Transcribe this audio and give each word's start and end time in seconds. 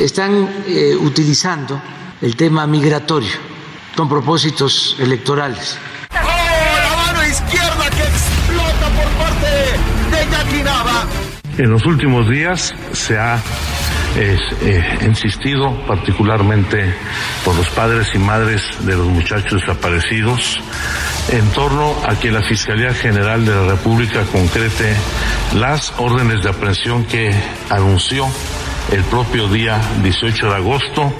Están 0.00 0.48
eh, 0.66 0.96
utilizando 0.96 1.80
el 2.20 2.34
tema 2.36 2.66
migratorio 2.66 3.36
con 3.96 4.08
propósitos 4.08 4.96
electorales. 4.98 5.78
¡Oh, 6.10 6.16
la 6.16 6.96
mano 7.06 7.26
izquierda 7.26 7.90
que 7.90 8.02
explota 8.02 8.88
por 8.96 9.08
parte 9.18 9.46
de! 9.46 9.80
En 11.58 11.70
los 11.70 11.84
últimos 11.84 12.28
días 12.30 12.74
se 12.92 13.18
ha 13.18 13.36
eh, 14.16 14.38
eh, 14.62 14.98
insistido 15.02 15.76
particularmente 15.86 16.94
por 17.44 17.54
los 17.54 17.68
padres 17.68 18.08
y 18.14 18.18
madres 18.18 18.62
de 18.86 18.96
los 18.96 19.06
muchachos 19.06 19.60
desaparecidos 19.60 20.60
en 21.30 21.46
torno 21.50 21.94
a 22.08 22.18
que 22.18 22.30
la 22.30 22.42
Fiscalía 22.42 22.94
General 22.94 23.44
de 23.44 23.54
la 23.54 23.66
República 23.72 24.24
concrete 24.32 24.96
las 25.54 25.92
órdenes 25.98 26.42
de 26.42 26.48
aprehensión 26.48 27.04
que 27.04 27.30
anunció 27.68 28.26
el 28.92 29.04
propio 29.04 29.48
día 29.48 29.80
18 30.02 30.46
de 30.48 30.54
agosto 30.54 31.12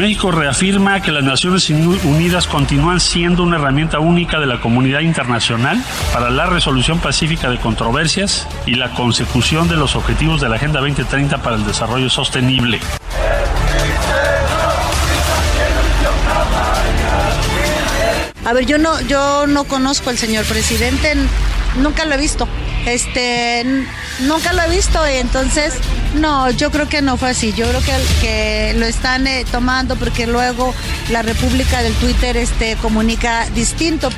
México 0.00 0.30
reafirma 0.30 1.02
que 1.02 1.12
las 1.12 1.24
Naciones 1.24 1.68
Unidas 1.68 2.46
continúan 2.46 3.00
siendo 3.00 3.42
una 3.42 3.56
herramienta 3.56 3.98
única 3.98 4.40
de 4.40 4.46
la 4.46 4.58
comunidad 4.58 5.00
internacional 5.00 5.78
para 6.12 6.30
la 6.30 6.46
resolución 6.46 7.00
pacífica 7.00 7.50
de 7.50 7.58
controversias 7.58 8.48
y 8.64 8.76
la 8.76 8.94
consecución 8.94 9.68
de 9.68 9.76
los 9.76 9.96
objetivos 9.96 10.40
de 10.40 10.48
la 10.48 10.56
Agenda 10.56 10.80
2030 10.80 11.42
para 11.42 11.56
el 11.56 11.66
Desarrollo 11.66 12.08
Sostenible. 12.08 12.80
A 18.46 18.52
ver, 18.54 18.64
yo 18.64 18.78
no, 18.78 18.98
yo 19.02 19.46
no 19.46 19.64
conozco 19.64 20.08
al 20.08 20.16
señor 20.16 20.46
presidente, 20.46 21.14
nunca 21.76 22.06
lo 22.06 22.14
he 22.14 22.18
visto. 22.18 22.48
Este, 22.86 23.64
nunca 24.20 24.52
lo 24.52 24.62
he 24.62 24.68
visto 24.70 24.98
y 25.08 25.16
entonces, 25.16 25.74
no, 26.14 26.50
yo 26.50 26.70
creo 26.70 26.88
que 26.88 27.02
no 27.02 27.16
fue 27.16 27.30
así. 27.30 27.52
Yo 27.52 27.68
creo 27.68 27.80
que, 27.80 27.92
que 28.20 28.74
lo 28.76 28.86
están 28.86 29.26
eh, 29.26 29.44
tomando 29.50 29.96
porque 29.96 30.26
luego 30.26 30.74
la 31.10 31.22
República 31.22 31.82
del 31.82 31.94
Twitter 31.94 32.36
este, 32.36 32.76
comunica 32.76 33.46
distinto. 33.50 34.10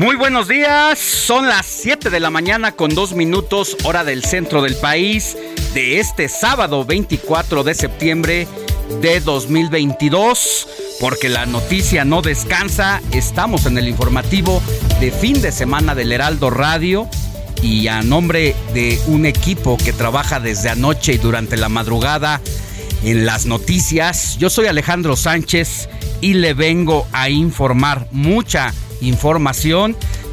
Muy 0.00 0.16
buenos 0.16 0.48
días, 0.48 0.98
son 0.98 1.46
las 1.46 1.66
7 1.66 2.08
de 2.08 2.20
la 2.20 2.30
mañana 2.30 2.72
con 2.72 2.94
2 2.94 3.12
minutos 3.12 3.76
hora 3.84 4.02
del 4.02 4.24
centro 4.24 4.62
del 4.62 4.74
país 4.76 5.36
de 5.74 6.00
este 6.00 6.30
sábado 6.30 6.86
24 6.86 7.64
de 7.64 7.74
septiembre 7.74 8.48
de 9.02 9.20
2022. 9.20 10.68
Porque 11.00 11.28
la 11.28 11.44
noticia 11.44 12.06
no 12.06 12.22
descansa, 12.22 13.02
estamos 13.12 13.66
en 13.66 13.76
el 13.76 13.88
informativo 13.88 14.62
de 15.00 15.10
fin 15.10 15.42
de 15.42 15.52
semana 15.52 15.94
del 15.94 16.12
Heraldo 16.12 16.48
Radio 16.48 17.06
y 17.62 17.88
a 17.88 18.00
nombre 18.00 18.56
de 18.72 18.98
un 19.06 19.26
equipo 19.26 19.76
que 19.76 19.92
trabaja 19.92 20.40
desde 20.40 20.70
anoche 20.70 21.12
y 21.12 21.18
durante 21.18 21.58
la 21.58 21.68
madrugada 21.68 22.40
en 23.04 23.26
las 23.26 23.44
noticias. 23.44 24.38
Yo 24.38 24.48
soy 24.48 24.66
Alejandro 24.66 25.14
Sánchez 25.14 25.90
y 26.22 26.32
le 26.32 26.54
vengo 26.54 27.06
a 27.12 27.28
informar 27.28 28.06
mucha 28.12 28.68
información 28.68 28.89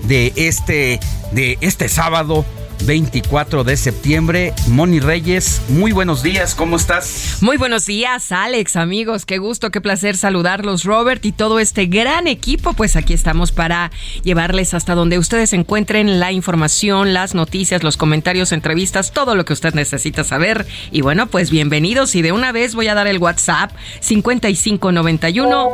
de 0.04 0.34
este 0.36 1.00
de 1.32 1.58
este 1.62 1.90
sábado 1.90 2.46
24 2.86 3.64
de 3.64 3.78
septiembre. 3.78 4.54
Moni 4.68 5.00
Reyes, 5.00 5.62
muy 5.70 5.92
buenos 5.92 6.24
días, 6.24 6.56
¿cómo 6.56 6.76
estás? 6.78 7.38
Muy 7.42 7.58
buenos 7.58 7.86
días, 7.86 8.32
Alex, 8.32 8.76
amigos. 8.76 9.26
Qué 9.26 9.38
gusto, 9.38 9.72
qué 9.72 9.82
placer 9.82 10.18
saludarlos, 10.18 10.84
Robert, 10.84 11.26
y 11.26 11.32
todo 11.32 11.60
este 11.60 11.86
gran 11.86 12.28
equipo. 12.28 12.74
Pues 12.74 12.96
aquí 12.96 13.14
estamos 13.14 13.52
para 13.52 13.92
llevarles 14.24 14.74
hasta 14.74 14.96
donde 14.96 15.18
ustedes 15.20 15.54
encuentren 15.54 16.20
la 16.20 16.32
información, 16.32 17.14
las 17.14 17.36
noticias, 17.36 17.84
los 17.84 17.98
comentarios, 17.98 18.52
entrevistas, 18.52 19.12
todo 19.12 19.36
lo 19.36 19.46
que 19.46 19.54
usted 19.54 19.74
necesita 19.74 20.24
saber. 20.24 20.66
Y 20.92 21.02
bueno, 21.02 21.28
pues 21.28 21.50
bienvenidos. 21.50 22.16
Y 22.16 22.22
de 22.22 22.32
una 22.32 22.52
vez 22.52 22.76
voy 22.76 22.88
a 22.88 22.96
dar 22.96 23.08
el 23.08 23.20
WhatsApp 23.20 23.72
5591 24.02 25.70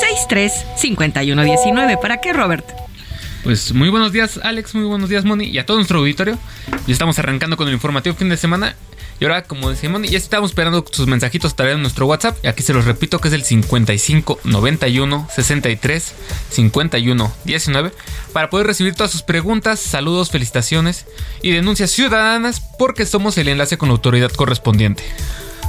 63 0.00 0.52
5119. 0.76 1.96
¿Para 1.98 2.20
qué, 2.20 2.32
Robert? 2.32 2.64
Pues 3.42 3.72
muy 3.72 3.88
buenos 3.88 4.12
días, 4.12 4.38
Alex, 4.40 4.72
muy 4.76 4.84
buenos 4.84 5.08
días, 5.08 5.24
Moni, 5.24 5.46
y 5.46 5.58
a 5.58 5.66
todo 5.66 5.76
nuestro 5.76 5.98
auditorio. 5.98 6.38
Ya 6.86 6.92
estamos 6.92 7.18
arrancando 7.18 7.56
con 7.56 7.66
el 7.66 7.74
informativo 7.74 8.14
fin 8.14 8.28
de 8.28 8.36
semana. 8.36 8.76
Y 9.18 9.24
ahora, 9.24 9.42
como 9.42 9.68
decía 9.68 9.90
Moni, 9.90 10.08
ya 10.08 10.18
estamos 10.18 10.52
esperando 10.52 10.84
sus 10.88 11.08
mensajitos 11.08 11.56
también 11.56 11.78
en 11.78 11.82
nuestro 11.82 12.06
WhatsApp. 12.06 12.38
Y 12.44 12.46
aquí 12.46 12.62
se 12.62 12.72
los 12.72 12.84
repito 12.84 13.20
que 13.20 13.28
es 13.28 13.34
el 13.34 13.42
55 13.42 14.40
91 14.44 15.28
63 15.34 16.14
51 16.50 17.32
19 17.44 17.92
para 18.32 18.48
poder 18.48 18.68
recibir 18.68 18.94
todas 18.94 19.10
sus 19.10 19.22
preguntas, 19.22 19.80
saludos, 19.80 20.30
felicitaciones 20.30 21.06
y 21.42 21.50
denuncias 21.50 21.90
ciudadanas 21.90 22.60
porque 22.78 23.06
somos 23.06 23.36
el 23.38 23.48
enlace 23.48 23.76
con 23.76 23.88
la 23.88 23.94
autoridad 23.94 24.30
correspondiente. 24.30 25.02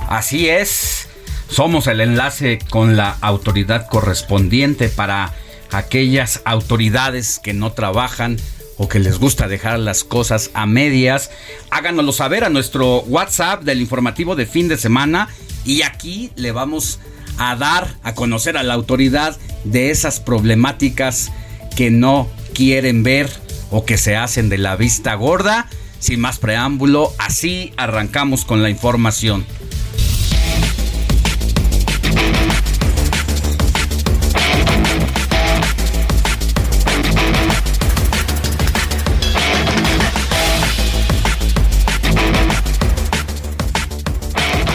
Así 0.10 0.48
es. 0.48 1.08
Somos 1.50 1.88
el 1.88 2.02
enlace 2.02 2.60
con 2.70 2.98
la 2.98 3.18
autoridad 3.22 3.88
correspondiente 3.88 4.90
para 4.90 5.34
aquellas 5.74 6.42
autoridades 6.46 7.40
que 7.40 7.54
no 7.54 7.74
trabajan 7.74 8.38
o 8.78 8.88
que 8.88 9.00
les 9.00 9.20
gusta 9.20 9.48
dejar 9.48 9.80
las 9.80 10.04
cosas 10.04 10.52
a 10.54 10.66
medias. 10.66 11.32
Háganoslo 11.70 12.12
saber 12.12 12.44
a 12.44 12.50
nuestro 12.50 13.02
WhatsApp 13.02 13.64
del 13.64 13.82
informativo 13.82 14.36
de 14.36 14.46
fin 14.46 14.68
de 14.68 14.78
semana 14.78 15.30
y 15.66 15.82
aquí 15.82 16.32
le 16.36 16.52
vamos 16.52 17.00
a 17.38 17.56
dar 17.56 17.96
a 18.04 18.14
conocer 18.14 18.58
a 18.58 18.64
la 18.64 18.74
autoridad 18.74 19.38
de 19.64 19.90
esas 19.90 20.20
problemáticas 20.20 21.32
que 21.76 21.90
no 21.90 22.30
quieren 22.54 23.04
ver 23.04 23.30
o 23.72 23.86
que 23.86 23.98
se 23.98 24.16
hacen 24.16 24.50
de 24.50 24.58
la 24.58 24.76
vista 24.76 25.16
gorda. 25.16 25.68
Sin 26.00 26.20
más 26.20 26.38
preámbulo, 26.38 27.14
así 27.18 27.74
arrancamos 27.78 28.44
con 28.46 28.62
la 28.62 28.70
información. 28.70 29.46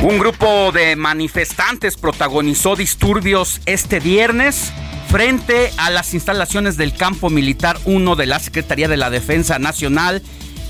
Un 0.00 0.16
grupo 0.20 0.70
de 0.70 0.94
manifestantes 0.94 1.96
protagonizó 1.96 2.76
disturbios 2.76 3.60
este 3.66 3.98
viernes 3.98 4.72
frente 5.08 5.72
a 5.76 5.90
las 5.90 6.14
instalaciones 6.14 6.76
del 6.76 6.94
Campo 6.94 7.30
Militar 7.30 7.76
1 7.84 8.14
de 8.14 8.26
la 8.26 8.38
Secretaría 8.38 8.86
de 8.86 8.96
la 8.96 9.10
Defensa 9.10 9.58
Nacional 9.58 10.22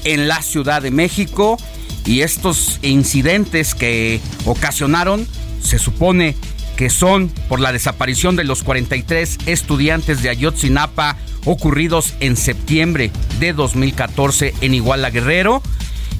en 0.05 0.29
la 0.29 0.41
Ciudad 0.41 0.81
de 0.81 0.91
México. 0.91 1.59
Y 2.07 2.23
estos 2.23 2.79
incidentes 2.81 3.75
que 3.75 4.23
ocasionaron 4.47 5.29
se 5.63 5.79
supone 5.79 6.35
que 6.79 6.89
son 6.89 7.29
por 7.51 7.61
la 7.61 7.73
desaparición 7.73 8.35
de 8.35 8.45
los 8.45 8.63
43 8.63 9.41
estudiantes 9.45 10.23
de 10.23 10.31
Ayotzinapa 10.31 11.19
ocurridos 11.45 12.15
en 12.21 12.35
septiembre 12.37 13.11
de 13.41 13.53
2014 13.53 14.55
en 14.63 14.73
Iguala 14.73 15.11
Guerrero 15.11 15.63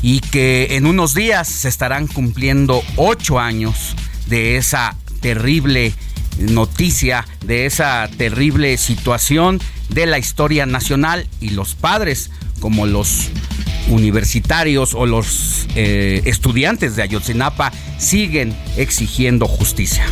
y 0.03 0.21
que 0.21 0.77
en 0.77 0.87
unos 0.87 1.15
días 1.15 1.49
se 1.49 1.69
estarán 1.69 2.07
cumpliendo 2.07 2.83
ocho 2.97 3.39
años 3.39 3.95
de 4.27 4.57
esa 4.57 4.97
terrible 5.21 5.93
noticia, 6.39 7.27
de 7.45 7.67
esa 7.67 8.09
terrible 8.17 8.77
situación 8.77 9.61
de 9.89 10.07
la 10.07 10.19
historia 10.19 10.67
nacional 10.67 11.27
y 11.41 11.51
los 11.51 11.75
padres 11.75 12.31
como 12.61 12.87
los 12.87 13.29
universitarios 13.89 14.95
o 14.95 15.07
los 15.07 15.67
eh, 15.75 16.23
estudiantes 16.27 16.95
de 16.97 17.03
Ayotzinapa 17.03 17.73
siguen 17.99 18.55
exigiendo 18.77 19.47
justicia. 19.47 20.05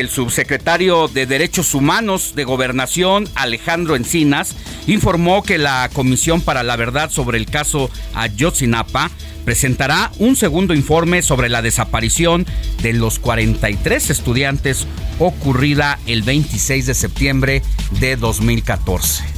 El 0.00 0.10
subsecretario 0.10 1.06
de 1.06 1.24
Derechos 1.24 1.72
Humanos 1.72 2.32
de 2.34 2.42
Gobernación, 2.42 3.28
Alejandro 3.36 3.94
Encinas, 3.94 4.56
informó 4.88 5.44
que 5.44 5.56
la 5.56 5.88
Comisión 5.92 6.40
para 6.40 6.64
la 6.64 6.74
Verdad 6.74 7.10
sobre 7.10 7.38
el 7.38 7.46
caso 7.46 7.88
Ayotzinapa 8.12 9.12
presentará 9.44 10.10
un 10.18 10.34
segundo 10.34 10.74
informe 10.74 11.22
sobre 11.22 11.48
la 11.48 11.62
desaparición 11.62 12.44
de 12.82 12.92
los 12.92 13.20
43 13.20 14.10
estudiantes 14.10 14.88
ocurrida 15.20 16.00
el 16.06 16.24
26 16.24 16.86
de 16.86 16.94
septiembre 16.94 17.62
de 18.00 18.16
2014. 18.16 19.33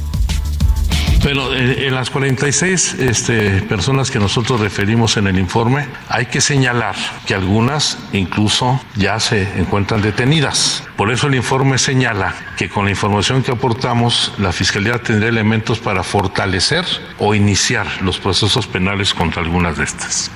Pero 1.23 1.53
eh, 1.53 1.87
en 1.87 1.95
las 1.95 2.09
46 2.09 2.95
este, 2.99 3.61
personas 3.63 4.11
que 4.11 4.19
nosotros 4.19 4.59
referimos 4.59 5.17
en 5.17 5.27
el 5.27 5.39
informe, 5.39 5.87
hay 6.09 6.27
que 6.27 6.41
señalar 6.41 6.95
que 7.25 7.33
algunas 7.33 7.97
incluso 8.13 8.79
ya 8.95 9.19
se 9.19 9.43
encuentran 9.59 10.01
detenidas. 10.01 10.83
Por 10.95 11.11
eso 11.11 11.27
el 11.27 11.35
informe 11.35 11.77
señala 11.77 12.35
que 12.57 12.69
con 12.69 12.85
la 12.85 12.91
información 12.91 13.43
que 13.43 13.51
aportamos, 13.51 14.33
la 14.37 14.51
Fiscalía 14.51 14.99
tendrá 14.99 15.29
elementos 15.29 15.79
para 15.79 16.03
fortalecer 16.03 16.85
o 17.19 17.33
iniciar 17.33 17.87
los 18.01 18.19
procesos 18.19 18.67
penales 18.67 19.13
contra 19.13 19.41
algunas 19.41 19.77
de 19.77 19.83
estas. 19.83 20.31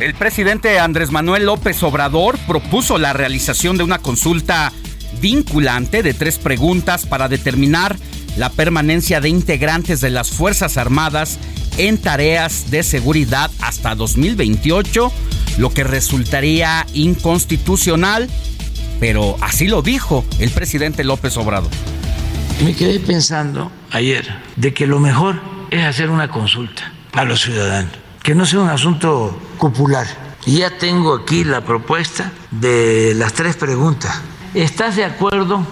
El 0.00 0.14
presidente 0.14 0.80
Andrés 0.80 1.12
Manuel 1.12 1.46
López 1.46 1.80
Obrador 1.84 2.36
propuso 2.48 2.98
la 2.98 3.12
realización 3.12 3.76
de 3.76 3.84
una 3.84 3.98
consulta 3.98 4.72
vinculante 5.20 6.02
de 6.02 6.14
tres 6.14 6.38
preguntas 6.38 7.06
para 7.06 7.28
determinar 7.28 7.96
la 8.36 8.50
permanencia 8.50 9.20
de 9.20 9.28
integrantes 9.28 10.00
de 10.00 10.10
las 10.10 10.30
Fuerzas 10.30 10.76
Armadas 10.76 11.38
en 11.76 11.98
tareas 11.98 12.70
de 12.70 12.82
seguridad 12.82 13.50
hasta 13.60 13.94
2028, 13.94 15.12
lo 15.58 15.70
que 15.70 15.84
resultaría 15.84 16.86
inconstitucional, 16.94 18.28
pero 19.00 19.36
así 19.40 19.66
lo 19.66 19.82
dijo 19.82 20.24
el 20.38 20.50
presidente 20.50 21.04
López 21.04 21.36
Obrador. 21.36 21.70
Me 22.64 22.74
quedé 22.74 23.00
pensando 23.00 23.70
ayer 23.90 24.26
de 24.56 24.72
que 24.72 24.86
lo 24.86 25.00
mejor 25.00 25.40
es 25.70 25.84
hacer 25.84 26.10
una 26.10 26.28
consulta 26.28 26.92
a 27.12 27.24
los 27.24 27.42
ciudadanos, 27.42 27.92
que 28.22 28.34
no 28.34 28.46
sea 28.46 28.60
un 28.60 28.68
asunto 28.68 29.38
popular. 29.58 30.06
Y 30.46 30.58
ya 30.58 30.76
tengo 30.76 31.14
aquí 31.14 31.42
la 31.42 31.62
propuesta 31.62 32.30
de 32.50 33.14
las 33.16 33.32
tres 33.32 33.56
preguntas. 33.56 34.20
¿Estás 34.52 34.96
de 34.96 35.04
acuerdo 35.04 35.66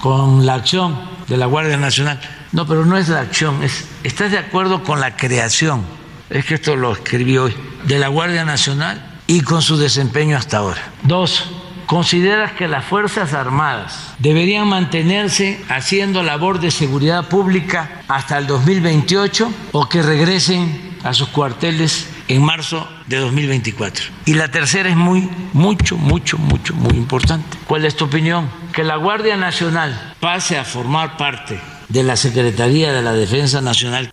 con 0.00 0.44
la 0.44 0.54
acción 0.54 1.17
de 1.28 1.36
la 1.36 1.46
Guardia 1.46 1.76
Nacional. 1.76 2.20
No, 2.52 2.66
pero 2.66 2.84
no 2.84 2.96
es 2.96 3.08
la 3.08 3.20
acción, 3.20 3.62
es, 3.62 3.86
¿estás 4.02 4.32
de 4.32 4.38
acuerdo 4.38 4.82
con 4.82 5.00
la 5.00 5.16
creación? 5.16 5.84
Es 6.30 6.44
que 6.44 6.54
esto 6.54 6.76
lo 6.76 6.92
escribí 6.92 7.38
hoy, 7.38 7.54
de 7.84 7.98
la 7.98 8.08
Guardia 8.08 8.44
Nacional 8.44 9.20
y 9.26 9.42
con 9.42 9.62
su 9.62 9.76
desempeño 9.76 10.36
hasta 10.36 10.58
ahora. 10.58 10.80
Dos, 11.02 11.50
¿consideras 11.86 12.52
que 12.52 12.68
las 12.68 12.84
Fuerzas 12.84 13.34
Armadas 13.34 14.14
deberían 14.18 14.66
mantenerse 14.68 15.62
haciendo 15.68 16.22
labor 16.22 16.60
de 16.60 16.70
seguridad 16.70 17.28
pública 17.28 18.02
hasta 18.08 18.38
el 18.38 18.46
2028 18.46 19.52
o 19.72 19.88
que 19.88 20.02
regresen 20.02 20.87
a 21.02 21.14
sus 21.14 21.28
cuarteles 21.28 22.08
en 22.28 22.42
marzo 22.42 22.88
de 23.06 23.16
2024. 23.18 24.06
Y 24.26 24.34
la 24.34 24.50
tercera 24.50 24.88
es 24.88 24.96
muy, 24.96 25.28
mucho, 25.52 25.96
mucho, 25.96 26.38
mucho, 26.38 26.74
muy 26.74 26.96
importante. 26.96 27.58
¿Cuál 27.66 27.84
es 27.84 27.96
tu 27.96 28.06
opinión? 28.06 28.50
Que 28.72 28.84
la 28.84 28.96
Guardia 28.96 29.36
Nacional 29.36 30.14
pase 30.20 30.58
a 30.58 30.64
formar 30.64 31.16
parte 31.16 31.60
de 31.88 32.02
la 32.02 32.16
Secretaría 32.16 32.92
de 32.92 33.02
la 33.02 33.12
Defensa 33.12 33.60
Nacional. 33.60 34.12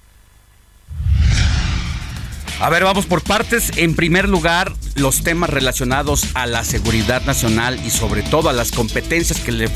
A 2.62 2.70
ver, 2.70 2.86
vamos 2.86 3.06
por 3.06 3.22
partes. 3.22 3.72
En 3.76 3.96
primer 3.96 4.30
lugar, 4.30 4.72
los 4.96 5.24
temas 5.24 5.50
relacionados 5.50 6.28
a 6.36 6.46
la 6.46 6.64
seguridad 6.64 7.22
nacional 7.26 7.80
y 7.86 7.90
sobre 7.90 8.24
todo 8.24 8.50
a 8.50 8.54
las 8.54 8.72
competencias 8.72 9.40
que 9.42 9.52
le 9.52 9.70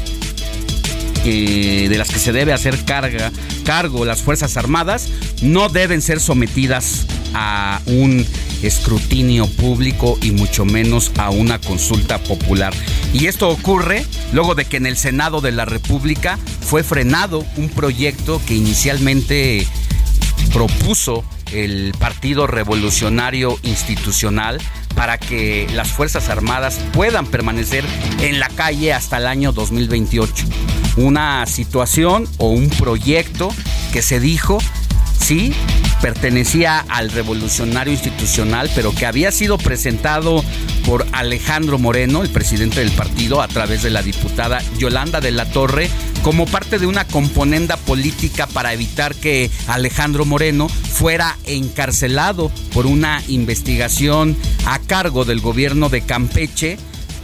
de 1.24 1.96
las 1.98 2.10
que 2.10 2.20
se 2.20 2.32
debe 2.32 2.54
hacer 2.54 2.84
carga, 2.86 3.32
cargo 3.66 4.06
las 4.06 4.22
Fuerzas 4.22 4.58
Armadas 4.58 5.10
no 5.42 5.70
deben 5.70 6.02
ser 6.02 6.20
sometidas 6.20 7.06
a 7.34 7.82
un 7.86 8.26
escrutinio 8.64 9.48
público 9.48 10.18
y 10.22 10.32
mucho 10.32 10.66
menos 10.66 11.12
a 11.18 11.30
una 11.30 11.60
consulta 11.60 12.18
popular. 12.20 12.74
Y 13.14 13.28
esto 13.28 13.50
ocurre 13.50 14.06
luego 14.34 14.56
de 14.56 14.66
que 14.66 14.78
en 14.78 14.86
el 14.86 14.98
Senado 14.98 15.42
de 15.42 15.52
la 15.52 15.66
República 15.66 16.38
fue 16.62 16.84
frenado 16.84 17.46
un 17.58 17.70
proyecto 17.70 18.42
que 18.46 18.56
inicialmente 18.56 19.66
propuso 20.52 21.24
el 21.54 21.94
Partido 21.98 22.48
Revolucionario 22.48 23.58
Institucional 23.64 24.60
para 24.96 25.18
que 25.18 25.68
las 25.74 25.90
Fuerzas 25.90 26.30
Armadas 26.30 26.80
puedan 26.94 27.26
permanecer 27.26 27.86
en 28.20 28.40
la 28.40 28.50
calle 28.50 28.94
hasta 28.94 29.18
el 29.18 29.28
año 29.28 29.52
2028. 29.52 30.46
Una 30.98 31.46
situación 31.46 32.28
o 32.38 32.50
un 32.50 32.70
proyecto 32.70 33.50
que 33.94 34.02
se 34.02 34.20
dijo 34.20 34.60
sí, 35.20 35.54
pertenecía 36.02 36.80
al 36.88 37.12
revolucionario 37.12 37.94
institucional, 37.94 38.70
pero 38.76 38.94
que 38.94 39.06
había 39.06 39.32
sido 39.32 39.58
presentado 39.58 40.44
por 40.86 41.06
Alejandro 41.12 41.78
Moreno, 41.78 42.22
el 42.22 42.30
presidente 42.30 42.80
del 42.80 42.92
partido, 42.92 43.42
a 43.42 43.48
través 43.48 43.84
de 43.84 43.90
la 43.90 44.02
diputada 44.02 44.62
Yolanda 44.78 45.22
de 45.22 45.32
la 45.32 45.46
Torre, 45.46 45.90
como 46.24 46.46
parte 46.46 46.80
de 46.80 46.88
una 46.88 47.06
componenda 47.06 47.78
política 47.78 48.48
para 48.48 48.74
evitar 48.74 49.16
que 49.16 49.50
Alejandro 49.68 50.26
Moreno 50.26 50.68
fuera 50.70 51.38
encarcelado 51.46 52.52
por 52.74 52.86
una 52.86 53.24
investigación 53.28 54.36
a 54.66 54.80
cargo 54.80 55.26
del 55.26 55.40
gobierno 55.40 55.90
de 55.90 56.02
Campeche 56.02 56.78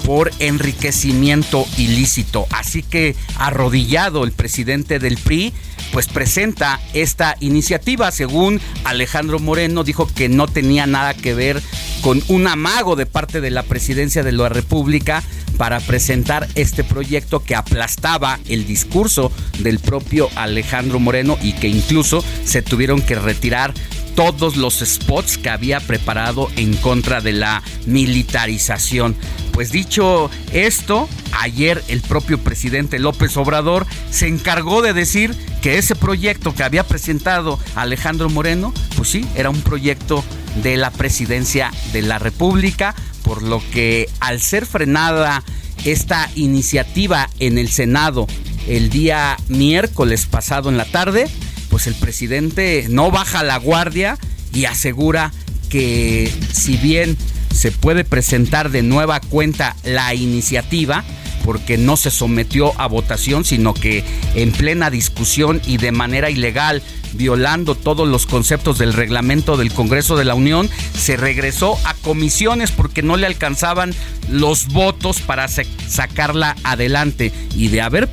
por 0.05 0.31
enriquecimiento 0.39 1.65
ilícito. 1.77 2.47
Así 2.51 2.83
que 2.83 3.15
arrodillado 3.37 4.23
el 4.23 4.31
presidente 4.31 4.99
del 4.99 5.17
PRI, 5.17 5.51
pues 5.91 6.07
presenta 6.07 6.79
esta 6.93 7.35
iniciativa. 7.39 8.11
Según 8.11 8.61
Alejandro 8.83 9.39
Moreno, 9.39 9.83
dijo 9.83 10.07
que 10.07 10.29
no 10.29 10.47
tenía 10.47 10.85
nada 10.87 11.13
que 11.13 11.33
ver 11.33 11.61
con 12.01 12.21
un 12.27 12.47
amago 12.47 12.95
de 12.95 13.05
parte 13.05 13.41
de 13.41 13.49
la 13.49 13.63
presidencia 13.63 14.23
de 14.23 14.31
la 14.31 14.49
República 14.49 15.23
para 15.57 15.79
presentar 15.79 16.47
este 16.55 16.83
proyecto 16.83 17.43
que 17.43 17.55
aplastaba 17.55 18.39
el 18.47 18.67
discurso 18.67 19.31
del 19.59 19.79
propio 19.79 20.29
Alejandro 20.35 20.99
Moreno 20.99 21.37
y 21.41 21.53
que 21.53 21.67
incluso 21.67 22.23
se 22.43 22.61
tuvieron 22.61 23.01
que 23.01 23.15
retirar 23.15 23.73
todos 24.15 24.55
los 24.55 24.79
spots 24.79 25.37
que 25.37 25.49
había 25.49 25.79
preparado 25.79 26.49
en 26.55 26.73
contra 26.77 27.21
de 27.21 27.33
la 27.33 27.61
militarización. 27.85 29.15
Pues 29.51 29.71
dicho 29.71 30.29
esto, 30.51 31.07
ayer 31.39 31.83
el 31.87 32.01
propio 32.01 32.39
presidente 32.39 32.99
López 32.99 33.37
Obrador 33.37 33.85
se 34.09 34.27
encargó 34.27 34.81
de 34.81 34.93
decir 34.93 35.35
que 35.61 35.77
ese 35.77 35.95
proyecto 35.95 36.53
que 36.53 36.63
había 36.63 36.83
presentado 36.83 37.59
Alejandro 37.75 38.29
Moreno, 38.29 38.73
pues 38.95 39.09
sí, 39.09 39.25
era 39.35 39.49
un 39.49 39.61
proyecto 39.61 40.23
de 40.63 40.77
la 40.77 40.91
presidencia 40.91 41.71
de 41.91 42.01
la 42.01 42.19
República, 42.19 42.95
por 43.23 43.43
lo 43.43 43.61
que 43.71 44.09
al 44.19 44.39
ser 44.41 44.65
frenada 44.65 45.43
esta 45.83 46.29
iniciativa 46.35 47.29
en 47.39 47.57
el 47.57 47.69
Senado 47.69 48.27
el 48.67 48.89
día 48.89 49.37
miércoles 49.47 50.25
pasado 50.25 50.69
en 50.69 50.77
la 50.77 50.85
tarde, 50.85 51.27
pues 51.75 51.87
el 51.87 51.95
presidente 51.95 52.85
no 52.89 53.11
baja 53.11 53.43
la 53.43 53.57
guardia 53.57 54.17
y 54.53 54.63
asegura 54.63 55.33
que 55.67 56.31
si 56.53 56.77
bien 56.77 57.17
se 57.53 57.69
puede 57.69 58.05
presentar 58.05 58.71
de 58.71 58.81
nueva 58.81 59.19
cuenta 59.19 59.75
la 59.83 60.13
iniciativa, 60.13 61.03
porque 61.43 61.77
no 61.77 61.97
se 61.97 62.11
sometió 62.11 62.71
a 62.79 62.87
votación, 62.87 63.43
sino 63.43 63.73
que 63.73 64.05
en 64.35 64.53
plena 64.53 64.89
discusión 64.89 65.61
y 65.67 65.75
de 65.75 65.91
manera 65.91 66.29
ilegal, 66.29 66.81
violando 67.11 67.75
todos 67.75 68.07
los 68.07 68.25
conceptos 68.25 68.77
del 68.77 68.93
reglamento 68.93 69.57
del 69.57 69.73
Congreso 69.73 70.15
de 70.15 70.23
la 70.23 70.35
Unión, 70.35 70.69
se 70.97 71.17
regresó 71.17 71.77
a 71.83 71.93
comisiones 71.95 72.71
porque 72.71 73.01
no 73.01 73.17
le 73.17 73.27
alcanzaban 73.27 73.93
los 74.29 74.69
votos 74.69 75.19
para 75.19 75.49
sacarla 75.49 76.55
adelante. 76.63 77.33
Y 77.53 77.67
de 77.67 77.81
haber 77.81 78.09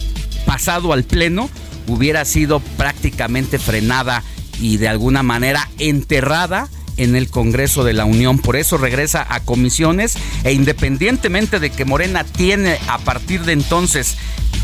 pasado 0.46 0.92
al 0.92 1.04
Pleno 1.04 1.48
hubiera 1.86 2.24
sido 2.24 2.60
prácticamente 2.76 3.58
frenada 3.58 4.22
y 4.60 4.76
de 4.76 4.88
alguna 4.88 5.22
manera 5.22 5.68
enterrada 5.78 6.68
en 6.96 7.16
el 7.16 7.30
Congreso 7.30 7.84
de 7.84 7.92
la 7.92 8.04
Unión. 8.04 8.38
Por 8.38 8.56
eso 8.56 8.76
regresa 8.78 9.26
a 9.28 9.40
comisiones 9.40 10.16
e 10.44 10.52
independientemente 10.52 11.58
de 11.58 11.70
que 11.70 11.84
Morena 11.84 12.24
tiene 12.24 12.78
a 12.88 12.98
partir 12.98 13.42
de 13.42 13.52
entonces 13.52 14.16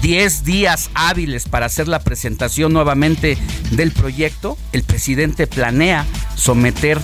10 0.03 0.45
días 0.45 0.91
hábiles 0.95 1.49
para 1.49 1.67
hacer 1.67 1.89
la 1.89 2.01
presentación 2.01 2.73
nuevamente 2.73 3.37
del 3.73 3.93
proyecto, 3.93 4.57
el 4.73 4.83
presidente 4.85 5.47
planea 5.47 6.07
someter 6.37 6.99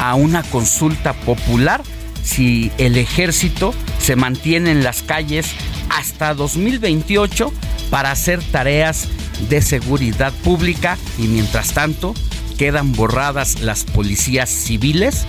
a 0.00 0.14
una 0.14 0.42
consulta 0.44 1.12
popular 1.12 1.82
si 2.22 2.70
el 2.78 2.96
ejército 2.96 3.74
se 3.98 4.16
mantiene 4.16 4.70
en 4.70 4.82
las 4.82 5.02
calles 5.02 5.48
hasta 5.90 6.34
2028 6.34 7.52
para 7.90 8.10
hacer 8.10 8.42
tareas 8.42 9.08
de 9.48 9.62
seguridad 9.62 10.32
pública 10.44 10.96
y 11.18 11.22
mientras 11.22 11.72
tanto 11.72 12.14
quedan 12.58 12.92
borradas 12.92 13.60
las 13.60 13.84
policías 13.84 14.50
civiles 14.50 15.24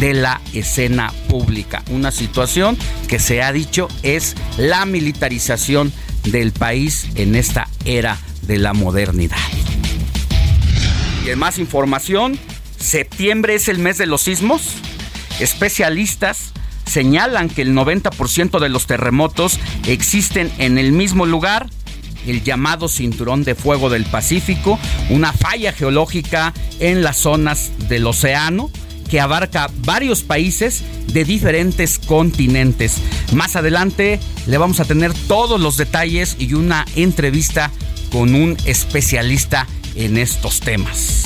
de 0.00 0.14
la 0.14 0.40
escena 0.52 1.12
pública. 1.28 1.82
Una 1.90 2.10
situación 2.10 2.76
que 3.08 3.18
se 3.18 3.42
ha 3.42 3.52
dicho 3.52 3.88
es 4.02 4.34
la 4.58 4.84
militarización 4.84 5.92
del 6.24 6.52
país 6.52 7.08
en 7.14 7.34
esta 7.36 7.68
era 7.84 8.18
de 8.42 8.58
la 8.58 8.74
modernidad. 8.74 9.38
Y 11.24 11.34
más 11.36 11.58
información, 11.58 12.38
septiembre 12.78 13.54
es 13.54 13.68
el 13.68 13.78
mes 13.78 13.96
de 13.96 14.06
los 14.06 14.22
sismos. 14.22 14.74
Especialistas 15.40 16.52
señalan 16.84 17.48
que 17.48 17.62
el 17.62 17.72
90% 17.74 18.60
de 18.60 18.68
los 18.68 18.86
terremotos 18.86 19.58
existen 19.86 20.52
en 20.58 20.76
el 20.76 20.92
mismo 20.92 21.24
lugar 21.24 21.70
el 22.26 22.42
llamado 22.42 22.88
Cinturón 22.88 23.44
de 23.44 23.54
Fuego 23.54 23.90
del 23.90 24.04
Pacífico, 24.04 24.78
una 25.10 25.32
falla 25.32 25.72
geológica 25.72 26.52
en 26.80 27.02
las 27.02 27.16
zonas 27.16 27.70
del 27.88 28.06
océano 28.06 28.70
que 29.10 29.20
abarca 29.20 29.70
varios 29.84 30.22
países 30.22 30.82
de 31.12 31.24
diferentes 31.24 31.98
continentes. 31.98 32.96
Más 33.32 33.56
adelante 33.56 34.18
le 34.46 34.58
vamos 34.58 34.80
a 34.80 34.84
tener 34.84 35.12
todos 35.28 35.60
los 35.60 35.76
detalles 35.76 36.36
y 36.38 36.54
una 36.54 36.84
entrevista 36.96 37.70
con 38.10 38.34
un 38.34 38.56
especialista 38.64 39.66
en 39.94 40.16
estos 40.16 40.60
temas. 40.60 41.24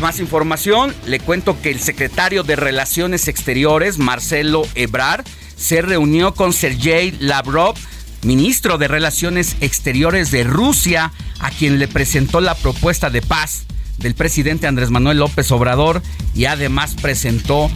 Más 0.00 0.20
información, 0.20 0.94
le 1.06 1.18
cuento 1.18 1.60
que 1.60 1.70
el 1.70 1.80
secretario 1.80 2.44
de 2.44 2.54
Relaciones 2.54 3.26
Exteriores, 3.26 3.98
Marcelo 3.98 4.62
Ebrard, 4.76 5.24
se 5.56 5.82
reunió 5.82 6.34
con 6.34 6.52
Sergei 6.52 7.10
Lavrov, 7.18 7.74
ministro 8.22 8.78
de 8.78 8.88
Relaciones 8.88 9.56
Exteriores 9.60 10.30
de 10.30 10.44
Rusia, 10.44 11.12
a 11.40 11.50
quien 11.50 11.78
le 11.78 11.88
presentó 11.88 12.40
la 12.40 12.54
propuesta 12.54 13.10
de 13.10 13.22
paz 13.22 13.64
del 13.98 14.14
presidente 14.14 14.66
Andrés 14.66 14.90
Manuel 14.90 15.18
López 15.18 15.50
Obrador 15.50 16.02
y 16.34 16.46
además 16.46 16.94
presentó 17.00 17.70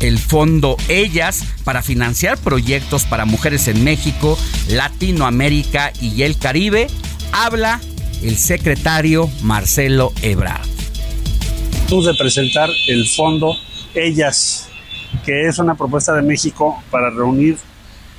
el 0.00 0.18
fondo 0.18 0.76
Ellas 0.88 1.44
para 1.64 1.82
financiar 1.82 2.38
proyectos 2.38 3.04
para 3.04 3.24
mujeres 3.24 3.68
en 3.68 3.84
México, 3.84 4.38
Latinoamérica 4.68 5.92
y 6.00 6.22
el 6.22 6.38
Caribe. 6.38 6.88
Habla 7.32 7.80
el 8.22 8.36
secretario 8.36 9.30
Marcelo 9.42 10.12
Ebrard. 10.22 10.66
de 11.88 12.14
presentar 12.14 12.70
el 12.88 13.06
fondo 13.08 13.56
Ellas, 13.94 14.68
que 15.24 15.46
es 15.46 15.58
una 15.58 15.74
propuesta 15.74 16.14
de 16.14 16.22
México 16.22 16.82
para 16.90 17.10
reunir 17.10 17.56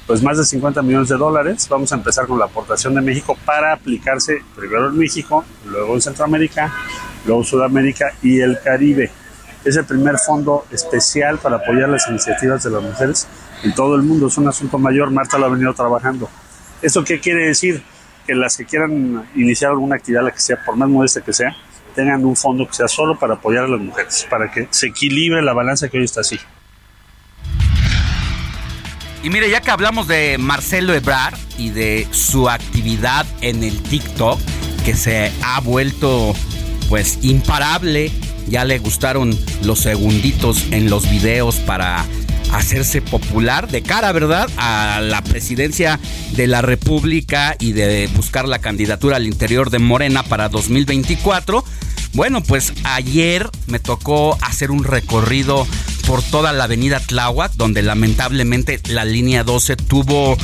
pues 0.08 0.24
más 0.24 0.38
de 0.38 0.46
50 0.46 0.82
millones 0.82 1.10
de 1.10 1.18
dólares. 1.18 1.68
Vamos 1.70 1.92
a 1.92 1.96
empezar 1.96 2.26
con 2.26 2.40
la 2.40 2.46
aportación 2.46 2.96
de 2.96 3.02
México 3.02 3.38
para 3.46 3.74
aplicarse 3.74 4.42
primero 4.56 4.88
en 4.88 4.98
México, 4.98 5.44
luego 5.66 5.94
en 5.94 6.02
Centroamérica, 6.02 6.74
luego 7.26 7.44
Sudamérica 7.44 8.14
y 8.24 8.40
el 8.40 8.58
Caribe. 8.64 9.12
Es 9.66 9.76
el 9.76 9.84
primer 9.84 10.18
fondo 10.18 10.66
especial 10.72 11.40
para 11.40 11.58
apoyar 11.58 11.90
las 11.90 12.08
iniciativas 12.08 12.64
de 12.64 12.70
las 12.72 12.82
mujeres 12.82 13.28
en 13.64 13.76
todo 13.76 13.96
el 13.96 14.04
mundo. 14.04 14.28
Es 14.28 14.38
un 14.38 14.48
asunto 14.48 14.80
mayor, 14.80 15.12
Marta 15.12 15.38
lo 15.38 15.48
ha 15.48 15.50
venido 15.50 15.74
trabajando. 15.74 16.30
¿Esto 16.82 17.04
qué 17.04 17.20
quiere 17.20 17.48
decir? 17.48 17.84
Que 18.26 18.34
las 18.34 18.56
que 18.56 18.66
quieran 18.66 19.28
iniciar 19.36 19.72
alguna 19.72 19.96
actividad, 19.96 20.24
la 20.24 20.32
que 20.32 20.40
sea, 20.40 20.64
por 20.66 20.78
más 20.78 20.88
modesta 20.88 21.22
que 21.22 21.34
sea, 21.34 21.54
tengan 21.96 22.24
un 22.24 22.36
fondo 22.36 22.66
que 22.66 22.74
sea 22.74 22.88
solo 22.88 23.18
para 23.20 23.34
apoyar 23.34 23.66
a 23.66 23.68
las 23.68 23.82
mujeres, 23.82 24.26
para 24.30 24.50
que 24.52 24.68
se 24.70 24.88
equilibre 24.88 25.42
la 25.42 25.54
balanza 25.54 25.90
que 25.90 25.98
hoy 25.98 26.06
está 26.06 26.22
así. 26.22 26.40
Y 29.24 29.30
mire, 29.30 29.50
ya 29.50 29.62
que 29.62 29.72
hablamos 29.72 30.08
de 30.08 30.38
Marcelo 30.38 30.94
Ebrard 30.94 31.38
y 31.58 31.70
de 31.70 32.08
su 32.12 32.50
actividad 32.50 33.26
en 33.42 33.64
el 33.64 33.82
TikTok, 33.82 34.40
que 34.86 34.96
se 34.96 35.32
ha 35.42 35.60
vuelto 35.60 36.34
pues 36.88 37.20
imparable, 37.22 38.12
ya 38.48 38.64
le 38.64 38.80
gustaron 38.80 39.38
los 39.64 39.80
segunditos 39.80 40.66
en 40.72 40.90
los 40.90 41.10
videos 41.10 41.56
para 41.58 42.06
hacerse 42.54 43.02
popular 43.02 43.68
de 43.68 43.82
cara, 43.82 44.12
¿verdad?, 44.12 44.50
a 44.58 45.02
la 45.02 45.22
presidencia 45.22 46.00
de 46.34 46.48
la 46.48 46.62
República 46.62 47.56
y 47.60 47.74
de 47.74 48.08
buscar 48.16 48.48
la 48.48 48.60
candidatura 48.60 49.18
al 49.18 49.28
interior 49.28 49.70
de 49.70 49.80
Morena 49.80 50.24
para 50.24 50.48
2024. 50.50 51.64
Bueno, 52.14 52.42
pues 52.42 52.74
ayer 52.84 53.50
me 53.68 53.80
tocó 53.80 54.38
hacer 54.42 54.72
un 54.72 54.84
recorrido 54.84 55.68
por 56.08 56.24
toda 56.24 56.54
la 56.54 56.64
avenida 56.64 57.00
Tláhuac, 57.00 57.54
donde 57.56 57.82
lamentablemente 57.84 58.80
la 58.90 59.06
línea 59.06 59.44
12 59.44 59.76
tuvo 59.76 60.38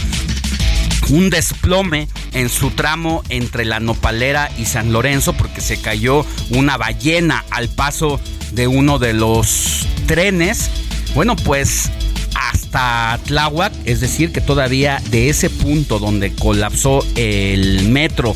un 1.09 1.29
desplome 1.29 2.07
en 2.33 2.49
su 2.49 2.71
tramo 2.71 3.23
entre 3.29 3.65
la 3.65 3.79
Nopalera 3.79 4.51
y 4.57 4.65
San 4.65 4.91
Lorenzo 4.91 5.33
porque 5.33 5.61
se 5.61 5.79
cayó 5.79 6.25
una 6.49 6.77
ballena 6.77 7.43
al 7.49 7.69
paso 7.69 8.19
de 8.51 8.67
uno 8.67 8.99
de 8.99 9.13
los 9.13 9.85
trenes. 10.05 10.69
Bueno, 11.15 11.35
pues 11.35 11.89
hasta 12.35 13.19
Tláhuac, 13.25 13.73
es 13.85 14.01
decir, 14.01 14.31
que 14.31 14.41
todavía 14.41 15.01
de 15.11 15.29
ese 15.29 15.49
punto 15.49 15.99
donde 15.99 16.33
colapsó 16.33 17.05
el 17.15 17.89
metro 17.89 18.35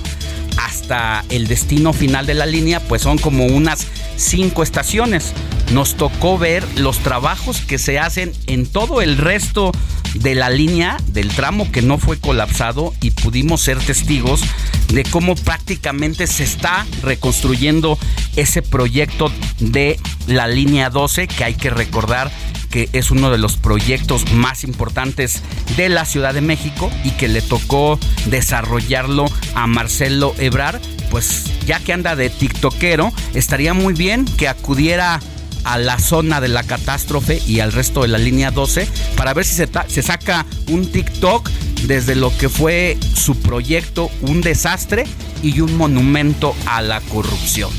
hasta 0.57 1.23
el 1.29 1.47
destino 1.47 1.93
final 1.93 2.25
de 2.25 2.33
la 2.33 2.45
línea, 2.45 2.79
pues 2.79 3.01
son 3.01 3.17
como 3.17 3.45
unas 3.45 3.87
cinco 4.15 4.63
estaciones. 4.63 5.33
Nos 5.71 5.95
tocó 5.95 6.37
ver 6.37 6.65
los 6.77 6.99
trabajos 6.99 7.61
que 7.61 7.77
se 7.77 7.99
hacen 7.99 8.33
en 8.47 8.65
todo 8.65 9.01
el 9.01 9.17
resto 9.17 9.71
de 10.13 10.35
la 10.35 10.49
línea 10.49 10.97
del 11.07 11.29
tramo 11.29 11.71
que 11.71 11.81
no 11.81 11.97
fue 11.97 12.19
colapsado 12.19 12.93
y 13.01 13.11
pudimos 13.11 13.61
ser 13.61 13.77
testigos 13.79 14.41
de 14.89 15.03
cómo 15.03 15.35
prácticamente 15.35 16.27
se 16.27 16.43
está 16.43 16.85
reconstruyendo 17.03 17.99
ese 18.35 18.61
proyecto 18.61 19.31
de 19.59 19.99
la 20.27 20.47
línea 20.47 20.89
12 20.89 21.27
que 21.27 21.43
hay 21.43 21.55
que 21.55 21.69
recordar 21.69 22.31
que 22.77 22.89
es 22.93 23.09
uno 23.09 23.31
de 23.31 23.39
los 23.39 23.57
proyectos 23.57 24.31
más 24.33 24.63
importantes 24.63 25.41
de 25.77 25.89
la 25.89 26.05
Ciudad 26.05 26.35
de 26.35 26.41
México 26.41 26.91
y 27.03 27.09
que 27.09 27.27
le 27.27 27.41
tocó 27.41 27.99
desarrollarlo 28.27 29.25
a 29.55 29.65
Marcelo 29.65 30.35
Ebrar, 30.37 30.79
pues 31.09 31.45
ya 31.65 31.79
que 31.79 31.93
anda 31.93 32.15
de 32.15 32.29
tiktokero, 32.29 33.11
estaría 33.33 33.73
muy 33.73 33.95
bien 33.95 34.25
que 34.25 34.47
acudiera 34.47 35.19
a 35.63 35.79
la 35.79 35.97
zona 35.97 36.39
de 36.39 36.49
la 36.49 36.61
catástrofe 36.61 37.41
y 37.47 37.61
al 37.61 37.71
resto 37.71 38.03
de 38.03 38.09
la 38.09 38.19
línea 38.19 38.51
12 38.51 38.87
para 39.15 39.33
ver 39.33 39.45
si 39.45 39.55
se, 39.55 39.67
se, 39.87 40.03
saca 40.03 40.45
un 40.67 40.91
TikTok 40.91 41.49
desde 41.87 42.13
lo 42.13 42.37
que 42.37 42.47
fue 42.47 42.95
su 43.15 43.39
proyecto, 43.39 44.11
un 44.21 44.41
desastre 44.41 45.05
y 45.41 45.61
un 45.61 45.75
monumento 45.77 46.55
a 46.67 46.83
la 46.83 47.01
corrupción. 47.01 47.71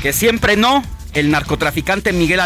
Que 0.00 0.12
siempre 0.12 0.56
no, 0.56 0.84
el 1.14 1.30
narcotraficante 1.30 2.12
Miguel 2.12 2.40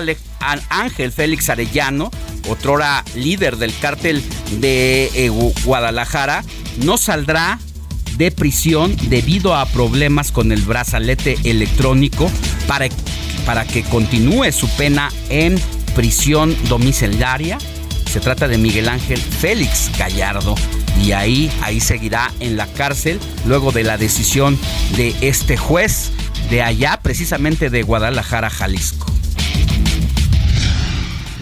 Ángel 0.68 1.12
Félix 1.12 1.48
Arellano, 1.48 2.10
otrora 2.48 3.04
líder 3.14 3.56
del 3.56 3.76
cártel 3.78 4.22
de 4.60 5.10
eh, 5.14 5.28
Guadalajara, 5.64 6.44
no 6.78 6.98
saldrá 6.98 7.58
de 8.16 8.30
prisión 8.30 8.96
debido 9.08 9.54
a 9.54 9.66
problemas 9.66 10.32
con 10.32 10.52
el 10.52 10.62
brazalete 10.62 11.36
electrónico 11.44 12.30
para, 12.66 12.88
para 13.44 13.66
que 13.66 13.82
continúe 13.82 14.50
su 14.52 14.68
pena 14.70 15.10
en 15.28 15.60
prisión 15.94 16.56
domiciliaria. 16.68 17.58
Se 18.10 18.20
trata 18.20 18.48
de 18.48 18.56
Miguel 18.56 18.88
Ángel 18.88 19.18
Félix 19.18 19.90
Gallardo 19.98 20.54
y 21.02 21.12
ahí, 21.12 21.50
ahí 21.60 21.80
seguirá 21.80 22.32
en 22.40 22.56
la 22.56 22.66
cárcel 22.66 23.20
luego 23.44 23.72
de 23.72 23.82
la 23.82 23.98
decisión 23.98 24.58
de 24.96 25.14
este 25.20 25.56
juez 25.56 26.12
de 26.50 26.62
allá, 26.62 27.00
precisamente 27.02 27.70
de 27.70 27.82
Guadalajara, 27.82 28.50
Jalisco. 28.50 29.06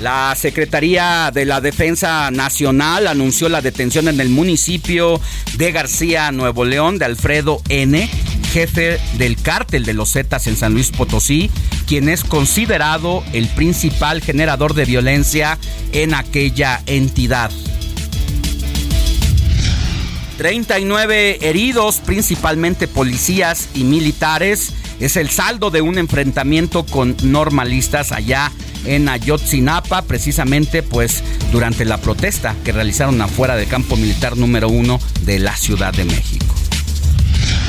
La 0.00 0.34
Secretaría 0.36 1.30
de 1.32 1.46
la 1.46 1.60
Defensa 1.60 2.30
Nacional 2.30 3.06
anunció 3.06 3.48
la 3.48 3.62
detención 3.62 4.08
en 4.08 4.20
el 4.20 4.28
municipio 4.28 5.20
de 5.56 5.72
García, 5.72 6.30
Nuevo 6.30 6.64
León, 6.64 6.98
de 6.98 7.06
Alfredo 7.06 7.62
N., 7.68 8.08
jefe 8.52 9.00
del 9.18 9.40
cártel 9.40 9.84
de 9.84 9.94
los 9.94 10.12
Zetas 10.12 10.46
en 10.46 10.56
San 10.56 10.74
Luis 10.74 10.90
Potosí, 10.90 11.50
quien 11.86 12.08
es 12.08 12.22
considerado 12.22 13.24
el 13.32 13.48
principal 13.48 14.20
generador 14.20 14.74
de 14.74 14.84
violencia 14.84 15.58
en 15.92 16.14
aquella 16.14 16.82
entidad. 16.86 17.50
39 20.36 21.38
heridos, 21.48 21.98
principalmente 22.04 22.88
policías 22.88 23.68
y 23.74 23.84
militares. 23.84 24.72
Es 25.00 25.16
el 25.16 25.30
saldo 25.30 25.70
de 25.70 25.80
un 25.80 25.98
enfrentamiento 25.98 26.84
con 26.86 27.16
normalistas 27.22 28.12
allá 28.12 28.52
en 28.84 29.08
Ayotzinapa, 29.08 30.02
precisamente 30.02 30.82
pues 30.82 31.22
durante 31.52 31.84
la 31.84 31.98
protesta 31.98 32.54
que 32.64 32.72
realizaron 32.72 33.20
afuera 33.20 33.56
del 33.56 33.68
campo 33.68 33.96
militar 33.96 34.36
número 34.36 34.68
uno 34.68 35.00
de 35.22 35.38
la 35.38 35.56
Ciudad 35.56 35.92
de 35.92 36.04
México. 36.04 36.54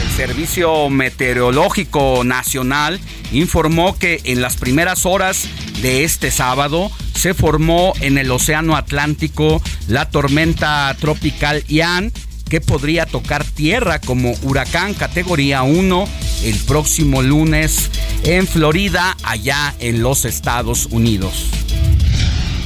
El 0.04 0.12
Servicio 0.12 0.90
Meteorológico 0.90 2.24
Nacional 2.24 3.00
informó 3.32 3.98
que 3.98 4.22
en 4.26 4.42
las 4.42 4.56
primeras 4.58 5.06
horas 5.06 5.48
de 5.82 6.04
este 6.04 6.32
sábado 6.32 6.92
se 7.14 7.34
formó 7.34 7.94
en 8.02 8.18
el 8.18 8.32
Océano 8.32 8.76
Atlántico 8.76 9.62
la 9.88 10.10
tormenta 10.10 10.96
tropical 11.00 11.64
Ian 11.68 12.12
que 12.50 12.62
podría 12.62 13.06
tocar 13.06 13.44
tierra 13.44 14.00
como 14.00 14.34
huracán 14.44 14.94
categoría 14.94 15.64
1 15.64 16.08
el 16.44 16.58
próximo 16.60 17.22
lunes 17.22 17.90
en 18.24 18.48
Florida, 18.48 19.18
allá 19.24 19.74
en 19.80 20.02
los 20.02 20.26
Estados 20.26 20.88
Unidos. 20.92 21.50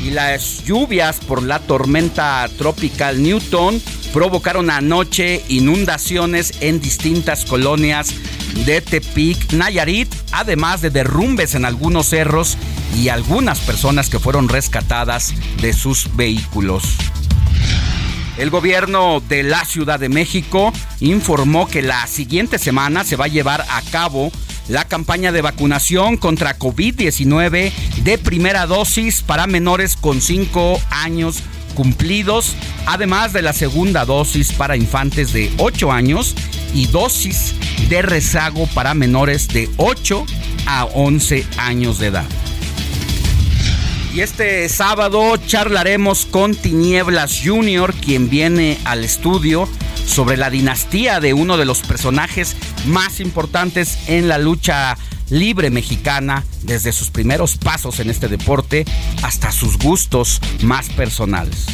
Y 0.06 0.12
las 0.12 0.64
lluvias 0.66 1.18
por 1.18 1.44
la 1.44 1.60
tormenta 1.60 2.48
tropical 2.58 3.22
Newton 3.22 3.82
provocaron 4.14 4.70
anoche 4.70 5.44
inundaciones 5.50 6.54
en 6.62 6.80
distintas 6.80 7.46
colonias 7.46 8.14
de 8.66 8.82
Tepic, 8.82 9.54
Nayarit, 9.54 10.14
además 10.32 10.82
de 10.82 10.90
derrumbes 10.90 11.56
en 11.56 11.66
algunos 11.66 12.08
cerros 12.08 12.58
y 12.98 13.10
algunas 13.10 13.60
personas 13.60 14.10
que 14.10 14.20
fueron 14.20 14.50
rescatadas 14.50 15.34
de 15.62 15.74
sus 15.74 16.16
vehículos. 16.16 16.84
El 18.40 18.52
gobierno 18.52 19.22
de 19.28 19.44
la 19.44 19.66
Ciudad 19.66 20.00
de 20.00 20.08
México 20.08 20.72
informó 21.02 21.68
que 21.68 21.82
la 21.82 22.08
siguiente 22.08 22.58
semana 22.58 23.04
se 23.04 23.18
va 23.18 23.26
a 23.26 23.28
llevar 23.28 23.66
a 23.70 23.82
cabo 23.92 24.32
la 24.70 24.86
campaña 24.86 25.34
de 25.34 25.42
vacunación 25.42 26.16
contra 26.16 26.58
COVID-19 26.58 27.74
de 28.02 28.18
primera 28.18 28.66
dosis 28.66 29.24
para 29.24 29.46
menores 29.46 29.98
con 29.98 30.22
5 30.22 30.82
años 30.90 31.44
cumplidos, 31.76 32.56
además 32.86 33.34
de 33.34 33.42
la 33.42 33.52
segunda 33.52 34.06
dosis 34.06 34.54
para 34.54 34.78
infantes 34.78 35.34
de 35.34 35.52
8 35.58 35.92
años 35.92 36.34
y 36.74 36.88
dosis 36.88 37.56
de 37.90 38.02
rezago 38.02 38.68
para 38.68 38.94
menores 38.94 39.50
de 39.50 39.70
8 39.76 40.26
a 40.66 40.86
11 40.86 41.46
años 41.58 42.00
de 42.00 42.08
edad. 42.08 42.49
Y 44.14 44.22
este 44.22 44.68
sábado 44.70 45.38
charlaremos 45.38 46.26
con 46.26 46.56
Tinieblas 46.56 47.42
Jr., 47.44 47.94
quien 47.94 48.28
viene 48.28 48.80
al 48.84 49.04
estudio 49.04 49.70
sobre 50.08 50.36
la 50.36 50.50
dinastía 50.50 51.20
de 51.20 51.36
uno 51.36 51.58
de 51.58 51.66
los 51.66 51.82
personajes 51.82 52.56
más 52.88 53.20
importantes 53.20 54.00
en 54.08 54.28
la 54.28 54.40
lucha 54.40 54.98
libre 55.30 55.70
mexicana, 55.70 56.44
desde 56.64 56.92
sus 56.92 57.12
primeros 57.12 57.58
pasos 57.58 58.00
en 58.00 58.10
este 58.10 58.28
deporte 58.28 58.84
hasta 59.22 59.52
sus 59.52 59.78
gustos 59.78 60.42
más 60.64 60.90
personales. 60.90 61.66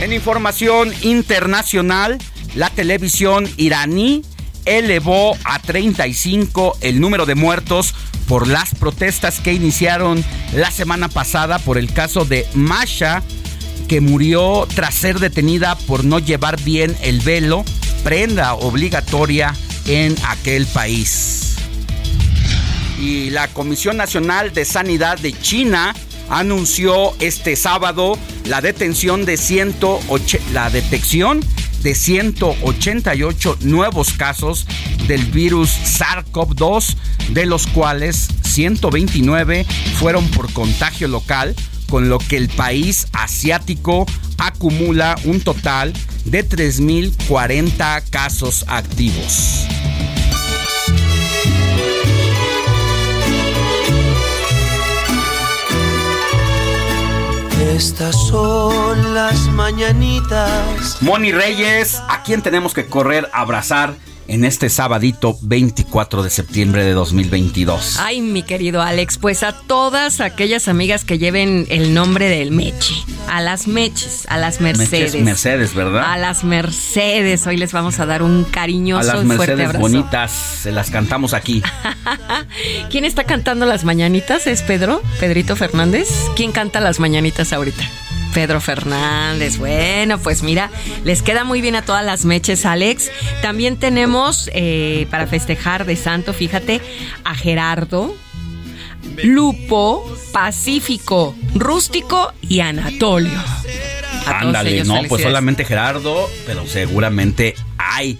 En 0.00 0.12
información 0.12 0.92
internacional, 1.02 2.18
la 2.54 2.70
televisión 2.70 3.48
iraní 3.56 4.22
elevó 4.66 5.36
a 5.44 5.58
35 5.60 6.78
el 6.82 7.00
número 7.00 7.24
de 7.24 7.34
muertos 7.34 7.94
por 8.28 8.48
las 8.48 8.74
protestas 8.74 9.40
que 9.40 9.52
iniciaron 9.52 10.22
la 10.52 10.70
semana 10.70 11.08
pasada 11.08 11.58
por 11.58 11.78
el 11.78 11.92
caso 11.92 12.24
de 12.24 12.46
Masha, 12.54 13.22
que 13.88 14.00
murió 14.00 14.66
tras 14.74 14.94
ser 14.94 15.20
detenida 15.20 15.76
por 15.86 16.04
no 16.04 16.18
llevar 16.18 16.60
bien 16.62 16.96
el 17.02 17.20
velo, 17.20 17.64
prenda 18.02 18.54
obligatoria 18.54 19.54
en 19.86 20.16
aquel 20.26 20.66
país. 20.66 21.54
Y 23.00 23.30
la 23.30 23.48
Comisión 23.48 23.96
Nacional 23.96 24.52
de 24.52 24.64
Sanidad 24.64 25.18
de 25.18 25.32
China 25.32 25.94
anunció 26.28 27.14
este 27.20 27.54
sábado 27.54 28.18
la 28.44 28.60
detención 28.60 29.24
de 29.24 29.36
108, 29.36 30.38
la 30.52 30.70
detección 30.70 31.40
de 31.86 31.94
188 31.94 33.58
nuevos 33.60 34.12
casos 34.14 34.66
del 35.06 35.24
virus 35.26 35.70
SARS-CoV-2, 35.70 36.96
de 37.28 37.46
los 37.46 37.68
cuales 37.68 38.26
129 38.42 39.64
fueron 40.00 40.26
por 40.32 40.52
contagio 40.52 41.06
local, 41.06 41.54
con 41.88 42.08
lo 42.08 42.18
que 42.18 42.38
el 42.38 42.48
país 42.48 43.06
asiático 43.12 44.04
acumula 44.36 45.14
un 45.26 45.40
total 45.40 45.92
de 46.24 46.44
3.040 46.44 48.02
casos 48.10 48.64
activos. 48.66 49.64
Estas 57.76 58.16
son 58.28 59.12
las 59.12 59.48
mañanitas. 59.48 60.96
Moni 61.02 61.30
Reyes, 61.30 62.00
¿a 62.08 62.22
quién 62.22 62.40
tenemos 62.40 62.72
que 62.72 62.86
correr 62.86 63.28
abrazar 63.34 63.96
en 64.28 64.44
este 64.44 64.68
sabadito 64.68 65.36
24 65.42 66.22
de 66.22 66.30
septiembre 66.30 66.84
de 66.84 66.92
2022? 66.92 67.98
Ay, 67.98 68.20
mi 68.20 68.42
querido 68.42 68.82
Alex, 68.82 69.18
pues 69.18 69.42
a 69.42 69.52
todas 69.52 70.20
aquellas 70.20 70.68
amigas 70.68 71.04
que 71.04 71.18
lleven 71.18 71.66
el 71.70 71.94
nombre 71.94 72.28
del 72.28 72.50
Meche, 72.50 72.94
a 73.28 73.40
las 73.40 73.66
Meches, 73.68 74.26
a 74.28 74.38
las 74.38 74.60
Mercedes. 74.60 75.12
Meches 75.12 75.22
Mercedes, 75.22 75.74
¿verdad? 75.74 76.04
A 76.12 76.16
las 76.16 76.44
Mercedes, 76.44 77.46
hoy 77.46 77.56
les 77.56 77.72
vamos 77.72 77.98
a 78.00 78.06
dar 78.06 78.22
un 78.22 78.44
cariñoso 78.44 79.10
a 79.10 79.14
las 79.14 79.24
fuerte 79.24 79.36
Mercedes 79.56 79.66
abrazo. 79.66 79.80
bonitas, 79.80 80.30
se 80.62 80.72
las 80.72 80.90
cantamos 80.90 81.34
aquí. 81.34 81.62
¿Quién 82.90 83.04
está 83.04 83.24
cantando 83.24 83.66
las 83.66 83.84
mañanitas? 83.84 84.46
¿Es 84.46 84.62
Pedro? 84.62 85.02
¿Pedrito 85.20 85.56
Fernández? 85.56 86.08
¿Quién 86.34 86.52
canta 86.52 86.80
las 86.80 87.00
mañanitas 87.00 87.52
ahorita? 87.52 87.84
Pedro 88.36 88.60
Fernández. 88.60 89.56
Bueno, 89.56 90.18
pues 90.18 90.42
mira, 90.42 90.70
les 91.04 91.22
queda 91.22 91.44
muy 91.44 91.62
bien 91.62 91.74
a 91.74 91.80
todas 91.80 92.04
las 92.04 92.26
meches, 92.26 92.66
Alex. 92.66 93.10
También 93.40 93.78
tenemos 93.78 94.50
eh, 94.52 95.06
para 95.10 95.26
festejar 95.26 95.86
de 95.86 95.96
santo, 95.96 96.34
fíjate, 96.34 96.82
a 97.24 97.34
Gerardo, 97.34 98.14
Lupo, 99.24 100.14
Pacífico, 100.34 101.34
Rústico 101.54 102.34
y 102.42 102.60
Anatolio. 102.60 103.42
Ándale, 104.26 104.84
no, 104.84 105.00
pues 105.08 105.22
solamente 105.22 105.64
Gerardo, 105.64 106.28
pero 106.44 106.66
seguramente 106.66 107.54
hay 107.78 108.18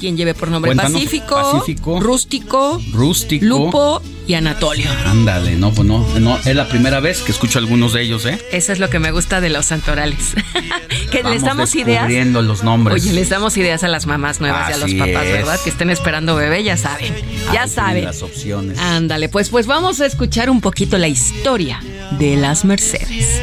Quien 0.00 0.16
lleve 0.16 0.34
por 0.34 0.48
nombre 0.50 0.70
Cuéntanos, 0.70 0.92
Pacífico, 0.92 1.34
Pacífico, 1.34 2.00
Rústico, 2.00 2.80
Rústico. 2.92 3.44
Lupo 3.44 4.02
y 4.26 4.34
Anatolio. 4.34 4.90
Ándale, 5.06 5.56
no, 5.56 5.72
pues 5.72 5.86
no, 5.86 6.04
no, 6.18 6.38
es 6.38 6.54
la 6.54 6.68
primera 6.68 7.00
vez 7.00 7.20
que 7.22 7.32
escucho 7.32 7.58
algunos 7.58 7.92
de 7.92 8.02
ellos, 8.02 8.26
¿eh? 8.26 8.38
Eso 8.52 8.72
es 8.72 8.78
lo 8.80 8.90
que 8.90 8.98
me 8.98 9.12
gusta 9.12 9.40
de 9.40 9.50
los 9.50 9.66
santorales. 9.66 10.34
que 11.10 11.18
Vamos 11.22 11.32
les 11.32 11.42
damos 11.44 11.74
ideas. 11.74 12.02
descubriendo 12.02 12.42
los 12.42 12.64
nombres. 12.64 13.02
Oye, 13.02 13.12
les 13.12 13.28
damos 13.28 13.56
ideas 13.56 13.84
a 13.84 13.88
las 13.88 14.06
mamás 14.06 14.40
nuevas 14.40 14.70
y 14.70 14.72
a 14.72 14.76
los 14.78 14.94
papás, 14.94 15.24
es. 15.26 15.32
¿verdad? 15.32 15.60
Que 15.62 15.70
estén 15.70 15.90
esperando 15.90 16.34
bebé, 16.36 16.62
ya 16.64 16.76
saben. 16.76 17.12
Ya 17.14 17.20
Ahí 17.20 17.52
tienen 17.52 17.68
saben. 17.68 18.04
las 18.04 18.22
opciones. 18.22 18.78
Ándale, 18.78 19.28
pues, 19.28 19.48
pues 19.50 19.66
vamos 19.66 20.00
a 20.00 20.06
escuchar 20.06 20.50
un 20.50 20.60
poquito 20.60 20.98
la 20.98 21.08
historia 21.08 21.80
de 22.18 22.36
las 22.36 22.64
Mercedes. 22.64 23.40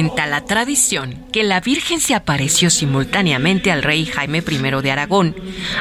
Cuenta 0.00 0.26
la 0.26 0.46
tradición 0.46 1.26
que 1.30 1.42
la 1.42 1.60
Virgen 1.60 2.00
se 2.00 2.14
apareció 2.14 2.70
simultáneamente 2.70 3.70
al 3.70 3.82
rey 3.82 4.06
Jaime 4.06 4.38
I 4.38 4.82
de 4.82 4.90
Aragón, 4.90 5.36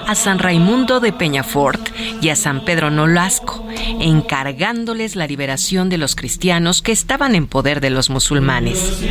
a 0.05 0.13
San 0.13 0.39
Raimundo 0.39 0.99
de 0.99 1.13
Peñafort 1.13 1.79
y 2.21 2.27
a 2.27 2.35
San 2.35 2.65
Pedro 2.65 2.91
Nolasco, 2.91 3.65
encargándoles 4.01 5.15
la 5.15 5.25
liberación 5.25 5.87
de 5.87 5.97
los 5.97 6.15
cristianos 6.15 6.81
que 6.81 6.91
estaban 6.91 7.33
en 7.33 7.47
poder 7.47 7.79
de 7.79 7.91
los 7.91 8.09
musulmanes. 8.09 9.05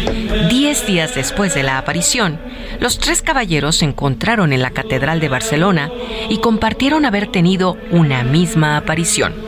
Diez 0.50 0.86
días 0.86 1.14
después 1.14 1.54
de 1.54 1.62
la 1.62 1.78
aparición, 1.78 2.38
los 2.78 2.98
tres 2.98 3.22
caballeros 3.22 3.76
se 3.76 3.86
encontraron 3.86 4.52
en 4.52 4.60
la 4.60 4.72
Catedral 4.72 5.20
de 5.20 5.30
Barcelona 5.30 5.90
y 6.28 6.36
compartieron 6.36 7.06
haber 7.06 7.28
tenido 7.28 7.78
una 7.90 8.24
misma 8.24 8.76
aparición. 8.76 9.47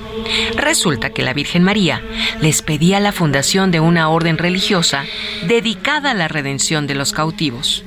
Resulta 0.56 1.10
que 1.10 1.22
la 1.22 1.34
Virgen 1.34 1.62
María 1.62 2.02
les 2.40 2.62
pedía 2.62 3.00
la 3.00 3.12
fundación 3.12 3.70
de 3.70 3.80
una 3.80 4.08
orden 4.08 4.38
religiosa 4.38 5.04
dedicada 5.46 6.12
a 6.12 6.14
la 6.14 6.28
redención 6.28 6.86
de 6.86 6.94
los 6.94 7.12
cautivos. 7.12 7.84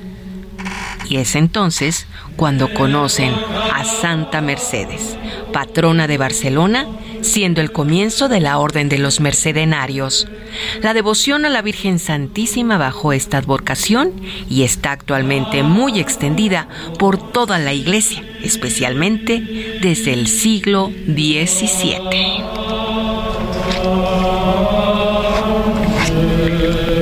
Y 1.10 1.17
es 1.17 1.36
entonces 1.36 2.08
cuando 2.36 2.73
conocen 2.73 3.34
a 3.73 3.84
Santa 3.84 4.41
Mercedes, 4.41 5.17
patrona 5.51 6.08
de 6.08 6.17
Barcelona, 6.17 6.88
siendo 7.21 7.62
el 7.62 7.71
comienzo 7.71 8.29
de 8.29 8.39
la 8.39 8.58
Orden 8.58 8.89
de 8.89 8.97
los 8.97 9.19
Mercedarios. 9.19 10.27
La 10.82 10.93
devoción 10.93 11.45
a 11.45 11.49
la 11.49 11.62
Virgen 11.62 11.99
Santísima 11.99 12.77
bajo 12.77 13.13
esta 13.13 13.38
advocación 13.38 14.12
y 14.49 14.63
está 14.63 14.91
actualmente 14.91 15.63
muy 15.63 15.99
extendida 15.99 16.67
por 16.99 17.32
toda 17.32 17.60
la 17.60 17.73
Iglesia, 17.73 18.23
especialmente 18.43 19.79
desde 19.82 20.13
el 20.13 20.27
siglo 20.27 20.91
XVII. 21.08 21.97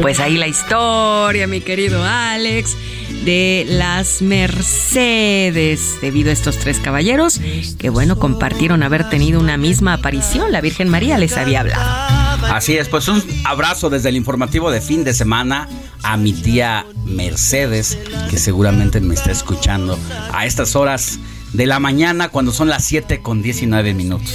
Pues 0.01 0.19
ahí 0.19 0.37
la 0.37 0.47
historia, 0.47 1.47
mi 1.47 1.61
querido 1.61 2.03
Alex 2.03 2.75
de 3.23 3.65
las 3.67 4.21
Mercedes, 4.21 5.97
debido 6.01 6.31
a 6.31 6.33
estos 6.33 6.57
tres 6.57 6.79
caballeros 6.79 7.39
que, 7.77 7.89
bueno, 7.89 8.17
compartieron 8.17 8.83
haber 8.83 9.09
tenido 9.09 9.39
una 9.39 9.57
misma 9.57 9.93
aparición. 9.93 10.51
La 10.51 10.61
Virgen 10.61 10.89
María 10.89 11.17
les 11.17 11.37
había 11.37 11.61
hablado. 11.61 12.20
Así 12.49 12.77
es, 12.77 12.89
pues 12.89 13.07
un 13.07 13.23
abrazo 13.43 13.89
desde 13.89 14.09
el 14.09 14.15
informativo 14.15 14.71
de 14.71 14.81
fin 14.81 15.03
de 15.03 15.13
semana 15.13 15.67
a 16.03 16.17
mi 16.17 16.33
tía 16.33 16.85
Mercedes, 17.05 17.97
que 18.29 18.37
seguramente 18.37 18.99
me 18.99 19.13
está 19.13 19.31
escuchando 19.31 19.97
a 20.33 20.45
estas 20.45 20.75
horas 20.75 21.19
de 21.53 21.65
la 21.65 21.79
mañana 21.79 22.29
cuando 22.29 22.51
son 22.51 22.69
las 22.69 22.83
7 22.85 23.21
con 23.21 23.41
19 23.41 23.93
minutos. 23.93 24.33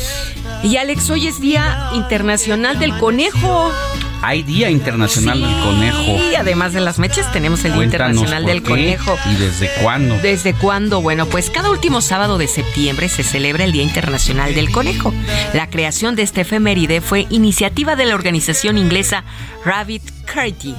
Y 0.62 0.77
Alex, 0.77 1.11
hoy 1.11 1.27
es 1.29 1.40
Día 1.40 1.90
Internacional 1.95 2.79
del 2.79 2.97
Conejo. 2.99 3.73
Hay 4.22 4.42
Día 4.42 4.70
Internacional 4.70 5.40
del 5.40 5.61
Conejo. 5.61 6.18
Y 6.33 6.35
además 6.35 6.72
de 6.72 6.81
las 6.81 6.98
mechas 6.98 7.31
tenemos 7.33 7.64
el 7.64 7.74
Día 7.74 7.85
Internacional 7.85 8.44
del 8.44 8.62
qué 8.62 8.68
Conejo. 8.68 9.16
¿Y 9.31 9.37
desde 9.37 9.70
cuándo? 9.83 10.18
¿Desde 10.18 10.55
cuándo? 10.55 11.00
Bueno, 11.00 11.26
pues 11.26 11.50
cada 11.50 11.70
último 11.70 12.00
sábado 12.00 12.38
de 12.38 12.48
septiembre 12.48 13.09
se 13.09 13.22
celebra 13.22 13.64
el 13.64 13.72
Día 13.72 13.83
Internacional 13.83 14.55
del 14.55 14.70
Conejo. 14.70 15.12
La 15.55 15.68
creación 15.68 16.16
de 16.16 16.22
este 16.22 16.42
efeméride 16.42 17.00
fue 17.00 17.26
iniciativa 17.31 17.96
de 17.96 18.07
la 18.07 18.14
organización 18.14 18.79
inglesa 18.79 19.24
Rabbit 19.64 20.02
Charity, 20.33 20.74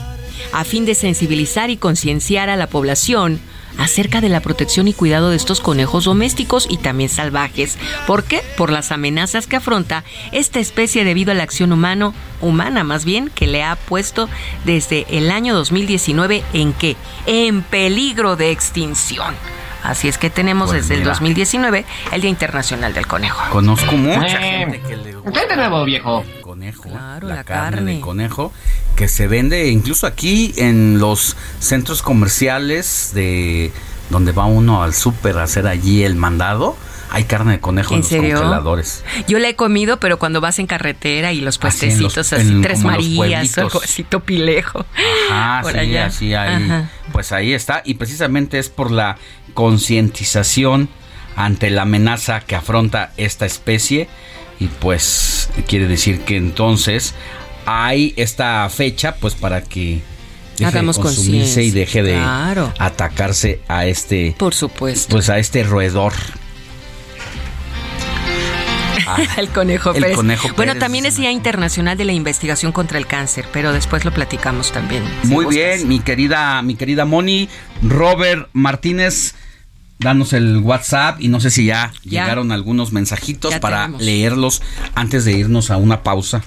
a 0.53 0.63
fin 0.63 0.85
de 0.85 0.95
sensibilizar 0.95 1.69
y 1.69 1.77
concienciar 1.77 2.49
a 2.49 2.55
la 2.55 2.67
población 2.67 3.39
acerca 3.77 4.21
de 4.21 4.29
la 4.29 4.39
protección 4.41 4.87
y 4.87 4.93
cuidado 4.93 5.29
de 5.29 5.35
estos 5.37 5.59
conejos 5.61 6.05
domésticos 6.05 6.67
y 6.69 6.77
también 6.77 7.09
salvajes. 7.09 7.77
¿Por 8.05 8.23
qué? 8.23 8.41
Por 8.57 8.71
las 8.71 8.91
amenazas 8.91 9.47
que 9.47 9.55
afronta 9.57 10.03
esta 10.31 10.59
especie 10.59 11.03
debido 11.03 11.31
a 11.31 11.35
la 11.35 11.43
acción 11.43 11.71
humano, 11.71 12.13
humana 12.41 12.83
más 12.83 13.05
bien, 13.05 13.29
que 13.33 13.47
le 13.47 13.63
ha 13.63 13.75
puesto 13.75 14.29
desde 14.65 15.05
el 15.09 15.31
año 15.31 15.53
2019 15.55 16.43
en 16.53 16.73
qué? 16.73 16.95
En 17.25 17.61
peligro 17.61 18.35
de 18.35 18.51
extinción. 18.51 19.35
Así 19.83 20.07
es 20.09 20.17
que 20.17 20.29
tenemos 20.29 20.69
Pues 20.71 20.81
desde 20.81 20.95
el 20.95 21.01
mira. 21.01 21.11
2019 21.13 21.85
el 22.11 22.21
Día 22.21 22.29
Internacional 22.29 22.93
del 22.93 23.07
Conejo. 23.07 23.41
Conozco 23.51 23.95
mucha 23.95 24.25
Eh, 24.37 24.59
gente 24.59 24.81
que 24.81 24.97
le 24.97 25.15
gusta 25.15 25.39
¿qué 25.41 25.47
de 25.47 25.55
nuevo, 25.55 25.85
viejo? 25.85 26.25
Conejo, 26.73 26.83
Claro, 26.97 27.27
la, 27.27 27.35
la 27.35 27.43
carne, 27.43 27.75
carne. 27.77 27.93
de 27.95 27.99
conejo, 28.01 28.53
que 28.95 29.07
se 29.07 29.27
vende 29.27 29.67
incluso 29.69 30.07
aquí 30.07 30.53
en 30.57 30.99
los 30.99 31.35
centros 31.59 32.01
comerciales 32.01 33.11
de 33.13 33.71
donde 34.09 34.31
va 34.31 34.45
uno 34.45 34.83
al 34.83 34.93
súper 34.93 35.37
a 35.37 35.43
hacer 35.43 35.67
allí 35.67 36.03
el 36.03 36.15
mandado. 36.15 36.75
Hay 37.09 37.23
carne 37.23 37.53
de 37.53 37.59
conejo 37.61 37.91
en, 37.93 37.95
¿En 37.95 37.99
los 38.01 38.09
serio? 38.09 38.35
congeladores. 38.37 39.03
Yo 39.29 39.39
la 39.39 39.47
he 39.47 39.55
comido, 39.55 39.97
pero 39.97 40.19
cuando 40.19 40.41
vas 40.41 40.59
en 40.59 40.67
carretera 40.67 41.31
y 41.31 41.39
los 41.39 41.55
Así 41.57 41.85
los- 41.87 41.95
puestecitos 42.05 42.33
así, 42.33 42.47
en- 42.49 42.61
Tres 42.61 42.79
como 42.81 42.91
en 42.91 42.95
los 42.97 43.05
Marías, 43.05 43.57
así, 43.83 44.03
Topilejo. 44.03 44.85
Ah, 45.31 45.59
por 45.63 45.71
sí, 45.71 45.77
allá. 45.79 46.05
así 46.07 46.33
hay. 46.33 46.63
Ajá. 46.63 46.89
Pues 47.13 47.31
ahí 47.31 47.53
está. 47.53 47.81
Y 47.85 47.93
precisamente 47.93 48.59
es 48.59 48.67
por 48.67 48.91
la 48.91 49.17
concientización 49.53 50.89
ante 51.35 51.69
la 51.69 51.83
amenaza 51.83 52.41
que 52.41 52.55
afronta 52.55 53.13
esta 53.17 53.45
especie. 53.45 54.09
Y 54.59 54.67
pues 54.67 55.49
quiere 55.67 55.87
decir 55.87 56.21
que 56.21 56.35
entonces 56.37 57.13
hay 57.65 58.13
esta 58.15 58.67
fecha 58.69 59.15
pues 59.15 59.35
para 59.35 59.61
que 59.61 60.01
deje 60.57 60.65
Hagamos 60.65 60.95
de 60.97 61.01
consumirse 61.03 61.63
y 61.63 61.71
deje 61.71 62.01
de 62.01 62.13
claro. 62.13 62.73
atacarse 62.79 63.59
a 63.67 63.85
este 63.85 64.35
Por 64.37 64.53
supuesto. 64.55 65.09
pues 65.11 65.29
a 65.29 65.37
este 65.37 65.63
roedor. 65.63 66.13
Ah, 69.09 69.19
el 69.37 69.47
conejo 69.47 69.93
el 69.93 70.01
Pérez. 70.01 70.17
conejo 70.17 70.49
Bueno, 70.57 70.75
también 70.75 71.05
es 71.05 71.15
Día 71.15 71.31
Internacional 71.31 71.97
de 71.97 72.03
la 72.03 72.11
Investigación 72.11 72.73
contra 72.73 72.97
el 72.97 73.07
Cáncer, 73.07 73.45
pero 73.53 73.71
después 73.71 74.03
lo 74.03 74.11
platicamos 74.13 74.73
también. 74.73 75.01
Muy 75.23 75.45
bien, 75.45 75.87
mi 75.87 76.01
querida, 76.01 76.61
mi 76.61 76.75
querida 76.75 77.05
Moni, 77.05 77.47
Robert 77.81 78.49
Martínez, 78.51 79.33
danos 79.99 80.33
el 80.33 80.57
WhatsApp 80.57 81.19
y 81.21 81.27
no 81.27 81.39
sé 81.39 81.49
si 81.51 81.65
ya, 81.65 81.91
Ya. 82.03 82.21
llegaron 82.23 82.51
algunos 82.51 82.91
mensajitos 82.91 83.51
Ya 83.51 83.59
para 83.59 83.83
tenemos. 83.85 84.01
leerlos 84.03 84.61
antes 84.95 85.25
de 85.25 85.33
irnos 85.33 85.71
a 85.71 85.77
una 85.77 86.03
pausa. 86.03 86.43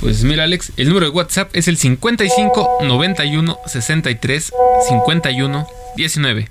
Pues 0.00 0.22
mira, 0.22 0.44
Alex, 0.44 0.72
el 0.76 0.88
número 0.88 1.06
de 1.06 1.12
WhatsApp 1.12 1.50
es 1.54 1.66
el 1.68 1.76
55 1.76 2.78
91 2.84 3.58
63 3.66 4.52
51 4.88 5.66
19. 5.96 6.48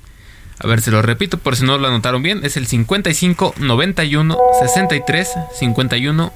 A 0.60 0.68
ver, 0.68 0.82
se 0.82 0.92
lo 0.92 1.02
repito 1.02 1.38
por 1.38 1.56
si 1.56 1.64
no 1.64 1.78
lo 1.78 1.88
anotaron 1.88 2.22
bien. 2.24 2.42
Es 2.44 2.58
el 2.58 2.68
55 2.68 3.54
91 3.58 4.38
63 4.60 5.30
51 5.60 6.34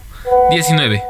19. 0.51 1.03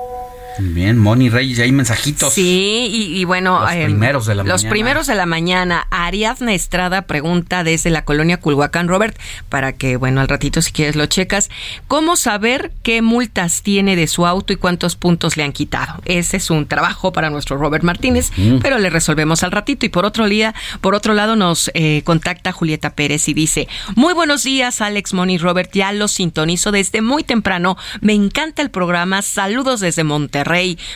Bien, 0.59 0.97
Moni 0.97 1.29
Reyes, 1.29 1.57
ya 1.57 1.63
hay 1.63 1.71
mensajitos. 1.71 2.33
Sí, 2.33 2.87
y, 2.91 3.19
y 3.19 3.23
bueno, 3.25 3.61
Los 3.61 3.71
eh, 3.71 3.85
primeros 3.85 4.25
de 4.25 4.35
la 4.35 4.43
los 4.43 4.61
mañana. 4.63 4.69
primeros 4.69 5.07
de 5.07 5.15
la 5.15 5.25
mañana. 5.25 5.87
Ariadna 5.89 6.53
Estrada 6.53 7.03
pregunta 7.03 7.63
desde 7.63 7.89
la 7.89 8.03
colonia 8.03 8.37
Culhuacán, 8.37 8.87
Robert, 8.87 9.17
para 9.49 9.71
que, 9.73 9.95
bueno, 9.95 10.19
al 10.21 10.27
ratito 10.27 10.61
si 10.61 10.71
quieres 10.71 10.95
lo 10.97 11.05
checas. 11.05 11.49
¿Cómo 11.87 12.15
saber 12.17 12.71
qué 12.83 13.01
multas 13.01 13.63
tiene 13.63 13.95
de 13.95 14.07
su 14.07 14.25
auto 14.27 14.51
y 14.51 14.57
cuántos 14.57 14.95
puntos 14.97 15.37
le 15.37 15.43
han 15.43 15.53
quitado? 15.53 15.95
Ese 16.05 16.37
es 16.37 16.49
un 16.49 16.67
trabajo 16.67 17.13
para 17.13 17.29
nuestro 17.29 17.57
Robert 17.57 17.83
Martínez, 17.83 18.31
pero 18.61 18.77
le 18.77 18.89
resolvemos 18.89 19.43
al 19.43 19.51
ratito. 19.51 19.85
Y 19.85 19.89
por 19.89 20.05
otro 20.05 20.27
día, 20.27 20.53
por 20.81 20.95
otro 20.95 21.13
lado, 21.13 21.35
nos 21.35 21.71
eh, 21.73 22.01
contacta 22.03 22.51
Julieta 22.51 22.91
Pérez 22.93 23.29
y 23.29 23.33
dice: 23.33 23.67
Muy 23.95 24.13
buenos 24.13 24.43
días, 24.43 24.81
Alex 24.81 25.13
Moni 25.13 25.37
Robert. 25.37 25.71
Ya 25.73 25.93
los 25.93 26.11
sintonizo 26.11 26.71
desde 26.71 27.01
muy 27.01 27.23
temprano. 27.23 27.77
Me 28.01 28.13
encanta 28.13 28.61
el 28.61 28.69
programa. 28.69 29.21
Saludos 29.21 29.79
desde 29.79 30.03
Monterrey. 30.03 30.40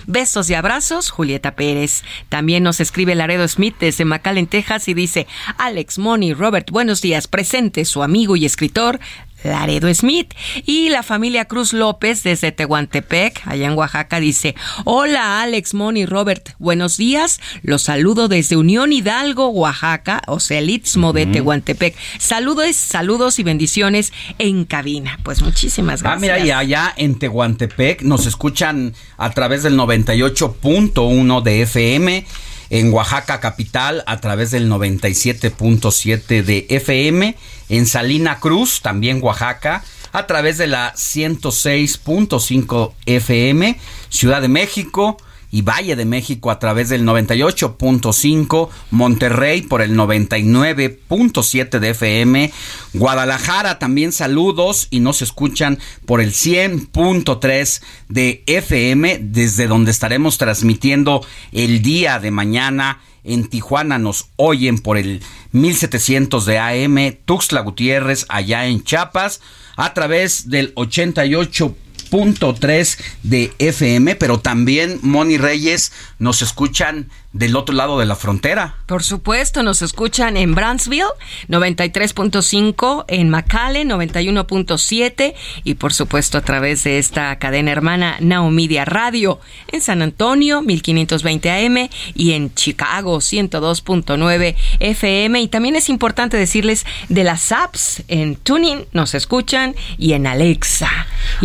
Besos 0.07 0.49
y 0.49 0.53
abrazos, 0.53 1.09
Julieta 1.09 1.55
Pérez. 1.55 2.03
También 2.29 2.63
nos 2.63 2.79
escribe 2.79 3.15
Laredo 3.15 3.47
Smith 3.47 3.75
desde 3.79 4.05
McAllen, 4.05 4.47
Texas 4.47 4.87
y 4.87 4.93
dice: 4.93 5.27
Alex 5.57 5.97
Moni 5.97 6.33
Robert, 6.33 6.71
buenos 6.71 7.01
días. 7.01 7.27
Presente 7.27 7.85
su 7.85 8.03
amigo 8.03 8.35
y 8.35 8.45
escritor. 8.45 8.99
Laredo 9.45 9.93
Smith 9.93 10.33
y 10.65 10.89
la 10.89 11.03
familia 11.03 11.45
Cruz 11.45 11.71
López 11.73 12.23
desde 12.23 12.51
Tehuantepec, 12.51 13.41
allá 13.45 13.67
en 13.67 13.73
Oaxaca, 13.77 14.19
dice, 14.19 14.55
hola 14.83 15.41
Alex, 15.41 15.73
Moni, 15.73 16.05
Robert, 16.05 16.49
buenos 16.59 16.97
días, 16.97 17.39
los 17.61 17.83
saludo 17.83 18.27
desde 18.27 18.57
Unión 18.57 18.91
Hidalgo, 18.93 19.49
Oaxaca, 19.49 20.21
o 20.27 20.39
sea, 20.39 20.59
el 20.59 20.69
Istmo 20.69 21.13
de 21.13 21.25
Tehuantepec. 21.27 21.95
Saludos, 22.19 22.75
saludos 22.75 23.39
y 23.39 23.43
bendiciones 23.43 24.11
en 24.39 24.65
cabina. 24.65 25.19
Pues 25.23 25.41
muchísimas 25.41 26.01
Ah, 26.01 26.15
gracias. 26.17 26.21
mira, 26.21 26.39
y 26.39 26.51
allá 26.51 26.93
en 26.97 27.19
Tehuantepec 27.19 28.01
nos 28.01 28.25
escuchan 28.25 28.93
a 29.17 29.29
través 29.31 29.63
del 29.63 29.77
98.1 29.77 31.41
de 31.41 31.61
FM. 31.61 32.25
En 32.69 32.93
Oaxaca 32.93 33.39
capital 33.39 34.03
a 34.07 34.21
través 34.21 34.51
del 34.51 34.69
97.7 34.69 36.43
de 36.43 36.65
FM. 36.69 37.35
En 37.69 37.85
Salina 37.85 38.39
Cruz, 38.39 38.81
también 38.81 39.21
Oaxaca, 39.21 39.83
a 40.11 40.27
través 40.27 40.57
de 40.57 40.67
la 40.67 40.93
106.5 40.93 42.93
FM. 43.05 43.79
Ciudad 44.09 44.41
de 44.41 44.47
México 44.47 45.17
y 45.55 45.61
Valle 45.61 45.95
de 45.95 46.03
México 46.03 46.51
a 46.51 46.59
través 46.59 46.89
del 46.89 47.05
98.5, 47.05 48.67
Monterrey 48.91 49.61
por 49.61 49.81
el 49.81 49.95
99.7 49.95 51.79
de 51.79 51.89
FM, 51.91 52.51
Guadalajara 52.93 53.79
también 53.79 54.11
saludos 54.11 54.89
y 54.91 54.99
nos 54.99 55.21
escuchan 55.21 55.79
por 56.05 56.19
el 56.19 56.33
100.3 56.33 57.81
de 58.09 58.43
FM, 58.47 59.19
desde 59.21 59.67
donde 59.67 59.91
estaremos 59.91 60.37
transmitiendo 60.37 61.25
el 61.53 61.81
día 61.81 62.19
de 62.19 62.31
mañana. 62.31 62.99
En 63.23 63.47
Tijuana 63.47 63.97
nos 63.97 64.27
oyen 64.35 64.79
por 64.79 64.97
el 64.97 65.23
1700 65.53 66.45
de 66.45 66.59
AM, 66.59 67.15
Tuxtla 67.23 67.61
Gutiérrez 67.61 68.25
allá 68.27 68.67
en 68.67 68.83
Chiapas 68.83 69.39
a 69.77 69.93
través 69.93 70.49
del 70.49 70.73
88 70.75 71.73
.3 72.15 72.97
de 73.23 73.53
FM, 73.59 74.15
pero 74.15 74.39
también 74.39 74.99
Moni 75.01 75.37
Reyes 75.37 75.91
nos 76.19 76.41
escuchan 76.41 77.09
del 77.35 77.57
otro 77.57 77.75
lado 77.75 77.99
de 77.99 78.05
la 78.05 78.15
frontera. 78.15 78.75
Por 78.85 79.03
supuesto, 79.03 79.61
nos 79.61 79.81
escuchan 79.81 80.37
en 80.37 80.55
Brownsville 80.55 81.03
93.5, 81.49 83.03
en 83.09 83.29
McAllen 83.29 83.89
91.7 83.89 85.33
y 85.65 85.73
por 85.73 85.91
supuesto 85.91 86.37
a 86.37 86.41
través 86.41 86.85
de 86.85 86.97
esta 86.97 87.37
cadena 87.37 87.73
hermana 87.73 88.15
Now 88.21 88.49
Media 88.51 88.85
Radio 88.85 89.41
en 89.67 89.81
San 89.81 90.01
Antonio 90.01 90.61
1520 90.61 91.51
AM 91.51 91.89
y 92.13 92.31
en 92.31 92.53
Chicago 92.53 93.17
102.9 93.17 94.55
FM 94.79 95.41
y 95.41 95.47
también 95.49 95.75
es 95.75 95.89
importante 95.89 96.37
decirles 96.37 96.85
de 97.09 97.25
las 97.25 97.51
apps 97.51 98.03
en 98.07 98.37
Tuning 98.37 98.85
nos 98.93 99.13
escuchan 99.13 99.75
y 99.97 100.13
en 100.13 100.25
Alexa. 100.25 100.89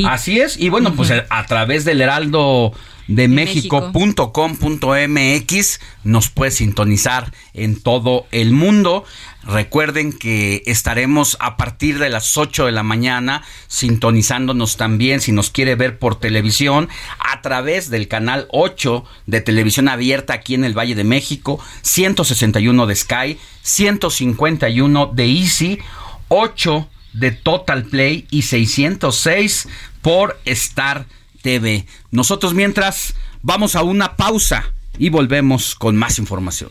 Así 0.07 0.39
es, 0.39 0.57
y 0.57 0.69
bueno, 0.69 0.95
pues 0.95 1.11
a 1.11 1.47
través 1.47 1.85
del 1.85 2.01
Heraldo 2.01 2.73
de 3.11 3.29
México.com.mx 3.29 5.81
nos 6.05 6.31
puede 6.31 6.53
sintonizar 6.53 7.33
en 7.55 7.81
todo 7.81 8.27
el 8.31 8.53
mundo. 8.53 9.05
Recuerden 9.43 10.13
que 10.13 10.63
estaremos 10.67 11.37
a 11.41 11.57
partir 11.57 11.99
de 11.99 12.09
las 12.09 12.39
8 12.39 12.67
de 12.67 12.73
la 12.73 12.85
mañana 12.85 13.43
sintonizándonos 13.67 14.77
también 14.77 15.21
si 15.21 15.33
nos 15.33 15.51
quiere 15.51 15.75
ver 15.75 15.99
por 15.99 16.21
televisión 16.21 16.89
a 17.19 17.43
través 17.43 17.91
del 17.91 18.07
canal 18.07 18.47
8 18.51 19.05
de 19.27 19.41
televisión 19.41 19.89
abierta 19.89 20.35
aquí 20.35 20.55
en 20.55 20.65
el 20.65 20.79
Valle 20.79 20.95
de 20.95 21.05
México, 21.05 21.59
161 21.83 22.87
de 22.87 22.95
Sky, 22.95 23.39
151 23.63 25.07
de 25.07 25.27
Easy, 25.27 25.81
8 26.29 26.89
de 27.15 27.33
Total 27.33 27.83
Play 27.85 28.29
y 28.31 28.43
606 28.43 29.69
por 30.01 30.39
Star 30.45 31.07
TV. 31.43 31.87
Nosotros 32.11 32.55
mientras 32.55 33.15
vamos 33.43 33.77
a 33.77 33.83
una 33.83 34.17
pausa 34.17 34.73
y 34.99 35.09
volvemos 35.11 35.75
con 35.75 35.97
más 35.97 36.19
información. 36.19 36.71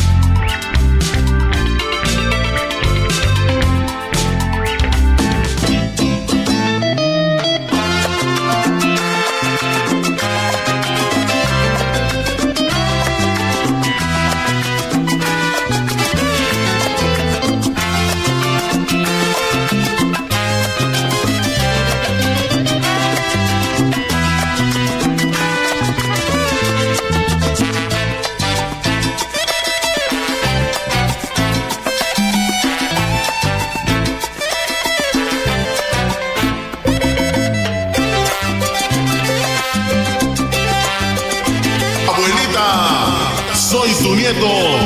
miedo. 44.33 44.80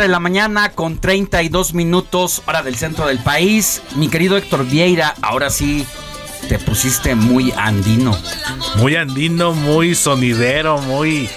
De 0.00 0.08
la 0.08 0.18
mañana 0.18 0.70
con 0.70 0.98
32 0.98 1.74
minutos, 1.74 2.42
hora 2.46 2.62
del 2.62 2.76
centro 2.76 3.06
del 3.06 3.18
país. 3.18 3.82
Mi 3.96 4.08
querido 4.08 4.36
Héctor 4.36 4.64
Vieira, 4.64 5.14
ahora 5.22 5.50
sí 5.50 5.86
te 6.48 6.58
pusiste 6.58 7.14
muy 7.14 7.52
andino. 7.56 8.16
Muy 8.76 8.96
andino, 8.96 9.52
muy 9.52 9.94
sonidero, 9.94 10.78
muy 10.78 11.28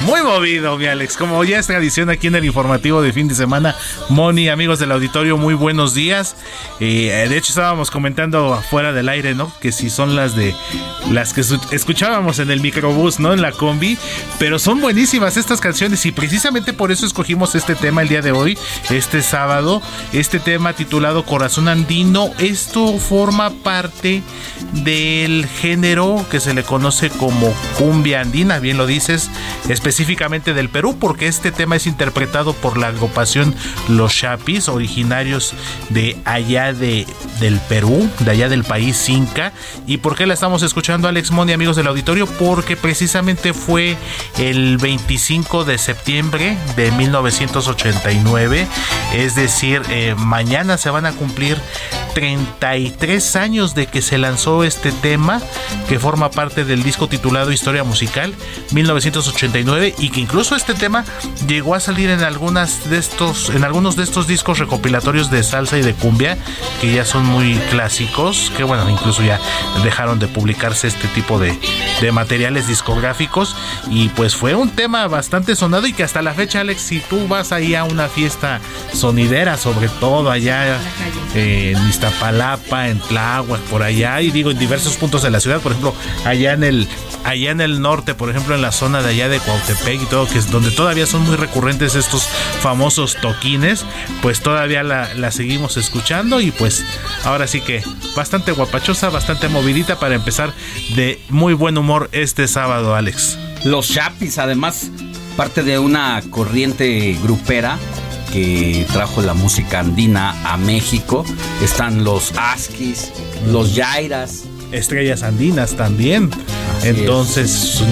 muy 0.00 0.22
movido, 0.22 0.76
mi 0.78 0.86
Alex. 0.86 1.16
Como 1.16 1.42
ya 1.44 1.58
es 1.58 1.66
tradición 1.66 2.10
aquí 2.10 2.28
en 2.28 2.34
el 2.34 2.44
informativo 2.44 3.02
de 3.02 3.12
fin 3.12 3.28
de 3.28 3.34
semana, 3.34 3.74
Moni, 4.08 4.48
amigos 4.48 4.78
del 4.78 4.92
auditorio, 4.92 5.36
muy 5.36 5.54
buenos 5.54 5.94
días. 5.94 6.36
Eh, 6.80 7.26
de 7.28 7.36
hecho, 7.36 7.50
estábamos 7.50 7.90
comentando 7.90 8.54
afuera 8.54 8.92
del 8.92 9.08
aire, 9.08 9.34
¿no? 9.34 9.52
Que 9.60 9.72
si 9.72 9.90
son 9.90 10.14
las 10.16 10.36
de 10.36 10.54
las 11.10 11.32
que 11.32 11.42
escuchábamos 11.72 12.38
en 12.38 12.50
el 12.50 12.60
microbús, 12.60 13.18
¿no? 13.18 13.32
En 13.32 13.42
la 13.42 13.52
combi. 13.52 13.98
Pero 14.38 14.58
son 14.58 14.80
buenísimas 14.80 15.36
estas 15.36 15.60
canciones 15.60 16.04
y 16.06 16.12
precisamente 16.12 16.72
por 16.72 16.92
eso 16.92 17.06
escogimos 17.06 17.54
este 17.54 17.74
tema 17.74 18.02
el 18.02 18.08
día 18.08 18.22
de 18.22 18.32
hoy, 18.32 18.58
este 18.90 19.22
sábado. 19.22 19.82
Este 20.12 20.38
tema 20.38 20.72
titulado 20.72 21.24
Corazón 21.24 21.68
Andino. 21.68 22.30
Esto 22.38 22.98
forma 22.98 23.50
parte 23.50 24.22
del 24.72 25.46
género 25.60 26.24
que 26.30 26.40
se 26.40 26.54
le 26.54 26.62
conoce 26.62 27.10
como 27.10 27.52
cumbia 27.78 28.20
andina, 28.20 28.58
bien 28.58 28.76
lo 28.76 28.86
dices 28.86 29.30
específicamente 29.88 30.52
del 30.52 30.68
Perú, 30.68 30.98
porque 31.00 31.28
este 31.28 31.50
tema 31.50 31.74
es 31.76 31.86
interpretado 31.86 32.52
por 32.52 32.76
la 32.76 32.88
agrupación 32.88 33.54
Los 33.88 34.14
Chapis, 34.14 34.68
originarios 34.68 35.54
de 35.88 36.18
allá 36.26 36.74
de, 36.74 37.06
del 37.40 37.58
Perú, 37.70 38.06
de 38.18 38.30
allá 38.30 38.50
del 38.50 38.64
país 38.64 39.08
Inca. 39.08 39.54
¿Y 39.86 39.96
por 39.96 40.14
qué 40.14 40.26
la 40.26 40.34
estamos 40.34 40.62
escuchando, 40.62 41.08
Alex 41.08 41.30
Moni, 41.30 41.54
amigos 41.54 41.76
del 41.76 41.86
auditorio? 41.86 42.26
Porque 42.26 42.76
precisamente 42.76 43.54
fue 43.54 43.96
el 44.36 44.76
25 44.76 45.64
de 45.64 45.78
septiembre 45.78 46.58
de 46.76 46.90
1989, 46.92 48.66
es 49.14 49.34
decir, 49.36 49.80
eh, 49.88 50.14
mañana 50.18 50.76
se 50.76 50.90
van 50.90 51.06
a 51.06 51.12
cumplir 51.12 51.56
33 52.12 53.36
años 53.36 53.74
de 53.74 53.86
que 53.86 54.02
se 54.02 54.18
lanzó 54.18 54.64
este 54.64 54.92
tema, 54.92 55.40
que 55.88 55.98
forma 55.98 56.30
parte 56.30 56.64
del 56.64 56.82
disco 56.82 57.08
titulado 57.08 57.52
Historia 57.52 57.84
Musical 57.84 58.34
1989 58.72 59.77
y 59.98 60.10
que 60.10 60.20
incluso 60.20 60.56
este 60.56 60.74
tema 60.74 61.04
llegó 61.46 61.74
a 61.74 61.80
salir 61.80 62.10
en 62.10 62.22
algunas 62.22 62.90
de 62.90 62.98
estos 62.98 63.50
en 63.50 63.64
algunos 63.64 63.96
de 63.96 64.02
estos 64.02 64.26
discos 64.26 64.58
recopilatorios 64.58 65.30
de 65.30 65.42
salsa 65.42 65.78
y 65.78 65.82
de 65.82 65.94
cumbia 65.94 66.36
que 66.80 66.92
ya 66.92 67.04
son 67.04 67.24
muy 67.26 67.54
clásicos, 67.70 68.52
que 68.56 68.64
bueno, 68.64 68.88
incluso 68.88 69.22
ya 69.22 69.40
dejaron 69.82 70.18
de 70.18 70.28
publicarse 70.28 70.88
este 70.88 71.08
tipo 71.08 71.38
de, 71.38 71.58
de 72.00 72.12
materiales 72.12 72.66
discográficos. 72.68 73.56
Y 73.90 74.08
pues 74.10 74.34
fue 74.34 74.54
un 74.54 74.70
tema 74.70 75.06
bastante 75.08 75.56
sonado 75.56 75.86
y 75.86 75.92
que 75.92 76.04
hasta 76.04 76.22
la 76.22 76.34
fecha 76.34 76.60
Alex, 76.60 76.80
si 76.80 77.00
tú 77.00 77.26
vas 77.28 77.52
ahí 77.52 77.74
a 77.74 77.84
una 77.84 78.08
fiesta 78.08 78.60
sonidera, 78.92 79.56
sobre 79.56 79.88
todo 79.88 80.30
allá 80.30 80.78
eh, 81.34 81.74
en 81.76 81.88
Iztapalapa, 81.88 82.88
en 82.88 83.00
Tláhuac, 83.00 83.60
por 83.62 83.82
allá, 83.82 84.20
y 84.20 84.30
digo 84.30 84.50
en 84.50 84.58
diversos 84.58 84.96
puntos 84.96 85.22
de 85.22 85.30
la 85.30 85.40
ciudad, 85.40 85.60
por 85.60 85.72
ejemplo, 85.72 85.94
allá 86.24 86.52
en 86.52 86.64
el 86.64 86.88
allá 87.24 87.50
en 87.50 87.60
el 87.60 87.80
norte, 87.80 88.14
por 88.14 88.30
ejemplo, 88.30 88.54
en 88.54 88.62
la 88.62 88.72
zona 88.72 89.02
de 89.02 89.10
allá 89.10 89.28
de 89.28 89.38
Cuautepec 89.68 90.02
y 90.02 90.06
todo, 90.06 90.26
que 90.26 90.38
es 90.38 90.50
donde 90.50 90.70
todavía 90.70 91.06
son 91.06 91.24
muy 91.26 91.36
recurrentes 91.36 91.94
estos 91.94 92.22
famosos 92.60 93.16
toquines, 93.20 93.84
pues 94.22 94.40
todavía 94.40 94.82
la, 94.82 95.12
la 95.14 95.30
seguimos 95.30 95.76
escuchando 95.76 96.40
y 96.40 96.50
pues 96.50 96.84
ahora 97.24 97.46
sí 97.46 97.60
que 97.60 97.82
bastante 98.16 98.52
guapachosa, 98.52 99.10
bastante 99.10 99.48
movidita 99.48 99.98
para 99.98 100.14
empezar 100.14 100.52
de 100.96 101.20
muy 101.28 101.52
buen 101.54 101.76
humor 101.76 102.08
este 102.12 102.48
sábado, 102.48 102.94
Alex. 102.94 103.38
Los 103.64 103.88
Chapis, 103.88 104.38
además, 104.38 104.90
parte 105.36 105.62
de 105.62 105.78
una 105.78 106.22
corriente 106.30 107.16
grupera 107.22 107.78
que 108.32 108.86
trajo 108.92 109.22
la 109.22 109.34
música 109.34 109.80
andina 109.80 110.34
a 110.50 110.56
México. 110.56 111.24
Están 111.62 112.04
los 112.04 112.32
Askis, 112.36 113.12
los 113.46 113.74
Yairas. 113.74 114.44
Estrellas 114.72 115.22
andinas 115.22 115.76
también. 115.76 116.30
Entonces, 116.82 117.82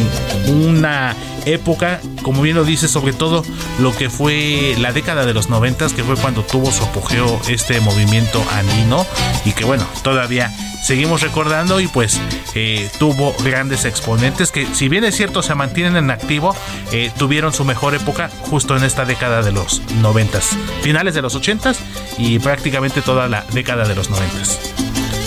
una 0.49 1.17
época, 1.47 2.01
como 2.23 2.43
bien 2.43 2.57
lo 2.57 2.65
dice, 2.65 2.89
sobre 2.89 3.13
todo 3.13 3.45
lo 3.81 3.95
que 3.95 4.11
fue 4.11 4.75
la 4.79 4.93
década 4.93 5.25
de 5.25 5.35
los 5.35 5.49
noventas, 5.49 5.93
que 5.93 6.05
fue 6.05 6.17
cuando 6.17 6.43
tuvo 6.43 6.71
su 6.71 6.85
apogeo 6.85 7.41
este 7.49 7.81
movimiento 7.81 8.45
andino 8.53 9.07
y 9.45 9.53
que 9.53 9.65
bueno, 9.65 9.87
todavía 10.03 10.53
seguimos 10.83 11.23
recordando 11.23 11.81
y 11.81 11.89
pues 11.89 12.21
eh, 12.55 12.89
tuvo 12.99 13.35
grandes 13.45 13.85
exponentes 13.85 14.53
que 14.53 14.67
si 14.75 14.89
bien 14.89 15.05
es 15.05 15.17
cierto 15.17 15.43
se 15.43 15.55
mantienen 15.55 15.97
en 15.97 16.11
activo, 16.11 16.55
eh, 16.93 17.11
tuvieron 17.19 17.53
su 17.53 17.65
mejor 17.65 17.95
época 17.95 18.31
justo 18.43 18.77
en 18.77 18.85
esta 18.85 19.05
década 19.05 19.43
de 19.43 19.53
los 19.53 19.83
noventas, 20.01 20.57
finales 20.83 21.15
de 21.15 21.23
los 21.23 21.35
ochentas 21.35 21.79
y 22.19 22.39
prácticamente 22.39 23.03
toda 23.03 23.29
la 23.29 23.45
década 23.53 23.87
de 23.87 23.95
los 23.95 24.11
noventas. 24.11 24.76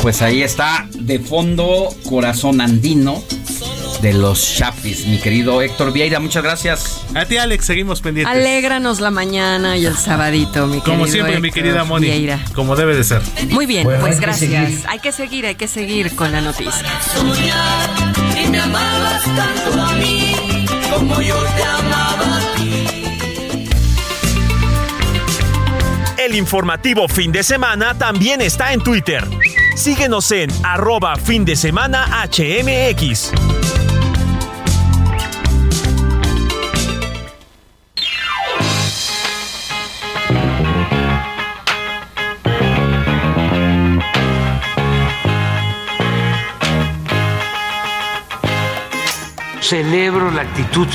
Pues 0.02 0.22
ahí 0.22 0.42
está 0.44 0.88
de 0.94 1.20
fondo 1.20 1.90
Corazón 2.08 2.62
Andino 2.62 3.22
de 4.02 4.14
los 4.14 4.56
Chapis, 4.56 5.06
mi 5.08 5.18
querido 5.18 5.62
Héctor 5.62 5.92
Vieira, 5.92 6.22
muchas 6.22 6.42
gracias. 6.42 7.02
A 7.16 7.26
ti 7.26 7.36
Alex, 7.36 7.66
seguimos 7.66 8.00
pendientes. 8.00 8.34
Alégranos 8.34 9.02
la 9.02 9.12
mañana 9.12 9.76
y 9.76 9.86
el 9.86 9.98
sabadito, 9.98 10.68
mi 10.68 10.80
querido 10.80 10.86
Como 10.86 11.08
siempre, 11.08 11.42
mi 11.42 11.52
querida 11.52 11.84
Moni, 11.84 12.08
Vieira. 12.08 12.40
como 12.56 12.78
debe 12.78 12.96
de 12.96 13.04
ser. 13.04 13.22
Muy 13.50 13.66
bien, 13.66 13.84
Bueno, 13.84 14.00
pues 14.00 14.16
hay 14.16 14.22
gracias. 14.22 14.86
Hay 14.88 15.00
que 15.00 15.12
seguir, 15.12 15.46
hay 15.46 15.56
que 15.56 15.68
seguir 15.68 16.16
con 16.16 16.32
la 16.32 16.40
noticia. 16.40 16.74
Y 18.42 18.48
me 18.48 18.60
amabas 18.62 19.24
tanto 19.26 19.82
a 19.82 19.94
mí 19.96 20.34
como 20.96 21.22
yo 21.22 21.36
te 21.58 21.64
amaba 21.64 22.38
a 22.38 22.56
ti. 22.56 22.86
El 26.18 26.36
informativo 26.36 27.10
fin 27.10 27.34
de 27.34 27.44
semana 27.44 27.98
también 27.98 28.40
está 28.40 28.72
en 28.72 28.82
Twitter. 28.82 29.28
Síguenos 29.80 30.30
en 30.34 30.50
arroba 30.66 31.16
fin 31.16 31.46
de 31.46 31.56
semana 31.56 32.06
HMX. 32.30 33.32
Celebro 49.62 50.30
la 50.32 50.42
actitud 50.42 50.88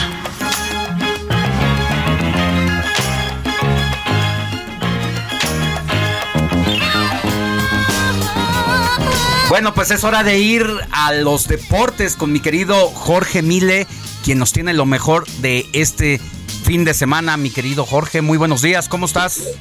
Bueno, 9.48 9.74
pues 9.74 9.90
es 9.90 10.02
hora 10.04 10.24
de 10.24 10.38
ir 10.38 10.66
a 10.90 11.12
los 11.12 11.46
deportes 11.46 12.16
con 12.16 12.33
mi 12.33 12.40
querido 12.40 12.74
Jorge 12.88 13.42
Mile, 13.42 13.87
quien 14.24 14.38
nos 14.38 14.52
tiene 14.52 14.72
lo 14.72 14.87
mejor 14.87 15.26
de 15.42 15.66
este 15.72 16.18
fin 16.64 16.85
de 16.85 16.94
semana. 16.94 17.37
Mi 17.37 17.50
querido 17.50 17.85
Jorge, 17.85 18.22
muy 18.22 18.38
buenos 18.38 18.62
días, 18.62 18.88
¿cómo 18.88 19.07
estás? 19.07 19.61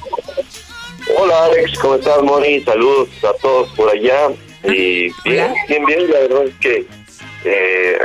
Hola 1.16 1.44
Alex, 1.44 1.78
¿cómo 1.78 1.96
estás 1.96 2.22
Moni? 2.22 2.60
Saludos 2.62 3.10
a 3.22 3.34
todos 3.40 3.68
por 3.72 3.90
allá. 3.90 4.30
Y 4.64 5.12
bien, 5.22 5.52
bien, 5.68 5.84
bien, 5.84 6.10
la 6.10 6.20
verdad 6.20 6.44
es 6.44 6.54
que 6.54 6.86
eh, 7.44 7.98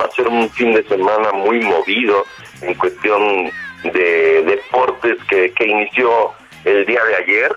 va 0.00 0.04
a 0.04 0.10
ser 0.12 0.28
un 0.28 0.48
fin 0.50 0.72
de 0.72 0.86
semana 0.86 1.32
muy 1.32 1.60
movido 1.60 2.24
en 2.62 2.74
cuestión 2.74 3.50
de 3.82 4.42
deportes 4.44 5.16
que, 5.28 5.52
que 5.52 5.66
inició 5.66 6.30
el 6.64 6.86
día 6.86 7.00
de 7.04 7.16
ayer. 7.16 7.56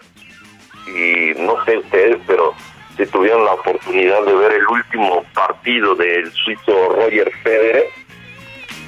Y 0.88 1.40
no 1.40 1.64
sé 1.64 1.78
ustedes, 1.78 2.18
pero 2.26 2.56
si 3.06 3.12
tuvieron 3.12 3.46
la 3.46 3.54
oportunidad 3.54 4.24
de 4.26 4.34
ver 4.34 4.52
el 4.52 4.68
último 4.68 5.24
partido 5.34 5.96
del 5.96 6.32
suizo 6.34 6.90
Roger 6.90 7.32
Federer, 7.44 7.86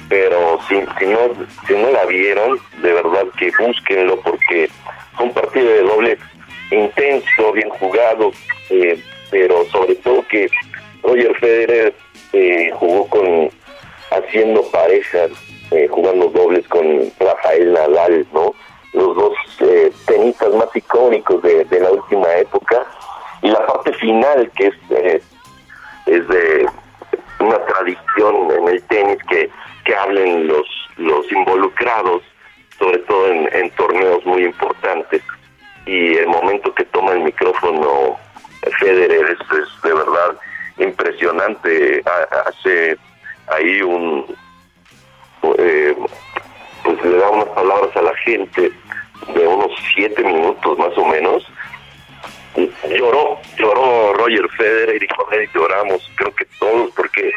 pero 0.08 0.60
si, 0.68 0.76
si 0.98 1.06
no 1.06 1.18
si 1.66 1.74
no 1.74 1.90
la 1.90 2.04
vieron, 2.06 2.60
de 2.80 2.92
verdad 2.92 3.24
que 3.36 3.50
búsquenlo 3.58 4.20
porque 4.20 4.70
fue 5.16 5.26
un 5.26 5.34
partido 5.34 5.68
de 5.68 5.82
doble 5.82 6.18
intenso, 6.70 7.52
bien 7.52 7.68
jugado, 7.70 8.30
eh, 8.70 8.96
pero 9.30 9.64
sobre 9.66 9.96
todo 9.96 10.24
que 10.28 10.48
Roger 11.02 11.34
Federer 11.40 11.94
eh, 12.32 12.70
jugó 12.74 13.08
con 13.08 13.50
haciendo 14.12 14.62
parejas, 14.70 15.30
eh, 15.72 15.88
jugando 15.88 16.28
dobles 16.28 16.68
con 16.68 17.10
Rafael 17.18 17.72
Nadal, 17.72 18.24
¿no? 18.32 18.54
Los 18.92 19.16
dos 19.16 19.32
eh, 19.58 19.90
tenistas 20.06 20.54
más 20.54 20.68
icónicos 20.72 21.42
de 21.42 21.80
la 21.80 21.90
última 21.90 22.32
época 22.36 22.86
y 23.44 23.50
la 23.50 23.64
parte 23.66 23.92
final 23.94 24.50
que 24.56 24.66
es 24.66 24.74
eh, 24.90 25.22
es 26.06 26.28
de 26.28 26.66
una 27.40 27.58
tradición 27.66 28.50
en 28.50 28.68
el 28.68 28.82
tenis 28.84 29.18
que, 29.28 29.48
que 29.84 29.94
hablen 29.94 30.48
los 30.48 30.66
los 30.96 31.30
involucrados 31.30 32.22
sobre 32.78 32.98
todo 32.98 33.28
en, 33.28 33.70
torneos 33.76 34.24
muy 34.26 34.44
importantes. 34.44 35.22
Y 35.86 36.16
el 36.16 36.26
momento 36.26 36.74
que 36.74 36.84
toma 36.86 37.12
el 37.12 37.20
micrófono 37.20 38.16
Federer 38.80 39.24
es, 39.30 39.82
de 39.82 39.94
verdad 39.94 40.36
impresionante. 40.78 42.02
Ha- 42.04 42.48
hace 42.48 42.96
ahí 43.48 43.80
un 43.82 44.26
eh, 45.58 45.94
pues 46.82 47.04
le 47.04 47.16
da 47.18 47.30
unas 47.30 47.48
palabras 47.50 47.96
a 47.96 48.02
la 48.02 48.14
gente 48.16 48.72
de 49.34 49.46
unos 49.46 49.70
siete 49.94 50.22
minutos 50.24 50.78
más 50.78 50.96
o 50.98 51.04
menos 51.06 51.46
lloró, 52.96 53.40
lloró 53.56 54.12
Roger 54.14 54.48
Federer 54.56 55.02
y 55.02 55.06
con 55.08 55.26
lloramos, 55.54 56.10
creo 56.16 56.34
que 56.34 56.46
todos, 56.58 56.90
porque 56.94 57.30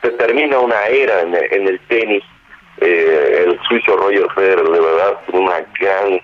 se 0.00 0.10
termina 0.10 0.58
una 0.58 0.86
era 0.86 1.22
en, 1.22 1.34
en 1.34 1.68
el 1.68 1.80
tenis. 1.88 2.24
Eh, 2.78 3.44
el 3.46 3.60
suizo 3.68 3.96
Roger 3.96 4.26
Federer, 4.34 4.68
de 4.68 4.80
verdad, 4.80 5.20
una 5.32 5.60
gran 5.78 6.20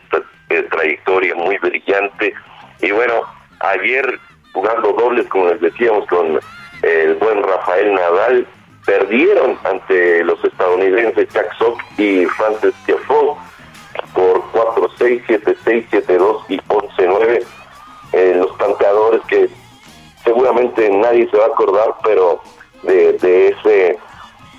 eh, 0.51 0.63
trayectoria 0.71 1.35
muy 1.35 1.57
brillante. 1.59 2.35
Y 2.81 2.91
bueno, 2.91 3.23
ayer 3.61 4.19
jugando 4.53 4.93
dobles, 4.93 5.27
como 5.29 5.49
les 5.49 5.61
decíamos, 5.61 6.07
con 6.09 6.41
el 6.83 7.15
buen 7.15 7.43
Rafael 7.43 7.95
Nadal, 7.95 8.47
perdieron 8.87 9.59
ante 9.65 10.25
los 10.25 10.43
estadounidenses 10.43 11.29
Jack 11.29 11.57
Sock 11.59 11.81
y 11.99 12.25
Frances 12.25 12.75
Tiafoe 12.87 13.37
por 14.15 14.43
4-6, 14.53 15.27
7-6, 15.27 15.89
7-2 15.91 16.45
y 16.49 16.59
11-9 16.59 17.38
seguramente 20.59 20.91
nadie 20.91 21.29
se 21.31 21.37
va 21.37 21.45
a 21.45 21.49
acordar, 21.49 21.95
pero 22.03 22.43
de, 22.83 23.13
de 23.15 23.49
esa 23.49 24.03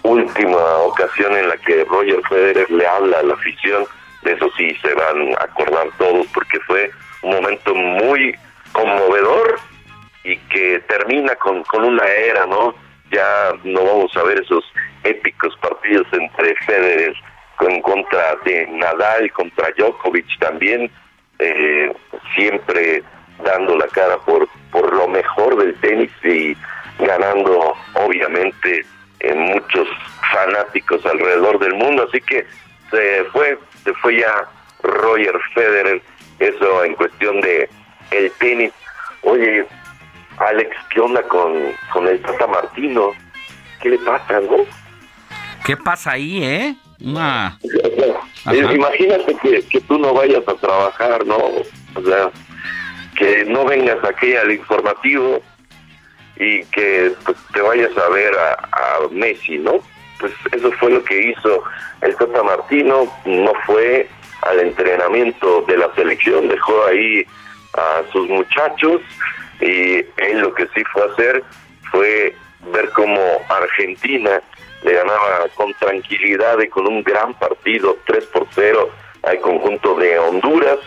última 0.04 0.78
ocasión 0.86 1.36
en 1.36 1.50
la 1.50 1.58
que 1.58 1.84
Roger 1.86 2.22
Federer 2.28 2.72
le 2.72 2.88
habla 2.88 3.20
a 3.20 3.24
la 3.24 3.34
afición, 3.34 3.86
de 4.24 4.34
eso 4.34 4.50
sí 4.58 4.76
se 4.82 4.94
van 4.94 5.34
a 5.40 5.44
acordar 5.44 5.88
todos, 5.98 6.26
porque 6.34 6.60
fue 6.62 6.90
un 7.24 7.32
momento 7.32 7.76
muy 7.76 8.36
conmovedor 8.72 9.60
y 10.24 10.38
que 10.38 10.80
termina 10.88 11.36
con, 11.36 11.64
con 11.64 11.84
una 11.84 12.06
era, 12.06 12.46
¿no? 12.46 12.74
Ya 13.12 13.54
no 13.64 13.84
vamos 13.84 14.16
a 14.16 14.24
ver 14.24 14.40
esos 14.42 14.64
épicos 15.04 15.56
partidos 15.62 16.08
entre 16.12 16.56
Federer 16.66 17.14
en 17.62 17.82
contra 17.82 18.36
de 18.46 18.68
Nadal, 18.68 19.32
contra 19.34 19.72
Djokovic 19.78 20.40
también, 20.40 20.90
eh, 21.40 21.94
siempre 22.36 23.04
dando 23.44 23.78
la 23.78 23.88
cara 23.88 24.18
por, 24.20 24.48
por 24.72 24.94
lo 24.94 25.08
mejor 25.08 25.58
del 25.58 25.74
tenis 25.80 26.12
y 26.24 26.56
ganando 27.00 27.76
obviamente 27.96 28.86
en 29.20 29.40
muchos 29.40 29.88
fanáticos 30.32 31.06
alrededor 31.06 31.60
del 31.60 31.74
mundo, 31.76 32.06
así 32.08 32.22
que 32.22 32.46
se 32.92 33.24
fue, 33.32 33.58
se 33.84 33.94
fue 33.96 34.20
ya 34.20 34.48
Roger 34.84 35.36
Federer, 35.54 36.02
eso 36.40 36.84
en 36.84 36.96
cuestión 36.96 37.42
de 37.42 37.70
el 38.12 38.32
tenis. 38.40 38.72
Oye, 39.22 39.66
Alex, 40.38 40.76
¿qué 40.90 41.02
onda 41.02 41.22
con, 41.24 41.54
con 41.92 42.08
el 42.08 42.22
Tata 42.22 42.48
Martino? 42.48 43.12
¿Qué 43.82 43.90
le 43.90 43.98
pasa, 44.00 44.40
no? 44.40 44.58
¿Qué 45.66 45.78
pasa 45.78 46.12
ahí, 46.12 46.44
eh? 46.44 46.76
Una... 47.02 47.58
Imagínate 48.46 49.36
que, 49.42 49.62
que 49.64 49.82
tú 49.82 50.00
no 50.00 50.14
vayas 50.14 50.48
a 50.48 50.54
trabajar, 50.56 51.26
¿no? 51.26 51.38
O 51.38 52.02
sea, 52.04 52.32
que 53.20 53.44
no 53.46 53.66
vengas 53.66 54.04
aquí 54.06 54.34
al 54.36 54.52
informativo 54.52 55.42
y 56.38 56.64
que 56.66 57.12
pues, 57.26 57.38
te 57.54 57.62
vayas 57.62 57.96
a 57.98 58.10
ver 58.10 58.34
a, 58.34 58.54
a, 58.54 59.08
Messi, 59.12 59.58
¿no? 59.58 59.80
Pues 60.20 60.32
eso 60.54 60.72
fue 60.80 60.90
lo 60.92 61.04
que 61.04 61.30
hizo 61.30 61.64
el 62.02 62.16
Tata 62.16 62.42
Martino, 62.44 63.14
no 63.26 63.54
fue 63.66 64.08
al 64.44 64.60
entrenamiento 64.60 65.66
de 65.68 65.78
la 65.78 65.94
selección, 65.96 66.48
dejó 66.48 66.86
ahí 66.86 67.26
a 67.74 68.02
sus 68.12 68.28
muchachos 68.30 69.02
y 69.60 69.98
él 69.98 70.40
lo 70.40 70.54
que 70.54 70.68
sí 70.74 70.82
fue 70.94 71.04
hacer 71.12 71.44
fue 71.92 72.34
ver 72.72 72.90
cómo 72.92 73.22
Argentina 73.50 74.42
le 74.84 74.94
ganaba 74.94 75.48
con 75.56 75.74
tranquilidad 75.74 76.58
y 76.60 76.70
con 76.70 76.88
un 76.88 77.04
gran 77.04 77.34
partido, 77.34 77.98
3 78.06 78.26
por 78.28 78.48
0 78.56 78.90
al 79.24 79.42
conjunto 79.42 79.96
de 79.96 80.18
Honduras, 80.18 80.78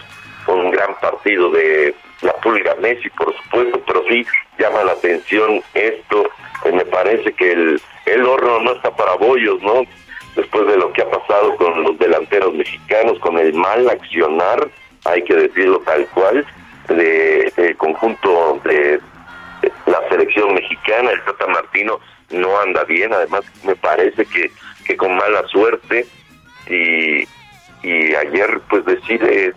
con 0.47 0.61
un 0.61 0.71
gran 0.71 0.99
partido 0.99 1.51
de 1.51 1.95
la 2.23 2.33
Pulga 2.35 2.75
Messi, 2.77 3.11
por 3.11 3.35
supuesto, 3.37 3.81
pero 3.87 4.05
sí 4.09 4.25
llama 4.59 4.85
la 4.85 4.93
atención 4.93 5.63
esto, 5.75 6.29
me 6.73 6.85
parece 6.87 7.33
que 7.33 7.53
el, 7.53 7.81
el 8.07 8.25
horno 8.25 8.61
no 8.61 8.73
está 8.73 8.95
para 8.95 9.15
bollos, 9.15 9.61
¿no? 9.63 9.85
Después 10.37 10.67
de 10.67 10.77
lo 10.77 10.93
que 10.93 11.03
ha 11.03 11.11
pasado 11.11 11.57
con 11.57 11.83
los 11.83 11.99
delanteros 11.99 12.55
mexicanos, 12.55 13.19
con 13.19 13.39
el 13.39 13.53
mal 13.53 13.89
accionar, 13.91 14.69
hay 15.05 15.23
que 15.25 15.35
decirlo 15.35 15.81
tal 15.81 16.07
cual, 16.15 16.47
de, 16.89 17.53
del 17.57 17.77
conjunto 17.77 18.61
de, 18.65 19.01
de 19.61 19.73
la 19.87 20.01
selección 20.09 20.55
mexicana, 20.55 21.11
el 21.11 21.23
Tata 21.25 21.47
Martino 21.49 22.01
no 22.31 22.59
anda 22.61 22.85
bien, 22.85 23.13
además 23.13 23.43
me 23.65 23.77
parece 23.77 24.25
que, 24.25 24.51
que 24.87 24.97
con 24.97 25.15
mala 25.17 25.47
suerte 25.49 26.07
y, 26.69 27.25
y 27.83 28.15
ayer 28.15 28.61
pues 28.71 28.85
decide 28.85 29.55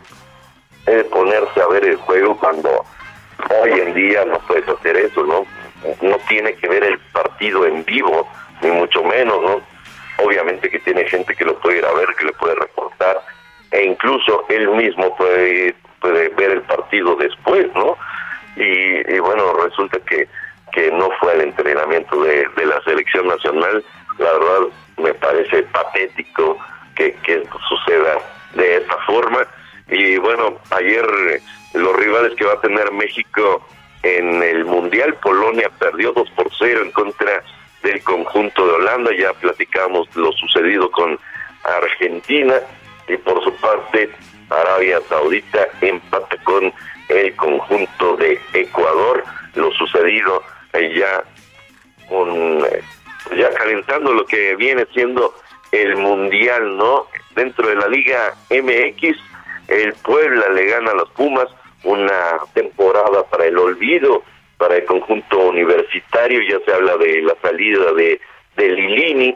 eh, 0.87 1.03
ponerse 1.11 1.61
a 1.61 1.67
ver 1.67 1.85
el 1.85 1.97
juego 1.97 2.37
cuando 2.37 2.85
hoy 3.61 3.71
en 3.71 3.93
día 3.93 4.25
no 4.25 4.39
puedes 4.47 4.67
hacer 4.67 4.97
eso, 4.97 5.23
¿no? 5.23 5.45
No 6.01 6.17
tiene 6.27 6.53
que 6.55 6.67
ver 6.67 6.83
el 6.83 6.97
partido 7.11 7.65
en 7.65 7.83
vivo, 7.85 8.27
ni 8.61 8.71
mucho 8.71 9.03
menos, 9.03 9.41
¿no? 9.41 9.61
Obviamente 10.23 10.69
que 10.69 10.79
tiene 10.79 11.05
gente 11.05 11.35
que 11.35 11.45
lo 11.45 11.59
puede 11.59 11.79
ir 11.79 11.85
a 11.85 11.93
ver, 11.93 12.07
que 12.17 12.25
le 12.25 12.33
puede 12.33 12.55
reportar, 12.55 13.21
e 13.71 13.83
incluso 13.83 14.45
él 14.49 14.69
mismo 14.69 15.15
puede, 15.17 15.75
puede 15.99 16.29
ver 16.29 16.51
el 16.51 16.61
partido 16.61 17.15
después, 17.15 17.67
¿no? 17.75 17.97
Y, 18.55 19.13
y 19.13 19.19
bueno, 19.19 19.53
resulta 19.53 19.99
que, 19.99 20.27
que 20.71 20.91
no 20.91 21.09
fue 21.19 21.33
el 21.33 21.41
entrenamiento 21.41 22.23
de, 22.23 22.47
de 22.55 22.65
la 22.65 22.81
selección 22.83 23.27
nacional, 23.27 23.83
la 24.17 24.31
verdad 24.31 24.67
me 24.97 25.13
parece 25.15 25.63
patético 25.63 26.57
que, 26.95 27.13
que 27.23 27.43
suceda 27.67 28.17
de 28.53 28.77
esta 28.77 28.97
forma. 29.05 29.45
Y 29.87 30.17
bueno, 30.17 30.57
ayer 30.71 31.05
los 31.73 31.95
rivales 31.95 32.35
que 32.35 32.45
va 32.45 32.53
a 32.53 32.61
tener 32.61 32.91
México 32.91 33.65
en 34.03 34.41
el 34.41 34.65
Mundial, 34.65 35.15
Polonia 35.15 35.69
perdió 35.79 36.11
2 36.11 36.29
por 36.31 36.49
0 36.57 36.81
en 36.83 36.91
contra 36.91 37.43
del 37.83 38.01
conjunto 38.03 38.65
de 38.65 38.73
Holanda, 38.73 39.11
ya 39.15 39.33
platicamos 39.33 40.07
lo 40.15 40.31
sucedido 40.33 40.89
con 40.91 41.19
Argentina. 41.63 42.55
Y 43.07 43.17
por 43.17 43.43
su 43.43 43.53
parte 43.57 44.09
Arabia 44.49 44.99
Saudita 45.07 45.67
empata 45.81 46.37
con 46.43 46.73
el 47.09 47.35
conjunto 47.35 48.17
de 48.17 48.39
Ecuador, 48.53 49.23
lo 49.53 49.71
sucedido 49.73 50.43
ya 50.73 51.23
con 52.09 52.59
ya 53.37 53.49
calentando 53.53 54.13
lo 54.13 54.25
que 54.25 54.55
viene 54.55 54.85
siendo 54.93 55.33
el 55.71 55.95
mundial, 55.97 56.77
¿no? 56.77 57.07
Dentro 57.35 57.67
de 57.67 57.75
la 57.75 57.87
Liga 57.87 58.33
MX, 58.49 59.17
el 59.67 59.93
Puebla 60.03 60.49
le 60.49 60.65
gana 60.65 60.91
a 60.91 60.95
los 60.95 61.09
Pumas, 61.11 61.47
una 61.83 62.39
temporada 62.53 63.23
para 63.29 63.45
el 63.45 63.57
olvido, 63.57 64.23
para 64.57 64.75
el 64.75 64.85
conjunto 64.85 65.39
universitario, 65.39 66.41
ya 66.41 66.63
se 66.65 66.73
habla 66.73 66.97
de 66.97 67.21
la 67.21 67.35
salida 67.41 67.93
de, 67.93 68.19
Lilini, 68.57 69.35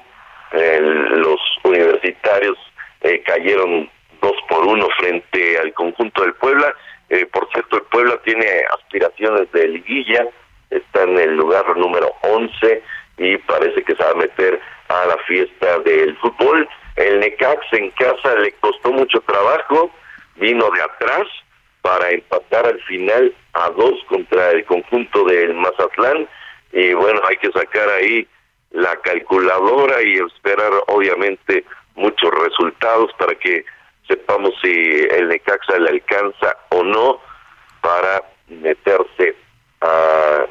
los 0.51 1.39
universitarios 1.63 2.57
eh, 3.01 3.21
cayeron 3.25 3.89
dos 4.21 4.35
por 4.47 4.65
uno 4.65 4.87
frente 4.97 5.59
al 5.59 5.73
conjunto 5.73 6.23
del 6.23 6.33
Puebla, 6.35 6.73
eh, 7.09 7.25
por 7.25 7.49
cierto 7.51 7.77
el 7.77 7.83
Puebla 7.83 8.19
tiene 8.23 8.45
aspiraciones 8.73 9.51
de 9.51 9.67
liguilla, 9.67 10.27
está 10.69 11.03
en 11.03 11.17
el 11.17 11.35
lugar 11.35 11.77
número 11.77 12.13
11 12.21 12.83
y 13.17 13.37
parece 13.37 13.83
que 13.83 13.95
se 13.95 14.03
va 14.03 14.11
a 14.11 14.15
meter 14.15 14.59
a 14.87 15.05
la 15.05 15.17
fiesta 15.27 15.79
del 15.79 16.15
fútbol. 16.17 16.67
El 16.95 17.19
Necax 17.19 17.65
en 17.73 17.91
casa 17.91 18.35
le 18.35 18.51
costó 18.53 18.91
mucho 18.91 19.21
trabajo, 19.21 19.91
vino 20.39 20.69
de 20.71 20.81
atrás 20.81 21.27
para 21.81 22.09
empatar 22.11 22.65
al 22.65 22.81
final 22.83 23.33
a 23.53 23.69
dos 23.69 23.93
contra 24.07 24.51
el 24.51 24.65
conjunto 24.65 25.23
del 25.25 25.53
Mazatlán. 25.53 26.27
Y 26.71 26.93
bueno, 26.93 27.21
hay 27.27 27.37
que 27.37 27.51
sacar 27.51 27.89
ahí 27.89 28.27
la 28.71 28.95
calculadora 28.97 30.01
y 30.03 30.19
esperar 30.19 30.71
obviamente 30.87 31.63
muchos 31.95 32.29
resultados 32.43 33.11
para 33.17 33.35
que 33.35 33.65
sepamos 34.07 34.53
si 34.61 35.07
el 35.11 35.27
Necaxa 35.27 35.79
le 35.79 35.89
alcanza 35.89 36.57
o 36.69 36.83
no 36.83 37.19
para 37.81 38.23
meterse 38.47 39.35
a 39.81 40.45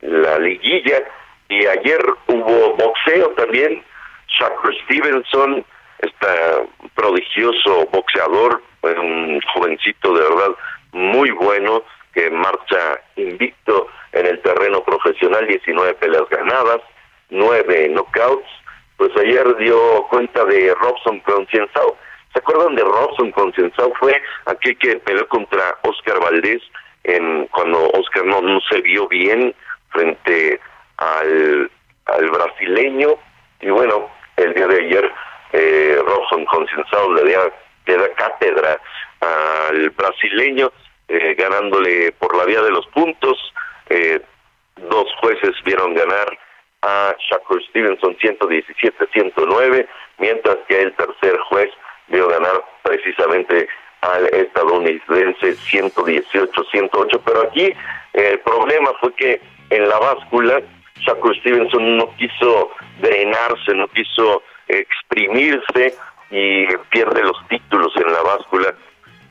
la 0.00 0.38
liguilla. 0.38 1.04
Y 1.48 1.66
ayer 1.66 2.00
hubo 2.28 2.74
boxeo 2.74 3.28
también. 3.30 3.84
Shakur 4.26 4.74
Stevenson 4.84 5.64
este 5.98 6.26
prodigioso 6.94 7.86
boxeador 7.92 8.62
un 8.98 9.40
jovencito 9.52 10.14
de 10.14 10.22
verdad 10.22 10.56
muy 10.92 11.30
bueno 11.30 11.82
que 12.12 12.30
marcha 12.30 13.00
invicto 13.16 13.88
en 14.12 14.26
el 14.26 14.40
terreno 14.42 14.82
profesional 14.84 15.46
19 15.46 15.94
peleas 15.94 16.28
ganadas 16.30 16.80
9 17.30 17.88
knockouts 17.88 18.48
pues 18.96 19.10
ayer 19.16 19.56
dio 19.56 20.06
cuenta 20.08 20.44
de 20.44 20.74
Robson 20.74 21.20
Concienzao 21.20 21.96
¿se 22.32 22.38
acuerdan 22.38 22.74
de 22.76 22.82
Robson 22.82 23.32
Concienzao? 23.32 23.92
fue 23.98 24.20
aquel 24.46 24.78
que 24.78 24.96
peleó 24.96 25.26
contra 25.28 25.76
Oscar 25.82 26.20
Valdés 26.20 26.62
en 27.04 27.46
cuando 27.48 27.90
Oscar 27.90 28.24
no, 28.24 28.40
no 28.40 28.60
se 28.70 28.80
vio 28.80 29.06
bien 29.08 29.54
frente 29.90 30.60
al, 30.96 31.70
al 32.06 32.30
brasileño 32.30 33.16
y 33.60 33.70
bueno, 33.70 34.10
el 34.36 34.52
día 34.52 34.66
de 34.66 34.84
ayer 34.84 35.12
eh, 35.52 35.98
Robson 36.06 36.44
Concienzado 36.46 37.14
le 37.14 37.32
da, 37.32 37.50
le 37.86 37.96
da 37.96 38.08
cátedra 38.14 38.80
al 39.20 39.90
brasileño 39.90 40.72
eh, 41.08 41.34
ganándole 41.34 42.12
por 42.12 42.36
la 42.36 42.44
vía 42.44 42.62
de 42.62 42.70
los 42.70 42.86
puntos. 42.88 43.38
Eh, 43.90 44.20
dos 44.76 45.06
jueces 45.20 45.54
vieron 45.64 45.94
ganar 45.94 46.38
a 46.82 47.14
Shakur 47.30 47.62
Stevenson 47.68 48.16
117-109 48.18 49.86
mientras 50.18 50.56
que 50.68 50.82
el 50.82 50.92
tercer 50.94 51.38
juez 51.48 51.70
vio 52.08 52.28
ganar 52.28 52.62
precisamente 52.82 53.68
al 54.02 54.26
estadounidense 54.26 55.56
118-108 55.56 57.20
pero 57.24 57.42
aquí 57.42 57.72
el 58.12 58.38
problema 58.40 58.92
fue 59.00 59.14
que 59.14 59.40
en 59.70 59.88
la 59.88 59.98
báscula, 59.98 60.60
Shakur 61.00 61.36
Stevenson 61.38 61.96
no 61.96 62.14
quiso 62.16 62.70
drenarse, 63.00 63.74
no 63.74 63.88
quiso 63.88 64.42
exprimirse 64.68 65.94
y 66.30 66.66
pierde 66.90 67.22
los 67.22 67.36
títulos 67.48 67.92
en 67.96 68.12
la 68.12 68.22
báscula. 68.22 68.74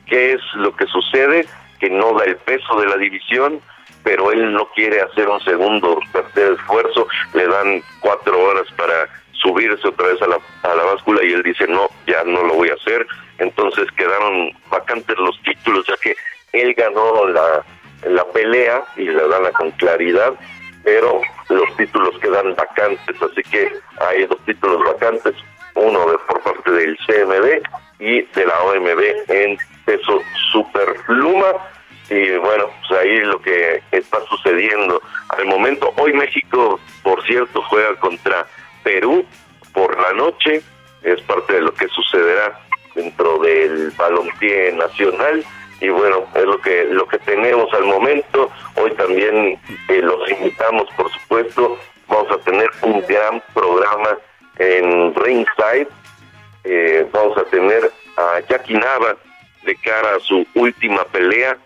¿Qué 0.06 0.32
es 0.34 0.40
lo 0.54 0.74
que 0.76 0.86
sucede? 0.86 1.46
Que 1.80 1.90
no 1.90 2.12
da 2.18 2.24
el 2.24 2.36
peso 2.36 2.80
de 2.80 2.86
la 2.86 2.96
división, 2.96 3.60
pero 4.02 4.30
él 4.32 4.52
no 4.52 4.66
quiere 4.74 5.00
hacer 5.00 5.28
un 5.28 5.40
segundo 5.40 5.98
tercer 6.12 6.52
esfuerzo, 6.52 7.08
le 7.32 7.46
dan 7.46 7.82
cuatro 8.00 8.38
horas 8.38 8.66
para 8.76 9.08
subirse 9.32 9.88
otra 9.88 10.08
vez 10.08 10.22
a 10.22 10.26
la, 10.26 10.38
a 10.62 10.74
la 10.74 10.84
báscula 10.84 11.22
y 11.24 11.32
él 11.32 11.42
dice 11.42 11.66
no, 11.66 11.88
ya 12.06 12.22
no 12.24 12.42
lo 12.44 12.54
voy 12.54 12.68
a 12.68 12.74
hacer. 12.74 13.06
Entonces 13.38 13.90
quedaron 13.92 14.52
vacantes 14.70 15.16
los 15.18 15.40
títulos, 15.42 15.86
ya 15.86 15.96
que 16.02 16.14
él 16.52 16.74
ganó 16.74 17.26
la, 17.28 17.64
la 18.08 18.24
pelea 18.26 18.84
y 18.96 19.06
la 19.06 19.26
gana 19.26 19.50
con 19.50 19.70
claridad, 19.72 20.34
pero 20.84 21.20
los 21.48 21.76
títulos 21.76 22.18
quedan 22.20 22.54
vacantes, 22.54 23.16
así 23.20 23.42
que 23.50 23.72
hay 24.00 24.26
dos 24.26 24.38
títulos 24.44 24.82
vacantes, 24.84 25.34
uno 25.74 26.06
de, 26.10 26.18
por 26.18 26.40
parte 26.42 26.70
del 26.70 26.96
CMB 27.06 27.62
y 28.00 28.22
de 28.22 28.46
la 28.46 28.62
OMB 28.62 29.00
en 29.28 29.58
peso 29.84 30.20
superpluma. 30.52 31.52
y 32.10 32.36
bueno, 32.36 32.66
pues 32.86 33.00
ahí 33.00 33.16
lo 33.20 33.40
que 33.40 33.82
está 33.90 34.18
sucediendo 34.26 35.00
al 35.30 35.46
momento. 35.46 35.92
Hoy 35.96 36.12
México, 36.12 36.78
por 37.02 37.24
cierto, 37.26 37.62
juega 37.62 37.94
contra 37.96 38.46
Perú 38.82 39.24
por 39.72 39.98
la 40.00 40.12
noche, 40.12 40.62
es 41.02 41.20
parte 41.22 41.54
de 41.54 41.62
lo 41.62 41.74
que 41.74 41.88
sucederá 41.88 42.60
dentro 42.94 43.38
del 43.38 43.90
balompié 43.96 44.72
nacional 44.72 45.44
y 45.80 45.88
bueno, 45.88 46.26
es 46.34 46.44
lo 46.44 46.58
que 46.60 46.84
lo 46.84 47.06
que 47.06 47.18
tenemos 47.18 47.72
al 47.74 47.84
momento. 47.84 48.50
Hoy 48.76 48.90
también 48.92 49.58
eh, 49.88 50.00
los 50.00 50.30
invitamos, 50.30 50.88
por 50.96 51.10
supuesto, 51.12 51.78
vamos 52.08 52.30
a 52.30 52.38
tener 52.38 52.68
un 52.82 53.04
gran 53.06 53.42
programa 53.52 54.16
en 54.58 55.14
Ringside. 55.14 55.88
Eh, 56.64 57.06
vamos 57.12 57.36
a 57.38 57.44
tener 57.44 57.90
a 58.16 58.40
Jackie 58.48 58.74
Nava 58.74 59.16
de 59.64 59.76
cara 59.76 60.16
a 60.16 60.20
su 60.20 60.46
última 60.54 61.04
pelea. 61.04 61.56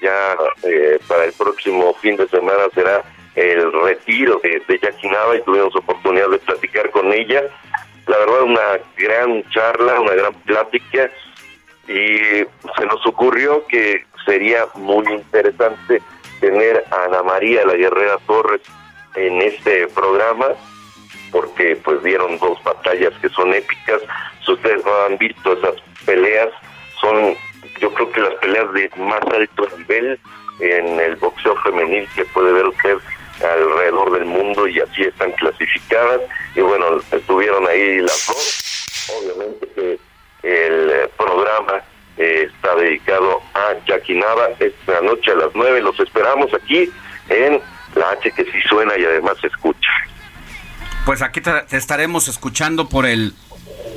Ya 0.00 0.36
eh, 0.62 0.98
para 1.08 1.24
el 1.24 1.32
próximo 1.32 1.92
fin 1.94 2.16
de 2.16 2.28
semana 2.28 2.64
será 2.74 3.02
el 3.34 3.72
retiro 3.72 4.40
de, 4.42 4.62
de 4.66 4.78
Jackie 4.78 5.08
Nava 5.08 5.36
y 5.36 5.42
tuvimos 5.42 5.74
oportunidad 5.76 6.28
de 6.30 6.38
platicar 6.38 6.90
con 6.90 7.12
ella. 7.12 7.42
La 8.06 8.18
verdad, 8.18 8.42
una 8.42 8.80
gran 8.96 9.48
charla, 9.50 10.00
una 10.00 10.14
gran 10.14 10.34
plática 10.42 11.10
y 11.88 12.44
se 12.76 12.86
nos 12.86 13.04
ocurrió 13.06 13.66
que 13.66 14.04
sería 14.24 14.66
muy 14.74 15.06
interesante 15.12 16.02
tener 16.40 16.84
a 16.90 17.04
Ana 17.04 17.22
María 17.22 17.64
la 17.64 17.74
Guerrera 17.74 18.18
Torres 18.26 18.60
en 19.14 19.40
este 19.42 19.88
programa 19.88 20.48
porque 21.30 21.76
pues 21.76 22.02
dieron 22.02 22.38
dos 22.38 22.62
batallas 22.62 23.12
que 23.20 23.28
son 23.30 23.52
épicas 23.54 24.00
si 24.44 24.52
ustedes 24.52 24.84
no 24.84 25.04
han 25.06 25.18
visto 25.18 25.52
esas 25.52 25.74
peleas 26.04 26.48
son 27.00 27.36
yo 27.80 27.92
creo 27.94 28.10
que 28.12 28.20
las 28.20 28.34
peleas 28.34 28.72
de 28.72 28.90
más 28.96 29.22
alto 29.22 29.68
nivel 29.78 30.18
en 30.60 31.00
el 31.00 31.16
boxeo 31.16 31.54
femenil 31.62 32.08
que 32.14 32.24
puede 32.26 32.52
ver 32.52 32.66
usted 32.66 32.98
alrededor 33.42 34.12
del 34.12 34.24
mundo 34.24 34.66
y 34.66 34.80
así 34.80 35.02
están 35.02 35.32
clasificadas 35.32 36.20
y 36.54 36.60
bueno 36.60 37.00
estuvieron 37.12 37.66
ahí 37.68 37.98
las 37.98 38.26
dos 38.26 39.10
obviamente 39.16 39.68
que 39.74 39.98
el 40.42 40.90
eh, 40.90 41.08
programa 41.16 41.82
eh, 42.18 42.48
está 42.52 42.74
dedicado 42.74 43.40
a 43.54 43.74
Yaquinaba 43.86 44.48
esta 44.58 45.00
noche 45.02 45.30
a 45.30 45.36
las 45.36 45.50
9. 45.54 45.80
Los 45.82 45.98
esperamos 46.00 46.52
aquí 46.52 46.90
en 47.28 47.60
la 47.94 48.10
H 48.10 48.30
que 48.32 48.44
sí 48.44 48.60
suena 48.68 48.96
y 48.98 49.04
además 49.04 49.36
se 49.40 49.46
escucha. 49.46 49.90
Pues 51.08 51.22
aquí 51.22 51.40
te, 51.40 51.50
te 51.62 51.78
estaremos 51.78 52.28
escuchando 52.28 52.90
por 52.90 53.06
el 53.06 53.32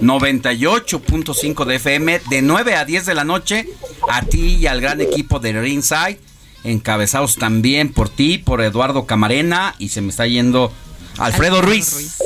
98.5 0.02 1.66
de 1.66 1.76
FM 1.76 2.22
de 2.30 2.42
9 2.42 2.76
a 2.76 2.86
10 2.86 3.06
de 3.06 3.14
la 3.14 3.26
noche 3.26 3.68
a 4.10 4.22
ti 4.22 4.56
y 4.56 4.68
al 4.68 4.80
gran 4.80 5.02
equipo 5.02 5.40
de 5.40 5.52
Ringside 5.52 6.22
encabezados 6.64 7.36
también 7.36 7.92
por 7.92 8.08
ti, 8.08 8.38
por 8.38 8.62
Eduardo 8.62 9.08
Camarena 9.08 9.76
y 9.78 9.90
se 9.90 10.00
me 10.00 10.08
está 10.08 10.26
yendo 10.26 10.72
Alfredo 11.18 11.62
Ruiz. 11.62 12.18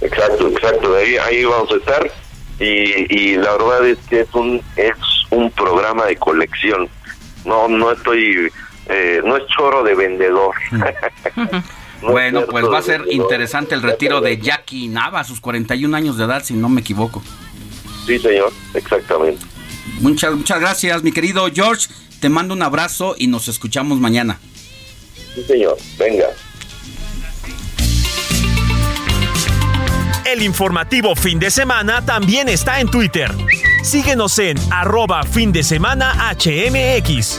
Exacto, 0.00 0.48
exacto, 0.48 0.96
ahí, 0.96 1.16
ahí 1.18 1.44
vamos 1.44 1.70
a 1.70 1.76
estar 1.76 2.10
y, 2.58 2.64
y 3.16 3.36
la 3.36 3.52
verdad 3.52 3.86
es 3.86 3.98
que 4.08 4.22
es 4.22 4.34
un 4.34 4.60
es 4.74 4.96
un 5.30 5.48
programa 5.52 6.06
de 6.06 6.16
colección. 6.16 6.88
No 7.44 7.68
no 7.68 7.92
estoy 7.92 8.50
eh, 8.88 9.20
no 9.24 9.36
es 9.36 9.46
choro 9.46 9.84
de 9.84 9.94
vendedor. 9.94 10.56
bueno, 12.02 12.46
pues 12.46 12.64
va 12.66 12.78
a 12.78 12.82
ser 12.82 13.04
interesante 13.10 13.74
el 13.74 13.82
retiro 13.82 14.20
de 14.20 14.38
Jackie 14.38 14.88
Nava 14.88 15.20
a 15.20 15.24
sus 15.24 15.40
41 15.40 15.96
años 15.96 16.16
de 16.16 16.24
edad, 16.24 16.42
si 16.42 16.54
no 16.54 16.68
me 16.68 16.80
equivoco. 16.80 17.22
Sí, 18.06 18.18
señor, 18.18 18.52
exactamente. 18.74 19.44
Muchas 20.00 20.34
muchas 20.34 20.60
gracias, 20.60 21.02
mi 21.02 21.12
querido 21.12 21.46
George. 21.52 21.88
Te 22.20 22.28
mando 22.28 22.54
un 22.54 22.62
abrazo 22.62 23.14
y 23.16 23.26
nos 23.26 23.48
escuchamos 23.48 23.98
mañana. 23.98 24.38
Sí, 25.34 25.42
señor. 25.44 25.76
Venga. 25.98 26.26
El 30.30 30.42
informativo 30.42 31.16
fin 31.16 31.38
de 31.38 31.50
semana 31.50 32.04
también 32.04 32.48
está 32.48 32.80
en 32.80 32.88
Twitter. 32.88 33.32
Síguenos 33.82 34.38
en 34.38 34.56
arroba 34.70 35.24
fin 35.24 35.50
de 35.50 35.62
semana 35.62 36.32
HMX. 36.38 37.38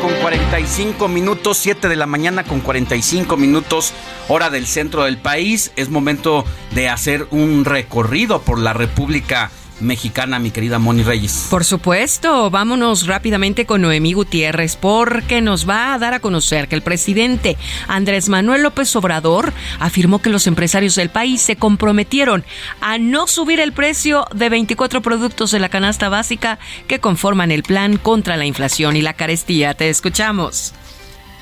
Con 0.00 0.12
45 0.14 1.08
minutos, 1.08 1.58
7 1.58 1.88
de 1.88 1.96
la 1.96 2.06
mañana 2.06 2.44
con 2.44 2.60
45 2.60 3.36
minutos, 3.36 3.92
hora 4.28 4.50
del 4.50 4.66
centro 4.66 5.04
del 5.04 5.18
país. 5.18 5.72
Es 5.76 5.90
momento 5.90 6.44
de 6.72 6.88
hacer 6.88 7.26
un 7.30 7.64
recorrido 7.64 8.40
por 8.40 8.58
la 8.58 8.72
República 8.72 9.50
Mexicana, 9.80 10.38
mi 10.38 10.50
querida 10.50 10.78
Moni 10.78 11.02
Reyes. 11.02 11.46
Por 11.50 11.64
supuesto, 11.64 12.50
vámonos 12.50 13.06
rápidamente 13.06 13.66
con 13.66 13.82
Noemí 13.82 14.12
Gutiérrez 14.12 14.76
porque 14.76 15.40
nos 15.40 15.68
va 15.68 15.94
a 15.94 15.98
dar 15.98 16.14
a 16.14 16.20
conocer 16.20 16.68
que 16.68 16.74
el 16.74 16.82
presidente 16.82 17.56
Andrés 17.88 18.28
Manuel 18.28 18.62
López 18.62 18.94
Obrador 18.96 19.52
afirmó 19.78 20.20
que 20.20 20.30
los 20.30 20.46
empresarios 20.46 20.94
del 20.94 21.10
país 21.10 21.40
se 21.40 21.56
comprometieron 21.56 22.44
a 22.80 22.98
no 22.98 23.26
subir 23.26 23.60
el 23.60 23.72
precio 23.72 24.26
de 24.34 24.48
24 24.48 25.02
productos 25.02 25.50
de 25.50 25.60
la 25.60 25.68
canasta 25.68 26.08
básica 26.08 26.58
que 26.86 27.00
conforman 27.00 27.50
el 27.50 27.62
plan 27.62 27.96
contra 27.96 28.36
la 28.36 28.46
inflación 28.46 28.96
y 28.96 29.02
la 29.02 29.14
carestía. 29.14 29.74
Te 29.74 29.88
escuchamos. 29.88 30.74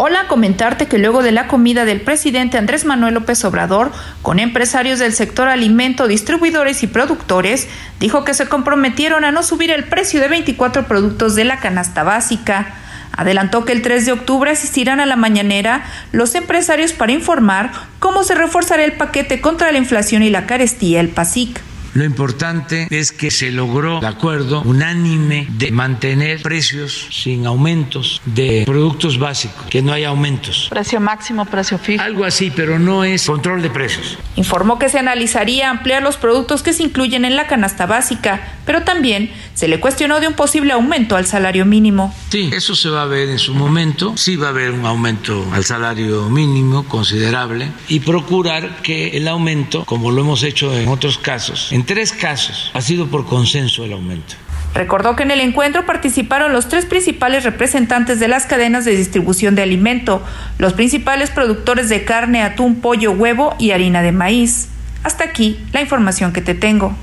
Hola, 0.00 0.28
comentarte 0.28 0.86
que 0.86 0.96
luego 0.96 1.24
de 1.24 1.32
la 1.32 1.48
comida 1.48 1.84
del 1.84 2.00
presidente 2.00 2.56
Andrés 2.56 2.84
Manuel 2.84 3.14
López 3.14 3.44
Obrador 3.44 3.90
con 4.22 4.38
empresarios 4.38 5.00
del 5.00 5.12
sector 5.12 5.48
alimento, 5.48 6.06
distribuidores 6.06 6.84
y 6.84 6.86
productores, 6.86 7.66
dijo 7.98 8.24
que 8.24 8.32
se 8.32 8.48
comprometieron 8.48 9.24
a 9.24 9.32
no 9.32 9.42
subir 9.42 9.72
el 9.72 9.88
precio 9.88 10.20
de 10.20 10.28
24 10.28 10.86
productos 10.86 11.34
de 11.34 11.42
la 11.42 11.58
canasta 11.58 12.04
básica. 12.04 12.76
Adelantó 13.10 13.64
que 13.64 13.72
el 13.72 13.82
3 13.82 14.06
de 14.06 14.12
octubre 14.12 14.52
asistirán 14.52 15.00
a 15.00 15.06
la 15.06 15.16
mañanera 15.16 15.84
los 16.12 16.36
empresarios 16.36 16.92
para 16.92 17.10
informar 17.10 17.72
cómo 17.98 18.22
se 18.22 18.36
reforzará 18.36 18.84
el 18.84 18.92
paquete 18.92 19.40
contra 19.40 19.72
la 19.72 19.78
inflación 19.78 20.22
y 20.22 20.30
la 20.30 20.46
carestía, 20.46 21.00
el 21.00 21.08
PASIC. 21.08 21.60
Lo 21.94 22.04
importante 22.04 22.86
es 22.90 23.12
que 23.12 23.30
se 23.30 23.50
logró 23.50 23.98
el 23.98 24.04
acuerdo 24.04 24.62
unánime 24.62 25.46
de 25.50 25.70
mantener 25.70 26.42
precios 26.42 27.08
sin 27.10 27.46
aumentos 27.46 28.20
de 28.24 28.62
productos 28.66 29.18
básicos, 29.18 29.66
que 29.70 29.82
no 29.82 29.92
haya 29.92 30.08
aumentos. 30.08 30.68
Precio 30.70 31.00
máximo, 31.00 31.44
precio 31.44 31.78
fijo. 31.78 32.02
Algo 32.02 32.24
así, 32.24 32.52
pero 32.54 32.78
no 32.78 33.04
es 33.04 33.26
control 33.26 33.62
de 33.62 33.70
precios. 33.70 34.18
Informó 34.36 34.78
que 34.78 34.88
se 34.88 34.98
analizaría 34.98 35.70
ampliar 35.70 36.02
los 36.02 36.16
productos 36.16 36.62
que 36.62 36.72
se 36.72 36.82
incluyen 36.82 37.24
en 37.24 37.36
la 37.36 37.46
canasta 37.46 37.86
básica, 37.86 38.58
pero 38.64 38.82
también 38.82 39.30
se 39.54 39.68
le 39.68 39.80
cuestionó 39.80 40.20
de 40.20 40.28
un 40.28 40.34
posible 40.34 40.72
aumento 40.72 41.16
al 41.16 41.26
salario 41.26 41.64
mínimo. 41.64 42.14
Sí, 42.30 42.50
eso 42.52 42.74
se 42.74 42.88
va 42.88 43.02
a 43.02 43.06
ver 43.06 43.28
en 43.28 43.38
su 43.38 43.54
momento. 43.54 44.14
Sí 44.16 44.36
va 44.36 44.48
a 44.48 44.50
haber 44.50 44.72
un 44.72 44.86
aumento 44.86 45.44
al 45.52 45.64
salario 45.64 46.28
mínimo 46.28 46.84
considerable 46.84 47.68
y 47.88 48.00
procurar 48.00 48.82
que 48.82 49.16
el 49.16 49.26
aumento, 49.26 49.84
como 49.84 50.10
lo 50.10 50.20
hemos 50.20 50.42
hecho 50.42 50.76
en 50.76 50.88
otros 50.88 51.18
casos, 51.18 51.72
en 51.78 51.86
tres 51.86 52.12
casos 52.12 52.72
ha 52.74 52.80
sido 52.80 53.06
por 53.06 53.24
consenso 53.24 53.84
el 53.84 53.92
aumento. 53.92 54.34
Recordó 54.74 55.14
que 55.14 55.22
en 55.22 55.30
el 55.30 55.40
encuentro 55.40 55.86
participaron 55.86 56.52
los 56.52 56.68
tres 56.68 56.86
principales 56.86 57.44
representantes 57.44 58.18
de 58.18 58.26
las 58.26 58.46
cadenas 58.46 58.84
de 58.84 58.96
distribución 58.96 59.54
de 59.54 59.62
alimento, 59.62 60.20
los 60.58 60.72
principales 60.72 61.30
productores 61.30 61.88
de 61.88 62.04
carne, 62.04 62.42
atún, 62.42 62.80
pollo, 62.80 63.12
huevo 63.12 63.54
y 63.60 63.70
harina 63.70 64.02
de 64.02 64.10
maíz. 64.10 64.68
Hasta 65.04 65.22
aquí 65.22 65.64
la 65.72 65.80
información 65.80 66.32
que 66.32 66.42
te 66.42 66.54
tengo. 66.54 66.96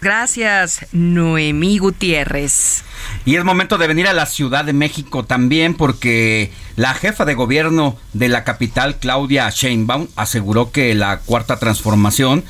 Gracias, 0.00 0.86
Noemí 0.92 1.76
Gutiérrez. 1.76 2.84
Y 3.26 3.36
es 3.36 3.44
momento 3.44 3.76
de 3.76 3.88
venir 3.88 4.08
a 4.08 4.14
la 4.14 4.24
Ciudad 4.24 4.64
de 4.64 4.72
México 4.72 5.24
también 5.24 5.74
porque 5.74 6.50
la 6.76 6.94
jefa 6.94 7.26
de 7.26 7.34
gobierno 7.34 7.98
de 8.14 8.30
la 8.30 8.42
capital, 8.42 8.96
Claudia 8.96 9.50
Sheinbaum, 9.50 10.08
aseguró 10.16 10.72
que 10.72 10.94
la 10.94 11.18
cuarta 11.18 11.58
transformación 11.58 12.42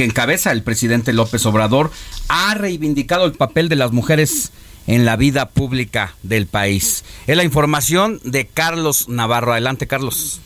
que 0.00 0.06
encabeza 0.06 0.50
el 0.50 0.62
presidente 0.62 1.12
López 1.12 1.44
Obrador 1.44 1.90
ha 2.30 2.54
reivindicado 2.54 3.26
el 3.26 3.32
papel 3.32 3.68
de 3.68 3.76
las 3.76 3.92
mujeres 3.92 4.50
en 4.86 5.04
la 5.04 5.16
vida 5.16 5.50
pública 5.50 6.14
del 6.22 6.46
país. 6.46 7.04
Es 7.26 7.36
la 7.36 7.44
información 7.44 8.18
de 8.24 8.46
Carlos 8.46 9.10
Navarro. 9.10 9.52
Adelante, 9.52 9.86
Carlos. 9.86 10.40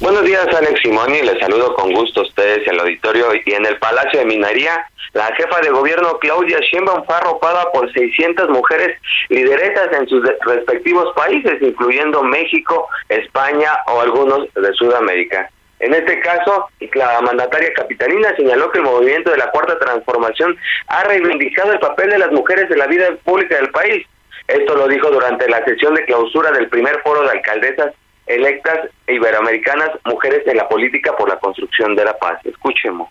Buenos 0.00 0.24
días, 0.24 0.46
Alex 0.56 0.80
Simoni. 0.80 1.20
Les 1.20 1.38
saludo 1.38 1.74
con 1.74 1.92
gusto 1.92 2.20
a 2.20 2.22
ustedes 2.22 2.66
y 2.66 2.70
al 2.70 2.80
auditorio. 2.80 3.26
Y 3.44 3.52
en 3.52 3.66
el 3.66 3.78
Palacio 3.78 4.20
de 4.20 4.24
Minería, 4.24 4.86
la 5.12 5.26
jefa 5.36 5.60
de 5.60 5.68
gobierno 5.68 6.18
Claudia 6.18 6.58
Sheinbaum 6.60 7.04
fue 7.04 7.14
arropada 7.14 7.70
por 7.72 7.92
600 7.92 8.48
mujeres 8.48 8.98
lideresas 9.28 9.88
en 10.00 10.08
sus 10.08 10.26
respectivos 10.46 11.14
países, 11.14 11.60
incluyendo 11.60 12.22
México, 12.22 12.88
España 13.10 13.70
o 13.88 14.00
algunos 14.00 14.48
de 14.54 14.72
Sudamérica. 14.72 15.50
En 15.78 15.92
este 15.92 16.20
caso, 16.20 16.68
la 16.94 17.20
mandataria 17.20 17.72
capitalina 17.74 18.34
señaló 18.36 18.70
que 18.72 18.78
el 18.78 18.84
movimiento 18.84 19.30
de 19.30 19.36
la 19.36 19.50
Cuarta 19.50 19.78
Transformación 19.78 20.56
ha 20.88 21.04
reivindicado 21.04 21.72
el 21.72 21.78
papel 21.78 22.10
de 22.10 22.18
las 22.18 22.32
mujeres 22.32 22.70
en 22.70 22.78
la 22.78 22.86
vida 22.86 23.08
pública 23.24 23.56
del 23.56 23.70
país. 23.70 24.06
Esto 24.48 24.74
lo 24.74 24.88
dijo 24.88 25.10
durante 25.10 25.48
la 25.48 25.64
sesión 25.64 25.94
de 25.94 26.04
clausura 26.04 26.50
del 26.52 26.68
primer 26.68 27.00
foro 27.02 27.22
de 27.22 27.30
alcaldesas 27.30 27.92
electas 28.26 28.90
iberoamericanas 29.06 29.90
Mujeres 30.04 30.42
en 30.46 30.56
la 30.56 30.68
Política 30.68 31.16
por 31.16 31.28
la 31.28 31.38
Construcción 31.38 31.94
de 31.94 32.04
la 32.04 32.16
Paz. 32.18 32.38
Escuchemos. 32.44 33.08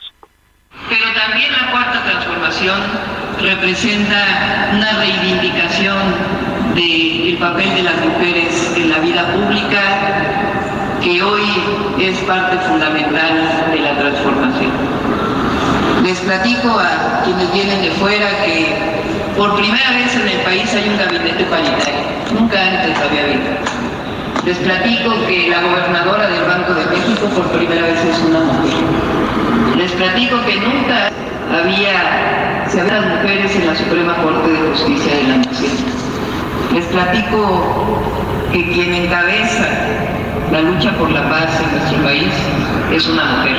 Pero 0.89 1.05
también 1.13 1.51
la 1.51 1.71
cuarta 1.71 2.03
transformación 2.03 2.81
representa 3.41 4.71
una 4.73 4.99
reivindicación 4.99 6.45
del 6.75 7.37
papel 7.39 7.75
de 7.75 7.83
las 7.83 7.97
mujeres 8.05 8.73
en 8.75 8.89
la 8.89 8.99
vida 8.99 9.33
pública, 9.33 10.54
que 11.05 11.21
hoy 11.21 11.43
es 12.01 12.17
parte 12.21 12.57
fundamental 12.67 13.69
de 13.71 13.79
la 13.79 13.95
transformación. 13.95 14.71
Les 16.03 16.19
platico 16.21 16.69
a 16.79 17.21
quienes 17.23 17.53
vienen 17.53 17.79
de 17.83 17.91
fuera 17.91 18.27
que 18.43 18.75
por 19.37 19.55
primera 19.55 19.91
vez 19.91 20.15
en 20.15 20.27
el 20.27 20.39
país 20.39 20.73
hay 20.73 20.89
un 20.89 20.97
gabinete 20.97 21.43
paritario. 21.43 22.01
Nunca 22.33 22.59
antes 22.59 22.97
había 22.97 23.23
habido. 23.23 23.53
Les 24.45 24.57
platico 24.57 25.11
que 25.27 25.47
la 25.47 25.61
gobernadora 25.61 26.27
del 26.27 26.43
Banco 26.43 26.73
de 26.73 26.85
México 26.87 27.27
por 27.35 27.45
primera 27.51 27.83
vez 27.83 28.03
es 28.03 28.19
una 28.27 28.39
mujer. 28.39 29.77
Les 29.77 29.91
platico 29.91 30.43
que 30.43 30.55
nunca 30.55 31.11
había 31.53 32.65
se 32.67 32.81
habían 32.81 33.09
mujeres 33.09 33.55
en 33.55 33.67
la 33.67 33.75
Suprema 33.75 34.15
Corte 34.23 34.51
de 34.51 34.69
Justicia 34.69 35.15
de 35.17 35.23
la 35.23 35.37
Nación. 35.37 36.04
Les 36.75 36.83
platico 36.87 38.01
que 38.51 38.61
quien 38.73 38.93
encabeza 38.93 39.65
la 40.51 40.59
lucha 40.59 40.91
por 40.97 41.09
la 41.09 41.23
paz 41.29 41.61
en 41.61 41.71
nuestro 41.71 42.03
país 42.03 42.33
es 42.91 43.07
una 43.07 43.23
mujer. 43.23 43.55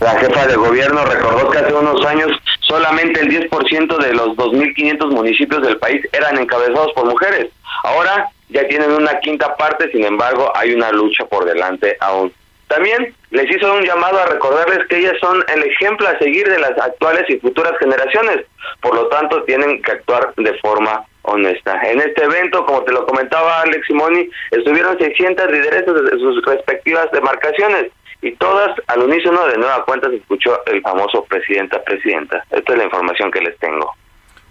La 0.00 0.10
jefa 0.18 0.46
de 0.46 0.56
gobierno 0.56 1.02
recordó 1.06 1.48
que 1.48 1.58
hace 1.60 1.72
unos 1.72 2.04
años 2.04 2.30
solamente 2.60 3.22
el 3.22 3.48
10% 3.48 3.96
de 4.02 4.12
los 4.12 4.36
2.500 4.36 5.12
municipios 5.12 5.62
del 5.62 5.78
país 5.78 6.06
eran 6.12 6.36
encabezados 6.36 6.92
por 6.92 7.06
mujeres. 7.06 7.50
Ahora 7.84 8.28
ya 8.50 8.68
tienen 8.68 8.90
una 8.90 9.18
quinta 9.20 9.56
parte, 9.56 9.90
sin 9.92 10.04
embargo 10.04 10.52
hay 10.54 10.74
una 10.74 10.92
lucha 10.92 11.24
por 11.24 11.46
delante 11.46 11.96
aún. 12.00 12.34
También 12.68 13.14
les 13.30 13.50
hizo 13.50 13.72
un 13.74 13.84
llamado 13.84 14.18
a 14.18 14.26
recordarles 14.26 14.86
que 14.88 14.98
ellas 14.98 15.14
son 15.20 15.44
el 15.54 15.64
ejemplo 15.64 16.08
a 16.08 16.18
seguir 16.18 16.48
de 16.48 16.58
las 16.58 16.72
actuales 16.78 17.24
y 17.28 17.38
futuras 17.38 17.72
generaciones, 17.78 18.46
por 18.80 18.94
lo 18.94 19.06
tanto 19.08 19.42
tienen 19.44 19.82
que 19.82 19.92
actuar 19.92 20.34
de 20.36 20.58
forma 20.58 21.04
honesta. 21.22 21.80
En 21.84 22.00
este 22.00 22.24
evento, 22.24 22.64
como 22.64 22.82
te 22.82 22.92
lo 22.92 23.06
comentaba 23.06 23.62
Alex 23.62 23.86
Simoni, 23.86 24.28
estuvieron 24.50 24.98
600 24.98 25.50
lideresas 25.50 25.94
de 25.94 26.18
sus 26.18 26.44
respectivas 26.44 27.10
demarcaciones 27.12 27.90
y 28.22 28.32
todas 28.36 28.70
al 28.86 29.02
unísono 29.02 29.46
de 29.46 29.58
nueva 29.58 29.84
cuenta 29.84 30.08
se 30.08 30.16
escuchó 30.16 30.64
el 30.66 30.80
famoso 30.80 31.24
presidenta, 31.24 31.82
presidenta. 31.82 32.42
Esta 32.50 32.72
es 32.72 32.78
la 32.78 32.84
información 32.84 33.30
que 33.30 33.40
les 33.40 33.58
tengo. 33.58 33.92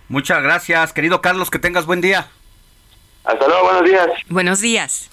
Muchas 0.10 0.44
gracias, 0.44 0.94
querido 0.94 1.22
Carlos, 1.22 1.50
que 1.50 1.60
tengas 1.60 1.86
buen 1.86 2.02
día. 2.02 2.28
Hasta 3.24 3.48
luego, 3.48 3.64
buenos 3.64 3.84
días. 3.86 4.08
Buenos 4.30 4.62
días. 4.62 5.10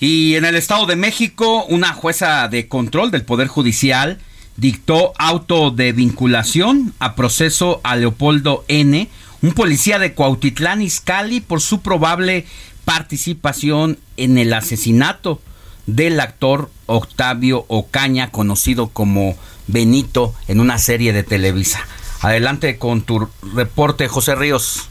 Y 0.00 0.34
en 0.36 0.46
el 0.46 0.56
Estado 0.56 0.86
de 0.86 0.96
México, 0.96 1.66
una 1.66 1.92
jueza 1.92 2.48
de 2.48 2.68
control 2.68 3.10
del 3.10 3.22
Poder 3.22 3.48
Judicial 3.48 4.18
dictó 4.56 5.12
auto 5.18 5.70
de 5.70 5.92
vinculación 5.92 6.94
a 6.98 7.14
proceso 7.14 7.80
a 7.84 7.96
Leopoldo 7.96 8.64
N., 8.68 9.08
un 9.42 9.52
policía 9.52 9.98
de 9.98 10.14
Cuautitlán 10.14 10.82
Izcalli, 10.82 11.40
por 11.40 11.60
su 11.60 11.80
probable 11.80 12.46
participación 12.84 13.98
en 14.16 14.38
el 14.38 14.52
asesinato 14.52 15.40
del 15.86 16.18
actor 16.20 16.70
Octavio 16.86 17.64
Ocaña, 17.68 18.30
conocido 18.30 18.88
como 18.88 19.36
Benito, 19.66 20.34
en 20.48 20.60
una 20.60 20.78
serie 20.78 21.12
de 21.12 21.22
Televisa. 21.22 21.80
Adelante 22.20 22.78
con 22.78 23.02
tu 23.02 23.28
reporte, 23.54 24.08
José 24.08 24.34
Ríos. 24.34 24.89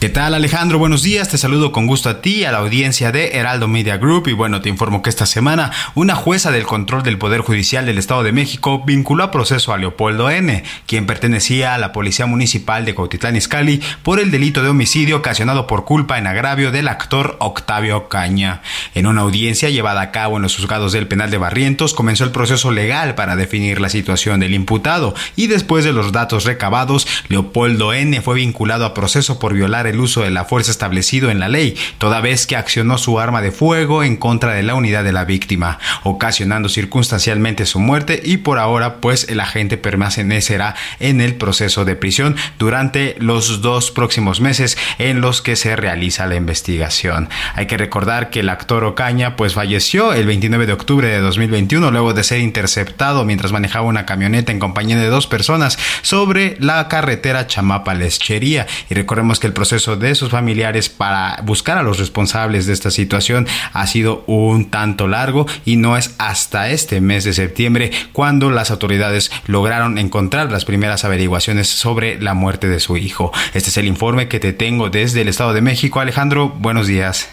¿Qué 0.00 0.08
tal 0.08 0.32
Alejandro? 0.32 0.78
Buenos 0.78 1.02
días, 1.02 1.28
te 1.28 1.38
saludo 1.38 1.72
con 1.72 1.88
gusto 1.88 2.08
a 2.08 2.22
ti 2.22 2.44
a 2.44 2.52
la 2.52 2.58
audiencia 2.58 3.10
de 3.10 3.32
Heraldo 3.32 3.66
Media 3.66 3.96
Group 3.96 4.28
y 4.28 4.32
bueno, 4.32 4.60
te 4.60 4.68
informo 4.68 5.02
que 5.02 5.10
esta 5.10 5.26
semana 5.26 5.72
una 5.96 6.14
jueza 6.14 6.52
del 6.52 6.62
control 6.62 7.02
del 7.02 7.18
Poder 7.18 7.40
Judicial 7.40 7.84
del 7.84 7.98
Estado 7.98 8.22
de 8.22 8.30
México 8.30 8.84
vinculó 8.86 9.24
a 9.24 9.32
proceso 9.32 9.72
a 9.72 9.76
Leopoldo 9.76 10.30
N., 10.30 10.62
quien 10.86 11.04
pertenecía 11.06 11.74
a 11.74 11.78
la 11.78 11.90
Policía 11.90 12.26
Municipal 12.26 12.84
de 12.84 12.94
Cautitlán 12.94 13.34
Izcalli 13.34 13.82
por 14.04 14.20
el 14.20 14.30
delito 14.30 14.62
de 14.62 14.68
homicidio 14.68 15.16
ocasionado 15.16 15.66
por 15.66 15.84
culpa 15.84 16.16
en 16.16 16.28
agravio 16.28 16.70
del 16.70 16.86
actor 16.86 17.36
Octavio 17.40 18.08
Caña. 18.08 18.62
En 18.94 19.08
una 19.08 19.22
audiencia 19.22 19.68
llevada 19.68 20.00
a 20.00 20.12
cabo 20.12 20.36
en 20.36 20.42
los 20.42 20.54
juzgados 20.54 20.92
del 20.92 21.08
penal 21.08 21.32
de 21.32 21.38
Barrientos 21.38 21.92
comenzó 21.92 22.22
el 22.22 22.30
proceso 22.30 22.70
legal 22.70 23.16
para 23.16 23.34
definir 23.34 23.80
la 23.80 23.88
situación 23.88 24.38
del 24.38 24.54
imputado 24.54 25.16
y 25.34 25.48
después 25.48 25.84
de 25.84 25.92
los 25.92 26.12
datos 26.12 26.44
recabados, 26.44 27.08
Leopoldo 27.26 27.92
N. 27.92 28.22
fue 28.22 28.36
vinculado 28.36 28.84
a 28.84 28.94
proceso 28.94 29.40
por 29.40 29.54
violar 29.54 29.87
el 29.88 30.00
uso 30.00 30.22
de 30.22 30.30
la 30.30 30.44
fuerza 30.44 30.70
establecido 30.70 31.30
en 31.30 31.40
la 31.40 31.48
ley, 31.48 31.76
toda 31.98 32.20
vez 32.20 32.46
que 32.46 32.56
accionó 32.56 32.98
su 32.98 33.20
arma 33.20 33.42
de 33.42 33.52
fuego 33.52 34.02
en 34.02 34.16
contra 34.16 34.52
de 34.52 34.62
la 34.62 34.74
unidad 34.74 35.04
de 35.04 35.12
la 35.12 35.24
víctima, 35.24 35.78
ocasionando 36.02 36.68
circunstancialmente 36.68 37.66
su 37.66 37.80
muerte 37.80 38.20
y 38.24 38.38
por 38.38 38.58
ahora 38.58 38.96
pues 39.00 39.28
el 39.28 39.40
agente 39.40 39.76
permanecerá 39.76 40.74
en 41.00 41.20
el 41.20 41.34
proceso 41.34 41.84
de 41.84 41.96
prisión 41.96 42.36
durante 42.58 43.16
los 43.18 43.62
dos 43.62 43.90
próximos 43.90 44.40
meses 44.40 44.76
en 44.98 45.20
los 45.20 45.42
que 45.42 45.56
se 45.56 45.76
realiza 45.76 46.26
la 46.26 46.36
investigación. 46.36 47.28
Hay 47.54 47.66
que 47.66 47.76
recordar 47.76 48.30
que 48.30 48.40
el 48.40 48.48
actor 48.48 48.84
Ocaña 48.84 49.36
pues 49.36 49.54
falleció 49.54 50.12
el 50.12 50.26
29 50.26 50.66
de 50.66 50.72
octubre 50.72 51.08
de 51.08 51.20
2021 51.20 51.90
luego 51.90 52.14
de 52.14 52.24
ser 52.24 52.40
interceptado 52.40 53.24
mientras 53.24 53.52
manejaba 53.52 53.86
una 53.86 54.06
camioneta 54.06 54.52
en 54.52 54.58
compañía 54.58 54.98
de 54.98 55.08
dos 55.08 55.26
personas 55.26 55.78
sobre 56.02 56.56
la 56.60 56.88
carretera 56.88 57.46
Chamapa-Leschería 57.46 58.66
y 58.90 58.94
recordemos 58.94 59.40
que 59.40 59.46
el 59.46 59.52
proceso 59.52 59.77
de 59.78 60.14
sus 60.14 60.30
familiares 60.30 60.88
para 60.88 61.40
buscar 61.44 61.78
a 61.78 61.82
los 61.82 61.98
responsables 61.98 62.66
de 62.66 62.72
esta 62.72 62.90
situación 62.90 63.46
ha 63.72 63.86
sido 63.86 64.24
un 64.26 64.70
tanto 64.70 65.06
largo 65.06 65.46
y 65.64 65.76
no 65.76 65.96
es 65.96 66.14
hasta 66.18 66.70
este 66.70 67.00
mes 67.00 67.22
de 67.22 67.32
septiembre 67.32 67.92
cuando 68.12 68.50
las 68.50 68.72
autoridades 68.72 69.30
lograron 69.46 69.98
encontrar 69.98 70.50
las 70.50 70.64
primeras 70.64 71.04
averiguaciones 71.04 71.68
sobre 71.68 72.20
la 72.20 72.34
muerte 72.34 72.68
de 72.68 72.80
su 72.80 72.96
hijo. 72.96 73.32
Este 73.54 73.70
es 73.70 73.76
el 73.76 73.86
informe 73.86 74.28
que 74.28 74.40
te 74.40 74.52
tengo 74.52 74.90
desde 74.90 75.20
el 75.20 75.28
Estado 75.28 75.52
de 75.52 75.60
México. 75.60 76.00
Alejandro, 76.00 76.48
buenos 76.48 76.88
días. 76.88 77.28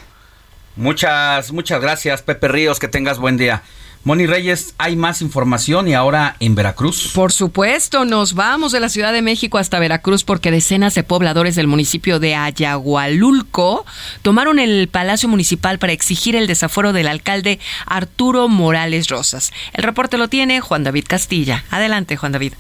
Muchas, 0.76 1.52
muchas 1.52 1.82
gracias, 1.82 2.22
Pepe 2.22 2.48
Ríos, 2.48 2.80
que 2.80 2.88
tengas 2.88 3.18
buen 3.18 3.38
día. 3.38 3.64
Moni 4.06 4.28
Reyes, 4.28 4.76
hay 4.78 4.96
más 4.96 5.24
información 5.24 5.88
y 5.88 5.96
ahora 5.96 6.36
en 6.40 6.54
Veracruz. 6.54 7.12
Por 7.16 7.32
supuesto, 7.32 8.06
nos 8.06 8.36
vamos 8.36 8.72
de 8.72 8.80
la 8.80 8.90
Ciudad 8.90 9.12
de 9.12 9.24
México 9.24 9.58
hasta 9.58 9.80
Veracruz 9.80 10.24
porque 10.24 10.52
decenas 10.52 10.94
de 10.94 11.02
pobladores 11.02 11.56
del 11.56 11.66
municipio 11.66 12.20
de 12.20 12.36
Ayagualulco 12.36 13.84
tomaron 14.22 14.60
el 14.60 14.90
Palacio 14.90 15.28
Municipal 15.28 15.80
para 15.80 15.94
exigir 15.94 16.36
el 16.36 16.46
desafuero 16.46 16.94
del 16.94 17.08
alcalde 17.08 17.60
Arturo 17.88 18.48
Morales 18.48 19.08
Rosas. 19.08 19.52
El 19.74 19.84
reporte 19.84 20.20
lo 20.20 20.28
tiene 20.28 20.62
Juan 20.62 20.84
David 20.84 21.06
Castilla. 21.08 21.66
Adelante, 21.72 22.16
Juan 22.16 22.32
David. 22.32 22.54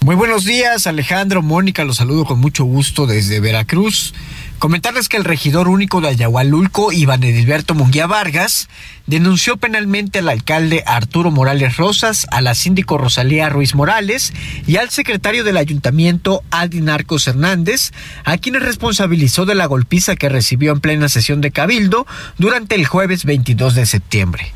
Muy 0.00 0.14
buenos 0.14 0.44
días, 0.44 0.86
Alejandro, 0.86 1.42
Mónica, 1.42 1.84
los 1.84 1.96
saludo 1.96 2.24
con 2.24 2.38
mucho 2.38 2.64
gusto 2.64 3.06
desde 3.06 3.40
Veracruz. 3.40 4.14
Comentarles 4.58 5.10
que 5.10 5.18
el 5.18 5.24
regidor 5.24 5.68
único 5.68 6.00
de 6.00 6.08
Ayahualulco, 6.08 6.90
Iván 6.90 7.22
Edilberto 7.22 7.74
Munguía 7.74 8.06
Vargas, 8.06 8.70
denunció 9.06 9.58
penalmente 9.58 10.20
al 10.20 10.30
alcalde 10.30 10.82
Arturo 10.86 11.30
Morales 11.30 11.76
Rosas, 11.76 12.26
a 12.30 12.40
la 12.40 12.54
síndico 12.54 12.96
Rosalía 12.96 13.50
Ruiz 13.50 13.74
Morales 13.74 14.32
y 14.66 14.76
al 14.76 14.88
secretario 14.88 15.44
del 15.44 15.58
ayuntamiento 15.58 16.42
Aldin 16.50 16.88
Arcos 16.88 17.28
Hernández, 17.28 17.92
a 18.24 18.38
quienes 18.38 18.62
responsabilizó 18.62 19.44
de 19.44 19.54
la 19.54 19.66
golpiza 19.66 20.16
que 20.16 20.30
recibió 20.30 20.72
en 20.72 20.80
plena 20.80 21.10
sesión 21.10 21.42
de 21.42 21.50
Cabildo 21.50 22.06
durante 22.38 22.76
el 22.76 22.86
jueves 22.86 23.26
22 23.26 23.74
de 23.74 23.84
septiembre. 23.84 24.54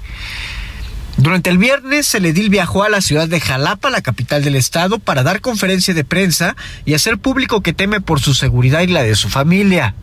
Durante 1.20 1.50
el 1.50 1.58
viernes, 1.58 2.14
el 2.14 2.24
edil 2.24 2.48
viajó 2.48 2.82
a 2.82 2.88
la 2.88 3.02
ciudad 3.02 3.28
de 3.28 3.40
Jalapa, 3.40 3.90
la 3.90 4.00
capital 4.00 4.42
del 4.42 4.56
estado, 4.56 4.98
para 4.98 5.22
dar 5.22 5.42
conferencia 5.42 5.92
de 5.92 6.02
prensa 6.02 6.56
y 6.86 6.94
hacer 6.94 7.18
público 7.18 7.60
que 7.60 7.74
teme 7.74 8.00
por 8.00 8.20
su 8.20 8.32
seguridad 8.32 8.80
y 8.80 8.86
la 8.86 9.02
de 9.02 9.14
su 9.14 9.28
familia. 9.28 9.94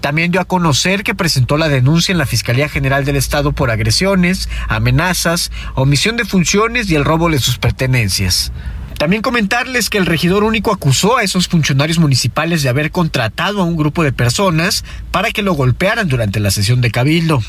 También 0.00 0.30
dio 0.30 0.40
a 0.40 0.46
conocer 0.46 1.04
que 1.04 1.14
presentó 1.14 1.58
la 1.58 1.68
denuncia 1.68 2.10
en 2.10 2.16
la 2.16 2.24
Fiscalía 2.24 2.70
General 2.70 3.04
del 3.04 3.16
Estado 3.16 3.52
por 3.52 3.70
agresiones, 3.70 4.48
amenazas, 4.66 5.52
omisión 5.74 6.16
de 6.16 6.24
funciones 6.24 6.88
y 6.88 6.94
el 6.94 7.04
robo 7.04 7.28
de 7.28 7.38
sus 7.38 7.58
pertenencias. 7.58 8.50
También 8.96 9.20
comentarles 9.20 9.90
que 9.90 9.98
el 9.98 10.06
regidor 10.06 10.42
único 10.42 10.72
acusó 10.72 11.18
a 11.18 11.22
esos 11.22 11.48
funcionarios 11.48 11.98
municipales 11.98 12.62
de 12.62 12.70
haber 12.70 12.90
contratado 12.90 13.60
a 13.60 13.64
un 13.64 13.76
grupo 13.76 14.02
de 14.04 14.12
personas 14.12 14.86
para 15.10 15.32
que 15.32 15.42
lo 15.42 15.52
golpearan 15.52 16.08
durante 16.08 16.40
la 16.40 16.50
sesión 16.50 16.80
de 16.80 16.90
Cabildo. 16.90 17.42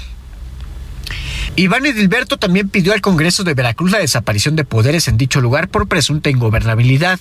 Iván 1.55 1.85
Edilberto 1.85 2.37
también 2.37 2.69
pidió 2.69 2.93
al 2.93 3.01
Congreso 3.01 3.43
de 3.43 3.53
Veracruz 3.53 3.91
la 3.91 3.97
desaparición 3.97 4.55
de 4.55 4.63
poderes 4.63 5.07
en 5.07 5.17
dicho 5.17 5.41
lugar 5.41 5.69
por 5.69 5.87
presunta 5.87 6.29
ingobernabilidad. 6.29 7.19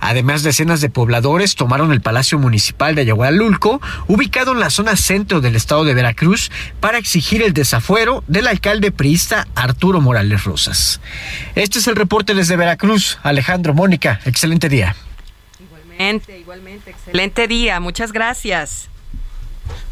Además, 0.00 0.42
decenas 0.42 0.80
de 0.80 0.88
pobladores 0.88 1.56
tomaron 1.56 1.92
el 1.92 2.00
Palacio 2.00 2.38
Municipal 2.38 2.94
de 2.94 3.02
Ayahualulco, 3.02 3.80
ubicado 4.06 4.52
en 4.52 4.60
la 4.60 4.70
zona 4.70 4.96
centro 4.96 5.40
del 5.40 5.56
estado 5.56 5.84
de 5.84 5.94
Veracruz, 5.94 6.50
para 6.80 6.98
exigir 6.98 7.42
el 7.42 7.52
desafuero 7.52 8.24
del 8.28 8.46
alcalde 8.46 8.92
priista 8.92 9.46
Arturo 9.54 10.00
Morales 10.00 10.44
Rosas. 10.44 11.00
Este 11.54 11.78
es 11.78 11.86
el 11.86 11.96
reporte 11.96 12.34
desde 12.34 12.56
Veracruz. 12.56 13.18
Alejandro, 13.22 13.74
Mónica, 13.74 14.20
excelente 14.24 14.68
día. 14.68 14.96
Igualmente, 15.60 16.38
igualmente, 16.38 16.90
excelente 16.90 17.46
día. 17.46 17.80
Muchas 17.80 18.12
gracias. 18.12 18.88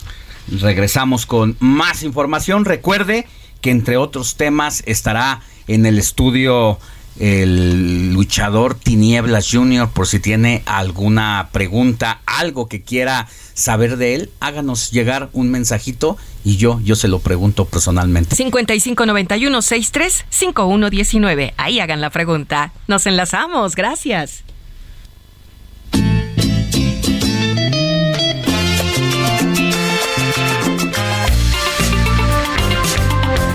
Regresamos 0.62 1.26
con 1.26 1.56
más 1.60 2.04
información. 2.04 2.66
Recuerde 2.66 3.28
que 3.62 3.72
entre 3.72 3.98
otros 3.98 4.36
temas 4.36 4.84
estará 4.86 5.42
en 5.68 5.86
el 5.86 6.00
estudio 6.00 6.80
el 7.20 8.14
luchador 8.14 8.76
Tinieblas 8.76 9.50
Jr. 9.52 9.90
por 9.90 10.08
si 10.08 10.20
tiene 10.20 10.64
alguna 10.66 11.50
pregunta, 11.52 12.22
algo 12.26 12.68
que 12.68 12.82
quiera 12.82 13.28
saber 13.54 13.98
de 13.98 14.16
él, 14.16 14.30
háganos 14.40 14.92
llegar 14.92 15.30
un 15.34 15.52
mensajito 15.52 16.18
y 16.46 16.56
yo 16.58 16.80
yo 16.84 16.96
se 16.96 17.08
lo 17.08 17.20
pregunto 17.20 17.66
personalmente. 17.66 18.36
5591 18.36 19.62
63 19.62 20.26
5119. 20.30 21.54
Ahí 21.58 21.80
hagan 21.80 22.02
la 22.02 22.10
pregunta. 22.10 22.72
Nos 22.88 23.06
enlazamos. 23.06 23.76
Gracias. 23.76 24.44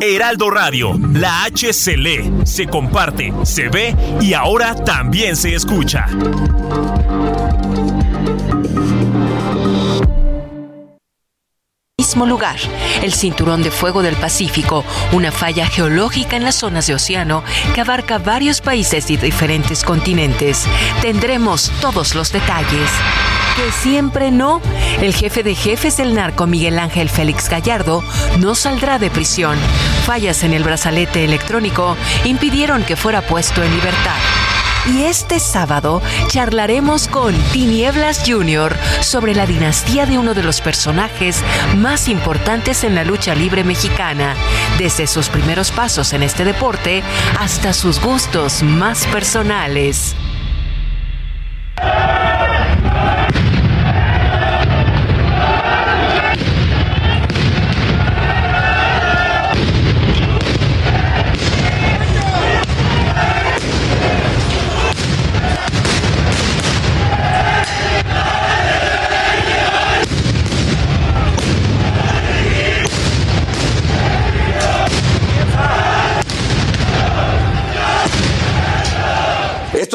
Heraldo 0.00 0.50
Radio, 0.50 0.98
la 1.12 1.44
H 1.44 1.72
se 1.72 1.96
lee, 1.96 2.32
se 2.44 2.66
comparte, 2.66 3.32
se 3.44 3.68
ve 3.68 3.94
y 4.20 4.34
ahora 4.34 4.74
también 4.74 5.36
se 5.36 5.54
escucha. 5.54 6.06
Mismo 11.98 12.26
lugar, 12.26 12.56
el 13.02 13.12
Cinturón 13.12 13.62
de 13.62 13.70
Fuego 13.70 14.02
del 14.02 14.16
Pacífico, 14.16 14.84
una 15.12 15.30
falla 15.30 15.66
geológica 15.66 16.36
en 16.36 16.44
las 16.44 16.56
zonas 16.56 16.86
de 16.86 16.94
océano 16.94 17.42
que 17.74 17.80
abarca 17.80 18.18
varios 18.18 18.60
países 18.60 19.08
y 19.10 19.16
diferentes 19.16 19.84
continentes. 19.84 20.66
Tendremos 21.00 21.70
todos 21.80 22.14
los 22.14 22.32
detalles 22.32 22.90
que 23.56 23.72
siempre 23.72 24.30
no. 24.30 24.60
El 25.00 25.14
jefe 25.14 25.42
de 25.42 25.54
jefes 25.54 25.96
del 25.96 26.14
narco, 26.14 26.46
Miguel 26.46 26.78
Ángel 26.78 27.08
Félix 27.08 27.48
Gallardo, 27.48 28.02
no 28.38 28.54
saldrá 28.54 28.98
de 28.98 29.10
prisión. 29.10 29.58
Fallas 30.04 30.42
en 30.42 30.52
el 30.52 30.64
brazalete 30.64 31.24
electrónico 31.24 31.96
impidieron 32.24 32.84
que 32.84 32.96
fuera 32.96 33.22
puesto 33.22 33.62
en 33.62 33.70
libertad. 33.74 34.16
Y 34.86 35.04
este 35.04 35.38
sábado 35.38 36.02
charlaremos 36.26 37.06
con 37.06 37.34
Tinieblas 37.52 38.24
Jr. 38.26 38.76
sobre 39.00 39.32
la 39.32 39.46
dinastía 39.46 40.06
de 40.06 40.18
uno 40.18 40.34
de 40.34 40.42
los 40.42 40.60
personajes 40.60 41.40
más 41.76 42.08
importantes 42.08 42.82
en 42.82 42.96
la 42.96 43.04
lucha 43.04 43.36
libre 43.36 43.62
mexicana, 43.62 44.34
desde 44.78 45.06
sus 45.06 45.28
primeros 45.28 45.70
pasos 45.70 46.12
en 46.12 46.24
este 46.24 46.44
deporte 46.44 47.02
hasta 47.38 47.72
sus 47.72 48.00
gustos 48.00 48.64
más 48.64 49.06
personales. 49.06 50.16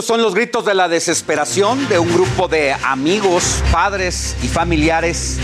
Son 0.06 0.22
los 0.22 0.36
gritos 0.36 0.66
de 0.66 0.74
la 0.74 0.88
desesperación 0.88 1.88
de 1.89 1.98
un 1.98 2.12
grupo 2.14 2.48
de 2.48 2.74
amigos, 2.74 3.64
padres 3.72 4.36
y 4.43 4.48
familiares 4.48 5.38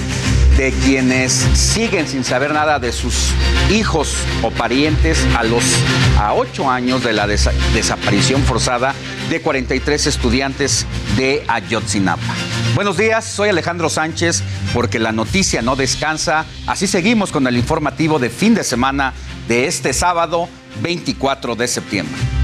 de 0.58 0.72
quienes 0.72 1.32
siguen 1.54 2.08
sin 2.08 2.24
saber 2.24 2.54
nada 2.54 2.78
de 2.78 2.92
sus 2.92 3.30
hijos 3.72 4.16
o 4.44 4.52
parientes 4.52 5.26
a 5.36 5.44
los 5.44 5.64
a 6.20 6.34
ocho 6.34 6.70
años 6.70 7.04
de 7.04 7.14
la 7.14 7.26
desaparición 7.26 8.44
forzada 8.44 8.94
de 9.30 9.42
43 9.42 10.06
estudiantes 10.06 10.86
de 11.18 11.44
Ayotzinapa. 11.48 12.36
Buenos 12.76 12.98
días, 12.98 13.26
soy 13.26 13.50
Alejandro 13.50 13.90
Sánchez, 13.90 14.44
porque 14.74 15.00
la 15.00 15.12
noticia 15.12 15.62
no 15.62 15.76
descansa. 15.76 16.46
Así 16.68 16.86
seguimos 16.86 17.32
con 17.32 17.48
el 17.48 17.58
informativo 17.58 18.20
de 18.20 18.30
fin 18.30 18.54
de 18.54 18.64
semana 18.64 19.14
de 19.48 19.66
este 19.66 19.94
sábado 19.94 20.48
24 20.82 21.56
de 21.56 21.68
septiembre. 21.68 22.43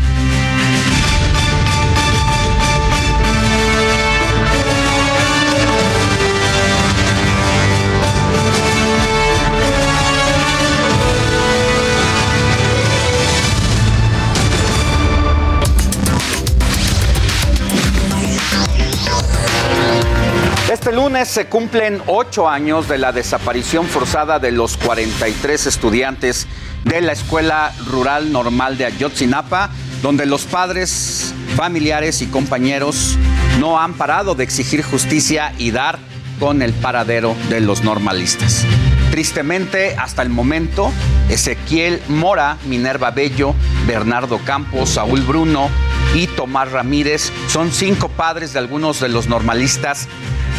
Lunes 21.10 21.30
se 21.30 21.48
cumplen 21.48 22.04
ocho 22.06 22.48
años 22.48 22.88
de 22.88 23.00
la 23.00 23.12
desaparición 23.12 23.88
forzada 23.88 24.38
de 24.38 24.52
los 24.52 24.78
43 24.78 25.66
estudiantes 25.66 26.46
de 26.84 27.02
la 27.02 27.14
Escuela 27.14 27.74
Rural 27.88 28.32
Normal 28.32 28.78
de 28.78 28.86
Ayotzinapa, 28.86 29.72
donde 30.04 30.28
los 30.28 30.44
padres, 30.44 31.34
familiares 31.56 32.22
y 32.22 32.28
compañeros 32.28 33.18
no 33.60 33.80
han 33.80 33.96
parado 33.96 34.36
de 34.36 34.44
exigir 34.44 34.84
justicia 34.84 35.52
y 35.58 35.72
dar 35.72 35.98
con 36.40 36.62
el 36.62 36.74
paradero 36.74 37.36
de 37.50 37.60
los 37.60 37.84
normalistas. 37.84 38.64
Tristemente, 39.10 39.96
hasta 39.98 40.22
el 40.22 40.30
momento, 40.30 40.92
Ezequiel 41.28 42.04
Mora, 42.08 42.58
Minerva 42.68 43.10
Bello, 43.10 43.56
Bernardo 43.88 44.38
Campos, 44.46 44.92
Saúl 44.92 45.22
Bruno 45.22 45.70
y 46.14 46.28
Tomás 46.28 46.72
Ramírez 46.72 47.32
son 47.48 47.72
cinco 47.72 48.10
padres 48.10 48.54
de 48.54 48.60
algunos 48.60 49.00
de 49.00 49.10
los 49.10 49.28
normalistas 49.28 50.08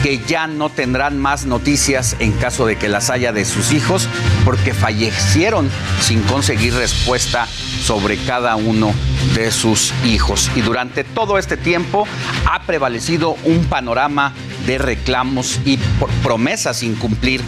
que 0.02 0.18
ya 0.26 0.46
no 0.46 0.70
tendrán 0.70 1.18
más 1.18 1.44
noticias 1.44 2.16
en 2.20 2.32
caso 2.32 2.66
de 2.66 2.76
que 2.76 2.88
las 2.88 3.10
haya 3.10 3.32
de 3.32 3.44
sus 3.44 3.72
hijos, 3.72 4.08
porque 4.44 4.72
fallecieron 4.72 5.70
sin 6.00 6.22
conseguir 6.22 6.74
respuesta 6.74 7.46
sobre 7.82 8.16
cada 8.18 8.56
uno 8.56 8.92
de 9.34 9.50
sus 9.50 9.92
hijos. 10.04 10.50
Y 10.56 10.62
durante 10.62 11.04
todo 11.04 11.38
este 11.38 11.56
tiempo 11.56 12.06
ha 12.50 12.62
prevalecido 12.62 13.36
un 13.44 13.64
panorama 13.64 14.32
de 14.66 14.78
reclamos 14.78 15.60
y 15.64 15.78
promesas 16.22 16.78
sin 16.78 16.94
cumplir, 16.94 17.42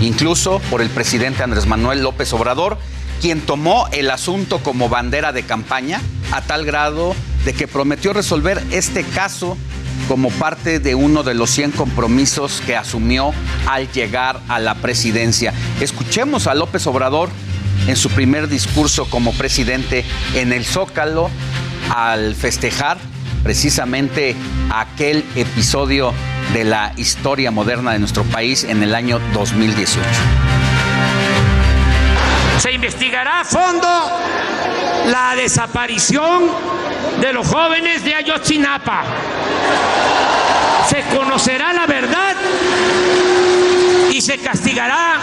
incluso 0.00 0.60
por 0.70 0.80
el 0.80 0.88
presidente 0.88 1.42
Andrés 1.42 1.66
Manuel 1.66 2.02
López 2.02 2.32
Obrador, 2.32 2.78
quien 3.20 3.40
tomó 3.40 3.88
el 3.92 4.10
asunto 4.10 4.60
como 4.60 4.88
bandera 4.88 5.32
de 5.32 5.42
campaña 5.42 6.00
a 6.32 6.40
tal 6.42 6.64
grado 6.64 7.14
de 7.44 7.52
que 7.52 7.66
prometió 7.66 8.12
resolver 8.12 8.62
este 8.70 9.02
caso 9.04 9.56
como 10.08 10.30
parte 10.30 10.80
de 10.80 10.94
uno 10.94 11.22
de 11.22 11.34
los 11.34 11.50
100 11.50 11.72
compromisos 11.72 12.62
que 12.64 12.74
asumió 12.74 13.32
al 13.66 13.92
llegar 13.92 14.40
a 14.48 14.58
la 14.58 14.74
presidencia. 14.76 15.52
Escuchemos 15.80 16.46
a 16.46 16.54
López 16.54 16.86
Obrador 16.86 17.28
en 17.86 17.94
su 17.94 18.08
primer 18.10 18.48
discurso 18.48 19.04
como 19.10 19.32
presidente 19.34 20.04
en 20.34 20.52
el 20.52 20.64
Zócalo 20.64 21.30
al 21.94 22.34
festejar 22.34 22.98
precisamente 23.42 24.34
aquel 24.70 25.24
episodio 25.36 26.12
de 26.52 26.64
la 26.64 26.92
historia 26.96 27.50
moderna 27.50 27.92
de 27.92 27.98
nuestro 27.98 28.24
país 28.24 28.64
en 28.64 28.82
el 28.82 28.94
año 28.94 29.20
2018. 29.34 30.02
Se 32.58 32.72
investigará 32.72 33.40
a 33.40 33.44
fondo 33.44 33.88
la 35.06 35.34
desaparición 35.36 36.50
de 37.20 37.32
los 37.32 37.46
jóvenes 37.48 38.04
de 38.04 38.14
Ayotzinapa. 38.14 39.04
Se 40.88 41.02
conocerá 41.16 41.72
la 41.72 41.86
verdad 41.86 42.36
y 44.12 44.20
se 44.20 44.38
castigará 44.38 45.16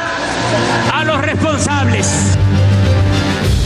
a 0.93 1.03
los 1.05 1.21
responsables. 1.21 2.37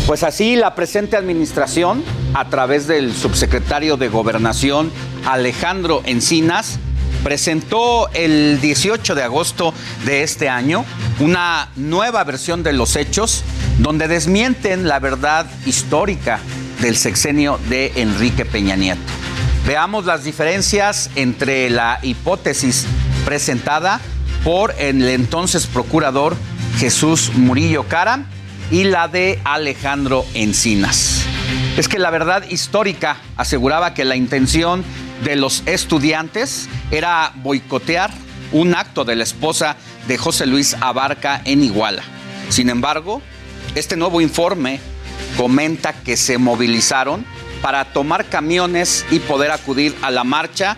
Pues 0.06 0.24
así 0.24 0.56
la 0.56 0.76
presente 0.76 1.18
administración, 1.18 2.04
a 2.34 2.50
través 2.50 2.88
del 2.88 3.14
subsecretario 3.16 3.98
de 3.98 4.10
Gobernación 4.10 4.92
Alejandro 5.26 6.02
Encinas, 6.06 6.80
presentó 7.24 8.10
el 8.14 8.62
18 8.62 9.14
de 9.14 9.24
agosto 9.24 9.74
de 10.06 10.24
este 10.24 10.50
año 10.50 10.86
una 11.20 11.70
nueva 11.76 12.24
versión 12.24 12.64
de 12.64 12.74
los 12.74 12.96
hechos 12.96 13.44
donde 13.80 14.08
desmienten 14.08 14.88
la 14.88 15.00
verdad 15.00 15.46
histórica 15.66 16.40
del 16.82 16.96
sexenio 16.96 17.60
de 17.70 17.92
Enrique 17.96 18.46
Peña 18.46 18.76
Nieto. 18.76 19.02
Veamos 19.66 20.06
las 20.06 20.24
diferencias 20.24 21.10
entre 21.16 21.70
la 21.70 22.00
hipótesis 22.02 22.86
presentada 23.26 24.00
por 24.44 24.74
el 24.80 25.08
entonces 25.08 25.68
procurador 25.68 26.36
Jesús 26.78 27.32
Murillo 27.36 27.84
Cara 27.88 28.26
y 28.72 28.86
la 28.86 29.08
de 29.08 29.40
Alejandro 29.44 30.26
Encinas. 30.34 31.26
Es 31.78 31.88
que 31.88 32.00
la 32.00 32.10
verdad 32.10 32.44
histórica 32.50 33.18
aseguraba 33.38 33.94
que 33.94 34.06
la 34.06 34.16
intención 34.16 34.84
de 35.24 35.36
los 35.36 35.64
estudiantes 35.66 36.70
era 36.92 37.34
boicotear 37.36 38.12
un 38.52 38.76
acto 38.76 39.06
de 39.06 39.16
la 39.16 39.24
esposa 39.24 39.76
de 40.08 40.18
José 40.18 40.46
Luis 40.46 40.76
Abarca 40.80 41.42
en 41.46 41.64
Iguala. 41.64 42.04
Sin 42.50 42.70
embargo, 42.70 43.22
este 43.76 43.96
nuevo 43.96 44.22
informe 44.22 44.80
comenta 45.40 45.94
que 45.94 46.18
se 46.18 46.38
movilizaron 46.38 47.26
para 47.62 47.94
tomar 47.94 48.26
camiones 48.26 49.06
y 49.10 49.20
poder 49.20 49.52
acudir 49.52 49.96
a 50.02 50.12
la 50.12 50.26
marcha 50.26 50.76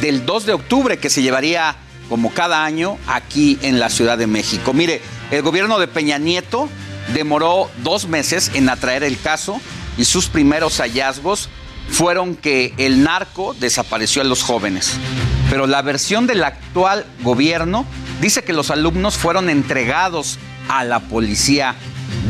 del 0.00 0.24
2 0.24 0.46
de 0.46 0.52
octubre 0.52 0.98
que 0.98 1.10
se 1.10 1.20
llevaría 1.20 1.74
como 2.08 2.32
cada 2.32 2.64
año 2.64 2.96
aquí 3.08 3.58
en 3.62 3.80
la 3.80 3.90
Ciudad 3.90 4.16
de 4.16 4.28
México. 4.28 4.72
Mire, 4.72 5.02
el 5.32 5.42
gobierno 5.42 5.80
de 5.80 5.88
Peña 5.88 6.18
Nieto 6.18 6.68
demoró 7.12 7.68
dos 7.78 8.06
meses 8.06 8.52
en 8.54 8.68
atraer 8.68 9.02
el 9.02 9.20
caso 9.20 9.60
y 9.98 10.04
sus 10.04 10.28
primeros 10.28 10.78
hallazgos 10.78 11.48
fueron 11.88 12.36
que 12.36 12.72
el 12.76 13.02
narco 13.02 13.56
desapareció 13.58 14.22
a 14.22 14.26
los 14.26 14.44
jóvenes. 14.44 14.94
Pero 15.50 15.66
la 15.66 15.82
versión 15.82 16.28
del 16.28 16.44
actual 16.44 17.04
gobierno 17.24 17.84
dice 18.20 18.44
que 18.44 18.52
los 18.52 18.70
alumnos 18.70 19.16
fueron 19.16 19.50
entregados 19.50 20.38
a 20.68 20.84
la 20.84 21.00
policía 21.00 21.74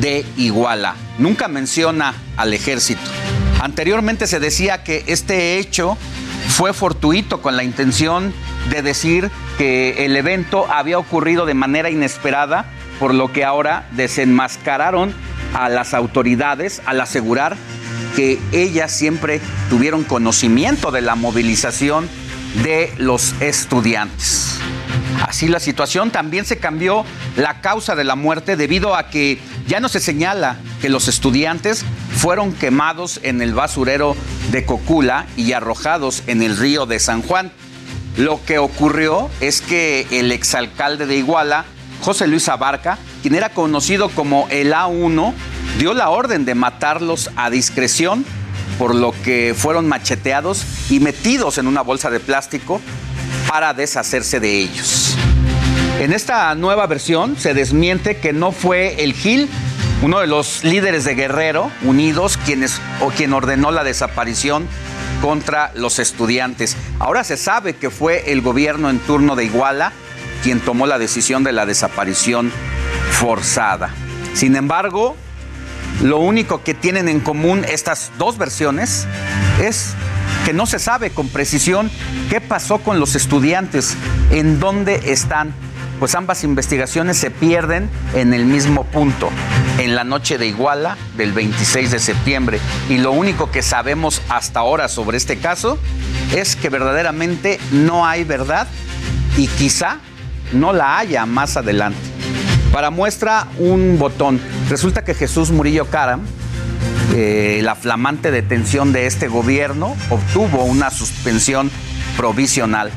de 0.01 0.25
Iguala. 0.37 0.97
Nunca 1.19 1.49
menciona 1.49 2.15
al 2.37 2.53
ejército. 2.53 3.03
Anteriormente 3.61 4.27
se 4.27 4.41
decía 4.41 4.85
que 4.85 5.05
este 5.07 5.59
hecho 5.59 5.97
fue 6.49 6.73
fortuito 6.73 7.41
con 7.41 7.57
la 7.57 7.65
intención 7.65 8.35
de 8.71 8.83
decir 8.83 9.31
que 9.59 10.05
el 10.05 10.17
evento 10.17 10.67
había 10.71 10.99
ocurrido 10.99 11.47
de 11.47 11.55
manera 11.55 11.91
inesperada, 11.91 12.67
por 12.99 13.15
lo 13.15 13.33
que 13.33 13.45
ahora 13.45 13.89
desenmascararon 13.93 15.15
a 15.55 15.69
las 15.69 15.95
autoridades 15.95 16.83
al 16.85 17.01
asegurar 17.01 17.57
que 18.17 18.39
ellas 18.53 18.93
siempre 18.93 19.41
tuvieron 19.71 20.05
conocimiento 20.05 20.91
de 20.91 21.01
la 21.01 21.15
movilización 21.15 22.09
de 22.63 22.93
los 22.99 23.35
estudiantes. 23.41 24.61
Así 25.23 25.49
la 25.49 25.61
situación 25.61 26.11
también 26.11 26.45
se 26.45 26.59
cambió 26.59 27.05
la 27.37 27.61
causa 27.61 27.95
de 27.95 28.05
la 28.05 28.17
muerte 28.17 28.57
debido 28.57 28.97
a 28.97 29.09
que 29.09 29.39
ya 29.67 29.81
no 29.81 29.89
se 29.89 30.01
señala 30.01 30.59
que 30.81 30.89
los 30.89 31.09
estudiantes 31.09 31.85
fueron 32.17 32.53
quemados 32.53 33.21
en 33.23 33.41
el 33.43 33.55
basurero 33.55 34.17
de 34.51 34.65
Cocula 34.65 35.27
y 35.37 35.53
arrojados 35.53 36.23
en 36.27 36.43
el 36.43 36.57
río 36.57 36.87
de 36.87 36.99
San 36.99 37.23
Juan. 37.23 37.53
Lo 38.17 38.45
que 38.45 38.59
ocurrió 38.59 39.29
es 39.41 39.61
que 39.61 40.07
el 40.11 40.31
exalcalde 40.31 41.07
de 41.07 41.17
Iguala, 41.17 41.65
José 42.01 42.27
Luis 42.27 42.49
Abarca, 42.49 42.99
quien 43.23 43.35
era 43.35 43.49
conocido 43.49 44.09
como 44.11 44.47
el 44.51 44.73
A1, 44.73 45.33
dio 45.79 45.95
la 45.95 46.11
orden 46.11 46.45
de 46.45 46.55
matarlos 46.55 47.31
a 47.37 47.51
discreción, 47.51 48.25
por 48.79 48.95
lo 48.95 49.13
que 49.25 49.55
fueron 49.57 49.89
macheteados 49.89 50.65
y 50.91 51.01
metidos 51.01 51.59
en 51.59 51.67
una 51.67 51.81
bolsa 51.81 52.11
de 52.11 52.21
plástico 52.21 52.81
para 53.49 53.75
deshacerse 53.75 54.41
de 54.41 54.61
ellos. 54.61 55.17
En 56.01 56.13
esta 56.13 56.55
nueva 56.55 56.87
versión 56.87 57.37
se 57.39 57.55
desmiente 57.55 58.17
que 58.17 58.33
no 58.33 58.53
fue 58.53 59.05
el 59.05 59.15
Gil, 59.15 59.49
uno 60.03 60.21
de 60.21 60.27
los 60.27 60.65
líderes 60.65 61.05
de 61.05 61.15
Guerrero 61.15 61.71
Unidos, 61.83 62.39
quienes, 62.45 62.81
o 63.01 63.09
quien 63.11 63.33
ordenó 63.33 63.71
la 63.71 63.85
desaparición 63.85 64.67
contra 65.23 65.73
los 65.75 65.99
estudiantes. 65.99 66.77
Ahora 66.99 67.25
se 67.25 67.37
sabe 67.37 67.75
que 67.77 67.91
fue 67.91 68.33
el 68.33 68.43
gobierno 68.43 68.91
en 68.91 68.99
turno 68.99 69.37
de 69.37 69.45
Iguala 69.45 69.93
quien 70.45 70.61
tomó 70.61 70.87
la 70.87 70.99
decisión 70.99 71.43
de 71.43 71.53
la 71.53 71.65
desaparición 71.65 72.53
forzada. 73.13 73.89
Sin 74.35 74.57
embargo, 74.57 75.17
lo 76.03 76.19
único 76.19 76.63
que 76.63 76.75
tienen 76.75 77.09
en 77.09 77.21
común 77.21 77.65
estas 77.67 78.13
dos 78.19 78.37
versiones 78.37 79.07
es 79.63 79.95
que 80.45 80.53
no 80.53 80.67
se 80.67 80.79
sabe 80.79 81.11
con 81.11 81.29
precisión 81.29 81.91
qué 82.29 82.41
pasó 82.41 82.79
con 82.79 83.01
los 83.01 83.15
estudiantes, 83.15 83.97
en 84.31 84.61
dónde 84.61 85.13
están, 85.13 85.55
pues 85.99 86.15
ambas 86.15 86.45
investigaciones 86.45 87.17
se 87.17 87.31
pierden 87.31 87.89
en 88.15 88.35
el 88.35 88.45
mismo 88.45 88.85
punto, 88.85 89.31
en 89.79 89.95
la 89.95 90.05
noche 90.05 90.37
de 90.37 90.47
Iguala 90.47 90.99
del 91.17 91.33
26 91.33 91.91
de 91.91 91.99
septiembre. 91.99 92.61
Y 92.91 92.99
lo 92.99 93.13
único 93.13 93.51
que 93.51 93.63
sabemos 93.63 94.21
hasta 94.29 94.61
ahora 94.61 94.89
sobre 94.89 95.17
este 95.17 95.39
caso 95.39 95.79
es 96.35 96.57
que 96.57 96.69
verdaderamente 96.69 97.59
no 97.73 98.07
hay 98.07 98.25
verdad 98.25 98.67
y 99.37 99.47
quizá 99.47 99.99
no 100.53 100.73
la 100.73 100.99
haya 100.99 101.25
más 101.25 101.57
adelante. 101.57 101.99
Para 102.73 102.91
muestra 102.91 103.47
un 103.59 103.99
botón. 103.99 104.41
Resulta 104.69 105.05
que 105.05 105.15
Jesús 105.15 105.51
Murillo 105.51 105.87
Cara, 105.87 106.19
eh, 107.13 107.61
la 107.63 107.75
flamante 107.75 108.31
detención 108.31 108.93
de 108.93 109.07
este 109.07 109.29
gobierno, 109.29 109.97
obtuvo 110.11 110.65
una 110.65 110.91
suspensión 110.91 111.71
provisional, 112.17 112.91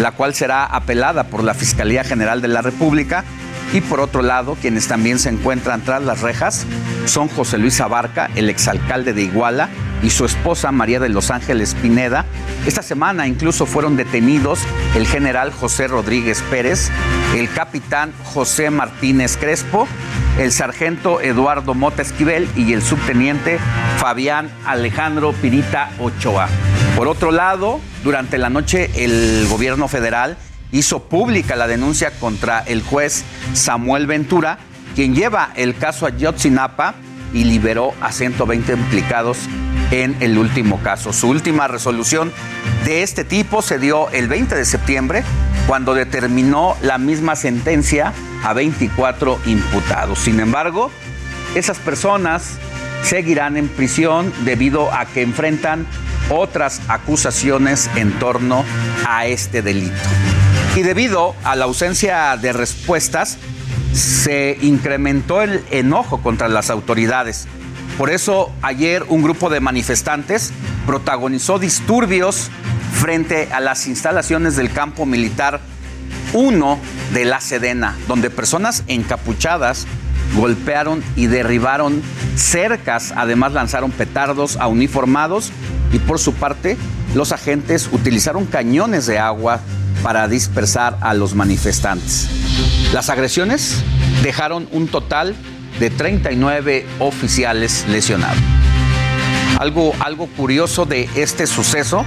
la 0.00 0.12
cual 0.12 0.34
será 0.34 0.64
apelada 0.64 1.24
por 1.24 1.44
la 1.44 1.54
Fiscalía 1.54 2.04
General 2.04 2.40
de 2.40 2.48
la 2.48 2.62
República 2.62 3.24
y 3.72 3.80
por 3.80 4.00
otro 4.00 4.22
lado, 4.22 4.56
quienes 4.60 4.86
también 4.86 5.18
se 5.18 5.30
encuentran 5.30 5.80
tras 5.80 6.02
las 6.02 6.20
rejas 6.20 6.66
son 7.06 7.28
José 7.28 7.58
Luis 7.58 7.80
Abarca, 7.80 8.30
el 8.34 8.50
exalcalde 8.50 9.12
de 9.12 9.22
Iguala, 9.22 9.70
y 10.02 10.10
su 10.10 10.24
esposa 10.24 10.72
María 10.72 11.00
de 11.00 11.08
Los 11.08 11.30
Ángeles 11.30 11.74
Pineda. 11.74 12.26
Esta 12.66 12.82
semana 12.82 13.26
incluso 13.26 13.66
fueron 13.66 13.96
detenidos 13.96 14.60
el 14.94 15.06
general 15.06 15.52
José 15.52 15.88
Rodríguez 15.88 16.42
Pérez, 16.50 16.90
el 17.36 17.50
capitán 17.50 18.12
José 18.24 18.70
Martínez 18.70 19.36
Crespo, 19.36 19.88
el 20.38 20.52
sargento 20.52 21.20
Eduardo 21.20 21.74
Mota 21.74 22.02
Esquivel 22.02 22.48
y 22.56 22.72
el 22.72 22.82
subteniente 22.82 23.58
Fabián 23.98 24.50
Alejandro 24.66 25.32
Pirita 25.32 25.90
Ochoa. 25.98 26.48
Por 26.96 27.08
otro 27.08 27.30
lado, 27.30 27.80
durante 28.02 28.38
la 28.38 28.50
noche 28.50 28.90
el 28.94 29.46
gobierno 29.48 29.88
federal 29.88 30.36
hizo 30.70 31.04
pública 31.04 31.56
la 31.56 31.66
denuncia 31.66 32.10
contra 32.18 32.60
el 32.60 32.82
juez 32.82 33.24
Samuel 33.52 34.06
Ventura, 34.06 34.58
quien 34.94 35.14
lleva 35.14 35.50
el 35.54 35.76
caso 35.76 36.06
Ayotzinapa 36.06 36.94
y 37.34 37.44
liberó 37.44 37.94
a 38.00 38.12
120 38.12 38.72
implicados 38.72 39.38
en 39.90 40.16
el 40.20 40.38
último 40.38 40.80
caso. 40.82 41.12
Su 41.12 41.28
última 41.28 41.68
resolución 41.68 42.32
de 42.84 43.02
este 43.02 43.24
tipo 43.24 43.62
se 43.62 43.78
dio 43.78 44.08
el 44.10 44.28
20 44.28 44.54
de 44.54 44.64
septiembre, 44.64 45.22
cuando 45.66 45.94
determinó 45.94 46.76
la 46.82 46.98
misma 46.98 47.36
sentencia 47.36 48.12
a 48.42 48.52
24 48.52 49.40
imputados. 49.46 50.18
Sin 50.18 50.40
embargo, 50.40 50.90
esas 51.54 51.78
personas 51.78 52.58
seguirán 53.02 53.56
en 53.56 53.68
prisión 53.68 54.32
debido 54.44 54.92
a 54.92 55.06
que 55.06 55.22
enfrentan 55.22 55.86
otras 56.30 56.80
acusaciones 56.88 57.90
en 57.96 58.12
torno 58.18 58.64
a 59.06 59.26
este 59.26 59.62
delito. 59.62 59.94
Y 60.76 60.82
debido 60.82 61.34
a 61.44 61.54
la 61.56 61.64
ausencia 61.64 62.36
de 62.36 62.52
respuestas, 62.52 63.38
se 63.92 64.56
incrementó 64.62 65.42
el 65.42 65.62
enojo 65.70 66.22
contra 66.22 66.48
las 66.48 66.70
autoridades. 66.70 67.46
Por 67.98 68.10
eso 68.10 68.50
ayer 68.62 69.04
un 69.08 69.22
grupo 69.22 69.50
de 69.50 69.60
manifestantes 69.60 70.52
protagonizó 70.86 71.58
disturbios 71.58 72.50
frente 72.92 73.48
a 73.52 73.60
las 73.60 73.86
instalaciones 73.86 74.56
del 74.56 74.72
campo 74.72 75.06
militar 75.06 75.60
1 76.32 76.78
de 77.12 77.24
la 77.24 77.40
Sedena, 77.40 77.96
donde 78.08 78.30
personas 78.30 78.84
encapuchadas 78.86 79.86
golpearon 80.34 81.02
y 81.16 81.26
derribaron 81.26 82.02
cercas, 82.36 83.12
además 83.16 83.52
lanzaron 83.52 83.90
petardos 83.90 84.56
a 84.56 84.66
uniformados 84.66 85.52
y 85.92 85.98
por 85.98 86.18
su 86.18 86.34
parte 86.34 86.76
los 87.14 87.32
agentes 87.32 87.88
utilizaron 87.92 88.46
cañones 88.46 89.06
de 89.06 89.18
agua 89.18 89.60
para 90.02 90.26
dispersar 90.28 90.96
a 91.00 91.14
los 91.14 91.34
manifestantes. 91.34 92.28
Las 92.92 93.10
agresiones 93.10 93.82
dejaron 94.22 94.68
un 94.72 94.88
total 94.88 95.34
de 95.78 95.90
39 95.90 96.86
oficiales 96.98 97.84
lesionados. 97.88 98.38
Algo, 99.58 99.94
algo 100.00 100.26
curioso 100.28 100.86
de 100.86 101.08
este 101.14 101.46
suceso 101.46 102.04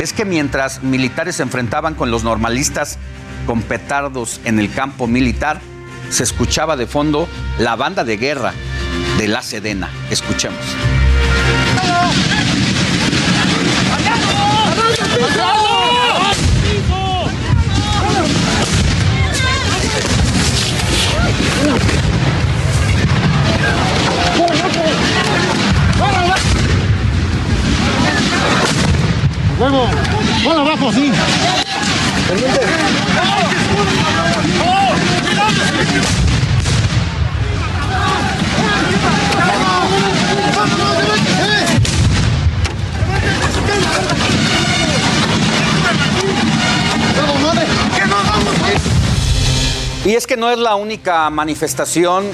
es 0.00 0.12
que 0.12 0.24
mientras 0.24 0.82
militares 0.82 1.36
se 1.36 1.42
enfrentaban 1.42 1.94
con 1.94 2.10
los 2.10 2.24
normalistas 2.24 2.98
con 3.46 3.62
petardos 3.62 4.40
en 4.44 4.58
el 4.58 4.72
campo 4.72 5.06
militar, 5.06 5.60
se 6.10 6.22
escuchaba 6.22 6.76
de 6.76 6.86
fondo 6.86 7.28
la 7.58 7.76
banda 7.76 8.04
de 8.04 8.16
guerra 8.16 8.52
de 9.18 9.28
la 9.28 9.42
Sedena. 9.42 9.88
Escuchemos. 10.10 10.58
Luego, 29.58 29.88
bueno, 30.44 30.60
abajo, 30.60 30.92
sí. 30.92 31.12
Y 50.04 50.14
es 50.14 50.26
que 50.26 50.36
no 50.36 50.50
es 50.50 50.58
la 50.58 50.76
única 50.76 51.28
manifestación, 51.30 52.24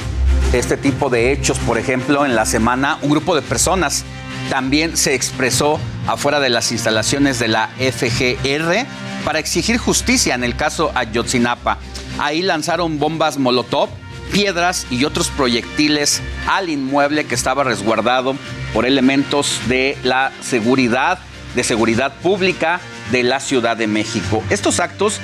este 0.53 0.77
tipo 0.77 1.09
de 1.09 1.33
hechos, 1.33 1.59
por 1.61 1.79
ejemplo, 1.79 2.27
en 2.27 2.37
la 2.37 2.45
semana, 2.45 2.99
un 3.01 3.11
grupo 3.11 3.35
de 3.35 3.41
personas 3.41 4.05
también 4.51 4.97
se 4.97 5.15
expresó 5.15 5.81
afuera 6.07 6.41
de 6.41 6.49
las 6.49 6.73
instalaciones 6.73 7.39
de 7.39 7.49
la 7.49 7.71
FGR 7.79 8.87
para 9.25 9.39
exigir 9.39 9.79
justicia 9.79 10.35
en 10.35 10.45
el 10.45 10.57
caso 10.57 10.93
Ayotzinapa. 10.95 11.79
Ahí 12.19 12.43
lanzaron 12.43 12.99
bombas 12.99 13.39
Molotov, 13.39 13.89
piedras 14.33 14.87
y 14.91 15.05
otros 15.05 15.29
proyectiles 15.29 16.23
al 16.47 16.69
inmueble 16.69 17.25
que 17.25 17.35
estaba 17.35 17.65
resguardado 17.65 18.37
por 18.73 18.87
elementos 18.87 19.61
de 19.69 19.97
la 20.03 20.33
seguridad, 20.41 21.19
de 21.55 21.65
seguridad 21.65 22.15
pública 22.23 22.81
de 23.13 23.23
la 23.23 23.41
Ciudad 23.41 23.77
de 23.77 23.87
México. 23.87 24.43
Estos 24.51 24.81
actos 24.81 25.21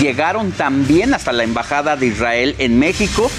llegaron 0.00 0.52
también 0.52 1.14
hasta 1.14 1.32
la 1.32 1.44
Embajada 1.44 1.96
de 1.96 2.06
Israel 2.06 2.54
en 2.58 2.78
México 2.78 3.30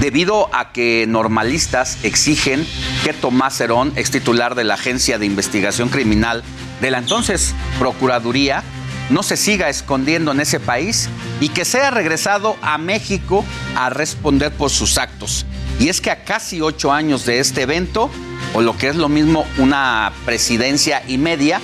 debido 0.00 0.48
a 0.54 0.72
que 0.72 1.06
normalistas 1.08 1.98
exigen 2.02 2.66
que 3.04 3.12
Tomás 3.12 3.60
Herón, 3.60 3.92
ex 3.96 4.10
titular 4.10 4.54
de 4.54 4.64
la 4.64 4.74
Agencia 4.74 5.18
de 5.18 5.26
Investigación 5.26 5.88
Criminal 5.88 6.42
de 6.80 6.90
la 6.90 6.98
entonces 6.98 7.54
Procuraduría, 7.78 8.62
no 9.10 9.22
se 9.22 9.36
siga 9.36 9.68
escondiendo 9.68 10.32
en 10.32 10.40
ese 10.40 10.60
país 10.60 11.08
y 11.40 11.50
que 11.50 11.64
sea 11.64 11.90
regresado 11.90 12.56
a 12.62 12.78
México 12.78 13.44
a 13.76 13.90
responder 13.90 14.52
por 14.52 14.70
sus 14.70 14.98
actos. 14.98 15.46
Y 15.78 15.88
es 15.88 16.00
que 16.00 16.10
a 16.10 16.24
casi 16.24 16.60
ocho 16.60 16.92
años 16.92 17.26
de 17.26 17.40
este 17.40 17.62
evento, 17.62 18.10
o 18.54 18.62
lo 18.62 18.76
que 18.78 18.88
es 18.88 18.96
lo 18.96 19.08
mismo 19.08 19.44
una 19.58 20.12
presidencia 20.24 21.02
y 21.06 21.18
media, 21.18 21.60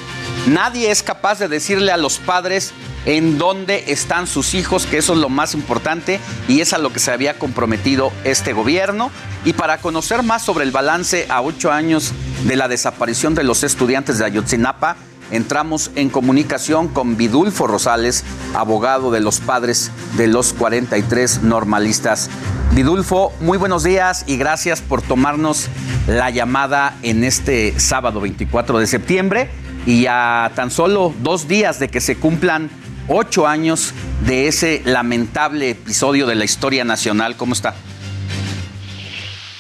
nadie 0.47 0.91
es 0.91 1.03
capaz 1.03 1.39
de 1.39 1.49
decirle 1.49 1.93
a 1.93 1.97
los 1.97 2.19
padres 2.19 2.73
en 3.07 3.39
dónde 3.39 3.85
están 3.89 4.27
sus 4.27 4.55
hijos, 4.55 4.87
que 4.87 4.99
eso 4.99 5.15
es 5.15 5.19
lo 5.19 5.29
más 5.29 5.55
importante 5.55 6.21
y 6.49 6.61
es 6.61 6.73
a 6.73 6.79
lo 6.79 6.93
que 6.93 6.99
se 6.99 7.13
había 7.13 7.39
comprometido 7.39 8.13
este 8.25 8.53
gobierno. 8.53 9.11
Y 9.45 9.55
para 9.55 9.79
conocer 9.79 10.23
más 10.23 10.43
sobre 10.43 10.65
el 10.65 10.71
balance 10.71 11.27
a 11.31 11.41
ocho 11.41 11.73
años 11.73 12.13
de 12.45 12.57
la 12.57 12.69
desaparición 12.69 13.35
de 13.35 13.45
los 13.45 13.63
estudiantes 13.65 14.19
de 14.19 14.27
Ayotzinapa, 14.27 14.97
entramos 15.31 15.91
en 15.95 16.11
comunicación 16.11 16.89
con 16.89 17.17
Vidulfo 17.17 17.67
Rosales, 17.67 18.25
abogado 18.55 19.11
de 19.11 19.21
los 19.21 19.41
padres 19.41 19.91
de 20.17 20.27
los 20.27 20.53
43 20.53 21.43
normalistas. 21.43 22.29
Vidulfo, 22.73 23.33
muy 23.41 23.59
buenos 23.59 23.83
días 23.83 24.25
y 24.27 24.37
gracias 24.37 24.81
por 24.81 25.03
tomarnos 25.03 25.69
la 26.07 26.31
llamada 26.31 26.97
en 27.03 27.25
este 27.25 27.79
sábado 27.79 28.21
24 28.21 28.79
de 28.79 28.87
septiembre 28.87 29.51
y 29.87 30.07
a 30.07 30.53
tan 30.55 30.71
solo 30.71 31.15
dos 31.23 31.49
días 31.49 31.79
de 31.79 31.89
que 31.89 32.01
se 32.01 32.17
cumplan 32.17 32.71
ocho 33.09 33.47
años 33.47 33.95
de 34.27 34.49
ese 34.49 34.83
lamentable 34.85 35.71
episodio 35.71 36.27
de 36.27 36.35
la 36.35 36.45
historia 36.45 36.85
nacional. 36.85 37.37
¿Cómo 37.37 37.53
está? 37.53 37.75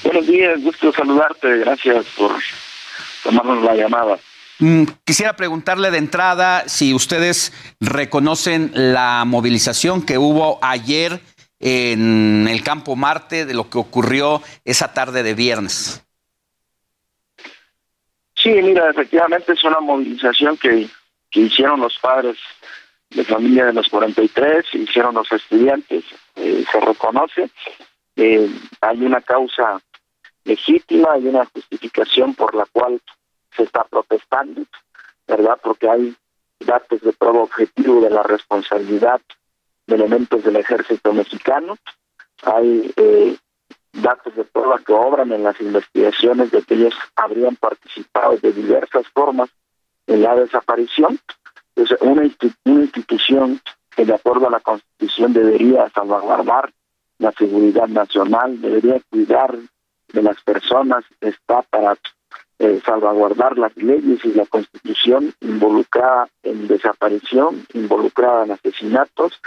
Buenos 0.04 0.26
días, 0.26 0.60
gusto 0.62 0.92
saludarte, 0.92 1.58
gracias 1.58 2.06
por 2.16 2.32
tomarnos 3.22 3.62
la 3.62 3.74
llamada. 3.74 4.18
Mm, 4.58 4.84
quisiera 5.04 5.34
preguntarle 5.36 5.90
de 5.90 5.98
entrada 5.98 6.68
si 6.68 6.92
ustedes 6.92 7.52
reconocen 7.80 8.72
la 8.74 9.24
movilización 9.24 10.04
que 10.04 10.18
hubo 10.18 10.58
ayer 10.62 11.20
en 11.60 12.48
el 12.48 12.62
Campo 12.62 12.96
Marte 12.96 13.46
de 13.46 13.54
lo 13.54 13.70
que 13.70 13.78
ocurrió 13.78 14.42
esa 14.64 14.92
tarde 14.92 15.22
de 15.22 15.34
viernes. 15.34 16.04
Sí, 18.34 18.50
mira, 18.50 18.90
efectivamente 18.90 19.52
es 19.52 19.62
una 19.64 19.80
movilización 19.80 20.56
que, 20.56 20.88
que 21.30 21.40
hicieron 21.40 21.80
los 21.80 21.98
padres 21.98 22.36
de 23.10 23.24
familia 23.24 23.66
de 23.66 23.72
los 23.72 23.88
43, 23.88 24.64
hicieron 24.74 25.14
los 25.14 25.30
estudiantes, 25.32 26.04
eh, 26.36 26.64
se 26.70 26.80
reconoce, 26.80 27.50
hay 28.80 29.02
una 29.02 29.20
causa 29.20 29.80
legítima, 30.44 31.12
hay 31.12 31.26
una 31.26 31.44
justificación 31.46 32.34
por 32.34 32.54
la 32.54 32.66
cual 32.66 33.00
se 33.56 33.64
está 33.64 33.84
protestando, 33.84 34.62
¿verdad? 35.26 35.58
Porque 35.62 35.88
hay 35.88 36.14
datos 36.60 37.00
de 37.00 37.12
prueba 37.12 37.40
objetivo 37.40 38.00
de 38.00 38.10
la 38.10 38.22
responsabilidad 38.22 39.20
de 39.86 39.94
elementos 39.94 40.44
del 40.44 40.56
ejército 40.56 41.12
mexicano, 41.12 41.78
hay 42.42 42.92
eh, 42.96 43.36
datos 43.92 44.34
de 44.36 44.44
prueba 44.44 44.78
que 44.78 44.92
obran 44.92 45.32
en 45.32 45.42
las 45.42 45.60
investigaciones 45.60 46.50
de 46.50 46.62
que 46.62 46.74
ellos 46.74 46.94
habrían 47.16 47.56
participado 47.56 48.36
de 48.38 48.52
diversas 48.52 49.06
formas 49.08 49.50
en 50.06 50.22
la 50.22 50.36
desaparición 50.36 51.18
una, 52.00 52.24
institución 52.24 53.60
que 53.94 54.04
de 54.04 54.14
acuerdo 54.14 54.48
a 54.48 54.50
la 54.50 54.60
Constitución 54.60 55.32
debería 55.32 55.88
salvaguardar 55.90 56.72
la 57.18 57.32
seguridad 57.32 57.88
nacional, 57.88 58.60
debería 58.60 59.00
cuidar 59.10 59.56
de 60.12 60.22
las 60.22 60.40
personas, 60.42 61.04
está 61.20 61.62
para 61.62 61.96
eh, 62.58 62.80
salvaguardar 62.84 63.58
las 63.58 63.76
leyes 63.76 64.24
y 64.24 64.32
la 64.32 64.46
Constitución 64.46 65.34
involucrada 65.40 66.28
en 66.42 66.66
desaparición, 66.66 67.66
involucrada 67.74 68.44
en 68.44 68.52
asesinatos, 68.52 69.40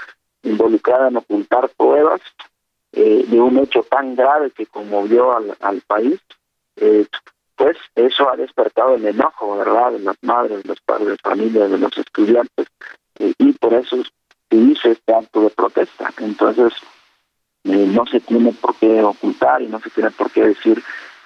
involucrada 0.43 1.09
en 1.09 1.17
ocultar 1.17 1.69
pruebas 1.69 2.21
eh, 2.91 3.25
de 3.27 3.39
un 3.39 3.57
hecho 3.57 3.83
tan 3.83 4.15
grave 4.15 4.51
que 4.51 4.67
conmovió 4.67 5.35
al, 5.35 5.57
al 5.59 5.81
país. 5.81 6.19
Eh, 6.75 7.07
pues 7.63 7.77
eso 7.95 8.29
ha 8.29 8.35
despertado 8.35 8.95
el 8.95 9.05
enojo, 9.05 9.55
¿verdad?, 9.55 9.93
de 9.93 9.99
las 9.99 10.17
madres, 10.21 10.63
de 10.63 10.67
los 10.67 10.81
padres 10.81 11.07
de 11.07 11.17
familia, 11.23 11.65
de 11.65 11.77
los 11.77 11.97
estudiantes, 11.97 12.67
y 13.17 13.53
por 13.53 13.73
eso 13.73 14.03
hizo 14.49 14.89
este 14.89 15.15
acto 15.15 15.39
de 15.39 15.49
protesta. 15.49 16.13
Entonces, 16.17 16.73
eh, 17.63 17.87
no 17.87 18.05
se 18.05 18.19
tiene 18.19 18.51
por 18.51 18.75
qué 18.75 19.01
ocultar 19.01 19.61
y 19.61 19.67
no 19.67 19.79
se 19.79 19.89
tiene 19.91 20.11
por 20.11 20.29
qué 20.31 20.43
decir 20.47 20.83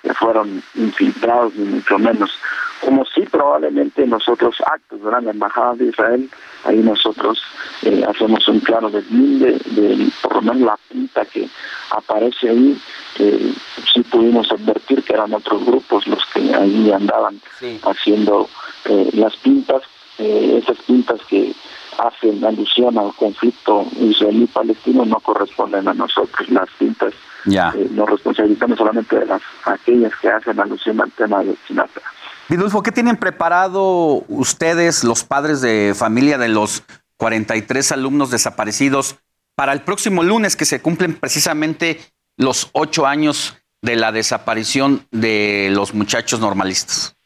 que 0.08 0.14
fueron 0.14 0.64
infiltrados, 0.76 1.54
ni 1.56 1.66
mucho 1.66 2.00
menos. 2.00 2.32
Como 2.80 3.04
si 3.06 3.22
probablemente 3.22 4.04
en 4.04 4.12
nosotros 4.12 4.56
actos, 4.66 5.02
¿verdad? 5.02 5.24
la 5.24 5.32
Embajada 5.32 5.74
de 5.76 5.86
Israel, 5.86 6.30
ahí 6.64 6.78
nosotros 6.78 7.42
eh, 7.82 8.04
hacemos 8.08 8.48
un 8.48 8.60
claro 8.62 8.90
deslinde 8.90 9.60
de, 9.66 10.10
por 10.22 10.36
lo 10.36 10.42
menos 10.42 10.62
la 10.62 10.80
pinta 10.90 11.26
que 11.26 11.50
aparece 11.92 12.50
ahí. 12.50 12.80
Eh, 13.20 13.54
sí 13.94 14.02
pudimos 14.04 14.50
advertir 14.52 15.04
que 15.04 15.14
eran 15.14 15.34
otros 15.34 15.66
grupos 15.66 16.08
los 16.08 16.24
que 16.28 16.54
ahí 16.54 16.92
andaban 16.92 17.42
haciendo 17.84 18.48
eh, 18.86 19.10
las 19.14 19.36
pintas, 19.38 19.82
eh, 20.20 20.62
esas 20.64 20.78
pintas 20.86 21.20
que 21.28 21.54
hacen 22.00 22.44
alusión 22.46 22.98
al 22.98 23.14
conflicto 23.16 23.86
israelí-palestino 24.00 25.06
no 25.06 25.20
corresponden 25.20 25.88
a 25.88 25.94
nosotros. 25.94 26.50
Las 26.50 26.70
pintas 26.78 27.14
Ya. 27.46 27.74
eh, 27.76 27.88
nos 27.92 28.10
responsabilizamos 28.10 28.78
solamente 28.78 29.18
de 29.20 29.26
las 29.26 29.42
aquellas 29.66 30.14
que 30.22 30.30
hacen 30.30 30.60
alusión 30.60 31.02
al 31.02 31.12
tema 31.12 31.44
de 31.44 31.56
Sinatra. 31.68 32.04
Vidulfo, 32.50 32.82
¿qué 32.82 32.92
tienen 32.94 33.18
preparado 33.18 34.24
ustedes, 34.30 35.04
los 35.04 35.24
padres 35.26 35.60
de 35.62 35.94
familia 35.96 36.38
de 36.38 36.48
los 36.48 36.84
43 37.18 37.92
alumnos 37.92 38.32
desaparecidos, 38.32 39.18
para 39.56 39.74
el 39.74 39.82
próximo 39.82 40.24
lunes 40.24 40.56
que 40.56 40.66
se 40.66 40.82
cumplen 40.82 41.16
precisamente 41.16 42.00
los 42.38 42.70
ocho 42.74 43.06
años 43.08 43.58
de 43.82 43.96
la 43.96 44.12
desaparición 44.12 45.06
de 45.12 45.70
los 45.74 45.94
muchachos 45.94 46.40
normalistas? 46.40 47.17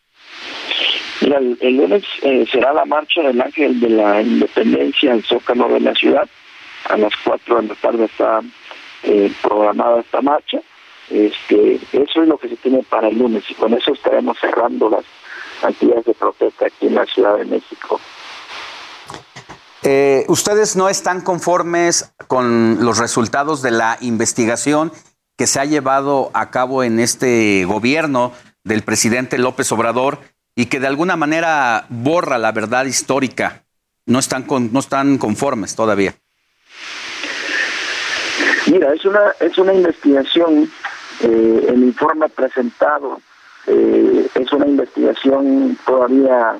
Mira, 1.21 1.37
el, 1.37 1.77
lunes 1.77 2.03
eh, 2.23 2.45
será 2.51 2.73
la 2.73 2.85
marcha 2.85 3.21
del 3.21 3.39
Ángel 3.39 3.79
de 3.79 3.89
la 3.89 4.21
Independencia 4.21 5.13
al 5.13 5.23
Zócalo 5.23 5.69
de 5.69 5.79
la 5.79 5.93
ciudad. 5.93 6.27
A 6.89 6.97
las 6.97 7.13
4 7.23 7.61
de 7.61 7.67
la 7.67 7.75
tarde 7.75 8.05
está 8.05 8.41
eh, 9.03 9.31
programada 9.41 10.01
esta 10.01 10.21
marcha. 10.21 10.59
Este, 11.09 11.75
eso 11.91 12.21
es 12.23 12.27
lo 12.27 12.37
que 12.37 12.49
se 12.49 12.55
tiene 12.57 12.83
para 12.83 13.09
el 13.09 13.19
lunes 13.19 13.43
y 13.49 13.53
con 13.53 13.73
eso 13.73 13.93
estaremos 13.93 14.37
cerrando 14.39 14.89
las 14.89 15.05
actividades 15.61 16.05
de 16.05 16.13
protesta 16.15 16.65
aquí 16.65 16.87
en 16.87 16.95
la 16.95 17.05
Ciudad 17.05 17.37
de 17.37 17.45
México. 17.45 17.99
Eh, 19.83 20.25
¿Ustedes 20.27 20.75
no 20.75 20.89
están 20.89 21.21
conformes 21.21 22.13
con 22.27 22.83
los 22.83 22.97
resultados 22.97 23.61
de 23.61 23.71
la 23.71 23.97
investigación 24.01 24.91
que 25.37 25.47
se 25.47 25.59
ha 25.59 25.65
llevado 25.65 26.31
a 26.33 26.49
cabo 26.49 26.83
en 26.83 26.99
este 26.99 27.65
gobierno 27.65 28.31
del 28.63 28.83
presidente 28.83 29.37
López 29.37 29.71
Obrador 29.71 30.19
y 30.61 30.67
que 30.67 30.79
de 30.79 30.85
alguna 30.85 31.15
manera 31.15 31.85
borra 31.89 32.37
la 32.37 32.51
verdad 32.51 32.85
histórica? 32.85 33.63
No 34.05 34.19
están, 34.19 34.43
con- 34.43 34.71
no 34.71 34.79
están 34.79 35.17
conformes 35.17 35.75
todavía. 35.75 36.13
Mira, 38.67 38.93
es 38.93 39.03
una 39.05 39.33
es 39.39 39.57
una 39.57 39.73
investigación, 39.73 40.71
eh, 41.21 41.65
el 41.67 41.83
informe 41.83 42.29
presentado 42.29 43.19
eh, 43.65 44.27
es 44.35 44.53
una 44.53 44.67
investigación 44.67 45.77
todavía 45.83 46.59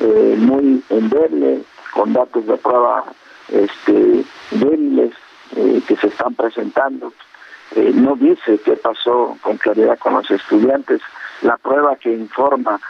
eh, 0.00 0.34
muy 0.38 0.82
endeble, 0.88 1.62
con 1.92 2.14
datos 2.14 2.46
de 2.46 2.56
prueba 2.56 3.04
este, 3.48 4.24
débiles 4.50 5.12
eh, 5.56 5.82
que 5.86 5.96
se 5.96 6.06
están 6.06 6.34
presentando. 6.34 7.12
Eh, 7.76 7.90
no 7.94 8.16
dice 8.16 8.58
qué 8.64 8.76
pasó 8.76 9.36
con 9.42 9.58
claridad 9.58 9.98
con 9.98 10.14
los 10.14 10.30
estudiantes. 10.30 11.02
La 11.42 11.58
prueba 11.58 11.96
que 11.96 12.12
informa 12.14 12.80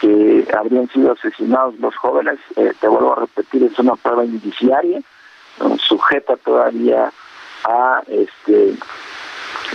que 0.00 0.46
habrían 0.56 0.88
sido 0.88 1.12
asesinados 1.12 1.78
los 1.78 1.94
jóvenes, 1.96 2.38
eh, 2.56 2.72
te 2.80 2.88
vuelvo 2.88 3.12
a 3.12 3.20
repetir, 3.20 3.64
es 3.64 3.78
una 3.78 3.96
prueba 3.96 4.24
indiciaria, 4.24 5.00
sujeta 5.78 6.36
todavía 6.36 7.12
a 7.64 8.02
este 8.08 8.74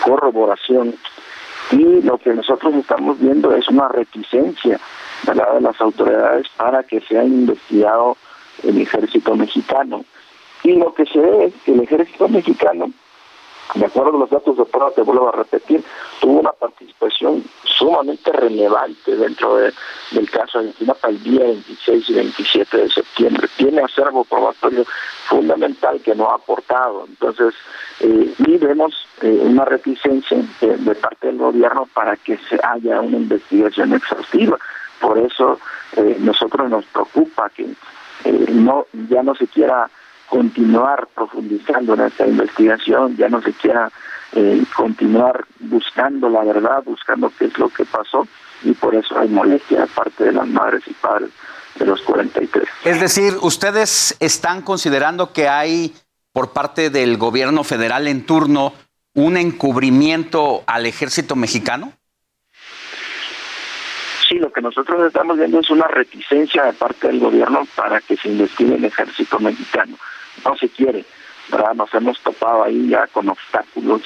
corroboración. 0.03 0.95
Y 1.71 2.01
lo 2.01 2.17
que 2.17 2.33
nosotros 2.33 2.75
estamos 2.75 3.19
viendo 3.19 3.55
es 3.55 3.67
una 3.69 3.87
reticencia 3.87 4.79
¿verdad? 5.23 5.53
de 5.53 5.61
las 5.61 5.79
autoridades 5.79 6.47
para 6.57 6.83
que 6.83 6.99
sea 7.01 7.23
investigado 7.23 8.17
el 8.63 8.81
ejército 8.81 9.35
mexicano. 9.35 10.03
Y 10.63 10.75
lo 10.75 10.93
que 10.93 11.05
se 11.05 11.19
ve 11.19 11.45
es 11.45 11.53
que 11.63 11.73
el 11.73 11.81
ejército 11.81 12.27
mexicano 12.27 12.91
de 13.75 13.85
acuerdo 13.85 14.15
a 14.15 14.19
los 14.19 14.29
datos 14.29 14.57
de 14.57 14.65
prueba, 14.65 14.91
te 14.91 15.01
vuelvo 15.01 15.29
a 15.29 15.31
repetir, 15.31 15.83
tuvo 16.19 16.39
una 16.39 16.51
participación 16.51 17.43
sumamente 17.63 18.31
relevante 18.31 19.15
dentro 19.15 19.55
de- 19.57 19.73
del 20.11 20.29
caso 20.29 20.59
de 20.59 20.65
Ayotzinapa 20.69 21.07
el 21.09 21.23
día 21.23 21.43
26 21.43 22.09
y 22.09 22.13
27 22.13 22.77
de 22.77 22.89
septiembre. 22.89 23.47
Tiene 23.57 23.81
acervo 23.81 24.23
probatorio 24.25 24.85
fundamental 25.27 26.01
que 26.01 26.13
no 26.15 26.29
ha 26.29 26.35
aportado. 26.35 27.05
Entonces, 27.07 27.53
eh, 28.01 28.33
y 28.39 28.57
vemos 28.57 28.93
eh, 29.21 29.39
una 29.43 29.63
reticencia 29.65 30.37
de, 30.59 30.77
de 30.77 30.95
parte 30.95 31.27
del 31.27 31.37
gobierno 31.37 31.87
para 31.93 32.17
que 32.17 32.37
se 32.49 32.59
haya 32.63 32.99
una 32.99 33.17
investigación 33.17 33.93
exhaustiva. 33.93 34.57
Por 34.99 35.17
eso, 35.17 35.59
eh, 35.95 36.17
nosotros 36.19 36.69
nos 36.69 36.85
preocupa 36.85 37.49
que 37.49 37.63
eh, 38.25 38.45
no 38.49 38.85
ya 39.09 39.23
no 39.23 39.33
se 39.35 39.47
quiera 39.47 39.89
continuar 40.31 41.09
profundizando 41.13 41.93
en 41.93 42.01
esta 42.01 42.25
investigación, 42.25 43.17
ya 43.17 43.27
no 43.27 43.41
se 43.41 43.51
quiera 43.51 43.91
eh, 44.31 44.63
continuar 44.73 45.43
buscando 45.59 46.29
la 46.29 46.41
verdad, 46.45 46.81
buscando 46.85 47.29
qué 47.37 47.45
es 47.45 47.57
lo 47.57 47.67
que 47.67 47.83
pasó, 47.83 48.25
y 48.63 48.71
por 48.71 48.95
eso 48.95 49.19
hay 49.19 49.27
molestia 49.27 49.81
de 49.81 49.87
parte 49.87 50.23
de 50.23 50.31
las 50.31 50.47
madres 50.47 50.83
y 50.87 50.93
padres 50.93 51.31
de 51.75 51.85
los 51.85 52.01
43. 52.03 52.65
Es 52.85 53.01
decir, 53.01 53.33
¿ustedes 53.41 54.15
están 54.21 54.61
considerando 54.61 55.33
que 55.33 55.49
hay 55.49 55.93
por 56.31 56.53
parte 56.53 56.89
del 56.89 57.17
gobierno 57.17 57.65
federal 57.65 58.07
en 58.07 58.25
turno 58.25 58.71
un 59.13 59.35
encubrimiento 59.35 60.63
al 60.65 60.85
ejército 60.85 61.35
mexicano? 61.35 61.91
Sí, 64.29 64.35
lo 64.35 64.49
que 64.49 64.61
nosotros 64.61 65.07
estamos 65.07 65.37
viendo 65.37 65.59
es 65.59 65.69
una 65.69 65.89
reticencia 65.89 66.63
de 66.63 66.71
parte 66.71 67.07
del 67.07 67.19
gobierno 67.19 67.67
para 67.75 67.99
que 67.99 68.15
se 68.15 68.29
investigue 68.29 68.75
el 68.75 68.85
ejército 68.85 69.37
mexicano. 69.41 69.97
No 70.45 70.55
se 70.57 70.69
quiere, 70.69 71.05
¿verdad? 71.51 71.73
Nos 71.73 71.93
hemos 71.93 72.19
topado 72.21 72.63
ahí 72.63 72.89
ya 72.89 73.07
con 73.07 73.29
obstáculos 73.29 74.01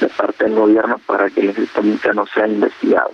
de 0.00 0.08
parte 0.08 0.44
del 0.44 0.54
gobierno 0.54 0.98
para 1.06 1.30
que 1.30 1.40
el 1.40 1.50
ejército 1.50 1.82
mexicano 1.82 2.24
sea 2.32 2.46
investigado. 2.46 3.12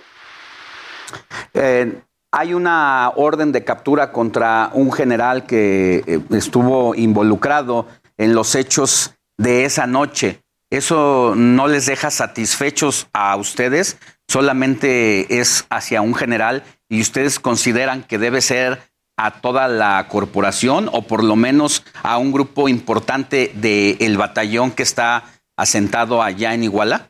Eh, 1.53 2.01
hay 2.31 2.53
una 2.53 3.11
orden 3.15 3.51
de 3.51 3.63
captura 3.63 4.11
contra 4.11 4.69
un 4.73 4.91
general 4.91 5.45
que 5.45 6.03
eh, 6.07 6.19
estuvo 6.31 6.95
involucrado 6.95 7.87
en 8.17 8.33
los 8.33 8.55
hechos 8.55 9.15
de 9.37 9.65
esa 9.65 9.85
noche. 9.85 10.41
¿Eso 10.69 11.33
no 11.35 11.67
les 11.67 11.87
deja 11.87 12.09
satisfechos 12.09 13.07
a 13.11 13.35
ustedes? 13.35 13.97
Solamente 14.27 15.39
es 15.41 15.65
hacia 15.69 16.01
un 16.01 16.15
general 16.15 16.63
y 16.87 17.01
ustedes 17.01 17.39
consideran 17.39 18.03
que 18.03 18.17
debe 18.17 18.39
ser 18.39 18.79
a 19.21 19.39
toda 19.39 19.67
la 19.67 20.07
corporación 20.07 20.89
o 20.91 21.03
por 21.03 21.23
lo 21.23 21.35
menos 21.35 21.85
a 22.01 22.17
un 22.17 22.31
grupo 22.31 22.67
importante 22.67 23.51
del 23.53 24.17
batallón 24.17 24.71
que 24.71 24.83
está 24.83 25.23
asentado 25.55 26.23
allá 26.23 26.53
en 26.53 26.63
Iguala? 26.63 27.09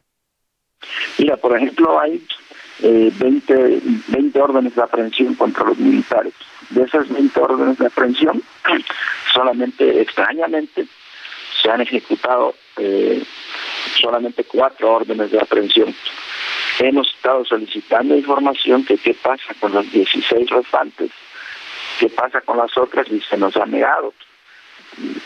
Mira, 1.17 1.37
por 1.37 1.55
ejemplo, 1.55 1.99
hay 1.99 2.21
eh, 2.83 3.11
20, 3.17 3.81
20 4.07 4.41
órdenes 4.41 4.75
de 4.75 4.81
aprehensión 4.81 5.35
contra 5.35 5.63
los 5.63 5.77
militares. 5.77 6.33
De 6.69 6.83
esas 6.83 7.07
20 7.07 7.39
órdenes 7.39 7.77
de 7.77 7.87
aprehensión, 7.87 8.41
solamente 9.33 10.01
extrañamente 10.01 10.87
se 11.61 11.69
han 11.69 11.81
ejecutado 11.81 12.55
eh, 12.77 13.23
solamente 14.01 14.43
cuatro 14.43 14.95
órdenes 14.95 15.31
de 15.31 15.39
aprehensión. 15.39 15.93
Hemos 16.79 17.07
estado 17.13 17.45
solicitando 17.45 18.17
información 18.17 18.83
de 18.85 18.97
qué 18.97 19.13
pasa 19.13 19.53
con 19.59 19.73
las 19.73 19.89
16 19.91 20.49
restantes, 20.49 21.11
qué 22.01 22.09
pasa 22.09 22.41
con 22.41 22.57
las 22.57 22.75
otras 22.77 23.07
y 23.11 23.21
se 23.21 23.37
nos 23.37 23.55
ha 23.57 23.65
negado. 23.67 24.11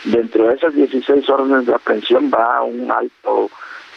Dentro 0.04 0.46
de 0.48 0.54
esas 0.56 0.74
16 0.74 1.28
órdenes 1.30 1.64
de 1.66 1.74
aprehensión 1.74 2.30
va 2.30 2.62
un 2.62 2.90
alto 2.90 3.50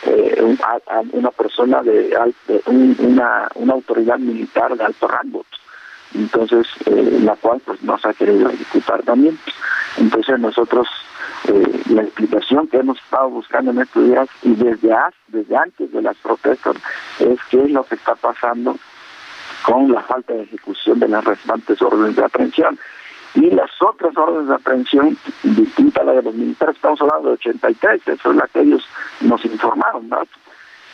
eh, 0.04 0.38
un- 0.42 0.58
a- 0.64 1.02
una 1.12 1.30
persona 1.32 1.84
de 1.84 2.16
alto, 2.16 2.62
un- 2.68 2.96
una, 3.00 3.50
una 3.56 3.74
autoridad 3.74 4.18
militar 4.18 4.76
de 4.78 4.86
alto 4.86 5.08
rango 5.10 5.46
entonces 6.16 6.66
eh, 6.86 7.20
la 7.22 7.36
cual 7.36 7.62
pues 7.66 7.84
no 7.84 7.98
se 8.00 8.08
ha 8.08 8.14
querido 8.14 8.50
ejecutar 8.50 9.04
también 9.04 9.38
entonces 9.98 10.40
nosotros 10.40 10.88
eh, 11.50 11.82
la 11.90 12.04
explicación 12.04 12.68
que 12.70 12.78
hemos 12.78 12.98
estado 12.98 13.30
buscando 13.30 13.72
en 13.72 13.82
estos 13.82 14.06
días 14.06 14.28
y 14.42 14.56
desde 14.56 14.96
desde 15.28 15.56
antes 15.58 15.92
de 15.92 16.02
las 16.02 16.16
protestas 16.18 16.78
es 17.20 17.38
qué 17.52 17.62
es 17.62 17.70
lo 17.72 17.84
que 17.84 17.96
está 17.96 18.16
pasando 18.16 18.78
con 19.64 19.92
la 19.92 20.02
falta 20.02 20.34
de 20.34 20.44
ejecución 20.44 21.00
de 21.00 21.08
las 21.08 21.24
restantes 21.24 21.82
órdenes 21.82 22.16
de 22.16 22.26
aprehensión 22.26 22.80
y 23.36 23.52
las 23.52 23.70
otras 23.82 24.16
órdenes 24.18 24.48
de 24.48 24.56
aprehensión, 24.56 25.18
distinta 25.44 26.02
a 26.02 26.06
la 26.06 26.14
de 26.14 26.24
los 26.24 26.34
militares, 26.34 26.76
estamos 26.76 27.00
hablando 27.02 27.30
de 27.30 27.34
83, 27.36 28.08
eso 28.08 28.32
es 28.32 28.36
la 28.36 28.48
que 28.48 28.62
ellos 28.62 28.84
nos 29.22 29.44
informaron, 29.46 30.10
¿no? 30.10 30.24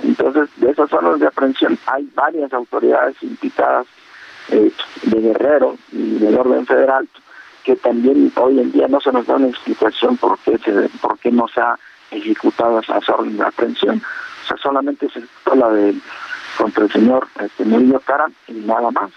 Entonces, 0.04 0.50
de 0.58 0.72
esas 0.72 0.92
órdenes 0.92 1.22
de 1.22 1.28
aprehensión 1.28 1.78
hay 1.86 2.10
varias 2.14 2.52
autoridades 2.52 3.16
implicadas 3.24 3.88
eh, 4.50 4.72
de 5.04 5.22
Guerrero 5.22 5.78
y 5.92 6.20
del 6.20 6.38
orden 6.38 6.66
federal 6.66 7.08
que 7.64 7.76
también 7.78 8.32
hoy 8.36 8.60
en 8.60 8.72
día 8.72 8.88
no 8.88 9.02
se 9.02 9.12
nos 9.12 9.26
da 9.26 9.36
una 9.36 9.48
explicación 9.48 10.18
por 10.18 10.38
qué, 10.40 10.58
se, 10.60 10.72
por 11.02 11.18
no 11.34 11.48
se 11.48 11.62
ha 11.62 11.76
ejecutado 12.12 12.80
esa 12.80 13.00
orden 13.16 13.38
de 13.38 13.44
aprehensión. 13.44 14.02
O 14.44 14.48
sea, 14.48 14.58
solamente 14.58 15.10
se 15.10 15.20
ejecutó 15.20 15.56
la 15.56 15.70
de 15.70 15.96
contra 16.58 16.86
el 16.86 16.92
señor 16.92 17.28
este, 17.40 17.66
Murillo 17.66 18.00
Cara 18.00 18.28
y 18.48 18.54
nada 18.54 18.92
más. 18.92 19.12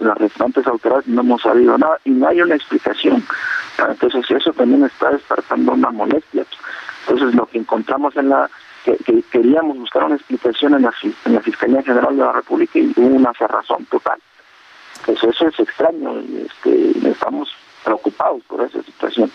Las 0.00 0.18
restantes 0.18 0.66
autoridades 0.66 1.06
no 1.06 1.20
hemos 1.20 1.42
sabido 1.42 1.78
nada 1.78 2.00
y 2.04 2.10
no 2.10 2.26
hay 2.26 2.40
una 2.40 2.56
explicación. 2.56 3.24
Entonces 3.78 4.24
eso 4.30 4.52
también 4.52 4.84
está 4.84 5.10
despertando 5.10 5.72
una 5.72 5.90
molestia. 5.90 6.44
Entonces 7.06 7.34
lo 7.34 7.46
que 7.46 7.58
encontramos 7.58 8.16
en 8.16 8.30
la 8.30 8.50
que, 8.84 8.96
que 8.96 9.22
queríamos 9.30 9.78
buscar 9.78 10.04
una 10.04 10.16
explicación 10.16 10.74
en 10.74 10.82
la, 10.82 10.92
en 11.24 11.34
la 11.34 11.40
Fiscalía 11.40 11.82
General 11.82 12.16
de 12.16 12.24
la 12.24 12.32
República 12.32 12.78
y 12.78 12.92
hubo 12.96 13.06
una 13.06 13.32
cerrazón 13.34 13.84
total. 13.86 14.18
Pues 15.04 15.22
eso 15.22 15.46
es 15.46 15.60
extraño 15.60 16.20
y 16.22 16.46
este, 16.46 17.08
estamos 17.08 17.50
preocupados 17.84 18.42
por 18.48 18.62
esa 18.64 18.82
situación. 18.82 19.30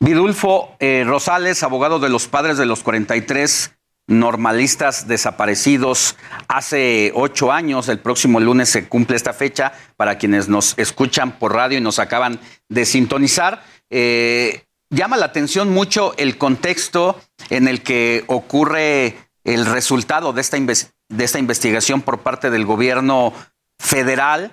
Vidulfo 0.00 0.76
eh, 0.80 1.04
Rosales, 1.06 1.62
abogado 1.62 1.98
de 1.98 2.08
los 2.08 2.28
padres 2.28 2.56
de 2.58 2.66
los 2.66 2.82
43 2.82 3.77
normalistas 4.08 5.06
desaparecidos 5.06 6.16
hace 6.48 7.12
ocho 7.14 7.52
años. 7.52 7.88
El 7.88 8.00
próximo 8.00 8.40
lunes 8.40 8.68
se 8.68 8.88
cumple 8.88 9.16
esta 9.16 9.32
fecha 9.32 9.72
para 9.96 10.18
quienes 10.18 10.48
nos 10.48 10.74
escuchan 10.78 11.38
por 11.38 11.54
radio 11.54 11.78
y 11.78 11.82
nos 11.82 12.00
acaban 12.00 12.40
de 12.68 12.84
sintonizar. 12.84 13.62
Eh, 13.90 14.64
llama 14.90 15.16
la 15.16 15.26
atención 15.26 15.68
mucho 15.68 16.14
el 16.16 16.38
contexto 16.38 17.20
en 17.50 17.68
el 17.68 17.82
que 17.82 18.24
ocurre 18.26 19.16
el 19.44 19.66
resultado 19.66 20.32
de 20.32 20.40
esta, 20.40 20.56
de 20.56 21.24
esta 21.24 21.38
investigación 21.38 22.02
por 22.02 22.20
parte 22.20 22.50
del 22.50 22.64
gobierno 22.64 23.32
federal 23.78 24.52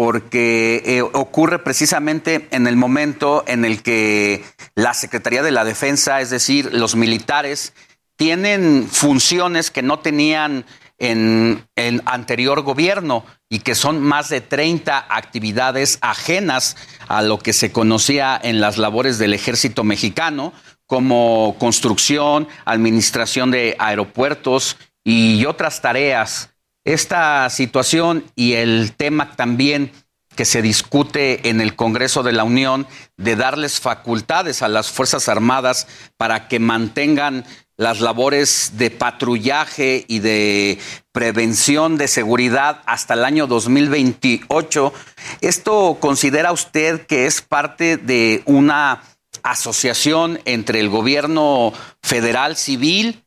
porque 0.00 0.82
eh, 0.86 1.02
ocurre 1.02 1.58
precisamente 1.58 2.48
en 2.52 2.66
el 2.66 2.74
momento 2.74 3.44
en 3.46 3.66
el 3.66 3.82
que 3.82 4.42
la 4.74 4.94
Secretaría 4.94 5.42
de 5.42 5.50
la 5.50 5.64
Defensa, 5.64 6.22
es 6.22 6.30
decir, 6.30 6.72
los 6.72 6.96
militares, 6.96 7.74
tienen 8.20 8.86
funciones 8.86 9.70
que 9.70 9.80
no 9.80 10.00
tenían 10.00 10.66
en 10.98 11.66
el 11.74 12.02
anterior 12.04 12.60
gobierno 12.60 13.24
y 13.48 13.60
que 13.60 13.74
son 13.74 14.02
más 14.02 14.28
de 14.28 14.42
30 14.42 15.06
actividades 15.08 15.96
ajenas 16.02 16.76
a 17.08 17.22
lo 17.22 17.38
que 17.38 17.54
se 17.54 17.72
conocía 17.72 18.38
en 18.42 18.60
las 18.60 18.76
labores 18.76 19.18
del 19.18 19.32
ejército 19.32 19.84
mexicano, 19.84 20.52
como 20.84 21.56
construcción, 21.58 22.46
administración 22.66 23.50
de 23.52 23.74
aeropuertos 23.78 24.76
y 25.02 25.46
otras 25.46 25.80
tareas. 25.80 26.50
Esta 26.84 27.48
situación 27.48 28.26
y 28.36 28.52
el 28.52 28.92
tema 28.98 29.34
también 29.34 29.92
que 30.36 30.44
se 30.44 30.60
discute 30.60 31.48
en 31.48 31.62
el 31.62 31.74
Congreso 31.74 32.22
de 32.22 32.32
la 32.32 32.44
Unión 32.44 32.86
de 33.16 33.36
darles 33.36 33.80
facultades 33.80 34.60
a 34.60 34.68
las 34.68 34.90
Fuerzas 34.90 35.28
Armadas 35.30 35.86
para 36.18 36.48
que 36.48 36.58
mantengan 36.58 37.46
las 37.80 38.02
labores 38.02 38.72
de 38.74 38.90
patrullaje 38.90 40.04
y 40.06 40.18
de 40.18 40.78
prevención 41.12 41.96
de 41.96 42.08
seguridad 42.08 42.82
hasta 42.84 43.14
el 43.14 43.24
año 43.24 43.46
2028. 43.46 44.92
¿Esto 45.40 45.96
considera 45.98 46.52
usted 46.52 47.06
que 47.06 47.24
es 47.24 47.40
parte 47.40 47.96
de 47.96 48.42
una 48.44 49.02
asociación 49.42 50.40
entre 50.44 50.78
el 50.78 50.90
gobierno 50.90 51.72
federal 52.02 52.58
civil 52.58 53.24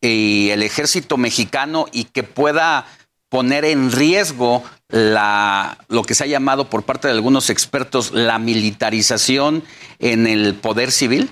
y 0.00 0.48
el 0.48 0.62
ejército 0.62 1.18
mexicano 1.18 1.84
y 1.92 2.04
que 2.04 2.22
pueda 2.22 2.86
poner 3.28 3.66
en 3.66 3.92
riesgo 3.92 4.64
lo 4.88 6.02
que 6.04 6.14
se 6.14 6.24
ha 6.24 6.26
llamado 6.26 6.70
por 6.70 6.84
parte 6.84 7.08
de 7.08 7.12
algunos 7.12 7.50
expertos 7.50 8.12
la 8.12 8.38
militarización 8.38 9.62
en 9.98 10.26
el 10.26 10.54
poder 10.54 10.90
civil? 10.90 11.30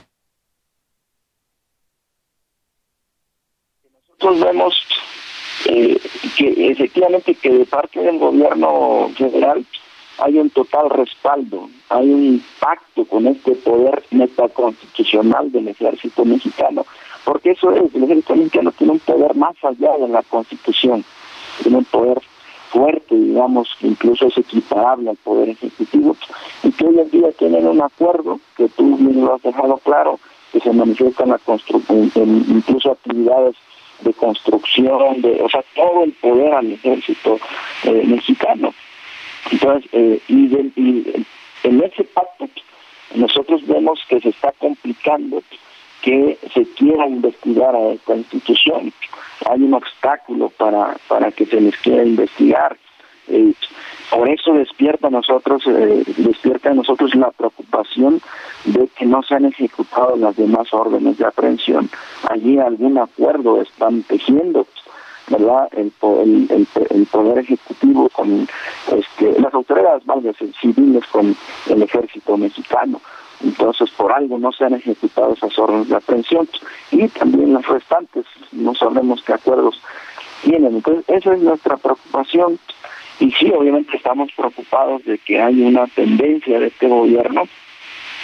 Nosotros 4.21 4.41
vemos 4.41 4.75
eh, 5.67 6.01
que 6.37 6.71
efectivamente 6.71 7.35
que 7.35 7.51
de 7.51 7.65
parte 7.67 8.01
del 8.01 8.19
gobierno 8.19 9.11
federal 9.17 9.65
hay 10.19 10.39
un 10.39 10.51
total 10.51 10.91
respaldo, 10.91 11.69
hay 11.89 12.11
un 12.11 12.45
pacto 12.59 13.05
con 13.05 13.29
este 13.29 13.53
poder 13.53 14.03
metaconstitucional 14.11 15.53
del 15.53 15.69
ejército 15.69 16.25
mexicano 16.25 16.85
porque 17.29 17.51
eso 17.51 17.71
es, 17.73 17.95
el 17.95 18.05
ejército 18.05 18.35
mexicano 18.35 18.73
tiene 18.73 18.95
un 18.95 19.01
poder 19.01 19.35
más 19.37 19.55
allá 19.63 19.99
de 19.99 20.09
la 20.09 20.23
constitución, 20.23 21.05
tiene 21.63 21.79
un 21.79 21.85
poder 21.85 22.19
fuerte, 22.71 23.15
digamos, 23.15 23.69
que 23.79 23.89
incluso 23.89 24.27
es 24.27 24.39
equiparable 24.39 25.11
al 25.11 25.17
poder 25.17 25.51
ejecutivo, 25.51 26.17
y 26.63 26.73
que 26.73 26.87
hoy 26.87 26.99
en 26.99 27.11
día 27.11 27.31
tienen 27.39 27.67
un 27.67 27.83
acuerdo, 27.83 28.41
que 28.57 28.69
tú 28.71 28.97
bien 28.97 29.25
lo 29.25 29.35
has 29.35 29.43
dejado 29.43 29.77
claro, 29.85 30.19
que 30.53 30.61
se 30.61 30.73
manifiesta 30.73 31.25
en 31.25 31.31
la 31.31 31.39
construcción, 31.39 32.11
incluso 32.49 32.93
actividades 32.93 33.57
de 34.01 34.13
construcción, 34.13 35.21
de, 35.23 35.41
o 35.43 35.49
sea, 35.49 35.63
todo 35.75 36.05
el 36.05 36.13
poder 36.13 36.55
al 36.55 36.73
ejército 36.73 37.39
eh, 37.85 38.03
mexicano. 38.07 38.75
Entonces, 39.51 39.91
eh, 39.93 40.21
y, 40.29 40.47
y 40.77 41.27
en 41.65 41.83
ese 41.83 42.05
pacto 42.05 42.49
nosotros 43.15 43.67
vemos 43.67 44.01
que 44.09 44.21
se 44.21 44.29
está 44.29 44.53
complicando 44.53 45.43
que 46.03 46.39
se 46.55 46.65
quiera 46.75 47.09
investigar 47.09 47.75
a 47.75 47.93
esta 47.93 48.15
institución. 48.15 48.93
Hay 49.51 49.63
un 49.63 49.75
obstáculo 49.75 50.51
para, 50.51 50.97
para 51.09 51.33
que 51.33 51.47
se 51.47 51.61
les 51.61 51.77
quiera 51.79 52.05
investigar. 52.05 52.77
Eh, 53.29 53.55
por 54.11 54.29
eso 54.29 54.55
despierta 54.55 55.09
a 55.09 55.11
nosotros, 55.11 55.63
eh, 55.67 56.03
despierta 56.17 56.71
a 56.71 56.75
nosotros 56.75 57.15
la 57.15 57.31
preocupación 57.31 58.21
de 58.65 58.89
que 58.89 59.05
no 59.05 59.23
se 59.23 59.35
han 59.35 59.45
ejecutado 59.45 60.17
las 60.17 60.37
demás 60.37 60.73
órdenes 60.73 61.19
de 61.19 61.27
aprehensión. 61.27 61.91
Allí 62.31 62.59
algún 62.59 62.97
acuerdo 62.97 63.61
están 63.61 64.03
tejiendo, 64.05 64.67
¿verdad? 65.29 65.69
El, 65.73 65.93
el, 66.03 66.67
el, 66.91 67.07
poder 67.07 67.39
ejecutivo 67.41 68.09
con 68.09 68.49
este, 68.93 69.41
las 69.41 69.53
autoridades 69.53 70.03
civiles 70.61 71.05
con 71.13 71.37
el 71.69 71.83
ejército 71.83 72.37
mexicano. 72.37 73.01
Entonces, 73.45 73.91
por 73.91 74.13
algo 74.13 74.39
no 74.39 74.53
se 74.53 74.65
han 74.65 74.75
ejecutado 74.75 75.35
esas 75.35 75.57
órdenes 75.59 75.89
de 75.89 75.97
aprehensión 75.97 76.49
y 76.91 77.07
también 77.09 77.53
las 77.53 77.67
restantes, 77.67 78.25
no 78.53 78.75
sabemos 78.75 79.23
qué 79.23 79.35
acuerdos 79.35 79.81
tienen. 80.43 80.77
Entonces, 80.77 81.05
esa 81.09 81.35
es 81.35 81.41
nuestra 81.41 81.77
preocupación. 81.77 82.59
Y 83.21 83.31
sí, 83.33 83.51
obviamente 83.51 83.97
estamos 83.97 84.31
preocupados 84.37 85.05
de 85.05 85.19
que 85.19 85.41
hay 85.41 85.63
una 85.63 85.87
tendencia 85.89 86.61
de 86.61 86.69
este 86.69 86.87
gobierno 86.87 87.45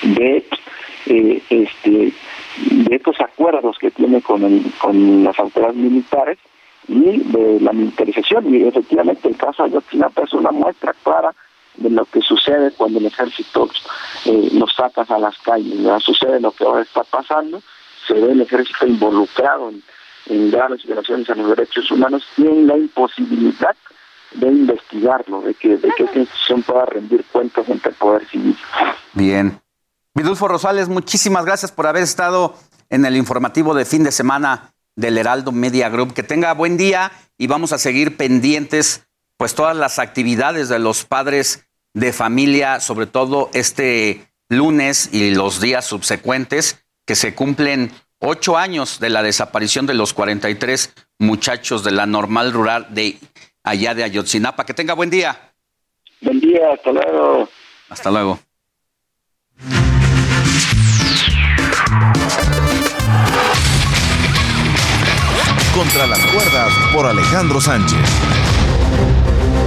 de 0.02 0.44
eh, 1.06 1.42
este 1.50 2.12
de 2.56 2.94
estos 2.94 3.20
acuerdos 3.20 3.76
que 3.78 3.90
tiene 3.90 4.22
con, 4.22 4.40
con 4.78 5.24
las 5.24 5.38
autoridades 5.40 5.76
militares 5.76 6.38
y 6.86 7.18
de 7.18 7.60
la 7.60 7.72
militarización. 7.72 8.54
Y 8.54 8.62
efectivamente 8.62 9.28
el 9.28 9.36
caso 9.36 9.64
de 9.64 9.70
Ayotzinapa 9.70 10.22
es 10.22 10.32
una 10.32 10.52
muestra 10.52 10.94
clara 11.02 11.34
de 11.76 11.90
lo 11.90 12.04
que 12.04 12.20
sucede 12.20 12.70
cuando 12.72 12.98
el 12.98 13.06
ejército 13.06 13.68
eh, 14.26 14.48
los 14.52 14.72
saca 14.74 15.02
a 15.08 15.18
las 15.18 15.36
calles. 15.38 15.82
¿verdad? 15.82 16.00
Sucede 16.00 16.40
lo 16.40 16.52
que 16.52 16.64
ahora 16.64 16.82
está 16.82 17.02
pasando, 17.04 17.62
se 18.06 18.14
ve 18.14 18.32
el 18.32 18.40
ejército 18.40 18.86
involucrado 18.86 19.70
en, 19.70 19.82
graves 20.50 20.84
violaciones 20.86 21.28
a 21.28 21.34
los 21.34 21.48
derechos 21.50 21.90
humanos 21.90 22.24
y 22.38 22.46
en 22.46 22.66
la 22.66 22.78
imposibilidad 22.78 23.76
de 24.32 24.48
investigarlo, 24.48 25.42
de 25.42 25.54
que, 25.54 25.76
de 25.76 25.88
que 25.96 26.04
esta 26.04 26.18
institución 26.18 26.62
pueda 26.62 26.86
rendir 26.86 27.24
cuentas 27.30 27.68
ante 27.68 27.88
el 27.88 27.94
Poder 27.94 28.26
Civil. 28.28 28.56
Bien. 29.12 29.60
Vidulfo 30.14 30.48
Rosales, 30.48 30.88
muchísimas 30.88 31.44
gracias 31.44 31.72
por 31.72 31.86
haber 31.86 32.02
estado 32.02 32.54
en 32.90 33.04
el 33.04 33.16
informativo 33.16 33.74
de 33.74 33.84
fin 33.84 34.04
de 34.04 34.12
semana 34.12 34.72
del 34.96 35.18
Heraldo 35.18 35.52
Media 35.52 35.88
Group. 35.88 36.14
Que 36.14 36.22
tenga 36.22 36.54
buen 36.54 36.76
día 36.76 37.10
y 37.36 37.46
vamos 37.46 37.72
a 37.72 37.78
seguir 37.78 38.16
pendientes 38.16 39.06
pues 39.36 39.54
todas 39.54 39.76
las 39.76 39.98
actividades 39.98 40.68
de 40.68 40.78
los 40.78 41.04
padres 41.04 41.66
de 41.92 42.12
familia, 42.12 42.80
sobre 42.80 43.06
todo 43.06 43.50
este 43.52 44.28
lunes 44.48 45.10
y 45.12 45.34
los 45.34 45.60
días 45.60 45.84
subsecuentes, 45.84 46.84
que 47.06 47.16
se 47.16 47.34
cumplen 47.34 47.92
ocho 48.20 48.56
años 48.56 49.00
de 49.00 49.10
la 49.10 49.22
desaparición 49.22 49.86
de 49.86 49.94
los 49.94 50.14
43 50.14 50.92
muchachos 51.18 51.84
de 51.84 51.90
la 51.90 52.06
normal 52.06 52.52
rural 52.52 52.88
de 52.90 53.18
allá 53.64 53.94
de 53.94 54.04
Ayotzinapa. 54.04 54.64
Que 54.64 54.74
tenga 54.74 54.94
buen 54.94 55.10
día. 55.10 55.36
Buen 56.20 56.38
día, 56.38 56.60
hasta 56.72 56.92
luego. 56.92 57.48
Hasta 57.88 58.10
luego. 58.10 58.38
Contra 65.74 66.06
las 66.06 66.24
cuerdas 66.26 66.72
por 66.92 67.06
Alejandro 67.06 67.60
Sánchez. 67.60 67.98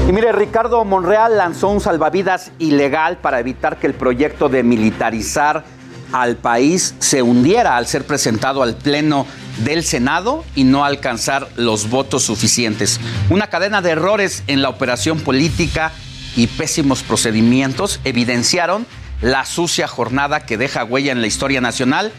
Y 0.08 0.12
mire, 0.14 0.32
Ricardo 0.32 0.86
Monreal 0.86 1.36
lanzó 1.36 1.68
un 1.68 1.82
salvavidas 1.82 2.54
ilegal 2.60 3.18
para 3.18 3.42
evitar 3.42 3.78
que 3.78 3.88
el 3.88 3.94
proyecto 3.94 4.48
de 4.48 4.64
militarizar 4.64 5.66
al 6.12 6.38
país 6.38 6.96
se 7.00 7.22
hundiera 7.22 7.78
al 7.78 7.88
ser 7.88 8.06
presentado 8.06 8.64
al 8.64 8.76
Pleno 8.76 9.26
del 9.64 9.84
Senado 9.84 10.46
y 10.56 10.64
no 10.64 10.86
alcanzar 10.86 11.50
los 11.56 11.90
votos 11.90 12.24
suficientes. 12.24 13.00
Una 13.30 13.48
cadena 13.48 13.82
de 13.82 13.92
errores 13.92 14.44
en 14.48 14.62
la 14.62 14.70
operación 14.70 15.20
política 15.20 15.92
y 16.36 16.48
pésimos 16.48 17.04
procedimientos 17.04 18.00
evidenciaron 18.04 18.86
la 19.22 19.46
sucia 19.46 19.88
jornada 19.88 20.46
que 20.46 20.58
deja 20.58 20.84
huella 20.84 21.12
en 21.12 21.22
la 21.22 21.28
historia 21.28 21.62
nacional 21.62 22.12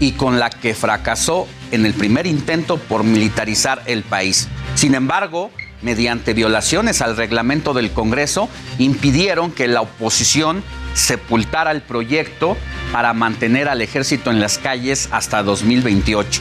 y 0.00 0.12
con 0.12 0.38
la 0.38 0.50
que 0.50 0.74
fracasó 0.74 1.46
en 1.70 1.86
el 1.86 1.94
primer 1.94 2.26
intento 2.26 2.78
por 2.78 3.04
militarizar 3.04 3.82
el 3.86 4.02
país. 4.02 4.48
Sin 4.74 4.94
embargo, 4.94 5.50
mediante 5.84 6.34
violaciones 6.34 7.02
al 7.02 7.16
reglamento 7.16 7.74
del 7.74 7.92
Congreso, 7.92 8.48
impidieron 8.78 9.52
que 9.52 9.68
la 9.68 9.82
oposición 9.82 10.64
sepultara 10.94 11.70
el 11.70 11.82
proyecto 11.82 12.56
para 12.92 13.12
mantener 13.12 13.68
al 13.68 13.82
ejército 13.82 14.30
en 14.30 14.40
las 14.40 14.58
calles 14.58 15.08
hasta 15.12 15.42
2028. 15.42 16.40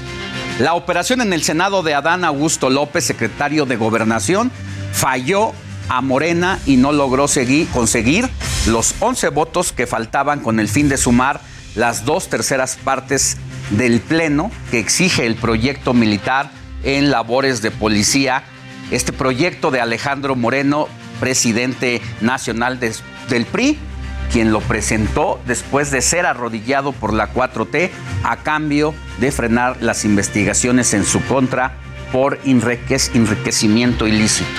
La 0.59 0.75
operación 0.75 1.21
en 1.21 1.33
el 1.33 1.43
Senado 1.43 1.83
de 1.83 1.93
Adán 1.93 2.23
Augusto 2.23 2.69
López, 2.69 3.03
secretario 3.03 3.65
de 3.65 3.75
Gobernación, 3.75 4.51
falló 4.91 5.53
a 5.89 6.01
Morena 6.01 6.59
y 6.65 6.77
no 6.77 6.91
logró 6.91 7.27
seguir, 7.27 7.67
conseguir 7.69 8.29
los 8.67 8.95
11 8.99 9.29
votos 9.29 9.73
que 9.73 9.87
faltaban 9.87 10.39
con 10.39 10.59
el 10.59 10.69
fin 10.69 10.89
de 10.89 10.97
sumar 10.97 11.41
las 11.75 12.05
dos 12.05 12.29
terceras 12.29 12.77
partes 12.83 13.37
del 13.71 13.99
Pleno 13.99 14.51
que 14.71 14.79
exige 14.79 15.25
el 15.25 15.35
proyecto 15.35 15.93
militar 15.93 16.51
en 16.83 17.11
labores 17.11 17.61
de 17.61 17.71
policía. 17.71 18.43
Este 18.91 19.13
proyecto 19.13 19.71
de 19.71 19.81
Alejandro 19.81 20.35
Moreno, 20.35 20.87
presidente 21.19 22.01
nacional 22.21 22.79
de, 22.79 22.93
del 23.29 23.45
PRI, 23.45 23.77
quien 24.31 24.51
lo 24.51 24.61
presentó 24.61 25.39
después 25.45 25.91
de 25.91 26.01
ser 26.01 26.25
arrodillado 26.25 26.91
por 26.91 27.13
la 27.13 27.33
4T 27.33 27.91
a 28.23 28.37
cambio 28.37 28.93
de 29.19 29.31
frenar 29.31 29.77
las 29.81 30.05
investigaciones 30.05 30.93
en 30.93 31.05
su 31.05 31.23
contra 31.25 31.77
por 32.11 32.39
enriquecimiento 32.45 34.07
ilícito. 34.07 34.49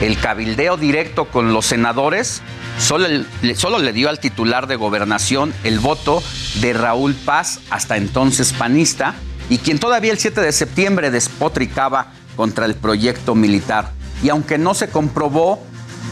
El 0.00 0.18
cabildeo 0.18 0.76
directo 0.76 1.26
con 1.26 1.52
los 1.52 1.66
senadores 1.66 2.42
solo, 2.78 3.78
le 3.78 3.92
dio 3.92 4.08
al 4.08 4.18
titular 4.18 4.66
de 4.66 4.76
gobernación 4.76 5.52
el 5.64 5.78
voto 5.78 6.22
de 6.60 6.72
Raúl 6.72 7.14
Paz, 7.14 7.60
hasta 7.70 7.96
entonces 7.96 8.52
panista, 8.52 9.14
y 9.50 9.58
quien 9.58 9.78
todavía 9.78 10.12
el 10.12 10.18
7 10.18 10.40
de 10.40 10.52
septiembre 10.52 11.10
despotricaba 11.10 12.12
contra 12.36 12.66
el 12.66 12.74
proyecto 12.74 13.34
militar. 13.34 13.90
Y 14.22 14.28
aunque 14.28 14.58
no 14.58 14.74
se 14.74 14.88
comprobó 14.88 15.62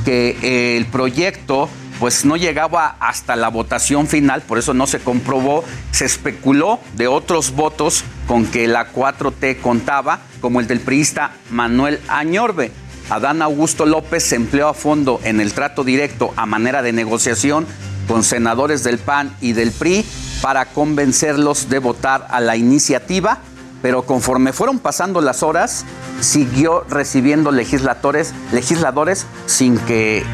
que 0.05 0.77
el 0.77 0.87
proyecto 0.87 1.69
pues 2.01 2.25
no 2.25 2.37
llegaba 2.37 2.97
hasta 2.99 3.37
la 3.37 3.49
votación 3.49 4.07
final, 4.09 4.41
por 4.41 4.59
eso 4.59 4.73
no 4.73 4.87
se 4.87 5.01
comprobó, 5.01 5.63
se 5.91 6.07
especuló 6.07 6.81
de 6.97 7.09
otros 7.09 7.55
votos 7.55 8.05
con 8.27 8.47
que 8.47 8.67
la 8.67 8.91
4T 8.91 9.61
contaba, 9.61 10.21
como 10.41 10.61
el 10.61 10.67
del 10.67 10.81
priista 10.81 11.33
Manuel 11.51 12.01
Añorbe. 12.09 12.73
Adán 13.11 13.43
Augusto 13.43 13.85
López 13.85 14.25
se 14.25 14.37
empleó 14.37 14.69
a 14.69 14.75
fondo 14.75 15.21
en 15.25 15.41
el 15.41 15.53
trato 15.53 15.85
directo 15.85 16.33
a 16.37 16.47
manera 16.47 16.81
de 16.81 16.95
negociación 16.95 17.67
con 18.09 18.25
senadores 18.25 18.83
del 18.83 18.99
PAN 18.99 19.37
y 19.43 19.53
del 19.53 19.71
PRI 19.71 20.07
para 20.41 20.67
convencerlos 20.67 21.69
de 21.69 21.81
votar 21.81 22.27
a 22.31 22.41
la 22.41 22.57
iniciativa, 22.57 23.41
pero 23.82 24.02
conforme 24.02 24.52
fueron 24.52 24.78
pasando 24.78 25.20
las 25.20 25.43
horas, 25.43 25.85
siguió 26.20 26.85
recibiendo 26.89 27.51
legisladores, 27.51 28.35
legisladores 28.52 29.27
sin 29.47 29.78
que 29.78 30.24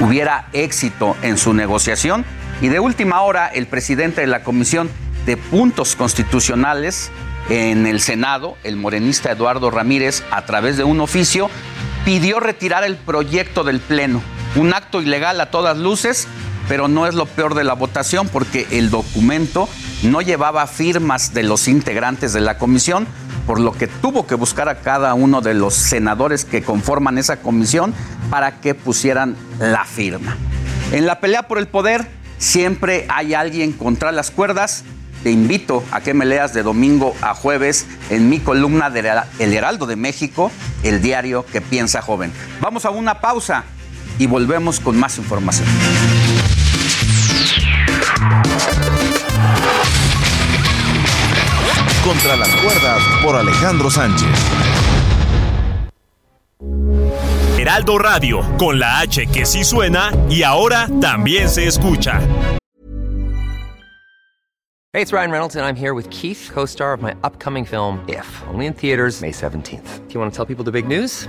hubiera 0.00 0.48
éxito 0.52 1.16
en 1.22 1.38
su 1.38 1.52
negociación 1.52 2.24
y 2.60 2.68
de 2.68 2.80
última 2.80 3.20
hora 3.22 3.48
el 3.48 3.66
presidente 3.66 4.22
de 4.22 4.26
la 4.26 4.42
Comisión 4.42 4.90
de 5.26 5.36
Puntos 5.36 5.96
Constitucionales 5.96 7.10
en 7.48 7.86
el 7.86 8.00
Senado, 8.00 8.56
el 8.64 8.76
morenista 8.76 9.30
Eduardo 9.30 9.70
Ramírez, 9.70 10.24
a 10.30 10.46
través 10.46 10.76
de 10.76 10.84
un 10.84 11.00
oficio, 11.00 11.48
pidió 12.04 12.40
retirar 12.40 12.82
el 12.84 12.96
proyecto 12.96 13.62
del 13.62 13.80
Pleno. 13.80 14.22
Un 14.56 14.72
acto 14.72 15.00
ilegal 15.00 15.40
a 15.40 15.50
todas 15.50 15.76
luces, 15.76 16.26
pero 16.68 16.88
no 16.88 17.06
es 17.06 17.14
lo 17.14 17.26
peor 17.26 17.54
de 17.54 17.64
la 17.64 17.74
votación 17.74 18.28
porque 18.28 18.66
el 18.70 18.90
documento 18.90 19.68
no 20.02 20.20
llevaba 20.20 20.66
firmas 20.66 21.32
de 21.34 21.42
los 21.42 21.68
integrantes 21.68 22.32
de 22.32 22.40
la 22.40 22.58
comisión, 22.58 23.06
por 23.46 23.60
lo 23.60 23.72
que 23.72 23.86
tuvo 23.86 24.26
que 24.26 24.34
buscar 24.34 24.68
a 24.68 24.80
cada 24.80 25.14
uno 25.14 25.40
de 25.40 25.54
los 25.54 25.74
senadores 25.74 26.44
que 26.44 26.62
conforman 26.62 27.18
esa 27.18 27.38
comisión 27.38 27.94
para 28.30 28.60
que 28.60 28.74
pusieran 28.74 29.36
la 29.60 29.84
firma. 29.84 30.36
En 30.92 31.06
la 31.06 31.20
pelea 31.20 31.48
por 31.48 31.58
el 31.58 31.68
poder 31.68 32.06
siempre 32.38 33.06
hay 33.08 33.34
alguien 33.34 33.72
contra 33.72 34.12
las 34.12 34.30
cuerdas. 34.30 34.84
Te 35.22 35.30
invito 35.30 35.82
a 35.90 36.00
que 36.00 36.14
me 36.14 36.24
leas 36.24 36.52
de 36.52 36.62
domingo 36.62 37.14
a 37.20 37.34
jueves 37.34 37.86
en 38.10 38.28
mi 38.28 38.38
columna 38.38 38.90
de 38.90 39.22
El 39.38 39.52
Heraldo 39.52 39.86
de 39.86 39.96
México, 39.96 40.52
el 40.82 41.02
diario 41.02 41.44
que 41.46 41.60
piensa 41.60 42.02
joven. 42.02 42.32
Vamos 42.60 42.84
a 42.84 42.90
una 42.90 43.20
pausa 43.20 43.64
y 44.18 44.26
volvemos 44.26 44.78
con 44.78 44.96
más 44.98 45.18
información. 45.18 45.66
Contra 52.06 52.36
las 52.36 52.54
cuerdas 52.62 53.02
por 53.20 53.34
Alejandro 53.34 53.90
Sánchez. 53.90 54.28
Heraldo 57.58 57.98
Radio, 57.98 58.42
con 58.58 58.78
la 58.78 59.00
H 59.00 59.26
que 59.26 59.44
sí 59.44 59.64
suena 59.64 60.12
y 60.30 60.44
ahora 60.44 60.86
también 61.00 61.48
se 61.48 61.66
escucha. 61.66 62.20
Hey, 64.92 65.02
it's 65.02 65.12
Ryan 65.12 65.32
Reynolds, 65.32 65.56
and 65.56 65.66
I'm 65.66 65.74
here 65.74 65.94
with 65.94 66.08
Keith, 66.10 66.48
co 66.54 66.64
star 66.64 66.92
of 66.92 67.02
my 67.02 67.16
upcoming 67.24 67.64
film, 67.64 67.98
If, 68.08 68.24
only 68.54 68.66
in 68.66 68.72
theaters, 68.72 69.20
May 69.20 69.32
17th. 69.32 70.06
Do 70.06 70.14
you 70.14 70.20
want 70.20 70.32
to 70.32 70.36
tell 70.36 70.46
people 70.46 70.64
the 70.64 70.70
big 70.70 70.86
news? 70.86 71.28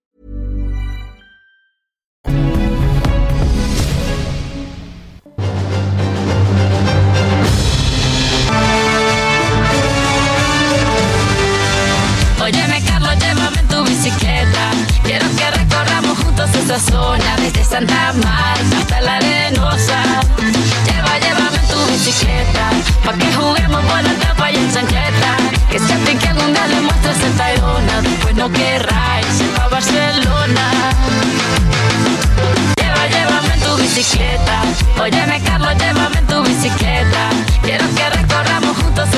Desde 16.71 17.65
Santa 17.65 18.13
Marta 18.13 18.77
hasta 18.77 19.01
la 19.01 19.15
Arenosa. 19.15 20.03
Lleva, 20.85 21.19
llévame 21.19 21.57
en 21.57 21.67
tu 21.67 21.85
bicicleta, 21.91 22.69
pa' 23.03 23.13
que 23.13 23.33
juguemos 23.33 23.83
por 23.83 24.01
la 24.01 24.13
tapa 24.13 24.51
y 24.51 24.55
en 24.55 24.71
chancleta. 24.71 25.35
Que 25.69 25.79
se 25.79 25.93
ti 26.05 26.15
que 26.15 26.27
algún 26.29 26.53
día 26.53 26.67
le 26.67 26.79
muestres 26.79 27.23
el 27.23 27.33
Tayrona, 27.33 28.01
después 28.01 28.35
no 28.35 28.49
querráis 28.49 29.41
ir 29.41 29.49
pa' 29.51 29.67
Barcelona. 29.67 30.71
Óyeme 35.01 35.41
Carlos, 35.43 35.73
llévame 35.77 36.21
tu 36.21 36.41
bicicleta. 36.43 37.29
Quiero 37.61 37.85
que 37.93 38.09
recorramos 38.09 38.77
juntos. 38.77 39.09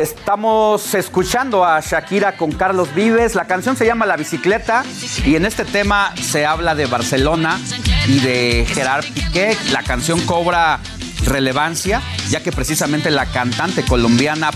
Estamos 0.00 0.94
escuchando 0.94 1.64
a 1.64 1.80
Shakira 1.80 2.36
con 2.36 2.52
Carlos 2.52 2.94
Vives. 2.94 3.34
La 3.34 3.46
canción 3.46 3.74
se 3.74 3.86
llama 3.86 4.04
La 4.04 4.18
Bicicleta 4.18 4.84
y 5.24 5.36
en 5.36 5.46
este 5.46 5.64
tema 5.64 6.12
se 6.20 6.44
habla 6.44 6.74
de 6.74 6.84
Barcelona 6.84 7.58
y 8.06 8.18
de 8.20 8.66
Gerard 8.68 9.06
Piqué. 9.06 9.56
La 9.72 9.82
canción 9.82 10.20
cobra 10.20 10.78
relevancia 11.24 12.02
ya 12.28 12.42
que 12.42 12.52
precisamente 12.52 13.10
la 13.10 13.24
cantante 13.26 13.82
colombiana 13.82 14.50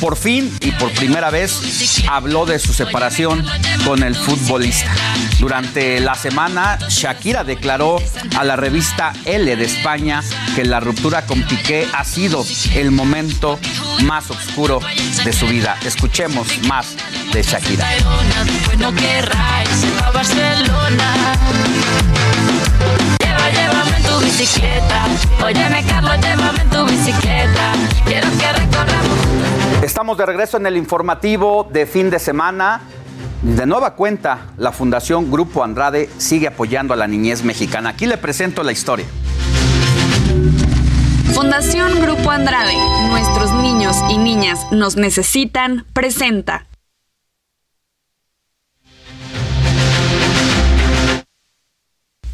por 0.00 0.16
fin 0.16 0.56
y 0.60 0.72
por 0.72 0.92
primera 0.92 1.30
vez 1.30 2.04
habló 2.08 2.46
de 2.46 2.58
su 2.58 2.72
separación 2.72 3.44
con 3.84 4.02
el 4.02 4.14
futbolista. 4.14 4.90
Durante 5.38 6.00
la 6.00 6.14
semana, 6.14 6.78
Shakira 6.88 7.44
declaró 7.44 7.98
a 8.36 8.44
la 8.44 8.56
revista 8.56 9.12
L 9.24 9.54
de 9.54 9.64
España 9.64 10.22
que 10.54 10.64
la 10.64 10.80
ruptura 10.80 11.26
con 11.26 11.42
Piqué 11.42 11.86
ha 11.92 12.04
sido 12.04 12.44
el 12.74 12.90
momento 12.90 13.58
más 14.04 14.30
oscuro 14.30 14.80
de 15.24 15.32
su 15.32 15.46
vida. 15.46 15.76
Escuchemos 15.84 16.46
más 16.62 16.96
de 17.32 17.42
Shakira. 17.42 17.86
Estamos 29.86 30.18
de 30.18 30.26
regreso 30.26 30.56
en 30.56 30.66
el 30.66 30.76
informativo 30.76 31.68
de 31.70 31.86
fin 31.86 32.10
de 32.10 32.18
semana. 32.18 32.80
De 33.42 33.66
nueva 33.66 33.94
cuenta, 33.94 34.48
la 34.56 34.72
Fundación 34.72 35.30
Grupo 35.30 35.62
Andrade 35.62 36.10
sigue 36.18 36.48
apoyando 36.48 36.92
a 36.92 36.96
la 36.96 37.06
niñez 37.06 37.44
mexicana. 37.44 37.90
Aquí 37.90 38.06
le 38.06 38.18
presento 38.18 38.64
la 38.64 38.72
historia. 38.72 39.06
Fundación 41.32 42.00
Grupo 42.02 42.32
Andrade, 42.32 42.74
nuestros 43.10 43.52
niños 43.52 43.96
y 44.10 44.18
niñas 44.18 44.58
nos 44.72 44.96
necesitan, 44.96 45.86
presenta. 45.92 46.66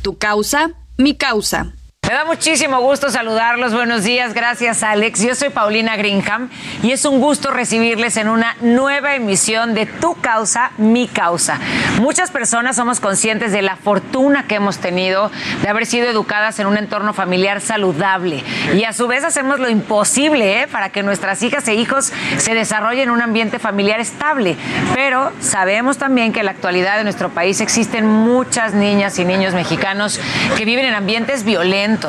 Tu 0.01 0.17
causa, 0.17 0.71
mi 0.97 1.17
causa. 1.17 1.75
Me 2.13 2.19
da 2.19 2.27
muchísimo 2.27 2.79
gusto 2.83 3.09
saludarlos. 3.09 3.73
Buenos 3.73 4.05
días. 4.05 4.35
Gracias, 4.35 4.83
Alex. 4.83 5.23
Yo 5.23 5.35
soy 5.35 5.49
Paulina 5.49 5.97
Greenham 5.97 6.51
y 6.83 6.93
es 6.93 7.07
un 7.07 7.23
gusto 7.23 7.51
recibirles 7.51 8.19
en 8.19 8.29
una 8.29 8.55
nueva 8.61 9.15
emisión 9.15 9.73
de 9.73 9.87
Tu 9.87 10.15
causa, 10.21 10.73
mi 10.77 11.09
causa. 11.09 11.59
Muchas 12.03 12.31
personas 12.31 12.77
somos 12.77 13.01
conscientes 13.01 13.51
de 13.51 13.63
la 13.63 13.77
fortuna 13.77 14.47
que 14.47 14.57
hemos 14.57 14.77
tenido 14.77 15.31
de 15.63 15.69
haber 15.71 15.87
sido 15.87 16.07
educadas 16.07 16.59
en 16.59 16.67
un 16.67 16.77
entorno 16.77 17.15
familiar 17.15 17.63
saludable 17.63 18.45
y 18.75 18.85
a 18.85 18.93
su 18.93 19.09
vez 19.09 19.25
hacemos 19.25 19.59
lo 19.59 19.71
imposible 19.71 20.61
¿eh? 20.61 20.69
para 20.69 20.91
que 20.91 21.03
nuestras 21.03 21.43
hijas 21.43 21.67
e 21.69 21.77
hijos 21.77 22.13
se 22.37 22.53
desarrollen 22.53 23.05
en 23.05 23.11
un 23.11 23.23
ambiente 23.23 23.59
familiar 23.59 24.01
estable. 24.01 24.59
Pero 24.95 25.33
sabemos 25.41 25.97
también 25.97 26.35
que 26.35 26.41
en 26.41 26.45
la 26.45 26.53
actualidad 26.53 26.99
de 26.99 27.05
nuestro 27.05 27.31
país 27.31 27.63
existen 27.63 28.07
muchas 28.07 28.75
niñas 28.75 29.19
y 29.19 29.25
niños 29.25 29.55
mexicanos 29.55 30.21
que 30.59 30.67
viven 30.67 30.85
en 30.85 30.93
ambientes 30.93 31.45
violentos 31.45 32.02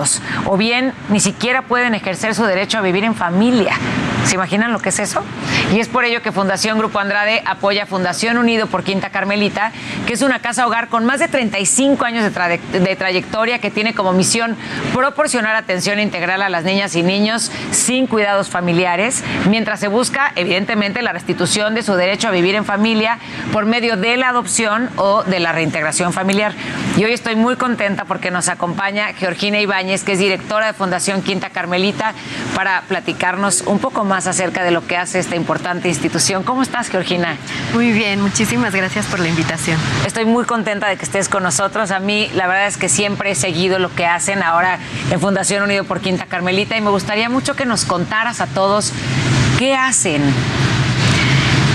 o 0.45 0.57
bien 0.57 0.93
ni 1.09 1.19
siquiera 1.19 1.63
pueden 1.63 1.95
ejercer 1.95 2.35
su 2.35 2.43
derecho 2.45 2.77
a 2.77 2.81
vivir 2.81 3.03
en 3.03 3.15
familia. 3.15 3.77
¿Se 4.25 4.35
imaginan 4.35 4.71
lo 4.71 4.79
que 4.79 4.89
es 4.89 4.99
eso? 4.99 5.21
Y 5.73 5.79
es 5.79 5.89
por 5.89 6.05
ello 6.05 6.21
que 6.21 6.31
Fundación 6.31 6.77
Grupo 6.77 6.99
Andrade 6.99 7.43
apoya 7.45 7.85
Fundación 7.85 8.37
Unido 8.37 8.67
por 8.67 8.83
Quinta 8.83 9.09
Carmelita, 9.09 9.73
que 10.07 10.13
es 10.13 10.21
una 10.21 10.39
casa 10.39 10.65
hogar 10.65 10.87
con 10.87 11.03
más 11.05 11.19
de 11.19 11.27
35 11.27 12.05
años 12.05 12.23
de, 12.23 12.95
trayectoria 12.95 13.59
que 13.59 13.69
tiene 13.69 13.93
como 13.93 14.13
misión 14.13 14.55
proporcionar 14.93 15.55
atención 15.55 15.99
integral 15.99 16.41
a 16.41 16.49
las 16.49 16.63
niñas 16.63 16.95
y 16.95 17.03
niños 17.03 17.51
sin 17.71 18.07
cuidados 18.07 18.49
familiares, 18.49 19.23
mientras 19.49 19.81
se 19.81 19.89
busca, 19.89 20.31
evidentemente, 20.35 21.01
la 21.01 21.11
restitución 21.11 21.75
de 21.75 21.83
su 21.83 21.93
derecho 21.95 22.29
a 22.29 22.31
vivir 22.31 22.55
en 22.55 22.63
familia 22.63 23.19
por 23.51 23.65
medio 23.65 23.97
de 23.97 24.15
la 24.15 24.29
adopción 24.29 24.89
o 24.95 25.23
de 25.23 25.39
la 25.41 25.51
reintegración 25.51 26.13
familiar. 26.13 26.53
Y 26.95 27.03
hoy 27.03 27.11
estoy 27.11 27.35
muy 27.35 27.57
contenta 27.57 28.05
porque 28.05 28.31
nos 28.31 28.47
acompaña 28.47 29.13
Georgina 29.13 29.59
Ibáñez, 29.83 30.03
que 30.05 30.13
es 30.13 30.19
directora 30.19 30.67
de 30.67 30.73
Fundación 30.73 31.21
Quinta 31.21 31.49
Carmelita, 31.49 32.13
para 32.55 32.83
platicarnos 32.87 33.63
un 33.65 33.79
poco 33.79 34.05
más 34.05 34.27
acerca 34.27 34.63
de 34.63 34.71
lo 34.71 34.87
que 34.87 34.95
hace 34.95 35.19
esta 35.19 35.35
importante 35.35 35.89
institución. 35.89 36.43
¿Cómo 36.43 36.63
estás, 36.63 36.87
Georgina? 36.87 37.35
Muy 37.73 37.91
bien, 37.91 38.21
muchísimas 38.21 38.73
gracias 38.73 39.05
por 39.07 39.19
la 39.19 39.27
invitación. 39.27 39.77
Estoy 40.05 40.23
muy 40.23 40.45
contenta 40.45 40.87
de 40.87 40.95
que 40.95 41.03
estés 41.03 41.27
con 41.27 41.43
nosotros. 41.43 41.91
A 41.91 41.99
mí, 41.99 42.29
la 42.33 42.47
verdad 42.47 42.67
es 42.67 42.77
que 42.77 42.87
siempre 42.87 43.31
he 43.31 43.35
seguido 43.35 43.77
lo 43.77 43.93
que 43.93 44.05
hacen 44.05 44.41
ahora 44.41 44.79
en 45.11 45.19
Fundación 45.19 45.63
Unido 45.63 45.83
por 45.83 45.99
Quinta 45.99 46.27
Carmelita 46.27 46.77
y 46.77 46.81
me 46.81 46.89
gustaría 46.89 47.27
mucho 47.27 47.57
que 47.57 47.65
nos 47.65 47.83
contaras 47.83 48.39
a 48.39 48.47
todos 48.47 48.93
qué 49.59 49.75
hacen. 49.75 50.21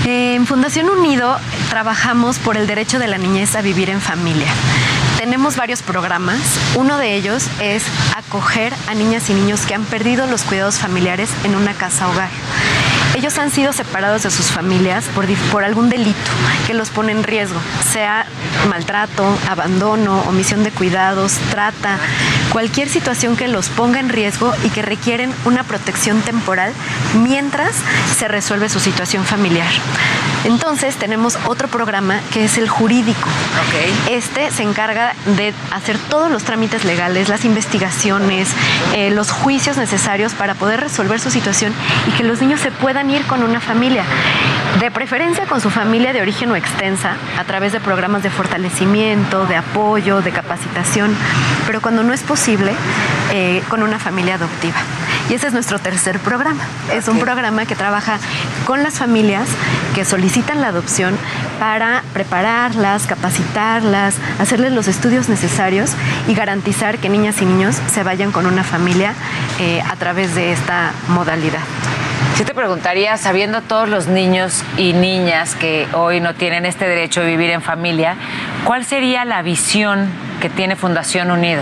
En 0.05 0.47
Fundación 0.47 0.89
Unido 0.89 1.37
trabajamos 1.69 2.39
por 2.39 2.57
el 2.57 2.65
derecho 2.65 2.97
de 2.97 3.07
la 3.07 3.19
niñez 3.19 3.55
a 3.55 3.61
vivir 3.61 3.91
en 3.91 4.01
familia. 4.01 4.47
Tenemos 5.19 5.57
varios 5.57 5.81
programas. 5.81 6.39
Uno 6.77 6.97
de 6.97 7.13
ellos 7.13 7.45
es 7.61 7.83
acoger 8.15 8.73
a 8.87 8.93
niñas 8.93 9.29
y 9.29 9.33
niños 9.33 9.65
que 9.65 9.75
han 9.75 9.83
perdido 9.83 10.25
los 10.27 10.43
cuidados 10.43 10.79
familiares 10.79 11.29
en 11.43 11.55
una 11.55 11.73
casa 11.73 12.07
hogar. 12.07 12.29
Ellos 13.17 13.37
han 13.37 13.51
sido 13.51 13.73
separados 13.73 14.23
de 14.23 14.31
sus 14.31 14.45
familias 14.45 15.03
por, 15.13 15.25
por 15.51 15.65
algún 15.65 15.89
delito 15.89 16.31
que 16.65 16.73
los 16.73 16.89
pone 16.89 17.11
en 17.11 17.23
riesgo, 17.23 17.59
sea 17.91 18.27
maltrato, 18.69 19.37
abandono, 19.49 20.21
omisión 20.21 20.63
de 20.63 20.71
cuidados, 20.71 21.33
trata, 21.51 21.97
cualquier 22.51 22.89
situación 22.89 23.35
que 23.35 23.47
los 23.47 23.69
ponga 23.69 23.99
en 23.99 24.09
riesgo 24.09 24.53
y 24.63 24.69
que 24.69 24.81
requieren 24.81 25.33
una 25.45 25.63
protección 25.63 26.21
temporal 26.21 26.73
mientras 27.21 27.75
se 28.17 28.27
resuelve 28.27 28.69
su 28.69 28.79
situación 28.79 29.23
familiar. 29.25 29.69
Entonces 30.45 30.95
tenemos 30.95 31.37
otro 31.47 31.67
programa 31.67 32.21
que 32.31 32.45
es 32.45 32.57
el 32.57 32.69
jurídico. 32.69 33.27
Este 34.09 34.51
se 34.51 34.63
encarga 34.63 35.13
de 35.37 35.53
hacer 35.71 35.97
todos 36.09 36.31
los 36.31 36.43
trámites 36.43 36.85
legales, 36.85 37.27
las 37.29 37.43
investigaciones, 37.45 38.49
eh, 38.95 39.11
los 39.11 39.31
juicios 39.31 39.77
necesarios 39.77 40.33
para 40.33 40.55
poder 40.55 40.79
resolver 40.79 41.19
su 41.19 41.29
situación 41.29 41.73
y 42.07 42.11
que 42.11 42.23
los 42.23 42.41
niños 42.41 42.61
se 42.61 42.71
puedan 42.71 43.09
ir 43.11 43.23
con 43.25 43.43
una 43.43 43.59
familia. 43.59 44.03
De 44.79 44.91
preferencia 44.91 45.45
con 45.45 45.59
su 45.61 45.69
familia 45.69 46.13
de 46.13 46.21
origen 46.21 46.51
o 46.51 46.55
extensa, 46.55 47.15
a 47.37 47.43
través 47.43 47.73
de 47.73 47.79
programas 47.79 48.23
de 48.23 48.29
fortalecimiento, 48.29 49.45
de 49.45 49.55
apoyo, 49.57 50.21
de 50.21 50.31
capacitación, 50.31 51.15
pero 51.65 51.81
cuando 51.81 52.03
no 52.03 52.13
es 52.13 52.21
posible, 52.21 52.38
eh, 53.31 53.61
con 53.69 53.83
una 53.83 53.99
familia 53.99 54.35
adoptiva. 54.35 54.77
Y 55.29 55.33
ese 55.33 55.47
es 55.47 55.53
nuestro 55.53 55.77
tercer 55.77 56.19
programa. 56.19 56.63
Es 56.93 57.07
un 57.07 57.19
programa 57.19 57.65
que 57.65 57.75
trabaja 57.75 58.17
con 58.65 58.81
las 58.81 58.97
familias 58.97 59.47
que 59.93 60.05
solicitan 60.05 60.61
la 60.61 60.67
adopción 60.67 61.15
para 61.59 62.01
prepararlas, 62.13 63.05
capacitarlas, 63.07 64.15
hacerles 64.39 64.71
los 64.71 64.87
estudios 64.87 65.29
necesarios 65.29 65.91
y 66.27 66.33
garantizar 66.33 66.97
que 66.97 67.09
niñas 67.09 67.41
y 67.41 67.45
niños 67.45 67.75
se 67.91 68.03
vayan 68.03 68.31
con 68.31 68.45
una 68.45 68.63
familia 68.63 69.13
eh, 69.59 69.81
a 69.87 69.95
través 69.97 70.33
de 70.33 70.51
esta 70.53 70.93
modalidad. 71.09 71.61
Yo 72.39 72.45
te 72.45 72.53
preguntaría, 72.53 73.17
sabiendo 73.17 73.61
todos 73.61 73.89
los 73.89 74.07
niños 74.07 74.63
y 74.77 74.93
niñas 74.93 75.55
que 75.55 75.87
hoy 75.93 76.21
no 76.21 76.35
tienen 76.35 76.65
este 76.65 76.87
derecho 76.87 77.19
de 77.21 77.27
vivir 77.27 77.49
en 77.49 77.61
familia, 77.61 78.15
¿cuál 78.63 78.85
sería 78.85 79.25
la 79.25 79.41
visión 79.41 80.07
que 80.39 80.49
tiene 80.49 80.77
Fundación 80.77 81.31
Unido? 81.31 81.61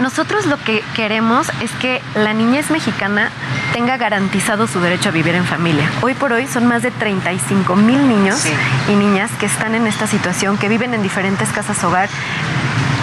Nosotros 0.00 0.46
lo 0.46 0.62
que 0.62 0.82
queremos 0.94 1.50
es 1.60 1.72
que 1.72 2.00
la 2.14 2.32
niñez 2.32 2.70
mexicana 2.70 3.30
tenga 3.72 3.96
garantizado 3.96 4.66
su 4.66 4.80
derecho 4.80 5.08
a 5.08 5.12
vivir 5.12 5.34
en 5.34 5.44
familia. 5.44 5.90
Hoy 6.02 6.14
por 6.14 6.32
hoy 6.32 6.46
son 6.46 6.66
más 6.66 6.82
de 6.82 6.90
35 6.92 7.74
mil 7.74 8.08
niños 8.08 8.44
y 8.88 8.94
niñas 8.94 9.30
que 9.40 9.46
están 9.46 9.74
en 9.74 9.86
esta 9.86 10.06
situación, 10.06 10.56
que 10.56 10.68
viven 10.68 10.94
en 10.94 11.02
diferentes 11.02 11.48
casas 11.50 11.82
hogar 11.82 12.08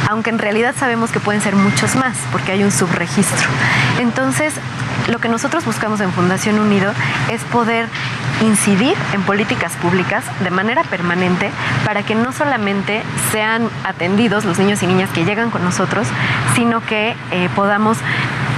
aunque 0.07 0.29
en 0.29 0.39
realidad 0.39 0.75
sabemos 0.77 1.11
que 1.11 1.19
pueden 1.19 1.41
ser 1.41 1.55
muchos 1.55 1.95
más, 1.95 2.15
porque 2.31 2.51
hay 2.51 2.63
un 2.63 2.71
subregistro. 2.71 3.47
Entonces, 3.99 4.53
lo 5.07 5.19
que 5.19 5.29
nosotros 5.29 5.65
buscamos 5.65 5.99
en 5.99 6.11
Fundación 6.11 6.59
Unido 6.59 6.93
es 7.31 7.41
poder 7.45 7.87
incidir 8.41 8.95
en 9.13 9.21
políticas 9.23 9.73
públicas 9.73 10.23
de 10.41 10.51
manera 10.51 10.83
permanente 10.83 11.51
para 11.85 12.03
que 12.03 12.15
no 12.15 12.31
solamente 12.31 13.01
sean 13.31 13.69
atendidos 13.83 14.45
los 14.45 14.59
niños 14.59 14.83
y 14.83 14.87
niñas 14.87 15.09
que 15.11 15.25
llegan 15.25 15.51
con 15.51 15.63
nosotros, 15.63 16.07
sino 16.55 16.81
que 16.81 17.15
eh, 17.31 17.49
podamos 17.55 17.97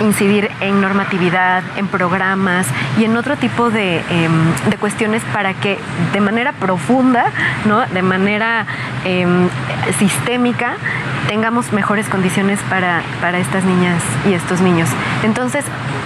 incidir 0.02 0.50
en 0.62 0.80
normatividad, 0.82 1.64
en 1.76 1.88
programas 1.88 2.68
y 3.00 3.06
en 3.06 3.18
otro 3.18 3.36
tipo 3.36 3.70
de, 3.70 4.04
em, 4.10 4.54
cuestiones 4.80 5.24
para 5.34 5.54
que 5.56 5.80
de 6.14 6.22
manera 6.22 6.52
profunda, 6.54 7.32
¿no? 7.66 7.86
de 7.88 8.02
manera 8.02 8.66
em, 9.06 9.50
sistémica, 9.98 10.76
tengamos 11.28 11.74
mejores 11.74 12.08
condiciones 12.08 12.60
para, 12.70 13.02
para 13.22 13.40
estas 13.40 13.64
niñas 13.64 14.02
y 14.30 14.34
estos 14.34 14.62
niños. 14.62 14.90
Entonces, 15.24 15.66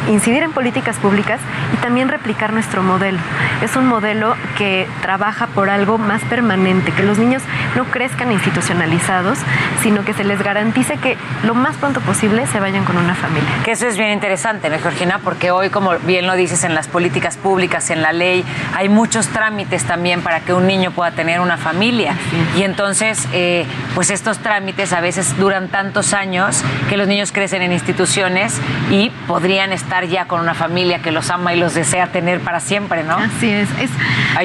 incidir 0.10 0.44
en 0.44 0.52
políticas 0.52 0.98
públicas 0.98 1.40
y 1.73 1.78
también 1.78 2.10
replicar 2.10 2.53
nuestro 2.53 2.82
modelo. 2.84 3.19
Es 3.61 3.76
un 3.76 3.88
modelo 3.88 4.36
que 4.57 4.88
trabaja 5.02 5.48
por 5.48 5.69
algo 5.69 5.98
más 5.98 6.22
permanente, 6.23 6.91
que 6.91 7.03
los 7.03 7.18
niños 7.18 7.44
no 7.76 7.86
crezcan 7.86 8.32
institucionalizados, 8.32 9.40
sino 9.82 10.03
que 10.03 10.14
se 10.14 10.23
les 10.23 10.41
garantice 10.41 10.98
que 10.98 11.18
lo 11.44 11.53
más 11.53 11.76
pronto 11.78 12.02
posible 12.02 12.48
se 12.48 12.60
vayan 12.60 12.84
con 12.86 12.98
una 12.98 13.15
familia. 13.15 13.49
Que 13.64 13.72
eso 13.72 13.88
es 13.88 13.98
bien 13.98 14.11
interesante, 14.11 14.69
¿no, 14.69 14.80
Georgina? 14.80 15.19
Porque 15.23 15.52
hoy, 15.52 15.69
como 15.69 15.98
bien 15.99 16.28
lo 16.28 16.36
dices, 16.36 16.64
en 16.64 16.73
las 16.73 16.88
políticas 16.88 17.38
públicas, 17.38 17.90
en 17.90 18.02
la 18.02 18.14
ley, 18.14 18.44
hay 18.76 18.90
muchos 18.90 19.28
trámites 19.28 19.84
también 19.86 20.22
para 20.22 20.40
que 20.41 20.53
un 20.53 20.68
niño 20.68 20.91
pueda 20.91 21.11
tener 21.11 21.40
una 21.40 21.57
familia. 21.57 22.15
Y 22.57 22.64
entonces, 22.64 23.28
eh, 23.34 23.65
pues 23.95 24.10
estos 24.10 24.40
trámites 24.40 24.94
a 24.94 25.02
veces 25.02 25.38
duran 25.38 25.68
tantos 25.68 26.14
años 26.14 26.64
que 26.90 26.98
los 26.98 27.07
niños 27.07 27.32
crecen 27.32 27.61
en 27.61 27.72
instituciones 27.72 28.60
y 28.90 29.11
podrían 29.28 29.72
estar 29.72 29.91
ya 30.00 30.26
con 30.26 30.40
una 30.40 30.54
familia 30.54 31.00
que 31.00 31.12
los 31.12 31.30
ama 31.30 31.54
y 31.54 31.60
los 31.60 31.74
desea 31.74 32.08
tener 32.08 32.40
para 32.40 32.60
siempre, 32.60 33.04
¿no? 33.04 33.18
Así 33.18 33.50
es. 33.50 33.70
es 33.78 33.92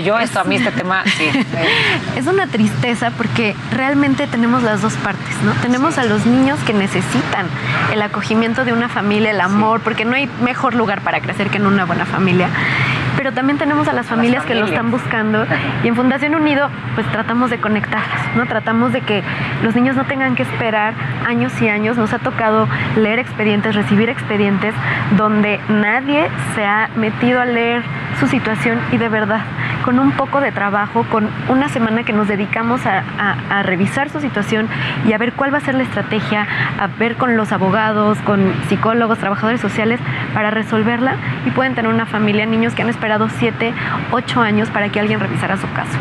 yo 0.05 0.19
esto, 0.19 0.41
a 0.41 0.45
mí 0.45 0.57
este 0.57 0.73
tema, 0.73 1.05
sí. 1.17 1.31
es 2.17 2.27
una 2.27 2.49
tristeza 2.49 3.13
porque 3.17 3.55
realmente 3.71 4.27
tenemos 4.27 4.63
las 4.63 4.83
dos 4.83 4.95
partes, 4.95 5.37
¿no? 5.45 5.53
Tenemos 5.63 5.99
a 5.99 6.05
los 6.05 6.27
niños 6.27 6.59
que 6.67 6.73
necesitan 6.73 7.47
el 7.93 8.03
acogimiento 8.03 8.65
de 8.65 8.73
una 8.73 8.89
familia, 8.89 9.31
el 9.31 9.41
amor, 9.41 9.81
porque 9.81 10.05
no 10.05 10.17
hay 10.17 10.29
mejor 10.43 10.75
lugar 10.75 11.01
para 11.03 11.21
crecer 11.21 11.49
que 11.49 11.59
en 11.59 11.67
una 11.67 11.85
buena 11.85 12.07
familia 12.07 12.49
pero 13.17 13.33
también 13.33 13.59
tenemos 13.59 13.89
a 13.89 13.93
las 13.93 14.07
familias 14.07 14.45
que 14.45 14.55
lo 14.55 14.67
están 14.67 14.91
buscando 14.91 15.47
y 15.83 15.89
en 15.89 15.97
Fundación 15.97 16.35
Unido 16.35 16.69
pues 16.95 17.11
tratamos 17.11 17.51
de 17.51 17.59
conectarlas, 17.59 18.37
¿no? 18.37 18.47
Tratamos 18.47 18.93
de 18.93 19.01
que 19.01 19.23
los 19.63 19.75
niños 19.75 19.97
no 19.97 20.05
tengan 20.05 20.37
que 20.37 20.43
esperar 20.43 20.95
años 21.27 21.53
y 21.61 21.69
años. 21.69 21.97
Nos 21.97 22.13
ha 22.13 22.19
tocado 22.19 22.69
leer 22.97 23.19
expedientes, 23.19 23.75
recibir 23.75 24.11
expedientes 24.11 24.75
donde 25.17 25.36
nadie 25.69 26.29
se 26.55 26.65
ha 26.65 26.89
metido 26.97 27.41
a 27.41 27.45
leer 27.45 27.83
su 28.19 28.27
situación 28.27 28.81
y 28.93 28.99
de 28.99 29.09
verdad 29.09 29.43
con 29.87 30.01
un 30.01 30.11
poco 30.11 30.41
de 30.41 30.51
trabajo, 30.51 31.05
con 31.13 31.31
una 31.49 31.69
semana 31.69 32.03
que 32.03 32.13
nos 32.13 32.27
dedicamos 32.27 32.85
a, 32.87 33.05
a, 33.49 33.63
revisar 33.63 34.11
su 34.11 34.21
situación 34.21 34.69
y 35.07 35.13
a 35.13 35.19
ver 35.19 35.33
cuál 35.33 35.55
va 35.55 35.59
a 35.59 35.61
ser 35.61 35.77
la 35.77 35.85
estrategia, 35.85 36.45
a 36.81 36.89
ver 36.99 37.15
con 37.15 37.37
los 37.37 37.53
abogados, 37.53 38.19
con 38.23 38.53
psicólogos, 38.69 39.19
trabajadores 39.19 39.61
sociales 39.61 40.01
para 40.35 40.51
resolverla 40.51 41.15
y 41.47 41.51
pueden 41.51 41.77
tener 41.77 41.89
una 41.89 42.05
familia, 42.05 42.47
niños 42.47 42.75
que 42.75 42.83
han 42.83 42.89
esperado 42.89 43.29
7, 43.29 43.73
8 44.11 44.41
años 44.41 44.71
para 44.71 44.89
que 44.89 44.99
alguien 44.99 45.21
revisara 45.21 45.57
su 45.57 45.71
caso. 45.73 45.97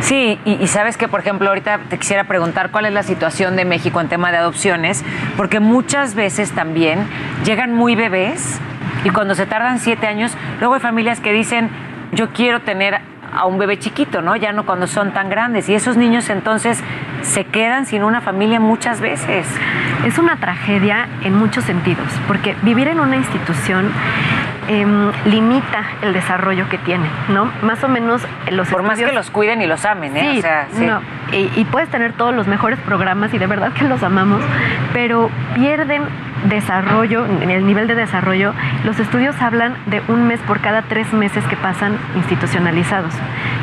Sí, 0.00 0.38
y, 0.44 0.62
y 0.62 0.66
sabes 0.66 0.98
que, 0.98 1.08
por 1.08 1.20
ejemplo, 1.20 1.48
ahorita 1.48 1.78
te 1.88 1.96
quisiera 1.96 2.24
preguntar 2.24 2.70
cuál 2.70 2.84
es 2.84 2.92
la 2.92 3.02
situación 3.02 3.56
de 3.56 3.64
México 3.64 4.02
en 4.02 4.08
tema 4.08 4.32
de 4.32 4.36
adopciones, 4.36 5.02
porque 5.38 5.60
muchas 5.60 6.14
veces 6.14 6.52
también 6.52 7.06
llegan 7.46 7.72
muy 7.72 7.94
bebés 7.94 8.60
y 9.04 9.10
cuando 9.10 9.34
se 9.34 9.46
tardan 9.46 9.78
siete 9.78 10.06
años, 10.06 10.32
luego 10.58 10.74
hay 10.74 10.80
familias 10.80 11.20
que 11.20 11.32
dicen, 11.32 11.70
yo 12.12 12.30
quiero 12.30 12.60
tener 12.60 13.00
a 13.32 13.46
un 13.46 13.58
bebé 13.58 13.78
chiquito, 13.78 14.22
¿no? 14.22 14.36
Ya 14.36 14.52
no 14.52 14.66
cuando 14.66 14.86
son 14.86 15.12
tan 15.12 15.30
grandes. 15.30 15.68
Y 15.68 15.74
esos 15.74 15.96
niños 15.96 16.28
entonces 16.30 16.82
se 17.22 17.44
quedan 17.44 17.86
sin 17.86 18.02
una 18.02 18.20
familia 18.20 18.60
muchas 18.60 19.00
veces. 19.00 19.46
Es 20.04 20.18
una 20.18 20.36
tragedia 20.36 21.08
en 21.22 21.34
muchos 21.34 21.64
sentidos, 21.64 22.06
porque 22.26 22.56
vivir 22.62 22.88
en 22.88 23.00
una 23.00 23.16
institución 23.16 23.90
em, 24.68 25.10
limita 25.26 25.84
el 26.02 26.12
desarrollo 26.12 26.68
que 26.68 26.78
tienen, 26.78 27.10
¿no? 27.28 27.50
Más 27.62 27.82
o 27.84 27.88
menos 27.88 28.22
los 28.50 28.68
Por 28.68 28.82
más 28.82 28.98
que 28.98 29.12
los 29.12 29.30
cuiden 29.30 29.62
y 29.62 29.66
los 29.66 29.84
amen, 29.84 30.16
¿eh? 30.16 30.28
Sí, 30.32 30.38
o 30.38 30.42
sea, 30.42 30.68
sí. 30.72 30.86
no, 30.86 31.00
y, 31.32 31.50
y 31.56 31.64
puedes 31.64 31.88
tener 31.90 32.12
todos 32.12 32.34
los 32.34 32.46
mejores 32.46 32.78
programas 32.80 33.34
y 33.34 33.38
de 33.38 33.46
verdad 33.46 33.72
que 33.72 33.84
los 33.84 34.02
amamos, 34.02 34.42
pero 34.92 35.30
pierden 35.54 36.04
desarrollo, 36.44 37.26
en 37.26 37.50
el 37.50 37.66
nivel 37.66 37.86
de 37.86 37.94
desarrollo, 37.94 38.54
los 38.84 38.98
estudios 38.98 39.40
hablan 39.40 39.76
de 39.86 40.02
un 40.08 40.26
mes 40.26 40.40
por 40.40 40.60
cada 40.60 40.82
tres 40.82 41.12
meses 41.12 41.44
que 41.44 41.56
pasan 41.56 41.98
institucionalizados. 42.16 43.12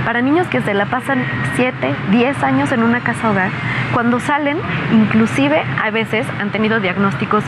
Para 0.06 0.22
niños 0.22 0.48
que 0.48 0.62
se 0.62 0.74
la 0.74 0.86
pasan 0.86 1.24
7, 1.56 1.96
10 2.12 2.44
años 2.44 2.72
en 2.72 2.84
una 2.84 3.00
casa 3.00 3.30
hogar, 3.30 3.50
cuando 3.94 4.20
salen, 4.20 4.58
inclusive 4.92 5.64
a 5.84 5.90
veces 5.92 6.27
han 6.40 6.52
tenido 6.52 6.80
diagnósticos 6.80 7.44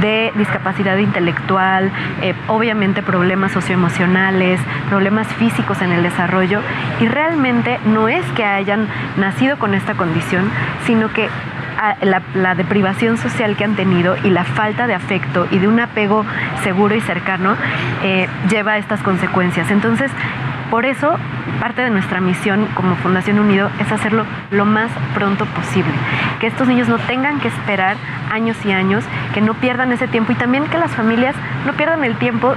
de 0.00 0.32
discapacidad 0.36 0.96
intelectual, 0.96 1.90
eh, 2.22 2.34
obviamente 2.48 3.02
problemas 3.02 3.52
socioemocionales, 3.52 4.60
problemas 4.88 5.26
físicos 5.34 5.80
en 5.82 5.92
el 5.92 6.02
desarrollo, 6.02 6.60
y 7.00 7.08
realmente 7.08 7.78
no 7.84 8.08
es 8.08 8.24
que 8.32 8.44
hayan 8.44 8.88
nacido 9.16 9.58
con 9.58 9.74
esta 9.74 9.94
condición, 9.94 10.50
sino 10.86 11.12
que 11.12 11.28
la, 12.02 12.22
la, 12.34 12.54
deprivación 12.54 13.18
social 13.18 13.56
que 13.56 13.64
han 13.64 13.74
tenido 13.74 14.16
y 14.22 14.30
la 14.30 14.44
falta 14.44 14.86
de 14.86 14.94
afecto 14.94 15.48
y 15.50 15.58
de 15.58 15.66
un 15.66 15.80
apego 15.80 16.24
seguro 16.62 16.94
y 16.94 17.00
cercano 17.00 17.56
eh, 18.04 18.28
lleva 18.48 18.72
a 18.72 18.78
estas 18.78 19.00
consecuencias. 19.02 19.70
Entonces, 19.70 20.10
por 20.72 20.86
eso, 20.86 21.14
parte 21.60 21.82
de 21.82 21.90
nuestra 21.90 22.22
misión 22.22 22.66
como 22.74 22.96
Fundación 22.96 23.38
Unido 23.38 23.68
es 23.78 23.92
hacerlo 23.92 24.24
lo 24.50 24.64
más 24.64 24.90
pronto 25.14 25.44
posible. 25.44 25.92
Que 26.40 26.46
estos 26.46 26.66
niños 26.66 26.88
no 26.88 26.96
tengan 26.96 27.40
que 27.40 27.48
esperar 27.48 27.96
años 28.30 28.56
y 28.64 28.72
años, 28.72 29.04
que 29.34 29.42
no 29.42 29.52
pierdan 29.52 29.92
ese 29.92 30.08
tiempo 30.08 30.32
y 30.32 30.34
también 30.34 30.64
que 30.68 30.78
las 30.78 30.90
familias 30.92 31.34
no 31.66 31.74
pierdan 31.74 32.04
el 32.04 32.16
tiempo 32.16 32.54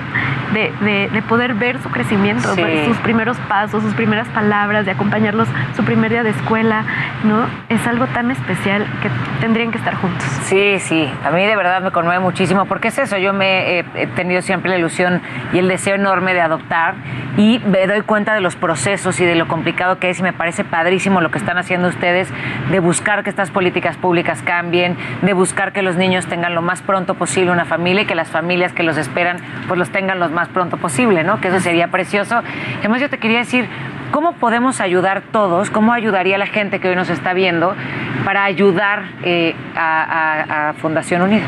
de, 0.54 0.72
de, 0.80 1.10
de 1.10 1.22
poder 1.24 1.56
ver 1.56 1.82
su 1.84 1.90
crecimiento, 1.90 2.56
Sí. 2.56 2.64
sus 2.86 2.96
primeros 3.00 3.36
pasos, 3.50 3.84
sus 3.84 3.94
primeras 3.96 4.30
palabras, 4.30 4.86
de 4.86 4.92
acompañarlos 4.92 5.50
su 5.76 5.84
primer 5.84 6.10
día 6.10 6.24
de 6.24 6.30
escuela, 6.30 6.86
¿no? 7.26 7.48
Es 7.68 7.86
algo 7.86 8.06
tan 8.08 8.32
especial 8.32 8.86
que 9.02 9.10
tendrían 9.42 9.72
que 9.72 9.78
estar 9.78 9.94
juntos. 9.96 10.24
Sí, 10.44 10.78
sí, 10.80 11.12
a 11.26 11.32
mí 11.32 11.46
de 11.46 11.58
verdad 11.58 11.82
me 11.82 11.92
conmueve 11.92 12.22
muchísimo 12.22 12.64
porque 12.64 12.88
es 12.88 12.98
eso, 12.98 13.18
yo 13.18 13.34
me 13.34 13.80
he 13.80 14.08
tenido 14.16 14.42
siempre 14.42 14.70
la 14.70 14.78
ilusión 14.78 15.22
y 15.52 15.58
el 15.60 15.68
deseo 15.68 15.96
enorme 15.96 16.34
de 16.34 16.40
adoptar 16.40 16.94
y 17.36 17.60
me 17.60 17.86
doy 17.88 18.04
cuenta 18.06 18.34
de 18.34 18.42
los 18.42 18.56
procesos 18.56 19.20
y 19.20 19.26
de 19.26 19.36
lo 19.36 19.48
complicado 19.48 20.00
que 20.00 20.10
es 20.10 20.20
y 20.20 20.24
me 20.24 20.34
parece 20.34 20.64
padrísimo 20.64 21.22
lo 21.22 21.32
que 21.32 21.38
están 21.38 21.58
haciendo 21.58 21.88
ustedes 21.88 22.30
de 22.70 22.80
buscar 22.80 23.24
que 23.24 23.30
estas 23.30 23.52
políticas 23.52 23.98
públicas 23.98 24.42
cambien, 24.42 24.98
de 25.22 25.34
buscar 25.34 25.74
que 25.74 25.82
los 25.82 25.96
niños 25.96 26.26
tengan 26.28 26.56
lo 26.56 26.62
más 26.62 26.82
pronto 26.82 27.16
posible 27.16 27.52
una 27.52 27.66
familia 27.66 28.04
y 28.04 28.06
que 28.06 28.16
las 28.16 28.30
familias 28.30 28.74
que 28.74 28.84
los 28.84 28.98
esperan 28.98 29.38
pues 29.68 29.78
los 29.78 29.90
tengan 29.90 30.20
lo 30.20 30.30
más 30.30 30.48
pronto 30.50 30.78
posible, 30.78 31.24
¿no? 31.24 31.42
Que 31.42 31.50
eso 31.50 31.60
sería 31.60 31.90
precioso. 31.90 32.42
Además 32.80 33.02
yo 33.02 33.10
te 33.10 33.18
quería 33.18 33.40
decir, 33.40 33.68
¿cómo 34.12 34.34
podemos 34.34 34.82
ayudar 34.82 35.22
todos? 35.32 35.70
¿Cómo 35.70 35.94
ayudaría 35.94 36.38
la 36.38 36.48
gente 36.48 36.80
que 36.80 36.90
hoy 36.90 36.96
nos 36.96 37.10
está 37.10 37.34
viendo 37.34 37.76
para 38.24 38.44
ayudar 38.44 39.04
eh, 39.24 39.56
a, 39.76 40.04
a- 40.04 40.70
a 40.70 40.74
Fundación 40.74 41.22
Unida? 41.22 41.44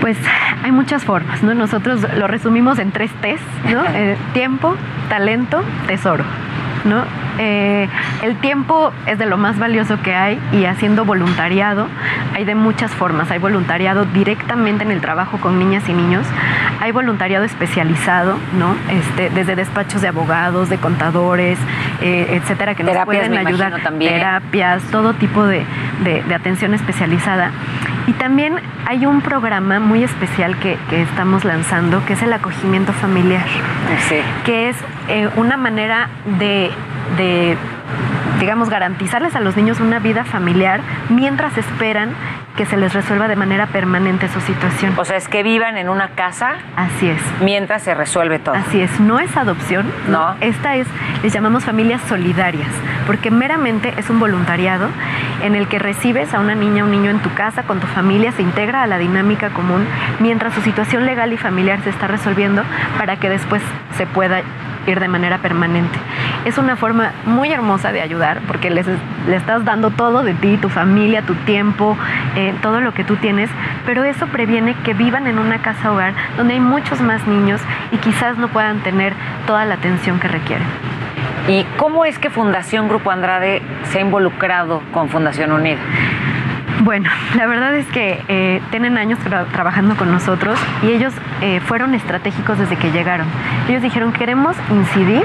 Pues 0.00 0.18
hay 0.62 0.70
muchas 0.72 1.04
formas, 1.04 1.42
¿no? 1.42 1.54
Nosotros 1.54 2.06
lo 2.16 2.26
resumimos 2.26 2.78
en 2.78 2.90
tres 2.90 3.10
T's, 3.20 3.40
¿no? 3.72 3.84
Eh, 3.94 4.16
tiempo, 4.34 4.76
talento, 5.08 5.62
tesoro, 5.86 6.24
¿no? 6.84 7.04
Eh, 7.38 7.88
el 8.22 8.36
tiempo 8.36 8.92
es 9.06 9.18
de 9.18 9.26
lo 9.26 9.36
más 9.36 9.58
valioso 9.58 10.00
que 10.02 10.14
hay 10.14 10.38
y 10.52 10.64
haciendo 10.66 11.04
voluntariado 11.04 11.88
hay 12.34 12.44
de 12.44 12.54
muchas 12.54 12.90
formas. 12.92 13.30
Hay 13.30 13.38
voluntariado 13.38 14.04
directamente 14.06 14.84
en 14.84 14.90
el 14.90 15.00
trabajo 15.00 15.38
con 15.38 15.58
niñas 15.58 15.88
y 15.88 15.92
niños, 15.92 16.26
hay 16.80 16.92
voluntariado 16.92 17.44
especializado, 17.44 18.36
¿no? 18.58 18.74
Este, 18.90 19.30
desde 19.30 19.56
despachos 19.56 20.02
de 20.02 20.08
abogados, 20.08 20.68
de 20.68 20.76
contadores, 20.78 21.58
eh, 22.02 22.40
etcétera, 22.40 22.74
que 22.74 22.82
nos 22.82 22.92
Terapias, 22.92 23.28
pueden 23.28 23.46
ayudar. 23.46 23.80
también. 23.82 24.12
Terapias, 24.14 24.82
todo 24.90 25.14
tipo 25.14 25.44
de, 25.46 25.64
de- 26.04 26.22
de 26.22 26.34
atención 26.34 26.74
especializada. 26.74 27.50
Y 28.06 28.12
también 28.12 28.56
hay 28.86 29.06
un 29.06 29.22
programa 29.22 29.80
muy 29.80 30.04
especial 30.04 30.58
que, 30.58 30.76
que 30.90 31.02
estamos 31.02 31.44
lanzando, 31.44 32.04
que 32.04 32.12
es 32.12 32.22
el 32.22 32.32
acogimiento 32.32 32.92
familiar, 32.92 33.46
que 34.44 34.68
es 34.68 34.76
eh, 35.08 35.28
una 35.36 35.56
manera 35.56 36.08
de, 36.38 36.70
de, 37.16 37.56
digamos, 38.40 38.68
garantizarles 38.68 39.34
a 39.34 39.40
los 39.40 39.56
niños 39.56 39.80
una 39.80 40.00
vida 40.00 40.24
familiar 40.24 40.80
mientras 41.08 41.56
esperan 41.56 42.10
que 42.56 42.66
se 42.66 42.76
les 42.76 42.92
resuelva 42.92 43.28
de 43.28 43.36
manera 43.36 43.66
permanente 43.66 44.28
su 44.28 44.40
situación. 44.40 44.94
O 44.96 45.04
sea, 45.04 45.16
es 45.16 45.28
que 45.28 45.42
vivan 45.42 45.76
en 45.76 45.88
una 45.88 46.08
casa. 46.10 46.56
Así 46.76 47.08
es. 47.08 47.20
Mientras 47.40 47.82
se 47.82 47.94
resuelve 47.94 48.38
todo. 48.38 48.54
Así 48.54 48.80
es, 48.80 49.00
no 49.00 49.18
es 49.18 49.36
adopción, 49.36 49.90
no. 50.08 50.36
Esta 50.40 50.76
es, 50.76 50.86
les 51.22 51.32
llamamos 51.32 51.64
familias 51.64 52.00
solidarias, 52.02 52.68
porque 53.06 53.30
meramente 53.30 53.92
es 53.96 54.08
un 54.10 54.20
voluntariado 54.20 54.88
en 55.42 55.54
el 55.56 55.68
que 55.68 55.78
recibes 55.78 56.32
a 56.32 56.40
una 56.40 56.54
niña 56.54 56.84
o 56.84 56.86
un 56.86 56.92
niño 56.92 57.10
en 57.10 57.20
tu 57.20 57.32
casa 57.34 57.64
con 57.64 57.80
tu 57.80 57.86
familia, 57.88 58.32
se 58.32 58.42
integra 58.42 58.82
a 58.82 58.86
la 58.86 58.98
dinámica 58.98 59.50
común 59.50 59.86
mientras 60.20 60.54
su 60.54 60.60
situación 60.62 61.04
legal 61.06 61.32
y 61.32 61.36
familiar 61.36 61.82
se 61.82 61.90
está 61.90 62.06
resolviendo 62.06 62.62
para 62.98 63.16
que 63.16 63.28
después 63.28 63.62
se 63.96 64.06
pueda 64.06 64.42
de 64.84 65.08
manera 65.08 65.38
permanente. 65.38 65.98
Es 66.44 66.58
una 66.58 66.76
forma 66.76 67.12
muy 67.24 67.52
hermosa 67.52 67.92
de 67.92 68.02
ayudar 68.02 68.40
porque 68.46 68.70
les, 68.70 68.86
le 69.26 69.36
estás 69.36 69.64
dando 69.64 69.90
todo 69.90 70.22
de 70.22 70.34
ti, 70.34 70.56
tu 70.58 70.68
familia, 70.68 71.22
tu 71.22 71.34
tiempo, 71.34 71.96
eh, 72.36 72.54
todo 72.62 72.80
lo 72.80 72.92
que 72.92 73.04
tú 73.04 73.16
tienes, 73.16 73.50
pero 73.86 74.04
eso 74.04 74.26
previene 74.26 74.74
que 74.84 74.94
vivan 74.94 75.26
en 75.26 75.38
una 75.38 75.58
casa 75.58 75.92
hogar 75.92 76.12
donde 76.36 76.54
hay 76.54 76.60
muchos 76.60 77.00
más 77.00 77.26
niños 77.26 77.60
y 77.92 77.96
quizás 77.98 78.36
no 78.36 78.48
puedan 78.48 78.80
tener 78.80 79.14
toda 79.46 79.64
la 79.64 79.74
atención 79.74 80.20
que 80.20 80.28
requieren. 80.28 80.66
¿Y 81.48 81.64
cómo 81.76 82.04
es 82.04 82.18
que 82.18 82.30
Fundación 82.30 82.88
Grupo 82.88 83.10
Andrade 83.10 83.62
se 83.84 83.98
ha 83.98 84.00
involucrado 84.00 84.82
con 84.92 85.08
Fundación 85.08 85.52
Unida? 85.52 85.80
Bueno, 86.84 87.08
la 87.36 87.46
verdad 87.46 87.74
es 87.74 87.86
que 87.86 88.22
eh, 88.28 88.60
tienen 88.70 88.98
años 88.98 89.18
tra- 89.20 89.46
trabajando 89.52 89.96
con 89.96 90.12
nosotros 90.12 90.58
y 90.82 90.88
ellos 90.88 91.12
eh, 91.40 91.60
fueron 91.64 91.94
estratégicos 91.94 92.58
desde 92.58 92.76
que 92.76 92.90
llegaron. 92.92 93.26
Ellos 93.68 93.82
dijeron, 93.82 94.12
queremos 94.12 94.54
incidir 94.70 95.22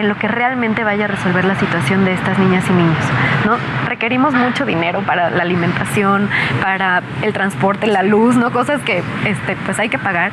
en 0.00 0.08
lo 0.08 0.16
que 0.16 0.28
realmente 0.28 0.82
vaya 0.82 1.04
a 1.04 1.08
resolver 1.08 1.44
la 1.44 1.54
situación 1.56 2.04
de 2.04 2.12
estas 2.14 2.38
niñas 2.38 2.64
y 2.68 2.72
niños. 2.72 3.04
¿no? 3.44 3.56
Requerimos 3.88 4.32
mucho 4.34 4.64
dinero 4.64 5.00
para 5.02 5.30
la 5.30 5.42
alimentación, 5.42 6.28
para 6.62 7.02
el 7.22 7.32
transporte, 7.32 7.86
la 7.86 8.02
luz, 8.02 8.36
¿no? 8.36 8.50
cosas 8.50 8.80
que 8.82 9.02
este, 9.26 9.56
pues 9.66 9.78
hay 9.78 9.88
que 9.90 9.98
pagar, 9.98 10.32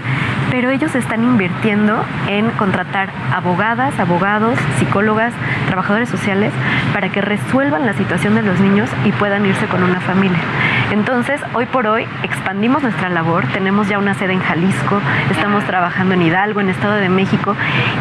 pero 0.49 0.69
ellos 0.69 0.95
están 0.95 1.23
invirtiendo 1.23 2.03
en 2.27 2.49
contratar 2.51 3.09
abogadas, 3.33 3.99
abogados, 3.99 4.57
psicólogas, 4.79 5.33
trabajadores 5.67 6.09
sociales 6.09 6.51
para 6.93 7.09
que 7.09 7.21
resuelvan 7.21 7.85
la 7.85 7.93
situación 7.93 8.35
de 8.35 8.41
los 8.41 8.59
niños 8.59 8.89
y 9.05 9.11
puedan 9.11 9.45
irse 9.45 9.65
con 9.67 9.83
una 9.83 9.99
familia. 9.99 10.39
Entonces, 10.91 11.39
hoy 11.53 11.65
por 11.67 11.87
hoy 11.87 12.05
expandimos 12.23 12.83
nuestra 12.83 13.09
labor, 13.09 13.45
tenemos 13.53 13.87
ya 13.87 13.97
una 13.97 14.13
sede 14.13 14.33
en 14.33 14.41
Jalisco, 14.41 14.99
estamos 15.31 15.63
trabajando 15.63 16.15
en 16.15 16.21
Hidalgo, 16.21 16.59
en 16.59 16.69
Estado 16.69 16.95
de 16.95 17.07
México 17.07 17.55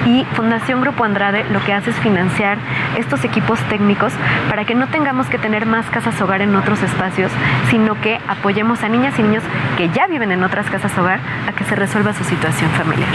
y 0.06 0.24
Fundación 0.34 0.80
Grupo 0.80 1.04
Andrade 1.04 1.44
lo 1.50 1.64
que 1.64 1.72
hace 1.72 1.90
es 1.90 1.96
financiar 1.96 2.58
estos 2.98 3.24
equipos 3.24 3.60
técnicos 3.68 4.12
para 4.48 4.64
que 4.64 4.74
no 4.74 4.88
tengamos 4.88 5.28
que 5.28 5.38
tener 5.38 5.66
más 5.66 5.86
casas 5.86 6.20
hogar 6.20 6.42
en 6.42 6.54
otros 6.56 6.82
espacios, 6.82 7.30
sino 7.70 8.00
que 8.00 8.18
apoyemos 8.26 8.82
a 8.82 8.88
niñas 8.88 9.18
y 9.18 9.22
niños 9.22 9.44
que 9.76 9.88
ya 9.90 10.06
viven 10.06 10.32
en 10.32 10.42
otras 10.42 10.68
casas 10.68 10.96
hogar 10.98 11.20
a 11.48 11.52
que 11.52 11.64
se 11.64 11.76
resuelva 11.76 12.12
su 12.12 12.24
situación 12.24 12.70
familiar. 12.70 13.10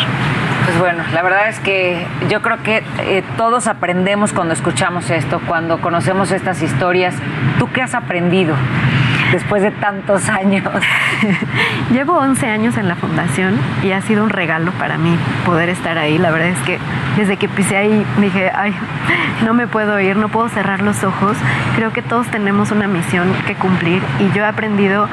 Pues 0.65 0.79
bueno, 0.79 1.03
la 1.13 1.21
verdad 1.21 1.49
es 1.49 1.59
que 1.59 2.07
yo 2.29 2.41
creo 2.41 2.63
que 2.63 2.83
eh, 2.99 3.23
todos 3.37 3.67
aprendemos 3.67 4.33
cuando 4.33 4.53
escuchamos 4.53 5.09
esto, 5.09 5.39
cuando 5.47 5.79
conocemos 5.79 6.31
estas 6.31 6.61
historias. 6.61 7.13
¿Tú 7.59 7.69
qué 7.71 7.81
has 7.81 7.93
aprendido 7.93 8.55
después 9.35 9.61
de 9.61 9.71
tantos 9.71 10.29
años? 10.29 10.63
Llevo 11.91 12.13
11 12.13 12.47
años 12.47 12.77
en 12.77 12.87
la 12.87 12.95
fundación 12.95 13.59
y 13.83 13.91
ha 13.91 14.01
sido 14.01 14.23
un 14.23 14.29
regalo 14.29 14.71
para 14.73 14.97
mí 14.97 15.17
poder 15.45 15.67
estar 15.67 15.97
ahí. 15.97 16.17
La 16.17 16.31
verdad 16.31 16.49
es 16.49 16.59
que 16.59 16.79
desde 17.17 17.35
que 17.35 17.49
pisé 17.49 17.75
ahí 17.75 18.05
dije, 18.19 18.49
ay, 18.55 18.73
no 19.43 19.53
me 19.53 19.67
puedo 19.67 19.99
ir, 19.99 20.15
no 20.15 20.29
puedo 20.29 20.47
cerrar 20.47 20.81
los 20.81 21.03
ojos. 21.03 21.35
Creo 21.75 21.91
que 21.91 22.01
todos 22.01 22.27
tenemos 22.27 22.71
una 22.71 22.87
misión 22.87 23.27
que 23.45 23.55
cumplir 23.55 24.01
y 24.19 24.35
yo 24.35 24.43
he 24.43 24.47
aprendido 24.47 25.09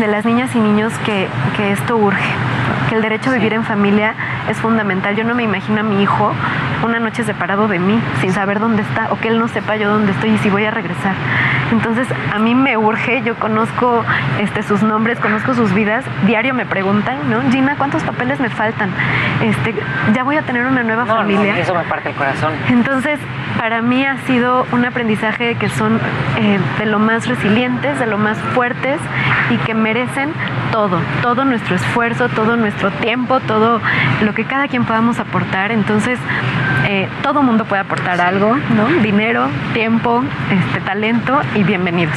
de 0.00 0.06
las 0.08 0.24
niñas 0.24 0.54
y 0.54 0.58
niños 0.58 0.92
que, 1.04 1.28
que 1.56 1.72
esto 1.72 1.96
urge, 1.96 2.18
que 2.88 2.96
el 2.96 3.02
derecho 3.02 3.30
a 3.30 3.34
vivir 3.34 3.52
en 3.54 3.64
familia 3.64 4.14
es 4.48 4.56
fundamental. 4.58 5.14
Yo 5.16 5.24
no 5.24 5.34
me 5.34 5.42
imagino 5.42 5.80
a 5.80 5.82
mi 5.82 6.02
hijo 6.02 6.32
una 6.84 6.98
noche 6.98 7.22
separado 7.24 7.68
de 7.68 7.78
mí, 7.78 8.00
sin 8.20 8.32
saber 8.32 8.58
dónde 8.58 8.82
está, 8.82 9.08
o 9.12 9.18
que 9.20 9.28
él 9.28 9.38
no 9.38 9.48
sepa 9.48 9.76
yo 9.76 9.88
dónde 9.90 10.12
estoy 10.12 10.30
y 10.30 10.38
si 10.38 10.48
voy 10.50 10.64
a 10.64 10.70
regresar. 10.70 11.14
Entonces, 11.72 12.08
a 12.34 12.38
mí 12.38 12.54
me 12.54 12.76
urge, 12.76 13.22
yo 13.22 13.36
conozco 13.36 14.02
este, 14.40 14.62
sus 14.62 14.82
nombres, 14.82 15.20
conozco 15.20 15.54
sus 15.54 15.72
vidas, 15.74 16.04
diario 16.26 16.54
me 16.54 16.64
preguntan, 16.66 17.16
¿no? 17.30 17.42
Gina, 17.52 17.76
¿cuántos 17.76 18.02
papeles 18.02 18.40
me 18.40 18.48
faltan? 18.48 18.90
Este, 19.42 19.74
ya 20.14 20.24
voy 20.24 20.36
a 20.36 20.42
tener 20.42 20.66
una 20.66 20.82
nueva 20.82 21.04
No, 21.04 21.12
no, 21.14 21.20
familia. 21.20 21.58
eso 21.58 21.74
me 21.74 21.84
parte 21.84 22.08
el 22.08 22.14
corazón. 22.16 22.52
Entonces, 22.70 23.20
para 23.58 23.82
mí 23.82 24.04
ha 24.04 24.16
sido 24.26 24.66
un 24.72 24.84
aprendizaje 24.84 25.44
de 25.48 25.54
que 25.56 25.68
son 25.68 26.00
eh, 26.38 26.58
de 26.78 26.86
lo 26.86 26.98
más 26.98 27.28
resilientes, 27.28 27.98
de 28.00 28.06
lo 28.06 28.16
más 28.18 28.38
fuertes 28.54 28.98
y 29.50 29.56
que 29.58 29.74
merecen 29.92 30.32
todo, 30.70 31.00
todo 31.20 31.44
nuestro 31.44 31.74
esfuerzo, 31.74 32.28
todo 32.28 32.56
nuestro 32.56 32.92
tiempo, 32.92 33.40
todo 33.40 33.80
lo 34.22 34.34
que 34.34 34.44
cada 34.44 34.68
quien 34.68 34.84
podamos 34.84 35.18
aportar. 35.18 35.72
Entonces, 35.72 36.16
eh, 36.86 37.08
todo 37.24 37.42
mundo 37.42 37.64
puede 37.64 37.82
aportar 37.82 38.20
algo, 38.20 38.56
¿no? 38.76 38.86
Dinero, 39.02 39.48
tiempo, 39.72 40.22
este, 40.48 40.80
talento 40.82 41.40
y 41.56 41.64
bienvenidos. 41.64 42.14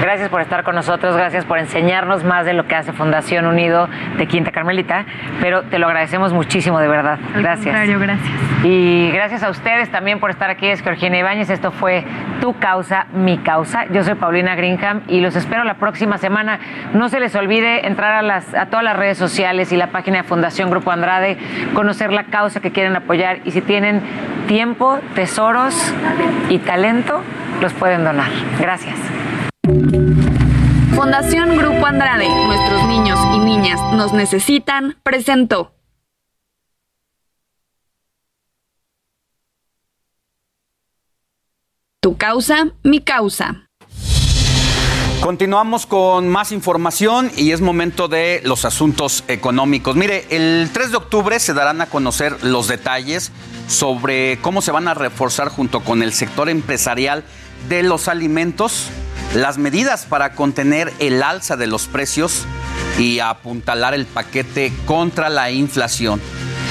Gracias 0.00 0.28
por 0.28 0.42
estar 0.42 0.62
con 0.62 0.74
nosotros, 0.74 1.16
gracias 1.16 1.46
por 1.46 1.58
enseñarnos 1.58 2.22
más 2.22 2.44
de 2.44 2.52
lo 2.52 2.66
que 2.66 2.76
hace 2.76 2.92
Fundación 2.92 3.46
Unido 3.46 3.88
de 4.18 4.26
Quinta 4.26 4.52
Carmelita, 4.52 5.06
pero 5.40 5.62
te 5.62 5.78
lo 5.78 5.86
agradecemos 5.86 6.34
muchísimo, 6.34 6.78
de 6.80 6.86
verdad. 6.86 7.18
Al 7.34 7.42
Gracias. 7.42 7.64
contrario, 7.64 7.98
gracias. 7.98 8.28
Y 8.62 9.10
gracias 9.12 9.42
a 9.42 9.48
ustedes 9.48 9.90
también 9.90 10.20
por 10.20 10.30
estar 10.30 10.50
aquí. 10.50 10.66
Es 10.66 10.82
Georgina 10.82 11.16
Ibáñez. 11.18 11.48
Esto 11.48 11.70
fue 11.70 12.04
Tu 12.40 12.58
Causa, 12.58 13.06
Mi 13.14 13.38
Causa. 13.38 13.86
Yo 13.86 14.04
soy 14.04 14.16
Paulina 14.16 14.54
Greenham 14.54 15.00
y 15.08 15.20
los 15.20 15.34
espero 15.34 15.64
la 15.64 15.74
próxima 15.74 16.18
semana. 16.18 16.58
No 16.92 17.05
se 17.08 17.20
les 17.20 17.34
olvide 17.34 17.86
entrar 17.86 18.24
a 18.24 18.66
todas 18.66 18.84
las 18.84 18.96
redes 18.96 19.18
sociales 19.18 19.72
y 19.72 19.76
la 19.76 19.88
página 19.88 20.18
de 20.18 20.24
Fundación 20.24 20.70
Grupo 20.70 20.90
Andrade, 20.90 21.36
conocer 21.74 22.12
la 22.12 22.24
causa 22.24 22.60
que 22.60 22.72
quieren 22.72 22.96
apoyar 22.96 23.40
y 23.44 23.50
si 23.50 23.60
tienen 23.60 24.02
tiempo, 24.46 24.98
tesoros 25.14 25.74
y 26.48 26.58
talento, 26.58 27.22
los 27.60 27.72
pueden 27.72 28.04
donar. 28.04 28.30
Gracias. 28.58 28.98
Fundación 30.94 31.56
Grupo 31.56 31.86
Andrade, 31.86 32.28
nuestros 32.46 32.86
niños 32.88 33.18
y 33.34 33.38
niñas 33.38 33.80
nos 33.92 34.12
necesitan, 34.12 34.96
presentó. 35.02 35.72
Tu 42.00 42.16
causa, 42.16 42.68
mi 42.82 43.00
causa. 43.00 43.65
Continuamos 45.20 45.86
con 45.86 46.28
más 46.28 46.52
información 46.52 47.32
y 47.36 47.50
es 47.50 47.60
momento 47.60 48.06
de 48.06 48.40
los 48.44 48.64
asuntos 48.64 49.24
económicos. 49.28 49.96
Mire, 49.96 50.26
el 50.30 50.70
3 50.72 50.90
de 50.92 50.96
octubre 50.96 51.40
se 51.40 51.52
darán 51.52 51.80
a 51.80 51.86
conocer 51.86 52.44
los 52.44 52.68
detalles 52.68 53.32
sobre 53.66 54.38
cómo 54.40 54.62
se 54.62 54.70
van 54.70 54.86
a 54.86 54.94
reforzar 54.94 55.48
junto 55.48 55.80
con 55.80 56.02
el 56.02 56.12
sector 56.12 56.48
empresarial 56.48 57.24
de 57.68 57.82
los 57.82 58.08
alimentos 58.08 58.88
las 59.34 59.58
medidas 59.58 60.06
para 60.06 60.34
contener 60.34 60.92
el 61.00 61.22
alza 61.22 61.56
de 61.56 61.66
los 61.66 61.86
precios 61.86 62.44
y 62.98 63.18
apuntalar 63.18 63.94
el 63.94 64.06
paquete 64.06 64.72
contra 64.86 65.28
la 65.28 65.50
inflación. 65.50 66.20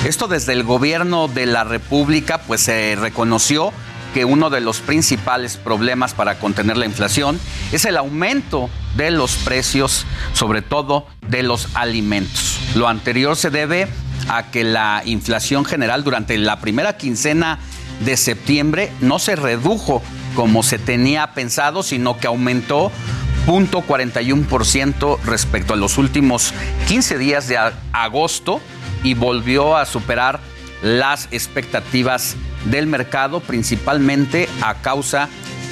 Esto 0.06 0.28
desde 0.28 0.54
el 0.54 0.64
gobierno 0.64 1.28
de 1.28 1.46
la 1.46 1.64
República 1.64 2.38
pues 2.40 2.62
se 2.62 2.96
reconoció 2.96 3.74
que 4.16 4.24
uno 4.24 4.50
de 4.50 4.62
los 4.62 4.80
principales 4.80 5.58
problemas 5.58 6.14
para 6.14 6.40
contener 6.40 6.78
la 6.78 6.86
inflación 6.86 7.38
es 7.74 7.84
el 7.84 7.98
aumento 7.98 8.70
de 8.96 9.12
los 9.12 9.36
precios, 9.36 10.06
sobre 10.32 10.62
todo 10.62 11.06
de 11.28 11.44
los 11.44 11.68
alimentos. 11.74 12.58
Lo 12.76 12.88
anterior 12.88 13.36
se 13.36 13.50
debe 13.50 13.90
a 14.30 14.52
que 14.52 14.64
la 14.64 15.02
inflación 15.04 15.66
general 15.66 16.06
durante 16.06 16.38
la 16.38 16.62
primera 16.62 16.96
quincena 16.96 17.60
de 18.06 18.16
septiembre 18.16 18.90
no 19.02 19.20
se 19.20 19.36
redujo 19.36 20.02
como 20.34 20.64
se 20.64 20.80
tenía 20.80 21.34
pensado, 21.34 21.84
sino 21.84 22.18
que 22.18 22.28
aumentó 22.28 22.94
0.41% 23.48 25.20
respecto 25.26 25.74
a 25.74 25.76
los 25.76 25.98
últimos 25.98 26.54
15 26.88 27.18
días 27.18 27.50
de 27.50 27.60
agosto 27.92 28.62
y 29.04 29.14
volvió 29.14 29.76
a 29.76 29.86
superar 29.86 30.40
las 30.82 31.28
expectativas 31.32 32.38
del 32.66 32.88
mercado, 32.88 33.40
principalmente 33.40 34.50
a 34.62 34.76
causa 34.76 35.30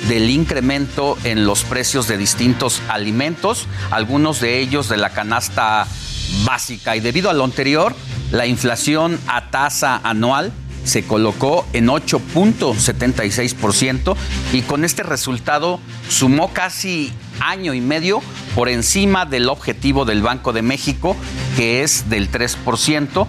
del 0.08 0.30
incremento 0.30 1.18
en 1.24 1.46
los 1.46 1.64
precios 1.64 2.08
de 2.08 2.18
distintos 2.18 2.82
alimentos, 2.90 3.68
algunos 3.92 4.40
de 4.40 4.60
ellos 4.60 4.90
de 4.90 4.98
la 4.98 5.12
canasta 5.12 5.88
básica. 6.46 6.96
Y 6.96 7.00
debido 7.00 7.30
a 7.30 7.34
lo 7.34 7.44
anterior, 7.44 7.96
la 8.32 8.48
inflación 8.48 9.20
a 9.28 9.50
tasa 9.50 10.00
anual 10.04 10.52
se 10.84 11.06
colocó 11.06 11.66
en 11.74 11.88
8.76% 11.88 14.16
y 14.52 14.62
con 14.64 14.84
este 14.84 15.04
resultado 15.04 15.80
sumó 16.10 16.52
casi 16.52 17.14
año 17.40 17.74
y 17.74 17.80
medio 17.82 18.22
por 18.56 18.70
encima 18.70 19.26
del 19.26 19.50
objetivo 19.50 20.06
del 20.06 20.22
Banco 20.22 20.54
de 20.54 20.62
México, 20.62 21.18
que 21.56 21.82
es 21.84 22.10
del 22.10 22.32
3%, 22.32 23.28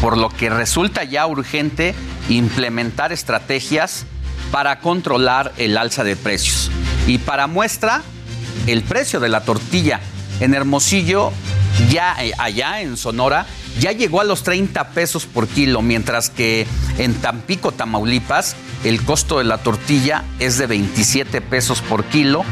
por 0.00 0.18
lo 0.18 0.28
que 0.30 0.50
resulta 0.50 1.04
ya 1.04 1.26
urgente 1.26 1.94
implementar 2.28 3.12
estrategias 3.12 4.06
para 4.50 4.80
controlar 4.80 5.52
el 5.56 5.76
alza 5.76 6.04
de 6.04 6.16
precios. 6.16 6.70
Y 7.06 7.18
para 7.18 7.46
muestra, 7.46 8.02
el 8.66 8.82
precio 8.82 9.20
de 9.20 9.28
la 9.28 9.42
tortilla 9.42 10.00
en 10.40 10.54
Hermosillo, 10.54 11.32
ya 11.90 12.16
eh, 12.24 12.32
allá 12.38 12.80
en 12.80 12.96
Sonora, 12.96 13.46
ya 13.78 13.92
llegó 13.92 14.20
a 14.20 14.24
los 14.24 14.42
30 14.42 14.88
pesos 14.88 15.26
por 15.26 15.46
kilo, 15.48 15.82
mientras 15.82 16.30
que 16.30 16.66
en 16.98 17.14
Tampico, 17.14 17.72
Tamaulipas, 17.72 18.56
el 18.84 19.02
costo 19.02 19.38
de 19.38 19.44
la 19.44 19.58
tortilla 19.58 20.24
es 20.38 20.58
de 20.58 20.66
27 20.66 21.40
pesos 21.42 21.82
por 21.82 22.04
kilo. 22.04 22.44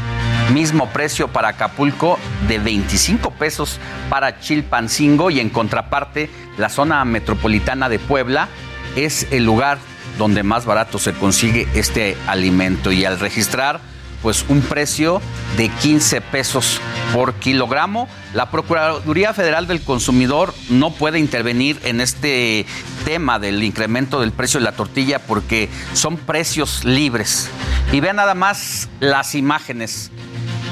Mismo 0.53 0.89
precio 0.89 1.29
para 1.29 1.49
Acapulco 1.49 2.19
de 2.47 2.59
25 2.59 3.31
pesos 3.31 3.79
para 4.09 4.39
Chilpancingo 4.39 5.31
y 5.31 5.39
en 5.39 5.49
contraparte 5.49 6.29
la 6.57 6.69
zona 6.69 7.03
metropolitana 7.05 7.89
de 7.89 7.97
Puebla 7.97 8.47
es 8.95 9.27
el 9.31 9.45
lugar 9.45 9.77
donde 10.17 10.43
más 10.43 10.65
barato 10.65 10.99
se 10.99 11.13
consigue 11.13 11.67
este 11.73 12.17
alimento 12.27 12.91
y 12.91 13.05
al 13.05 13.19
registrar 13.19 13.79
pues 14.21 14.43
un 14.49 14.61
precio 14.61 15.21
de 15.55 15.69
15 15.69 16.19
pesos 16.21 16.81
por 17.13 17.35
kilogramo. 17.35 18.07
La 18.33 18.49
Procuraduría 18.49 19.35
Federal 19.35 19.67
del 19.67 19.81
Consumidor 19.81 20.53
no 20.69 20.91
puede 20.91 21.19
intervenir 21.19 21.79
en 21.83 22.01
este 22.01 22.65
tema 23.03 23.37
del 23.37 23.63
incremento 23.63 24.19
del 24.19 24.31
precio 24.31 24.59
de 24.59 24.63
la 24.63 24.71
tortilla 24.71 25.19
porque 25.19 25.69
son 25.93 26.17
precios 26.17 26.83
libres. 26.85 27.49
Y 27.91 27.99
vean 27.99 28.15
nada 28.15 28.33
más 28.33 28.89
las 28.99 29.35
imágenes 29.35 30.09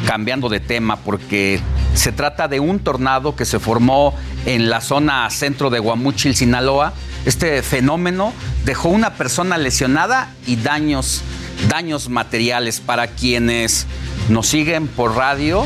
cambiando 0.07 0.49
de 0.49 0.59
tema 0.59 0.97
porque 0.97 1.59
se 1.93 2.11
trata 2.11 2.47
de 2.47 2.59
un 2.59 2.79
tornado 2.79 3.35
que 3.35 3.45
se 3.45 3.59
formó 3.59 4.15
en 4.45 4.69
la 4.69 4.81
zona 4.81 5.29
centro 5.29 5.69
de 5.69 5.77
Guamúchil, 5.77 6.35
Sinaloa. 6.35 6.93
Este 7.25 7.63
fenómeno 7.63 8.33
dejó 8.65 8.89
una 8.89 9.13
persona 9.13 9.57
lesionada 9.57 10.29
y 10.45 10.57
daños, 10.57 11.21
daños 11.69 12.09
materiales 12.09 12.81
para 12.81 13.07
quienes 13.07 13.85
nos 14.29 14.47
siguen 14.47 14.87
por 14.87 15.15
radio. 15.15 15.65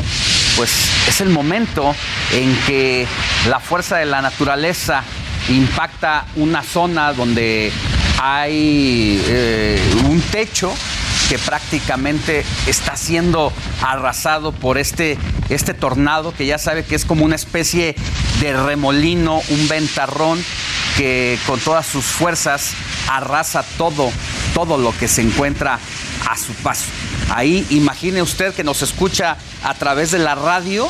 Pues 0.56 0.70
es 1.08 1.20
el 1.20 1.30
momento 1.30 1.94
en 2.32 2.56
que 2.66 3.06
la 3.48 3.60
fuerza 3.60 3.96
de 3.96 4.06
la 4.06 4.22
naturaleza 4.22 5.02
impacta 5.48 6.26
una 6.36 6.62
zona 6.62 7.12
donde 7.12 7.72
hay 8.20 9.22
eh, 9.26 9.80
un 10.08 10.20
techo 10.20 10.72
que 11.28 11.38
prácticamente 11.38 12.44
está 12.66 12.96
siendo 12.96 13.52
arrasado 13.82 14.52
por 14.52 14.78
este, 14.78 15.18
este 15.48 15.74
tornado 15.74 16.32
que 16.32 16.46
ya 16.46 16.58
sabe 16.58 16.84
que 16.84 16.94
es 16.94 17.04
como 17.04 17.24
una 17.24 17.36
especie 17.36 17.94
de 18.40 18.52
remolino, 18.52 19.42
un 19.48 19.68
ventarrón 19.68 20.42
que 20.96 21.38
con 21.46 21.60
todas 21.60 21.86
sus 21.86 22.04
fuerzas 22.04 22.72
arrasa 23.08 23.64
todo, 23.76 24.10
todo 24.54 24.78
lo 24.78 24.96
que 24.96 25.08
se 25.08 25.22
encuentra 25.22 25.78
a 26.28 26.36
su 26.36 26.52
paso. 26.54 26.84
Ahí 27.30 27.66
imagine 27.70 28.22
usted 28.22 28.54
que 28.54 28.64
nos 28.64 28.82
escucha 28.82 29.36
a 29.62 29.74
través 29.74 30.10
de 30.10 30.18
la 30.18 30.34
radio 30.34 30.88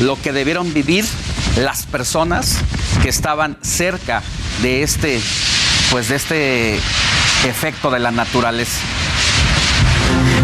lo 0.00 0.20
que 0.20 0.32
debieron 0.32 0.72
vivir 0.72 1.04
las 1.56 1.86
personas 1.86 2.58
que 3.02 3.08
estaban 3.08 3.58
cerca 3.62 4.22
de 4.62 4.82
este, 4.82 5.20
pues 5.90 6.08
de 6.08 6.16
este 6.16 6.74
efecto 7.44 7.90
de 7.90 7.98
la 7.98 8.10
naturaleza. 8.10 8.78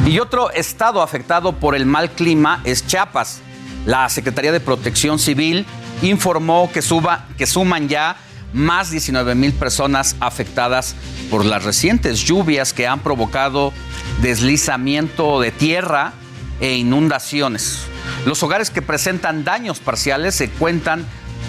Y 0.07 0.21
otro 0.21 0.53
estado 0.53 1.03
afectado 1.03 1.59
por 1.59 1.75
el 1.75 1.85
mal 1.85 2.13
clima 2.13 2.61
es 2.63 2.87
Chiapas. 2.87 3.41
La 3.87 4.09
Secretaría 4.09 4.53
de 4.53 4.61
Protección 4.61 5.19
Civil 5.19 5.67
informó 6.01 6.71
que, 6.73 6.81
suba, 6.81 7.27
que 7.37 7.45
suman 7.45 7.89
ya 7.89 8.17
más 8.53 8.93
19 8.93 9.35
mil 9.35 9.53
personas 9.53 10.15
afectadas 10.21 10.95
por 11.29 11.45
las 11.45 11.65
recientes 11.65 12.21
lluvias 12.21 12.73
que 12.73 12.87
han 12.87 13.01
provocado 13.01 13.73
deslizamiento 14.23 15.41
de 15.41 15.51
tierra 15.51 16.13
e 16.61 16.77
inundaciones. 16.77 17.81
Los 18.25 18.45
hogares 18.45 18.71
que 18.71 18.83
presentan 18.83 19.43
daños 19.43 19.81
parciales 19.81 20.37
se 20.37 20.49
cuentan 20.51 21.05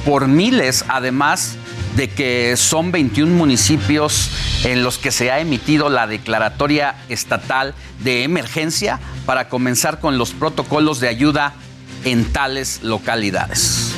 por 0.07 0.29
miles, 0.29 0.85
además 0.87 1.57
de 1.97 2.07
que 2.07 2.55
son 2.55 2.93
21 2.93 3.35
municipios 3.35 4.29
en 4.63 4.81
los 4.81 4.97
que 4.97 5.11
se 5.11 5.31
ha 5.31 5.41
emitido 5.41 5.89
la 5.89 6.07
declaratoria 6.07 6.95
estatal 7.09 7.75
de 7.99 8.23
emergencia 8.23 9.01
para 9.25 9.49
comenzar 9.49 9.99
con 9.99 10.17
los 10.17 10.31
protocolos 10.31 11.01
de 11.01 11.09
ayuda 11.09 11.55
en 12.05 12.23
tales 12.31 12.83
localidades. 12.83 13.93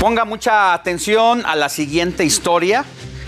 Ponga 0.00 0.24
mucha 0.24 0.72
atención 0.74 1.46
a 1.46 1.54
la 1.54 1.68
siguiente 1.68 2.24
historia. 2.24 2.84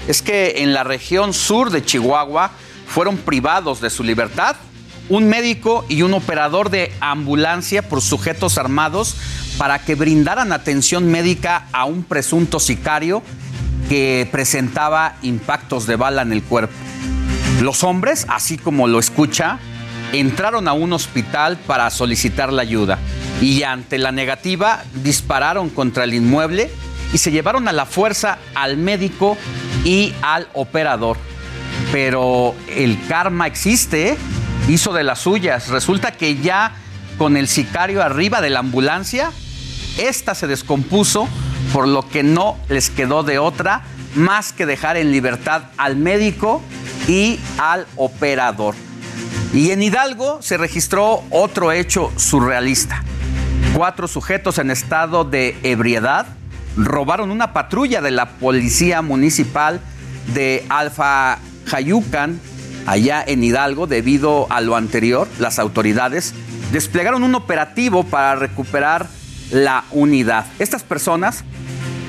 Es 0.08 0.20
que 0.20 0.64
en 0.64 0.72
la 0.72 0.82
región 0.82 1.32
sur 1.32 1.70
de 1.70 1.84
Chihuahua 1.84 2.50
fueron 2.88 3.18
privados 3.18 3.80
de 3.80 3.88
su 3.88 4.02
libertad 4.02 4.56
un 5.10 5.28
médico 5.28 5.84
y 5.88 6.02
un 6.02 6.14
operador 6.14 6.70
de 6.70 6.92
ambulancia 7.00 7.82
por 7.82 8.00
sujetos 8.00 8.56
armados 8.56 9.16
para 9.58 9.80
que 9.80 9.96
brindaran 9.96 10.52
atención 10.52 11.10
médica 11.10 11.66
a 11.72 11.84
un 11.84 12.04
presunto 12.04 12.60
sicario 12.60 13.22
que 13.88 14.28
presentaba 14.30 15.16
impactos 15.22 15.86
de 15.86 15.96
bala 15.96 16.22
en 16.22 16.32
el 16.32 16.44
cuerpo. 16.44 16.72
Los 17.60 17.82
hombres, 17.82 18.24
así 18.28 18.56
como 18.56 18.86
lo 18.86 19.00
escucha, 19.00 19.58
entraron 20.12 20.68
a 20.68 20.72
un 20.72 20.92
hospital 20.92 21.58
para 21.66 21.90
solicitar 21.90 22.52
la 22.52 22.62
ayuda 22.62 22.98
y 23.40 23.64
ante 23.64 23.98
la 23.98 24.12
negativa 24.12 24.84
dispararon 25.02 25.70
contra 25.70 26.04
el 26.04 26.14
inmueble 26.14 26.70
y 27.12 27.18
se 27.18 27.32
llevaron 27.32 27.66
a 27.66 27.72
la 27.72 27.84
fuerza 27.84 28.38
al 28.54 28.76
médico 28.76 29.36
y 29.84 30.14
al 30.22 30.48
operador. 30.54 31.16
Pero 31.90 32.54
el 32.68 32.96
karma 33.08 33.48
existe, 33.48 34.10
¿eh? 34.10 34.16
Hizo 34.68 34.92
de 34.92 35.04
las 35.04 35.20
suyas. 35.20 35.68
Resulta 35.68 36.12
que 36.12 36.36
ya 36.36 36.72
con 37.18 37.36
el 37.36 37.48
sicario 37.48 38.02
arriba 38.02 38.40
de 38.40 38.50
la 38.50 38.60
ambulancia, 38.60 39.32
esta 39.98 40.34
se 40.34 40.46
descompuso, 40.46 41.28
por 41.72 41.86
lo 41.86 42.08
que 42.08 42.22
no 42.22 42.56
les 42.68 42.90
quedó 42.90 43.22
de 43.22 43.38
otra 43.38 43.82
más 44.14 44.52
que 44.52 44.66
dejar 44.66 44.96
en 44.96 45.12
libertad 45.12 45.64
al 45.76 45.96
médico 45.96 46.62
y 47.06 47.38
al 47.58 47.86
operador. 47.96 48.74
Y 49.52 49.70
en 49.70 49.82
Hidalgo 49.82 50.42
se 50.42 50.56
registró 50.56 51.22
otro 51.30 51.72
hecho 51.72 52.12
surrealista. 52.16 53.02
Cuatro 53.74 54.08
sujetos 54.08 54.58
en 54.58 54.70
estado 54.70 55.24
de 55.24 55.56
ebriedad 55.62 56.26
robaron 56.76 57.30
una 57.30 57.52
patrulla 57.52 58.00
de 58.00 58.10
la 58.10 58.30
policía 58.30 59.02
municipal 59.02 59.80
de 60.34 60.64
Alfa 60.68 61.38
Jayucan, 61.66 62.40
allá 62.86 63.22
en 63.26 63.42
Hidalgo. 63.44 63.86
Debido 63.86 64.46
a 64.50 64.60
lo 64.60 64.76
anterior, 64.76 65.28
las 65.38 65.58
autoridades 65.58 66.34
desplegaron 66.72 67.22
un 67.22 67.34
operativo 67.34 68.04
para 68.04 68.34
recuperar 68.36 69.08
la 69.50 69.84
unidad. 69.90 70.46
Estas 70.58 70.82
personas 70.82 71.44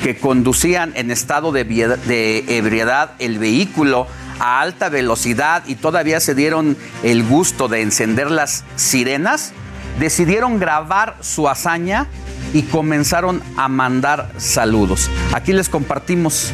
que 0.03 0.17
conducían 0.17 0.93
en 0.95 1.11
estado 1.11 1.51
de, 1.51 2.45
ebriedad 2.47 3.11
el 3.19 3.39
vehículo 3.39 4.07
a 4.39 4.61
alta 4.61 4.89
velocidad 4.89 5.63
y 5.67 5.75
todavía 5.75 6.19
se 6.19 6.33
dieron 6.33 6.75
el 7.03 7.23
gusto 7.23 7.67
de 7.67 7.81
encender 7.81 8.31
las 8.31 8.63
sirenas, 8.75 9.53
decidieron 9.99 10.59
grabar 10.59 11.17
su 11.21 11.47
hazaña 11.47 12.07
y 12.53 12.63
comenzaron 12.63 13.43
a 13.57 13.67
mandar 13.67 14.31
saludos. 14.37 15.09
Aquí 15.33 15.53
les 15.53 15.69
compartimos 15.69 16.51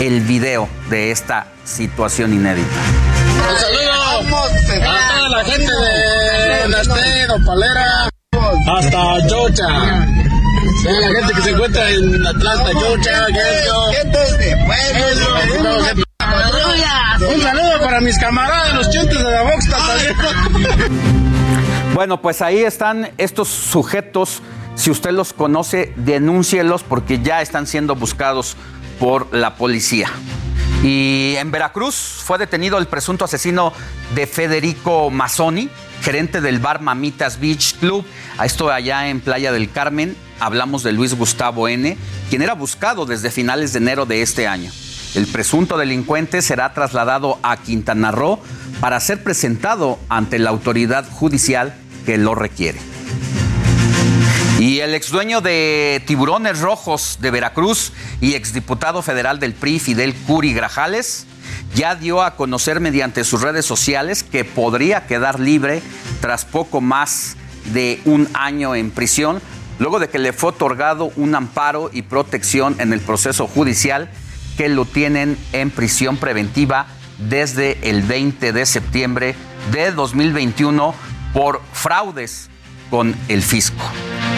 el 0.00 0.20
video 0.20 0.68
de 0.90 1.10
esta 1.10 1.48
situación 1.64 2.32
inédita. 2.32 3.23
Un 3.46 3.58
saludo 3.58 3.92
a 3.92 5.14
toda 5.14 5.28
la 5.28 5.44
gente 5.44 5.72
de 5.72 6.68
Nastero, 6.68 7.34
Palera, 7.44 8.08
hasta 8.66 9.28
Chocha. 9.28 9.68
Toda 10.82 11.00
la 11.00 11.20
gente 11.20 11.34
que 11.34 11.42
se 11.42 11.50
encuentra 11.50 11.90
en 11.90 12.26
Atlanta, 12.26 12.64
de 12.64 12.74
pueblo. 14.66 15.34
Un 17.34 17.40
saludo 17.42 17.80
para 17.80 18.00
mis 18.00 18.18
camaradas, 18.18 18.74
los 18.74 18.90
chentes 18.90 19.18
de 19.18 19.30
la 19.30 19.42
Vox 19.42 19.68
Bueno, 21.94 22.20
pues 22.20 22.42
ahí 22.42 22.60
están 22.62 23.10
estos 23.18 23.48
sujetos. 23.48 24.42
Si 24.74 24.90
usted 24.90 25.12
los 25.12 25.32
conoce, 25.32 25.92
denúncielos 25.96 26.82
porque 26.82 27.20
ya 27.20 27.42
están 27.42 27.66
siendo 27.66 27.94
buscados 27.94 28.56
por 28.98 29.34
la 29.34 29.56
policía. 29.56 30.10
Y 30.82 31.34
en 31.38 31.50
Veracruz 31.50 31.94
fue 31.94 32.36
detenido 32.36 32.76
el 32.78 32.86
presunto 32.86 33.24
asesino 33.24 33.72
de 34.14 34.26
Federico 34.26 35.10
Mazzoni, 35.10 35.70
gerente 36.02 36.42
del 36.42 36.58
bar 36.58 36.82
Mamitas 36.82 37.40
Beach 37.40 37.76
Club. 37.78 38.04
A 38.36 38.44
esto 38.44 38.70
allá 38.70 39.08
en 39.08 39.20
Playa 39.20 39.50
del 39.50 39.70
Carmen 39.70 40.14
hablamos 40.40 40.82
de 40.82 40.92
Luis 40.92 41.14
Gustavo 41.14 41.68
N., 41.68 41.96
quien 42.28 42.42
era 42.42 42.54
buscado 42.54 43.06
desde 43.06 43.30
finales 43.30 43.72
de 43.72 43.78
enero 43.78 44.04
de 44.04 44.20
este 44.20 44.46
año. 44.46 44.70
El 45.14 45.26
presunto 45.26 45.78
delincuente 45.78 46.42
será 46.42 46.74
trasladado 46.74 47.38
a 47.42 47.56
Quintana 47.56 48.10
Roo 48.10 48.40
para 48.80 49.00
ser 49.00 49.22
presentado 49.22 49.98
ante 50.08 50.38
la 50.38 50.50
autoridad 50.50 51.08
judicial 51.08 51.74
que 52.04 52.18
lo 52.18 52.34
requiere. 52.34 52.93
Y 54.74 54.80
el 54.80 54.92
exdueño 54.96 55.40
de 55.40 56.02
Tiburones 56.04 56.58
Rojos 56.58 57.18
de 57.20 57.30
Veracruz 57.30 57.92
y 58.20 58.34
exdiputado 58.34 59.02
federal 59.02 59.38
del 59.38 59.54
PRI, 59.54 59.78
Fidel 59.78 60.12
Curi 60.26 60.52
Grajales, 60.52 61.26
ya 61.76 61.94
dio 61.94 62.24
a 62.24 62.34
conocer 62.34 62.80
mediante 62.80 63.22
sus 63.22 63.40
redes 63.40 63.64
sociales 63.64 64.24
que 64.24 64.44
podría 64.44 65.06
quedar 65.06 65.38
libre 65.38 65.80
tras 66.20 66.44
poco 66.44 66.80
más 66.80 67.36
de 67.66 68.00
un 68.04 68.28
año 68.34 68.74
en 68.74 68.90
prisión, 68.90 69.40
luego 69.78 70.00
de 70.00 70.08
que 70.08 70.18
le 70.18 70.32
fue 70.32 70.50
otorgado 70.50 71.12
un 71.14 71.36
amparo 71.36 71.88
y 71.92 72.02
protección 72.02 72.74
en 72.80 72.92
el 72.92 72.98
proceso 72.98 73.46
judicial 73.46 74.10
que 74.56 74.68
lo 74.68 74.86
tienen 74.86 75.38
en 75.52 75.70
prisión 75.70 76.16
preventiva 76.16 76.88
desde 77.18 77.78
el 77.88 78.02
20 78.02 78.52
de 78.52 78.66
septiembre 78.66 79.36
de 79.70 79.92
2021 79.92 80.96
por 81.32 81.62
fraudes 81.72 82.50
con 82.94 83.16
el 83.26 83.42
fisco. 83.42 83.82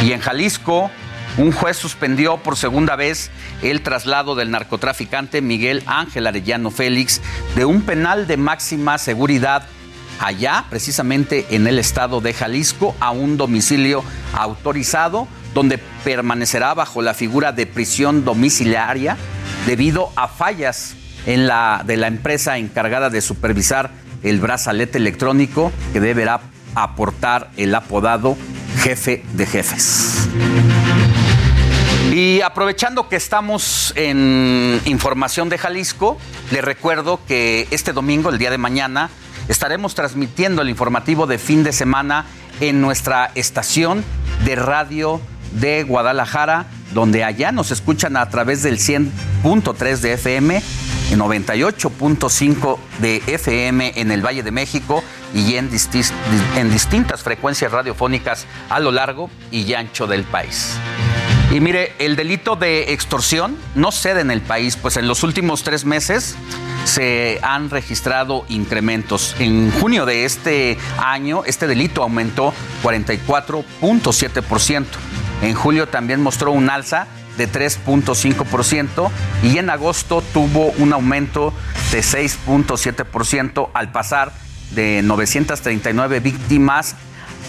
Y 0.02 0.12
en 0.12 0.20
Jalisco, 0.20 0.90
un 1.36 1.52
juez 1.52 1.76
suspendió 1.76 2.38
por 2.38 2.56
segunda 2.56 2.96
vez 2.96 3.30
el 3.60 3.82
traslado 3.82 4.34
del 4.34 4.50
narcotraficante 4.50 5.42
Miguel 5.42 5.82
Ángel 5.84 6.26
Arellano 6.26 6.70
Félix 6.70 7.20
de 7.54 7.66
un 7.66 7.82
penal 7.82 8.26
de 8.26 8.38
máxima 8.38 8.96
seguridad 8.96 9.66
allá, 10.20 10.64
precisamente 10.70 11.44
en 11.50 11.66
el 11.66 11.78
estado 11.78 12.22
de 12.22 12.32
Jalisco, 12.32 12.96
a 12.98 13.10
un 13.10 13.36
domicilio 13.36 14.02
autorizado 14.32 15.28
donde 15.52 15.76
permanecerá 16.02 16.72
bajo 16.72 17.02
la 17.02 17.12
figura 17.12 17.52
de 17.52 17.66
prisión 17.66 18.24
domiciliaria 18.24 19.18
debido 19.66 20.10
a 20.16 20.28
fallas 20.28 20.94
en 21.26 21.46
la, 21.46 21.82
de 21.84 21.98
la 21.98 22.06
empresa 22.06 22.56
encargada 22.56 23.10
de 23.10 23.20
supervisar 23.20 23.90
el 24.22 24.40
brazalete 24.40 24.96
electrónico 24.96 25.72
que 25.92 26.00
deberá 26.00 26.40
aportar 26.76 27.50
el 27.56 27.74
apodado 27.74 28.36
jefe 28.78 29.24
de 29.32 29.46
jefes. 29.46 30.28
Y 32.12 32.40
aprovechando 32.40 33.08
que 33.08 33.16
estamos 33.16 33.92
en 33.96 34.80
información 34.84 35.48
de 35.48 35.58
Jalisco, 35.58 36.16
les 36.50 36.64
recuerdo 36.64 37.20
que 37.26 37.66
este 37.70 37.92
domingo, 37.92 38.30
el 38.30 38.38
día 38.38 38.50
de 38.50 38.58
mañana, 38.58 39.10
estaremos 39.48 39.94
transmitiendo 39.94 40.62
el 40.62 40.70
informativo 40.70 41.26
de 41.26 41.38
fin 41.38 41.64
de 41.64 41.72
semana 41.72 42.26
en 42.60 42.80
nuestra 42.80 43.32
estación 43.34 44.04
de 44.44 44.56
radio 44.56 45.20
de 45.60 45.82
Guadalajara, 45.82 46.66
donde 46.92 47.24
allá 47.24 47.52
nos 47.52 47.70
escuchan 47.70 48.16
a 48.16 48.28
través 48.28 48.62
del 48.62 48.78
100.3 48.78 49.98
de 49.98 50.12
FM, 50.14 50.62
y 51.10 51.14
98.5 51.14 52.78
de 52.98 53.22
FM 53.26 53.92
en 53.96 54.10
el 54.10 54.24
Valle 54.24 54.42
de 54.42 54.50
México 54.50 55.04
y 55.34 55.54
en, 55.54 55.70
en 56.56 56.70
distintas 56.70 57.22
frecuencias 57.22 57.72
radiofónicas 57.72 58.46
a 58.68 58.80
lo 58.80 58.90
largo 58.90 59.30
y 59.50 59.72
ancho 59.74 60.06
del 60.06 60.24
país. 60.24 60.76
Y 61.52 61.60
mire, 61.60 61.92
el 62.00 62.16
delito 62.16 62.56
de 62.56 62.92
extorsión 62.92 63.56
no 63.74 63.92
cede 63.92 64.20
en 64.20 64.32
el 64.32 64.42
país, 64.42 64.76
pues 64.76 64.96
en 64.96 65.06
los 65.06 65.22
últimos 65.22 65.62
tres 65.62 65.84
meses 65.84 66.34
se 66.84 67.38
han 67.42 67.70
registrado 67.70 68.44
incrementos. 68.48 69.36
En 69.38 69.70
junio 69.70 70.06
de 70.06 70.24
este 70.24 70.76
año, 70.98 71.44
este 71.46 71.68
delito 71.68 72.02
aumentó 72.02 72.52
44.7%. 72.82 74.84
En 75.42 75.54
julio 75.54 75.88
también 75.88 76.22
mostró 76.22 76.52
un 76.52 76.70
alza 76.70 77.06
de 77.36 77.50
3.5% 77.50 79.10
y 79.42 79.58
en 79.58 79.70
agosto 79.70 80.22
tuvo 80.32 80.72
un 80.78 80.92
aumento 80.92 81.52
de 81.92 82.00
6.7% 82.00 83.70
al 83.74 83.92
pasar 83.92 84.32
de 84.70 85.02
939 85.02 86.20
víctimas 86.20 86.96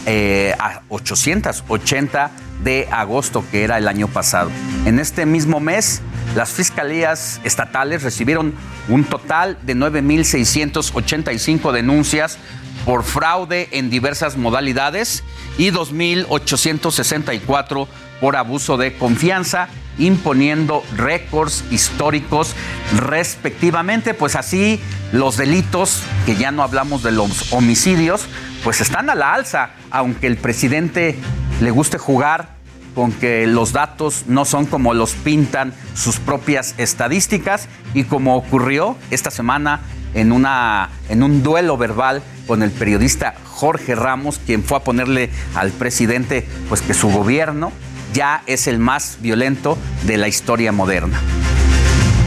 eh, 0.06 0.56
a 0.60 0.82
880 0.90 2.32
de 2.64 2.88
agosto, 2.92 3.44
que 3.52 3.64
era 3.64 3.78
el 3.78 3.88
año 3.88 4.08
pasado. 4.08 4.50
En 4.86 5.00
este 5.00 5.26
mismo 5.26 5.60
mes, 5.60 6.02
las 6.36 6.50
fiscalías 6.52 7.42
estatales 7.44 8.04
recibieron 8.04 8.54
un 8.90 9.04
total 9.04 9.58
de 9.64 9.76
9.685 9.76 11.72
denuncias 11.72 12.38
por 12.86 13.04
fraude 13.04 13.68
en 13.72 13.90
diversas 13.90 14.38
modalidades 14.38 15.24
y 15.58 15.72
2.864 15.72 17.88
por 18.20 18.36
abuso 18.36 18.78
de 18.78 18.98
confianza, 18.98 19.70
imponiendo 19.98 20.84
récords 20.96 21.64
históricos 21.72 22.54
respectivamente. 22.96 24.14
Pues 24.14 24.36
así 24.36 24.80
los 25.12 25.38
delitos, 25.38 26.04
que 26.26 26.36
ya 26.36 26.52
no 26.52 26.64
hablamos 26.64 27.04
de 27.04 27.12
los 27.12 27.54
homicidios, 27.54 28.26
pues 28.64 28.82
están 28.82 29.10
a 29.10 29.16
la 29.16 29.34
alza, 29.34 29.72
aunque 29.92 30.28
el 30.28 30.38
presidente 30.38 31.18
le 31.62 31.72
guste 31.72 31.98
jugar 31.98 32.58
con 32.96 33.12
que 33.12 33.46
los 33.46 33.74
datos 33.74 34.24
no 34.28 34.44
son 34.44 34.66
como 34.66 34.96
los 34.96 35.14
pintan 35.14 35.72
sus 35.94 36.18
propias 36.18 36.74
estadísticas 36.80 37.68
y 37.94 38.06
como 38.06 38.36
ocurrió 38.36 38.98
esta 39.12 39.30
semana 39.30 39.82
en, 40.14 40.32
una, 40.32 40.90
en 41.10 41.24
un 41.24 41.44
duelo 41.44 41.78
verbal 41.78 42.22
con 42.46 42.64
el 42.64 42.72
periodista 42.72 43.36
Jorge 43.46 43.96
Ramos, 43.96 44.40
quien 44.46 44.64
fue 44.64 44.78
a 44.78 44.84
ponerle 44.84 45.30
al 45.56 45.72
presidente 45.72 46.48
pues 46.70 46.82
que 46.82 46.94
su 46.94 47.10
gobierno 47.10 47.72
ya 48.14 48.44
es 48.46 48.68
el 48.68 48.80
más 48.80 49.18
violento 49.22 49.78
de 50.04 50.18
la 50.18 50.28
historia 50.28 50.72
moderna. 50.72 51.20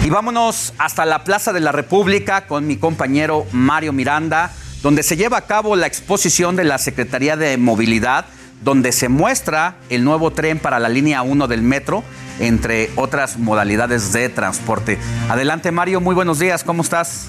Y 0.05 0.11
vámonos 0.11 0.73
hasta 0.79 1.05
la 1.05 1.25
Plaza 1.25 1.53
de 1.53 1.61
la 1.61 1.73
República 1.73 2.47
con 2.47 2.67
mi 2.67 2.77
compañero 2.77 3.47
Mario 3.53 3.93
Miranda, 3.93 4.51
donde 4.83 5.03
se 5.03 5.17
lleva 5.17 5.39
a 5.39 5.47
cabo 5.47 5.77
la 5.77 5.87
exposición 5.87 6.57
de 6.57 6.65
la 6.65 6.79
Secretaría 6.79 7.37
de 7.37 7.57
Movilidad 7.59 8.27
donde 8.63 8.93
se 8.93 9.09
muestra 9.09 9.77
el 9.89 10.05
nuevo 10.05 10.33
tren 10.33 10.59
para 10.59 10.79
la 10.79 10.89
línea 10.89 11.23
1 11.23 11.49
del 11.49 11.63
metro, 11.63 12.05
entre 12.39 12.91
otras 12.97 13.39
modalidades 13.39 14.13
de 14.13 14.29
transporte. 14.29 14.99
Adelante 15.29 15.73
Mario, 15.73 16.01
muy 16.01 16.15
buenos 16.15 16.39
días, 16.39 16.65
¿cómo 16.65 16.83
estás? 16.83 17.29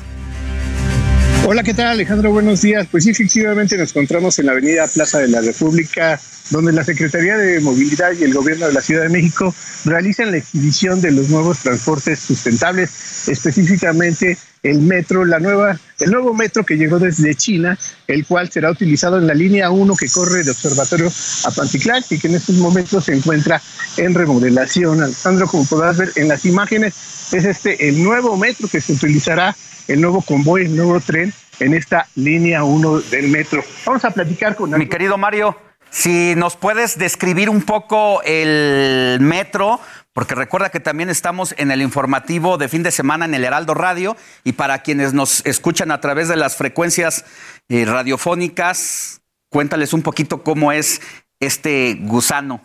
Hola, 1.43 1.63
¿qué 1.63 1.73
tal 1.73 1.87
Alejandro? 1.87 2.31
Buenos 2.31 2.61
días. 2.61 2.87
Pues 2.91 3.03
sí, 3.03 3.09
efectivamente 3.09 3.75
nos 3.75 3.89
encontramos 3.89 4.37
en 4.37 4.45
la 4.45 4.51
avenida 4.51 4.87
Plaza 4.87 5.17
de 5.17 5.27
la 5.27 5.41
República, 5.41 6.19
donde 6.51 6.71
la 6.71 6.83
Secretaría 6.83 7.35
de 7.35 7.59
Movilidad 7.59 8.11
y 8.13 8.23
el 8.23 8.33
Gobierno 8.33 8.67
de 8.67 8.73
la 8.73 8.81
Ciudad 8.81 9.01
de 9.01 9.09
México 9.09 9.53
realizan 9.83 10.29
la 10.29 10.37
exhibición 10.37 11.01
de 11.01 11.11
los 11.11 11.29
nuevos 11.29 11.57
transportes 11.59 12.19
sustentables, 12.19 13.27
específicamente 13.27 14.37
el 14.61 14.81
metro, 14.81 15.25
la 15.25 15.39
nueva, 15.39 15.79
el 15.99 16.11
nuevo 16.11 16.35
metro 16.35 16.63
que 16.63 16.77
llegó 16.77 16.99
desde 16.99 17.33
China, 17.33 17.77
el 18.05 18.25
cual 18.27 18.51
será 18.51 18.69
utilizado 18.69 19.17
en 19.17 19.25
la 19.25 19.33
línea 19.33 19.71
1 19.71 19.95
que 19.95 20.07
corre 20.09 20.43
de 20.43 20.51
Observatorio 20.51 21.11
a 21.45 21.51
Panticlán 21.51 22.03
y 22.11 22.19
que 22.19 22.27
en 22.27 22.35
estos 22.35 22.55
momentos 22.57 23.05
se 23.05 23.13
encuentra 23.15 23.59
en 23.97 24.13
remodelación. 24.13 25.01
Alejandro, 25.01 25.47
como 25.47 25.65
podrás 25.65 25.97
ver 25.97 26.11
en 26.15 26.27
las 26.27 26.45
imágenes, 26.45 26.93
es 27.33 27.45
este 27.45 27.87
el 27.87 28.03
nuevo 28.03 28.37
metro 28.37 28.67
que 28.67 28.81
se 28.81 28.93
utilizará, 28.93 29.55
el 29.87 30.01
nuevo 30.01 30.21
convoy, 30.21 30.65
el 30.65 30.75
nuevo 30.75 30.99
tren 30.99 31.33
en 31.59 31.73
esta 31.73 32.07
línea 32.15 32.63
1 32.63 33.01
del 33.01 33.29
metro. 33.29 33.63
Vamos 33.85 34.03
a 34.05 34.11
platicar 34.11 34.55
con... 34.55 34.71
Mi 34.71 34.87
querido 34.87 35.17
Mario, 35.17 35.57
si 35.89 36.35
nos 36.35 36.55
puedes 36.55 36.97
describir 36.97 37.49
un 37.49 37.61
poco 37.63 38.21
el 38.23 39.19
metro, 39.19 39.79
porque 40.13 40.35
recuerda 40.35 40.69
que 40.69 40.79
también 40.79 41.09
estamos 41.09 41.53
en 41.57 41.69
el 41.71 41.81
informativo 41.81 42.57
de 42.57 42.69
fin 42.69 42.81
de 42.81 42.91
semana 42.91 43.25
en 43.25 43.33
el 43.33 43.43
Heraldo 43.43 43.73
Radio 43.73 44.15
y 44.43 44.53
para 44.53 44.83
quienes 44.83 45.13
nos 45.13 45.45
escuchan 45.45 45.91
a 45.91 46.01
través 46.01 46.27
de 46.27 46.35
las 46.37 46.55
frecuencias 46.55 47.25
eh, 47.69 47.85
radiofónicas, 47.85 49.21
cuéntales 49.49 49.93
un 49.93 50.01
poquito 50.01 50.43
cómo 50.43 50.71
es 50.71 51.01
este 51.39 51.97
gusano. 52.01 52.61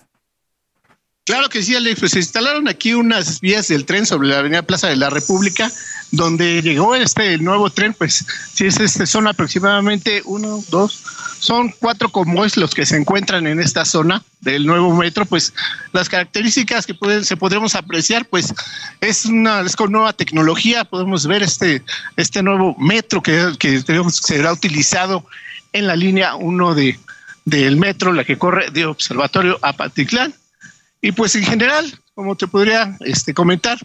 Claro 1.26 1.48
que 1.48 1.60
sí, 1.60 1.74
Alex. 1.74 1.98
Pues 1.98 2.12
se 2.12 2.20
instalaron 2.20 2.68
aquí 2.68 2.94
unas 2.94 3.40
vías 3.40 3.66
del 3.66 3.84
tren 3.84 4.06
sobre 4.06 4.28
la 4.28 4.38
Avenida 4.38 4.62
Plaza 4.62 4.86
de 4.86 4.94
la 4.94 5.10
República, 5.10 5.72
donde 6.12 6.62
llegó 6.62 6.94
este 6.94 7.36
nuevo 7.38 7.68
tren. 7.68 7.94
Pues 7.94 8.24
sí, 8.54 8.66
es 8.66 8.78
este, 8.78 9.06
son 9.06 9.26
aproximadamente 9.26 10.22
uno, 10.24 10.62
dos, 10.70 11.02
son 11.40 11.74
cuatro 11.80 12.10
convoys 12.10 12.56
los 12.56 12.76
que 12.76 12.86
se 12.86 12.96
encuentran 12.96 13.48
en 13.48 13.58
esta 13.58 13.84
zona 13.84 14.22
del 14.40 14.66
nuevo 14.66 14.94
metro. 14.94 15.26
Pues 15.26 15.52
las 15.92 16.08
características 16.08 16.86
que 16.86 16.94
pueden, 16.94 17.24
se 17.24 17.36
podremos 17.36 17.74
apreciar, 17.74 18.26
pues 18.26 18.54
es 19.00 19.26
una 19.26 19.62
es 19.62 19.74
con 19.74 19.90
nueva 19.90 20.12
tecnología. 20.12 20.84
Podemos 20.84 21.26
ver 21.26 21.42
este, 21.42 21.82
este 22.16 22.40
nuevo 22.44 22.76
metro 22.78 23.20
que, 23.20 23.52
que 23.58 23.82
será 24.12 24.52
utilizado 24.52 25.26
en 25.72 25.88
la 25.88 25.96
línea 25.96 26.36
1 26.36 26.74
de, 26.76 27.00
del 27.44 27.78
metro, 27.78 28.12
la 28.12 28.22
que 28.22 28.38
corre 28.38 28.70
de 28.70 28.86
Observatorio 28.86 29.58
a 29.62 29.72
Patitlán 29.72 30.32
y 31.06 31.12
pues 31.12 31.36
en 31.36 31.44
general, 31.44 31.96
como 32.16 32.34
te 32.34 32.48
podría 32.48 32.96
este, 32.98 33.32
comentar, 33.32 33.78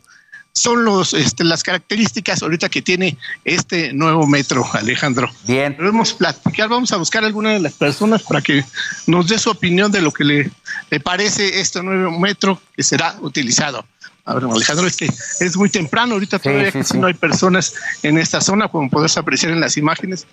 son 0.53 0.84
los, 0.84 1.14
este, 1.14 1.43
las 1.43 1.61
características 1.61 2.41
ahorita 2.41 2.68
que 2.68 2.81
tiene 2.81 3.15
este 3.45 3.93
nuevo 3.93 4.26
metro, 4.26 4.65
Alejandro. 4.73 5.30
Bien. 5.45 5.77
Podemos 5.77 6.14
platicar, 6.14 6.68
vamos 6.68 6.91
a 6.93 6.98
buscar 6.98 7.23
a 7.23 7.27
alguna 7.27 7.52
de 7.52 7.60
las 7.60 7.73
personas 7.73 8.23
para 8.23 8.41
que 8.41 8.65
nos 9.06 9.27
dé 9.27 9.38
su 9.38 9.52
opinión 9.52 9.91
de 9.91 10.02
lo 10.02 10.11
que 10.11 10.23
le, 10.23 10.49
le 10.89 10.99
parece 10.99 11.61
este 11.61 11.84
nuevo 11.84 12.18
metro 12.18 12.60
que 12.76 12.81
será 12.81 13.15
utilizado. 13.22 13.85
A 14.26 14.34
ver, 14.34 14.45
Alejandro, 14.45 14.88
es 14.88 14.98
que 14.98 15.06
es 15.06 15.56
muy 15.56 15.69
temprano, 15.69 16.14
ahorita 16.14 16.39
todavía 16.39 16.72
casi 16.72 16.98
no 16.98 17.06
hay 17.06 17.14
personas 17.14 17.76
en 18.02 18.18
esta 18.18 18.41
zona, 18.41 18.68
como 18.68 18.89
podés 18.89 19.15
apreciar 19.15 19.52
en 19.52 19.60
las 19.60 19.77
imágenes 19.77 20.26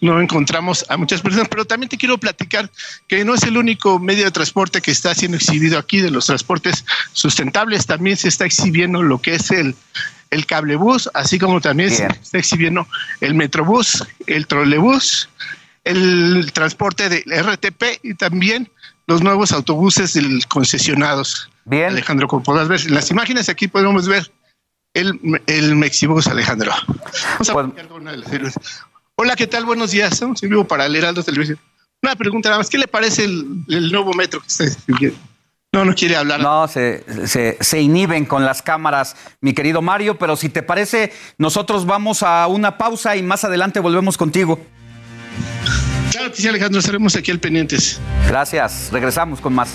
no 0.00 0.20
encontramos 0.20 0.84
a 0.88 0.96
muchas 0.96 1.20
personas, 1.20 1.48
pero 1.48 1.64
también 1.64 1.88
te 1.88 1.96
quiero 1.96 2.18
platicar 2.18 2.70
que 3.06 3.24
no 3.24 3.34
es 3.34 3.42
el 3.42 3.56
único 3.56 3.98
medio 3.98 4.24
de 4.24 4.30
transporte 4.30 4.80
que 4.80 4.90
está 4.90 5.14
siendo 5.14 5.36
exhibido 5.36 5.78
aquí 5.78 6.00
de 6.00 6.10
los 6.10 6.26
transportes 6.26 6.84
sustentables, 7.12 7.86
también 7.86 8.16
se 8.16 8.28
está 8.28 8.44
exhibiendo 8.44 9.02
lo 9.02 9.20
que 9.20 9.34
es 9.34 9.50
el, 9.50 9.74
el 10.30 10.46
cablebús, 10.46 11.10
así 11.14 11.38
como 11.38 11.60
también 11.60 11.90
se 11.90 12.06
está 12.06 12.38
exhibiendo 12.38 12.86
el 13.20 13.34
metrobús, 13.34 14.04
el 14.26 14.46
trolebús, 14.46 15.28
el 15.84 16.50
transporte 16.52 17.08
de 17.08 17.24
RTP 17.26 18.04
y 18.04 18.14
también 18.14 18.70
los 19.06 19.22
nuevos 19.22 19.52
autobuses 19.52 20.12
del 20.12 20.46
concesionados. 20.46 21.50
Bien. 21.64 21.86
Alejandro, 21.86 22.28
como 22.28 22.42
podrás 22.42 22.68
ver 22.68 22.80
en 22.80 22.94
las 22.94 23.10
imágenes 23.10 23.48
aquí 23.48 23.68
podemos 23.68 24.06
ver 24.06 24.30
el, 24.94 25.18
el 25.46 25.76
Mexibus, 25.76 26.26
Alejandro. 26.26 26.72
Vamos 27.32 27.48
a 27.48 27.52
pues 27.54 27.90
una 27.90 28.12
de 28.12 28.18
las 28.18 28.30
Hola, 29.20 29.34
¿qué 29.34 29.48
tal? 29.48 29.64
Buenos 29.64 29.90
días. 29.90 30.12
Estamos 30.12 30.40
en 30.44 30.50
vivo 30.50 30.62
para 30.62 30.86
el 30.86 30.94
Heraldo 30.94 31.24
Televisión. 31.24 31.58
Una 32.04 32.14
pregunta 32.14 32.50
nada 32.50 32.60
más. 32.60 32.70
¿Qué 32.70 32.78
le 32.78 32.86
parece 32.86 33.24
el, 33.24 33.90
nuevo 33.90 34.12
metro 34.12 34.40
que 34.40 34.46
está 34.46 34.64
No, 35.72 35.84
no 35.84 35.92
quiere 35.92 36.14
hablar. 36.14 36.38
No, 36.40 36.68
se, 36.68 37.04
se, 37.60 37.80
inhiben 37.80 38.26
con 38.26 38.44
las 38.44 38.62
cámaras, 38.62 39.16
mi 39.40 39.54
querido 39.54 39.82
Mario, 39.82 40.16
pero 40.18 40.36
si 40.36 40.48
te 40.48 40.62
parece, 40.62 41.12
nosotros 41.36 41.84
vamos 41.84 42.22
a 42.22 42.46
una 42.46 42.78
pausa 42.78 43.16
y 43.16 43.24
más 43.24 43.42
adelante 43.42 43.80
volvemos 43.80 44.16
contigo. 44.16 44.60
Claro 46.12 46.30
que 46.30 46.36
sí, 46.40 46.46
Alejandro, 46.46 46.78
estaremos 46.78 47.16
aquí 47.16 47.32
al 47.32 47.40
pendientes. 47.40 48.00
Gracias, 48.28 48.88
regresamos 48.92 49.40
con 49.40 49.52
más. 49.52 49.74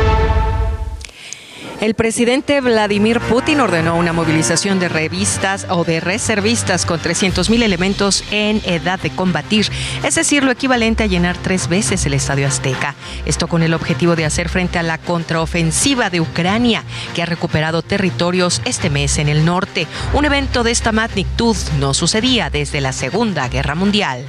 El 1.81 1.95
presidente 1.95 2.61
Vladimir 2.61 3.19
Putin 3.19 3.59
ordenó 3.59 3.97
una 3.97 4.13
movilización 4.13 4.79
de 4.79 4.87
revistas 4.87 5.65
o 5.67 5.83
de 5.83 5.99
reservistas 5.99 6.85
con 6.85 6.99
300.000 6.99 7.63
elementos 7.63 8.23
en 8.29 8.61
edad 8.65 8.99
de 8.99 9.09
combatir, 9.09 9.65
es 10.03 10.13
decir, 10.13 10.43
lo 10.43 10.51
equivalente 10.51 11.01
a 11.01 11.07
llenar 11.07 11.37
tres 11.37 11.67
veces 11.67 12.05
el 12.05 12.13
Estadio 12.13 12.45
Azteca. 12.45 12.93
Esto 13.25 13.47
con 13.47 13.63
el 13.63 13.73
objetivo 13.73 14.15
de 14.15 14.25
hacer 14.25 14.47
frente 14.47 14.77
a 14.77 14.83
la 14.83 14.99
contraofensiva 14.99 16.11
de 16.11 16.21
Ucrania, 16.21 16.83
que 17.15 17.23
ha 17.23 17.25
recuperado 17.25 17.81
territorios 17.81 18.61
este 18.65 18.91
mes 18.91 19.17
en 19.17 19.27
el 19.27 19.43
norte. 19.43 19.87
Un 20.13 20.25
evento 20.25 20.61
de 20.61 20.69
esta 20.69 20.91
magnitud 20.91 21.57
no 21.79 21.95
sucedía 21.95 22.51
desde 22.51 22.79
la 22.79 22.93
Segunda 22.93 23.49
Guerra 23.49 23.73
Mundial. 23.73 24.27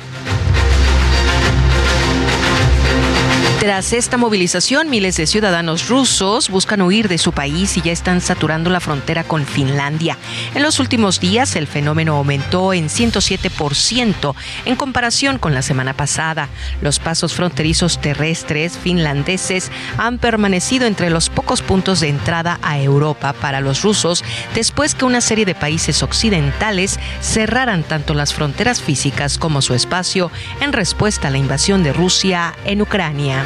Tras 3.63 3.93
esta 3.93 4.17
movilización, 4.17 4.91
miles 4.91 5.17
de 5.17 5.29
ciudadanos 5.29 5.89
rusos 5.89 6.51
buscan 6.51 6.83
huir 6.83 7.07
de 7.07 7.17
su 7.17 7.31
país 7.31 7.77
y 7.77 7.81
ya 7.81 7.93
están 7.93 8.21
saturando 8.21 8.71
la 8.71 8.81
frontera 8.81 9.23
con 9.23 9.47
Finlandia. 9.47 10.19
En 10.57 10.65
los 10.65 10.81
últimos 10.81 11.21
días, 11.21 11.55
el 11.55 11.69
fenómeno 11.69 12.17
aumentó 12.17 12.73
en 12.73 12.89
107% 12.89 14.35
en 14.65 14.75
comparación 14.75 15.39
con 15.39 15.55
la 15.55 15.63
semana 15.63 15.95
pasada. 15.95 16.49
Los 16.81 16.99
pasos 16.99 17.35
fronterizos 17.35 18.01
terrestres 18.01 18.77
finlandeses 18.77 19.71
han 19.97 20.19
permanecido 20.19 20.89
entre 20.89 21.09
los 21.09 21.31
pocos 21.31 21.63
puntos 21.63 22.01
de 22.01 22.09
entrada 22.09 22.59
a 22.63 22.81
Europa 22.81 23.33
para 23.33 23.61
los 23.61 23.83
rusos 23.83 24.25
después 24.57 24.97
que 24.97 25.05
una 25.05 25.21
serie 25.21 25.45
de 25.45 25.55
países 25.55 26.03
occidentales 26.03 26.99
cerraran 27.21 27.85
tanto 27.85 28.13
las 28.13 28.35
fronteras 28.35 28.83
físicas 28.83 29.39
como 29.39 29.63
su 29.63 29.75
espacio 29.75 30.33
en 30.61 30.73
respuesta 30.73 31.29
a 31.29 31.31
la 31.31 31.39
invasión 31.39 31.85
de 31.85 31.93
Rusia 31.93 32.55
en 32.65 32.83
Ucrania. 32.83 33.45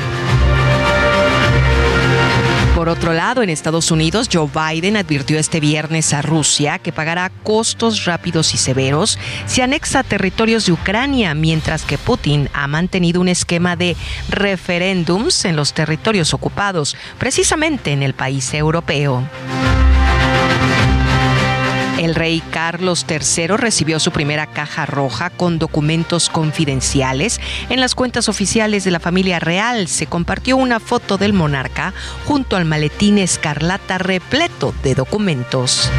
Por 2.77 2.91
otro 2.91 3.15
lado, 3.15 3.43
en 3.43 3.49
Estados 3.49 3.91
Unidos, 3.91 4.29
Joe 4.31 4.49
Biden 4.49 4.99
advirtió 4.99 5.39
este 5.39 5.61
viernes 5.61 6.13
a 6.13 6.21
Rusia 6.21 6.79
que 6.79 6.93
pagará 6.93 7.31
costos 7.43 8.05
rápidos 8.05 8.53
y 8.55 8.59
severos 8.59 9.19
si 9.47 9.63
anexa 9.63 10.03
territorios 10.03 10.67
de 10.67 10.73
Ucrania, 10.73 11.35
mientras 11.35 11.85
que 11.85 11.97
Putin 11.97 12.51
ha 12.53 12.69
mantenido 12.69 13.21
un 13.21 13.29
esquema 13.29 13.77
de 13.77 13.97
referéndums 14.29 15.47
en 15.47 15.57
los 15.57 15.73
territorios 15.73 16.35
ocupados, 16.35 16.97
precisamente 17.19 17.93
en 17.93 18.03
el 18.03 18.13
país 18.13 18.53
europeo. 18.53 19.25
El 21.99 22.15
rey 22.15 22.43
Carlos 22.51 23.07
III 23.09 23.49
recibió 23.57 23.99
su 23.99 24.11
primera 24.11 24.47
caja 24.47 24.85
roja 24.85 25.31
con 25.31 25.59
documentos 25.59 26.29
confidenciales. 26.29 27.41
En 27.71 27.81
las 27.81 27.95
cuentas 27.95 28.29
oficiales 28.29 28.85
de 28.85 28.91
la 28.91 29.01
familia 29.01 29.39
real 29.39 29.89
se 29.89 30.07
compartió 30.07 30.59
una 30.59 30.79
foto 30.79 31.17
del 31.17 31.33
monarca 31.33 31.95
junto 32.27 32.57
al 32.57 32.67
maletín 32.67 33.19
escarlata 33.19 33.97
repleto 33.97 34.75
de 34.83 34.95
documentos. 34.95 35.91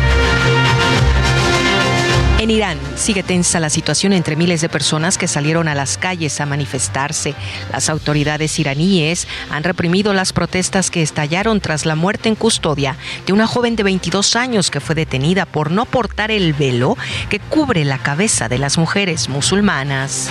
En 2.39 2.51
Irán 2.51 2.77
sigue 2.95 3.23
tensa 3.23 3.59
la 3.59 3.71
situación 3.71 4.13
entre 4.13 4.35
miles 4.35 4.61
de 4.61 4.69
personas 4.69 5.17
que 5.17 5.27
salieron 5.27 5.67
a 5.67 5.73
las 5.73 5.97
calles 5.97 6.39
a 6.39 6.45
manifestarse. 6.45 7.33
Las 7.71 7.89
autoridades 7.89 8.59
iraníes 8.59 9.27
han 9.49 9.63
reprimido 9.63 10.13
las 10.13 10.33
protestas 10.33 10.91
que 10.91 11.01
estallaron 11.01 11.61
tras 11.61 11.87
la 11.87 11.95
muerte 11.95 12.29
en 12.29 12.35
custodia 12.35 12.95
de 13.25 13.33
una 13.33 13.47
joven 13.47 13.75
de 13.75 13.81
22 13.81 14.35
años 14.35 14.69
que 14.69 14.79
fue 14.79 14.93
detenida 14.93 15.47
por 15.47 15.71
no 15.71 15.85
portar 15.85 16.29
el 16.29 16.53
velo 16.53 16.95
que 17.29 17.39
cubre 17.39 17.83
la 17.85 17.97
cabeza 17.97 18.47
de 18.47 18.59
las 18.59 18.77
mujeres 18.77 19.29
musulmanas. 19.29 20.29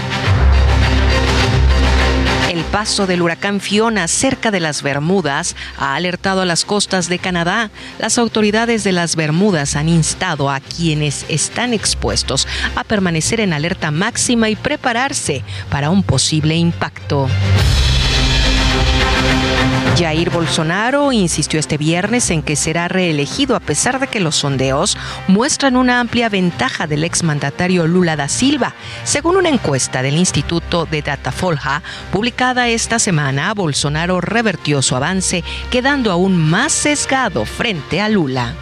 El 2.56 2.64
paso 2.64 3.06
del 3.06 3.20
huracán 3.20 3.60
Fiona 3.60 4.08
cerca 4.08 4.50
de 4.50 4.60
las 4.60 4.80
Bermudas 4.80 5.54
ha 5.76 5.94
alertado 5.94 6.40
a 6.40 6.46
las 6.46 6.64
costas 6.64 7.06
de 7.06 7.18
Canadá. 7.18 7.70
Las 7.98 8.16
autoridades 8.16 8.82
de 8.82 8.92
las 8.92 9.14
Bermudas 9.14 9.76
han 9.76 9.90
instado 9.90 10.48
a 10.48 10.60
quienes 10.60 11.26
están 11.28 11.74
expuestos 11.74 12.48
a 12.74 12.82
permanecer 12.82 13.40
en 13.40 13.52
alerta 13.52 13.90
máxima 13.90 14.48
y 14.48 14.56
prepararse 14.56 15.44
para 15.68 15.90
un 15.90 16.02
posible 16.02 16.56
impacto. 16.56 17.28
Jair 19.96 20.28
Bolsonaro 20.28 21.10
insistió 21.10 21.58
este 21.58 21.78
viernes 21.78 22.30
en 22.30 22.42
que 22.42 22.54
será 22.54 22.86
reelegido 22.86 23.56
a 23.56 23.60
pesar 23.60 23.98
de 23.98 24.08
que 24.08 24.20
los 24.20 24.36
sondeos 24.36 24.98
muestran 25.26 25.74
una 25.74 26.00
amplia 26.00 26.28
ventaja 26.28 26.86
del 26.86 27.02
exmandatario 27.02 27.86
Lula 27.86 28.14
da 28.14 28.28
Silva. 28.28 28.74
Según 29.04 29.36
una 29.36 29.48
encuesta 29.48 30.02
del 30.02 30.18
Instituto 30.18 30.84
de 30.84 31.00
Datafolha 31.00 31.82
publicada 32.12 32.68
esta 32.68 32.98
semana, 32.98 33.54
Bolsonaro 33.54 34.20
revertió 34.20 34.82
su 34.82 34.94
avance, 34.96 35.42
quedando 35.70 36.12
aún 36.12 36.36
más 36.36 36.72
sesgado 36.72 37.46
frente 37.46 38.02
a 38.02 38.10
Lula. 38.10 38.54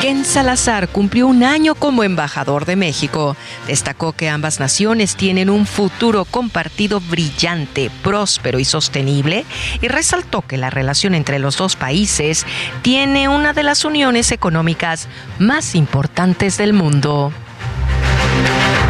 Ken 0.00 0.24
Salazar 0.24 0.88
cumplió 0.88 1.26
un 1.26 1.42
año 1.42 1.74
como 1.74 2.04
embajador 2.04 2.66
de 2.66 2.76
México. 2.76 3.36
Destacó 3.66 4.12
que 4.12 4.28
ambas 4.28 4.60
naciones 4.60 5.16
tienen 5.16 5.48
un 5.48 5.66
futuro 5.66 6.24
compartido 6.24 7.00
brillante, 7.00 7.90
próspero 8.02 8.58
y 8.58 8.64
sostenible 8.64 9.44
y 9.80 9.88
resaltó 9.88 10.42
que 10.42 10.58
la 10.58 10.70
relación 10.70 11.14
entre 11.14 11.38
los 11.38 11.56
dos 11.56 11.76
países 11.76 12.46
tiene 12.82 13.28
una 13.28 13.52
de 13.52 13.62
las 13.62 13.84
uniones 13.84 14.32
económicas 14.32 15.08
más 15.38 15.74
importantes 15.74 16.58
del 16.58 16.72
mundo. 16.72 17.32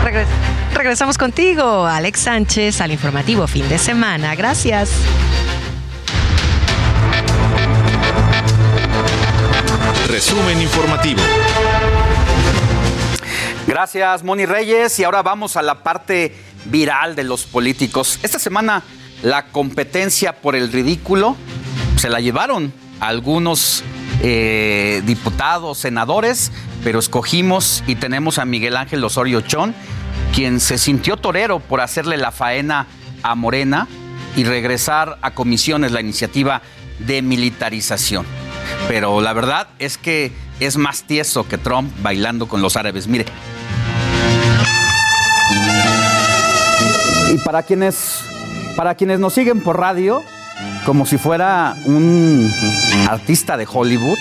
Regres 0.05 0.27
regresamos 0.75 1.19
contigo, 1.19 1.87
Alex 1.87 2.21
Sánchez, 2.21 2.81
al 2.81 2.93
informativo 2.93 3.47
fin 3.47 3.69
de 3.69 3.79
semana. 3.79 4.35
Gracias. 4.35 4.91
Resumen 10.17 10.63
informativo. 10.63 11.21
Gracias, 13.67 14.25
Moni 14.25 14.47
Reyes. 14.47 14.99
Y 14.99 15.05
ahora 15.05 15.23
vamos 15.23 15.59
a 15.59 15.63
la 15.63 15.83
parte 15.83 16.35
viral 16.65 17.15
de 17.15 17.23
los 17.23 17.45
políticos. 17.45 18.19
Esta 18.23 18.39
semana 18.39 18.83
la 19.23 19.49
competencia 19.49 20.41
por 20.41 20.57
el 20.57 20.73
ridículo 20.73 21.37
se 21.99 22.09
la 22.09 22.21
llevaron 22.21 22.73
algunos 22.99 23.85
eh, 24.23 25.03
diputados, 25.05 25.77
senadores, 25.77 26.51
pero 26.83 26.99
escogimos 26.99 27.85
y 27.87 27.97
tenemos 27.97 28.39
a 28.39 28.47
Miguel 28.47 28.79
Ángel 28.79 29.05
Osorio 29.05 29.43
Chón, 29.43 29.75
quien 30.35 30.61
se 30.61 30.79
sintió 30.79 31.19
torero 31.19 31.61
por 31.61 31.83
hacerle 31.83 32.17
la 32.17 32.33
faena 32.33 32.87
a 33.23 33.35
Morena 33.35 33.87
y 34.35 34.45
regresar 34.45 35.19
a 35.21 35.33
comisiones 35.33 35.93
la 35.93 36.01
iniciativa 36.01 36.63
de 37.01 37.21
militarización. 37.21 38.25
Pero 38.89 39.21
la 39.21 39.33
verdad 39.33 39.69
es 39.79 39.99
que 39.99 40.33
es 40.61 40.77
más 40.77 41.03
tieso 41.03 41.47
que 41.49 41.59
Trump 41.59 41.93
bailando 42.03 42.49
con 42.49 42.63
los 42.63 42.77
árabes. 42.77 43.07
Mire. 43.07 43.27
Y 47.33 47.39
para 47.39 47.63
quienes, 47.63 48.21
para 48.77 48.95
quienes 48.95 49.19
nos 49.19 49.35
siguen 49.35 49.63
por 49.63 49.79
radio, 49.79 50.23
como 50.85 51.07
si 51.07 51.19
fuera 51.19 51.75
un 51.85 52.51
artista 53.09 53.57
de 53.57 53.67
Hollywood, 53.71 54.19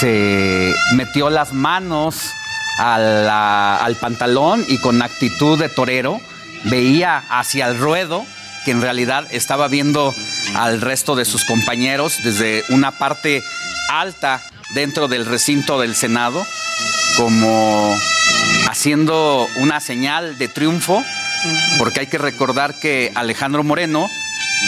se 0.00 0.72
metió 0.94 1.30
las 1.30 1.52
manos 1.52 2.32
al 2.78 3.96
pantalón 4.00 4.64
y 4.68 4.78
con 4.78 5.02
actitud 5.02 5.58
de 5.58 5.68
torero 5.68 6.20
veía 6.64 7.22
hacia 7.30 7.68
el 7.68 7.78
ruedo 7.78 8.24
que 8.66 8.72
en 8.72 8.82
realidad 8.82 9.28
estaba 9.30 9.68
viendo 9.68 10.12
al 10.56 10.80
resto 10.80 11.14
de 11.14 11.24
sus 11.24 11.44
compañeros 11.44 12.18
desde 12.24 12.64
una 12.70 12.90
parte 12.90 13.40
alta 13.88 14.42
dentro 14.74 15.06
del 15.06 15.24
recinto 15.24 15.80
del 15.80 15.94
Senado, 15.94 16.44
como 17.16 17.96
haciendo 18.68 19.46
una 19.58 19.78
señal 19.78 20.36
de 20.36 20.48
triunfo, 20.48 21.00
porque 21.78 22.00
hay 22.00 22.06
que 22.08 22.18
recordar 22.18 22.74
que 22.80 23.12
Alejandro 23.14 23.62
Moreno 23.62 24.10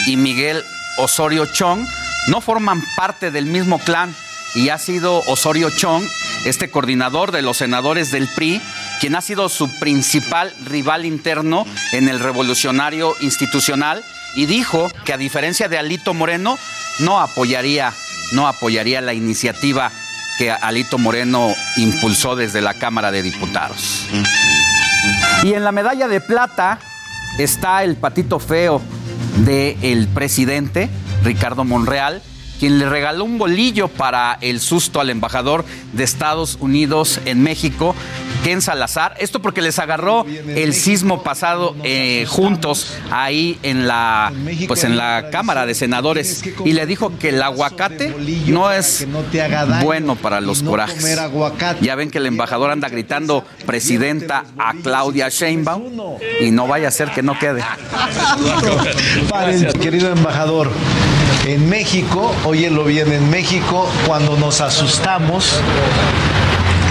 y 0.07 0.15
Miguel 0.15 0.63
Osorio 0.97 1.45
Chong 1.45 1.85
no 2.29 2.39
forman 2.39 2.81
parte 2.95 3.31
del 3.31 3.47
mismo 3.47 3.79
clan 3.79 4.15
y 4.55 4.69
ha 4.69 4.77
sido 4.77 5.19
Osorio 5.27 5.69
Chong, 5.75 6.05
este 6.45 6.69
coordinador 6.69 7.31
de 7.31 7.41
los 7.41 7.57
senadores 7.57 8.11
del 8.11 8.27
PRI, 8.35 8.61
quien 8.99 9.15
ha 9.15 9.21
sido 9.21 9.49
su 9.49 9.69
principal 9.79 10.53
rival 10.65 11.05
interno 11.05 11.65
en 11.91 12.09
el 12.09 12.19
revolucionario 12.19 13.15
institucional 13.21 14.03
y 14.35 14.45
dijo 14.45 14.89
que 15.05 15.13
a 15.13 15.17
diferencia 15.17 15.67
de 15.67 15.77
Alito 15.77 16.13
Moreno 16.13 16.57
no 16.99 17.19
apoyaría 17.19 17.93
no 18.31 18.47
apoyaría 18.47 19.01
la 19.01 19.13
iniciativa 19.13 19.91
que 20.37 20.51
Alito 20.51 20.97
Moreno 20.97 21.53
impulsó 21.77 22.35
desde 22.35 22.61
la 22.61 22.73
Cámara 22.73 23.11
de 23.11 23.23
Diputados. 23.23 24.07
Y 25.43 25.53
en 25.53 25.63
la 25.63 25.71
medalla 25.71 26.07
de 26.07 26.21
plata 26.21 26.79
está 27.37 27.83
el 27.83 27.95
patito 27.95 28.39
feo 28.39 28.81
del 29.37 30.07
presidente, 30.07 30.89
Ricardo 31.23 31.63
Monreal, 31.63 32.21
quien 32.59 32.77
le 32.77 32.89
regaló 32.89 33.23
un 33.23 33.37
bolillo 33.37 33.87
para 33.87 34.37
el 34.41 34.59
susto 34.59 34.99
al 34.99 35.09
embajador 35.09 35.63
de 35.93 36.03
Estados 36.03 36.57
Unidos 36.59 37.21
en 37.25 37.41
México, 37.41 37.95
Ken 38.43 38.61
Salazar. 38.61 39.15
Esto 39.19 39.41
porque 39.41 39.61
les 39.61 39.79
agarró 39.79 40.25
el 40.25 40.73
sismo 40.73 41.23
pasado 41.23 41.75
eh, 41.83 42.25
juntos 42.27 42.93
ahí 43.11 43.57
en 43.63 43.87
la, 43.87 44.33
pues 44.67 44.83
en 44.83 44.97
la 44.97 45.29
Cámara 45.31 45.65
de 45.65 45.73
Senadores 45.73 46.43
y 46.65 46.73
le 46.73 46.85
dijo 46.85 47.17
que 47.17 47.29
el 47.29 47.41
aguacate 47.41 48.13
no 48.47 48.71
es 48.71 49.07
bueno 49.81 50.15
para 50.15 50.41
los 50.41 50.61
corajes. 50.61 51.17
Ya 51.81 51.95
ven 51.95 52.11
que 52.11 52.17
el 52.17 52.25
embajador 52.25 52.71
anda 52.71 52.89
gritando 52.89 53.45
presidenta 53.65 54.43
a 54.57 54.73
Claudia 54.73 55.29
Sheinbaum 55.29 56.17
y 56.41 56.51
no 56.51 56.67
vaya 56.67 56.89
a 56.89 56.91
ser 56.91 57.11
que 57.11 57.23
no 57.23 57.39
quede. 57.39 57.63
querido 59.81 60.11
embajador. 60.11 60.69
En 61.45 61.69
México, 61.69 62.33
óyelo 62.45 62.83
bien, 62.85 63.11
en 63.11 63.29
México, 63.29 63.89
cuando 64.05 64.37
nos 64.37 64.61
asustamos, 64.61 65.59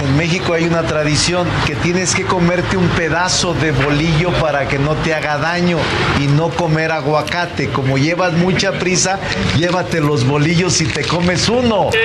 En 0.01 0.15
México 0.15 0.53
hay 0.53 0.63
una 0.63 0.83
tradición 0.83 1.45
que 1.67 1.75
tienes 1.75 2.15
que 2.15 2.23
comerte 2.23 2.77
un 2.77 2.87
pedazo 2.89 3.53
de 3.53 3.71
bolillo 3.73 4.31
para 4.39 4.65
que 4.67 4.79
no 4.79 4.95
te 4.95 5.13
haga 5.13 5.37
daño 5.37 5.77
y 6.21 6.27
no 6.27 6.49
comer 6.49 6.91
aguacate. 6.93 7.69
Como 7.69 7.97
llevas 7.97 8.31
mucha 8.33 8.71
prisa, 8.79 9.19
llévate 9.57 9.99
los 9.99 10.25
bolillos 10.25 10.79
y 10.79 10.85
te 10.85 11.03
comes 11.03 11.49
uno. 11.49 11.89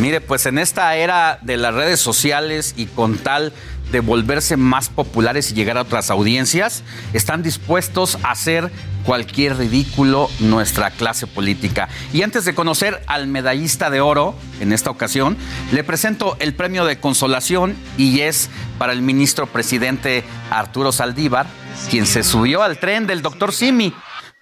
Mire, 0.00 0.20
pues 0.20 0.44
en 0.46 0.58
esta 0.58 0.96
era 0.96 1.38
de 1.42 1.56
las 1.56 1.72
redes 1.74 2.00
sociales 2.00 2.74
y 2.76 2.86
con 2.86 3.16
tal 3.16 3.52
de 3.92 4.00
volverse 4.00 4.56
más 4.56 4.88
populares 4.88 5.50
y 5.50 5.54
llegar 5.54 5.78
a 5.78 5.82
otras 5.82 6.10
audiencias, 6.10 6.82
están 7.12 7.42
dispuestos 7.42 8.18
a 8.22 8.32
hacer 8.32 8.70
cualquier 9.04 9.56
ridículo 9.56 10.28
nuestra 10.40 10.90
clase 10.90 11.26
política. 11.26 11.88
Y 12.12 12.22
antes 12.22 12.44
de 12.44 12.54
conocer 12.54 13.02
al 13.06 13.26
medallista 13.26 13.90
de 13.90 14.00
oro, 14.00 14.34
en 14.60 14.72
esta 14.72 14.90
ocasión, 14.90 15.36
le 15.72 15.84
presento 15.84 16.36
el 16.40 16.54
premio 16.54 16.84
de 16.84 17.00
consolación 17.00 17.74
y 17.96 18.20
es 18.20 18.50
para 18.78 18.92
el 18.92 19.02
ministro 19.02 19.46
presidente 19.46 20.24
Arturo 20.50 20.92
Saldívar, 20.92 21.46
quien 21.90 22.06
se 22.06 22.22
subió 22.22 22.62
al 22.62 22.78
tren 22.78 23.06
del 23.06 23.22
doctor 23.22 23.52
Simi. 23.52 23.94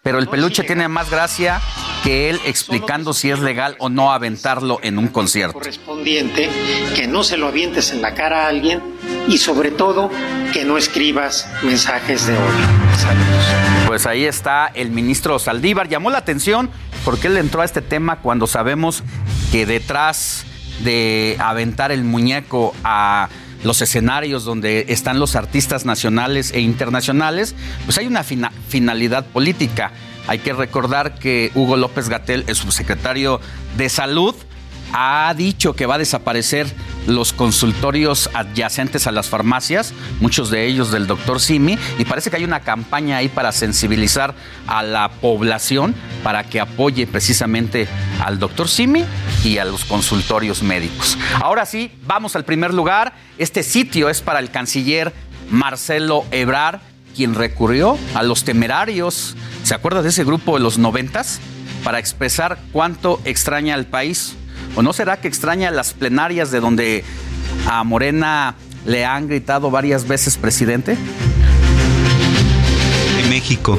Pero 0.07 0.21
el 0.21 0.29
peluche 0.29 0.63
tiene 0.63 0.87
más 0.87 1.11
gracia 1.11 1.61
que 2.05 2.31
él 2.31 2.41
explicando 2.45 3.13
si 3.13 3.33
es 3.33 3.41
legal 3.41 3.75
o 3.81 3.89
no 3.89 4.13
aventarlo 4.13 4.79
en 4.85 4.99
un 4.99 5.09
concierto. 5.09 5.55
correspondiente, 5.55 6.49
que 6.95 7.09
no 7.09 7.25
se 7.25 7.37
lo 7.37 7.49
avientes 7.49 7.91
en 7.91 8.03
la 8.03 8.15
cara 8.15 8.45
a 8.45 8.49
alguien 8.49 8.81
y 9.27 9.39
sobre 9.39 9.73
todo 9.73 10.09
que 10.53 10.65
no 10.65 10.79
escribas 10.79 11.51
mensajes 11.65 12.25
de 12.25 12.35
odio. 12.35 13.89
Pues 13.89 14.07
ahí 14.07 14.27
está 14.27 14.71
el 14.75 14.91
ministro 14.91 15.41
Saldívar. 15.41 15.89
Llamó 15.89 16.11
la 16.11 16.19
atención 16.19 16.71
porque 17.05 17.27
él 17.27 17.37
entró 17.37 17.63
a 17.63 17.65
este 17.65 17.83
tema 17.83 18.21
cuando 18.21 18.47
sabemos 18.47 19.03
que 19.51 19.67
detrás 19.67 20.47
de 20.85 21.37
aventar 21.41 21.91
el 21.91 22.05
muñeco 22.05 22.77
a 22.85 23.29
los 23.65 23.81
escenarios 23.83 24.45
donde 24.45 24.87
están 24.89 25.19
los 25.19 25.37
artistas 25.37 25.85
nacionales 25.85 26.53
e 26.53 26.61
internacionales, 26.61 27.55
pues 27.85 27.99
hay 27.99 28.07
una 28.07 28.23
fina- 28.25 28.53
finalidad 28.69 29.27
política. 29.27 29.93
Hay 30.29 30.39
que 30.41 30.53
recordar 30.53 31.19
que 31.19 31.53
Hugo 31.55 31.77
López 31.77 32.09
Gatel, 32.09 32.45
el 32.49 32.57
subsecretario 32.57 33.41
de 33.77 33.89
Salud, 33.89 34.35
ha 34.93 35.33
dicho 35.37 35.75
que 35.75 35.87
va 35.87 35.97
a 35.97 35.99
desaparecer 35.99 36.67
los 37.07 37.33
consultorios 37.33 38.31
adyacentes 38.35 39.07
a 39.07 39.13
las 39.13 39.29
farmacias, 39.29 39.93
muchos 40.21 40.51
de 40.51 40.67
ellos 40.67 40.91
del 40.91 41.07
doctor 41.07 41.41
Simi, 41.41 41.79
y 41.99 42.05
parece 42.05 42.31
que 42.31 42.37
hay 42.37 42.45
una 42.45 42.61
campaña 42.61 43.19
ahí 43.19 43.29
para 43.29 43.53
sensibilizar 43.53 44.35
a 44.67 44.83
la 44.83 45.09
población 45.09 45.95
para 46.23 46.45
que 46.45 46.61
apoye 46.61 47.07
precisamente 47.07 47.89
al 48.25 48.39
doctor 48.39 48.69
Simi 48.69 49.05
y 49.45 49.59
a 49.59 49.65
los 49.65 49.85
consultorios 49.85 50.63
médicos. 50.63 51.17
Ahora 51.41 51.67
sí, 51.67 51.93
vamos 52.07 52.37
al 52.37 52.45
primer 52.45 52.75
lugar. 52.75 53.15
Este 53.39 53.63
sitio 53.63 54.09
es 54.09 54.21
para 54.21 54.41
el 54.41 54.51
canciller 54.51 55.13
Marcelo 55.51 56.25
Ebrar, 56.31 56.81
quien 57.15 57.35
recurrió 57.35 57.97
a 58.15 58.23
los 58.23 58.45
temerarios, 58.45 59.37
¿se 59.63 59.75
acuerda 59.75 60.03
de 60.03 60.11
ese 60.11 60.25
grupo 60.25 60.57
de 60.57 60.63
los 60.63 60.79
noventas? 60.79 61.41
Para 61.83 61.99
expresar 61.99 62.59
cuánto 62.73 63.21
extraña 63.25 63.75
al 63.75 63.87
país. 63.87 64.35
¿O 64.77 64.83
no 64.83 64.93
será 64.93 65.17
que 65.19 65.27
extraña 65.29 65.71
las 65.71 65.93
plenarias 65.95 66.51
de 66.51 66.61
donde 66.61 67.03
a 67.69 67.83
Morena 67.85 68.55
le 68.85 69.05
han 69.05 69.27
gritado 69.29 69.71
varias 69.71 70.07
veces 70.07 70.37
presidente? 70.37 70.97
de 73.17 73.29
México. 73.31 73.79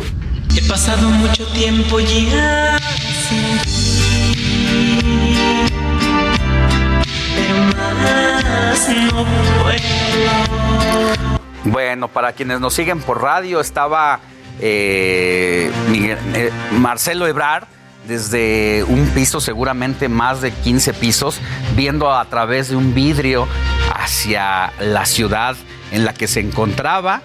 He 0.55 0.61
pasado 0.67 1.09
mucho 1.09 1.45
tiempo 1.49 1.99
ya 1.99 2.79
sin 3.29 3.59
ti, 3.59 4.97
pero 7.35 7.55
más 8.01 8.89
no 8.89 9.25
puedo. 9.63 11.07
Bueno, 11.65 12.07
para 12.07 12.33
quienes 12.33 12.59
nos 12.59 12.73
siguen 12.73 12.99
por 13.01 13.21
radio, 13.21 13.59
estaba 13.61 14.19
eh, 14.59 15.71
Miguel- 15.91 16.17
eh, 16.33 16.51
Marcelo 16.71 17.27
Ebrar 17.27 17.67
desde 18.07 18.83
un 18.85 19.07
piso, 19.09 19.41
seguramente 19.41 20.09
más 20.09 20.41
de 20.41 20.51
15 20.51 20.93
pisos, 20.93 21.39
viendo 21.75 22.11
a 22.13 22.25
través 22.25 22.69
de 22.69 22.75
un 22.75 22.93
vidrio 22.93 23.47
hacia 23.93 24.71
la 24.79 25.05
ciudad 25.05 25.55
en 25.91 26.05
la 26.05 26.13
que 26.13 26.27
se 26.27 26.39
encontraba 26.39 27.21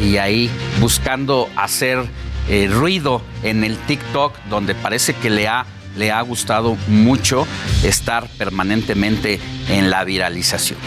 y 0.00 0.16
ahí 0.16 0.50
buscando 0.80 1.48
hacer 1.56 2.04
eh, 2.48 2.68
ruido 2.70 3.22
en 3.42 3.64
el 3.64 3.76
TikTok, 3.76 4.34
donde 4.50 4.74
parece 4.74 5.14
que 5.14 5.30
le 5.30 5.46
ha, 5.48 5.66
le 5.96 6.10
ha 6.10 6.20
gustado 6.22 6.76
mucho 6.88 7.46
estar 7.82 8.28
permanentemente 8.38 9.40
en 9.68 9.90
la 9.90 10.04
viralización. 10.04 10.78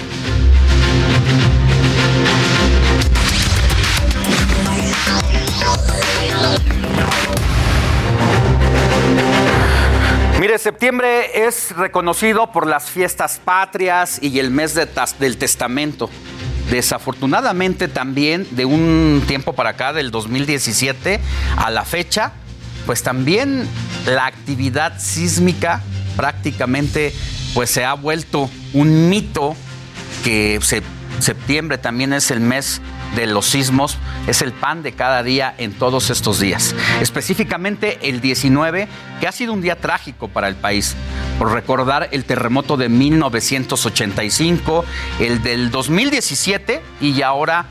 Septiembre 10.59 11.45
es 11.47 11.71
reconocido 11.75 12.51
por 12.51 12.67
las 12.67 12.89
fiestas 12.89 13.39
patrias 13.43 14.19
y 14.21 14.39
el 14.39 14.51
mes 14.51 14.73
del 14.75 15.37
testamento. 15.37 16.09
Desafortunadamente 16.69 17.87
también 17.87 18.47
de 18.51 18.65
un 18.65 19.23
tiempo 19.27 19.53
para 19.53 19.71
acá, 19.71 19.93
del 19.93 20.11
2017 20.11 21.19
a 21.57 21.69
la 21.71 21.85
fecha, 21.85 22.33
pues 22.85 23.03
también 23.03 23.67
la 24.05 24.25
actividad 24.25 24.99
sísmica 24.99 25.81
prácticamente 26.15 27.13
pues 27.53 27.69
se 27.69 27.85
ha 27.85 27.93
vuelto 27.93 28.49
un 28.73 29.09
mito 29.09 29.55
que 30.23 30.59
se- 30.61 30.83
septiembre 31.19 31.77
también 31.77 32.13
es 32.13 32.31
el 32.31 32.39
mes 32.41 32.81
de 33.15 33.27
los 33.27 33.45
sismos, 33.45 33.97
es 34.27 34.41
el 34.41 34.51
pan 34.53 34.83
de 34.83 34.93
cada 34.93 35.23
día 35.23 35.53
en 35.57 35.73
todos 35.73 36.09
estos 36.09 36.39
días. 36.39 36.75
Específicamente 37.01 38.09
el 38.09 38.21
19, 38.21 38.87
que 39.19 39.27
ha 39.27 39.31
sido 39.31 39.53
un 39.53 39.61
día 39.61 39.75
trágico 39.75 40.27
para 40.27 40.47
el 40.47 40.55
país, 40.55 40.95
por 41.39 41.51
recordar 41.51 42.09
el 42.11 42.25
terremoto 42.25 42.77
de 42.77 42.89
1985, 42.89 44.85
el 45.19 45.41
del 45.43 45.71
2017 45.71 46.81
y 47.01 47.21
ahora 47.21 47.65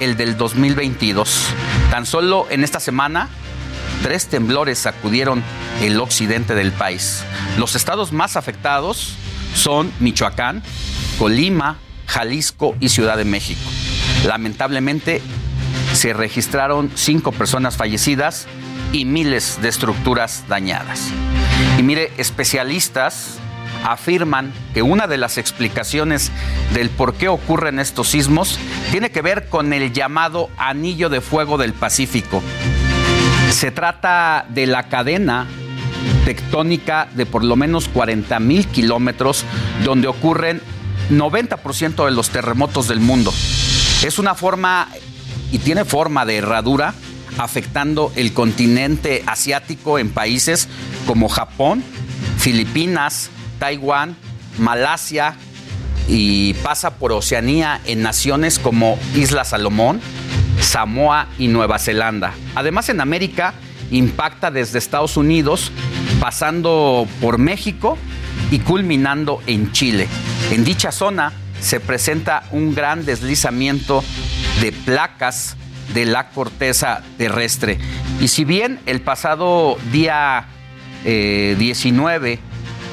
el 0.00 0.16
del 0.16 0.36
2022. 0.36 1.48
Tan 1.90 2.06
solo 2.06 2.46
en 2.50 2.64
esta 2.64 2.80
semana 2.80 3.28
Tres 4.02 4.26
temblores 4.26 4.80
sacudieron 4.80 5.44
el 5.80 6.00
occidente 6.00 6.56
del 6.56 6.72
país. 6.72 7.22
Los 7.56 7.76
estados 7.76 8.12
más 8.12 8.36
afectados 8.36 9.14
son 9.54 9.92
Michoacán, 10.00 10.60
Colima, 11.18 11.78
Jalisco 12.06 12.74
y 12.80 12.88
Ciudad 12.88 13.16
de 13.16 13.24
México. 13.24 13.60
Lamentablemente 14.24 15.20
se 15.94 16.12
registraron 16.12 16.90
cinco 16.94 17.32
personas 17.32 17.76
fallecidas 17.76 18.46
y 18.92 19.04
miles 19.04 19.60
de 19.60 19.68
estructuras 19.68 20.44
dañadas. 20.48 21.10
Y 21.78 21.82
mire, 21.82 22.12
especialistas 22.18 23.38
afirman 23.84 24.52
que 24.74 24.82
una 24.82 25.06
de 25.06 25.18
las 25.18 25.38
explicaciones 25.38 26.30
del 26.72 26.90
por 26.90 27.14
qué 27.14 27.28
ocurren 27.28 27.78
estos 27.78 28.08
sismos 28.08 28.58
tiene 28.90 29.10
que 29.10 29.22
ver 29.22 29.48
con 29.48 29.72
el 29.72 29.92
llamado 29.92 30.50
anillo 30.56 31.08
de 31.08 31.20
fuego 31.20 31.58
del 31.58 31.72
Pacífico. 31.72 32.42
Se 33.50 33.70
trata 33.70 34.46
de 34.48 34.66
la 34.66 34.84
cadena 34.84 35.46
tectónica 36.24 37.08
de 37.14 37.26
por 37.26 37.44
lo 37.44 37.56
menos 37.56 37.88
40 37.88 38.38
mil 38.40 38.66
kilómetros 38.68 39.44
donde 39.84 40.08
ocurren 40.08 40.60
90% 41.10 42.04
de 42.04 42.10
los 42.12 42.30
terremotos 42.30 42.88
del 42.88 43.00
mundo. 43.00 43.32
Es 44.02 44.18
una 44.18 44.34
forma 44.34 44.88
y 45.52 45.58
tiene 45.58 45.84
forma 45.84 46.26
de 46.26 46.38
herradura 46.38 46.94
afectando 47.38 48.12
el 48.16 48.32
continente 48.32 49.22
asiático 49.26 49.98
en 49.98 50.10
países 50.10 50.68
como 51.06 51.28
Japón, 51.28 51.84
Filipinas, 52.38 53.30
Taiwán, 53.60 54.16
Malasia 54.58 55.36
y 56.08 56.54
pasa 56.54 56.98
por 56.98 57.12
Oceanía 57.12 57.80
en 57.86 58.02
naciones 58.02 58.58
como 58.58 58.98
Isla 59.14 59.44
Salomón, 59.44 60.00
Samoa 60.60 61.28
y 61.38 61.46
Nueva 61.46 61.78
Zelanda. 61.78 62.34
Además, 62.56 62.88
en 62.88 63.00
América 63.00 63.54
impacta 63.92 64.50
desde 64.50 64.78
Estados 64.78 65.16
Unidos, 65.16 65.70
pasando 66.20 67.06
por 67.20 67.38
México 67.38 67.96
y 68.50 68.58
culminando 68.58 69.40
en 69.46 69.70
Chile. 69.70 70.08
En 70.50 70.64
dicha 70.64 70.90
zona 70.90 71.32
se 71.62 71.80
presenta 71.80 72.42
un 72.50 72.74
gran 72.74 73.06
deslizamiento 73.06 74.04
de 74.60 74.72
placas 74.72 75.56
de 75.94 76.04
la 76.04 76.30
corteza 76.30 77.02
terrestre. 77.16 77.78
Y 78.20 78.28
si 78.28 78.44
bien 78.44 78.80
el 78.86 79.00
pasado 79.00 79.78
día 79.92 80.46
eh, 81.04 81.56
19 81.58 82.38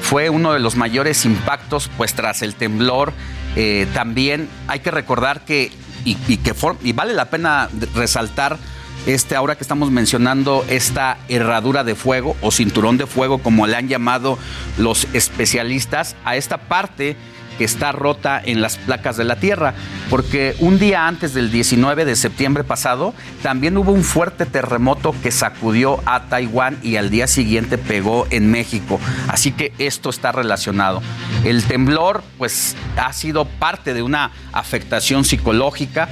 fue 0.02 0.30
uno 0.30 0.52
de 0.52 0.60
los 0.60 0.76
mayores 0.76 1.24
impactos, 1.24 1.90
pues 1.96 2.14
tras 2.14 2.42
el 2.42 2.54
temblor, 2.54 3.12
eh, 3.56 3.86
también 3.92 4.48
hay 4.68 4.80
que 4.80 4.90
recordar 4.90 5.44
que 5.44 5.72
y, 6.04 6.14
que 6.14 6.54
y 6.82 6.92
vale 6.92 7.12
la 7.12 7.26
pena 7.26 7.68
resaltar 7.94 8.58
este, 9.06 9.34
ahora 9.36 9.56
que 9.56 9.64
estamos 9.64 9.90
mencionando 9.90 10.64
esta 10.68 11.18
herradura 11.28 11.84
de 11.84 11.94
fuego 11.94 12.36
o 12.40 12.50
cinturón 12.50 12.96
de 12.98 13.06
fuego, 13.06 13.38
como 13.38 13.66
le 13.66 13.76
han 13.76 13.88
llamado 13.88 14.38
los 14.78 15.06
especialistas, 15.14 16.16
a 16.24 16.36
esta 16.36 16.58
parte 16.58 17.16
está 17.64 17.92
rota 17.92 18.40
en 18.44 18.60
las 18.60 18.76
placas 18.76 19.16
de 19.16 19.24
la 19.24 19.36
Tierra, 19.36 19.74
porque 20.08 20.54
un 20.58 20.78
día 20.78 21.06
antes 21.06 21.34
del 21.34 21.50
19 21.50 22.04
de 22.04 22.16
septiembre 22.16 22.64
pasado 22.64 23.14
también 23.42 23.76
hubo 23.76 23.92
un 23.92 24.04
fuerte 24.04 24.46
terremoto 24.46 25.14
que 25.22 25.30
sacudió 25.30 26.00
a 26.06 26.28
Taiwán 26.28 26.78
y 26.82 26.96
al 26.96 27.10
día 27.10 27.26
siguiente 27.26 27.78
pegó 27.78 28.26
en 28.30 28.50
México. 28.50 29.00
Así 29.28 29.52
que 29.52 29.72
esto 29.78 30.10
está 30.10 30.32
relacionado. 30.32 31.02
El 31.44 31.64
temblor 31.64 32.22
pues 32.38 32.76
ha 32.96 33.12
sido 33.12 33.44
parte 33.44 33.94
de 33.94 34.02
una 34.02 34.30
afectación 34.52 35.24
psicológica 35.24 36.08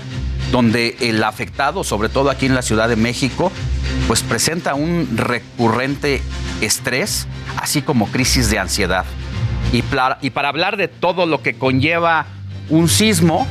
donde 0.53 0.97
el 1.01 1.23
afectado, 1.23 1.85
sobre 1.85 2.09
todo 2.09 2.31
aquí 2.31 2.47
en 2.47 2.55
la 2.55 2.63
Ciudad 2.63 2.89
de 2.89 2.97
México, 2.97 3.53
pues 4.07 4.23
presenta 4.23 4.75
un 4.75 5.09
recurrente 5.17 6.23
estrés, 6.61 7.27
así 7.57 7.83
como 7.83 8.07
crisis 8.09 8.51
de 8.51 8.59
ansiedad. 8.59 9.05
Y 9.71 9.83
para, 9.83 10.49
hablar 10.49 10.79
de 10.79 10.89
todo 10.89 11.27
lo 11.27 11.43
que 11.43 11.55
conlleva 11.55 12.27
un 12.71 12.89
sismo, 12.89 13.47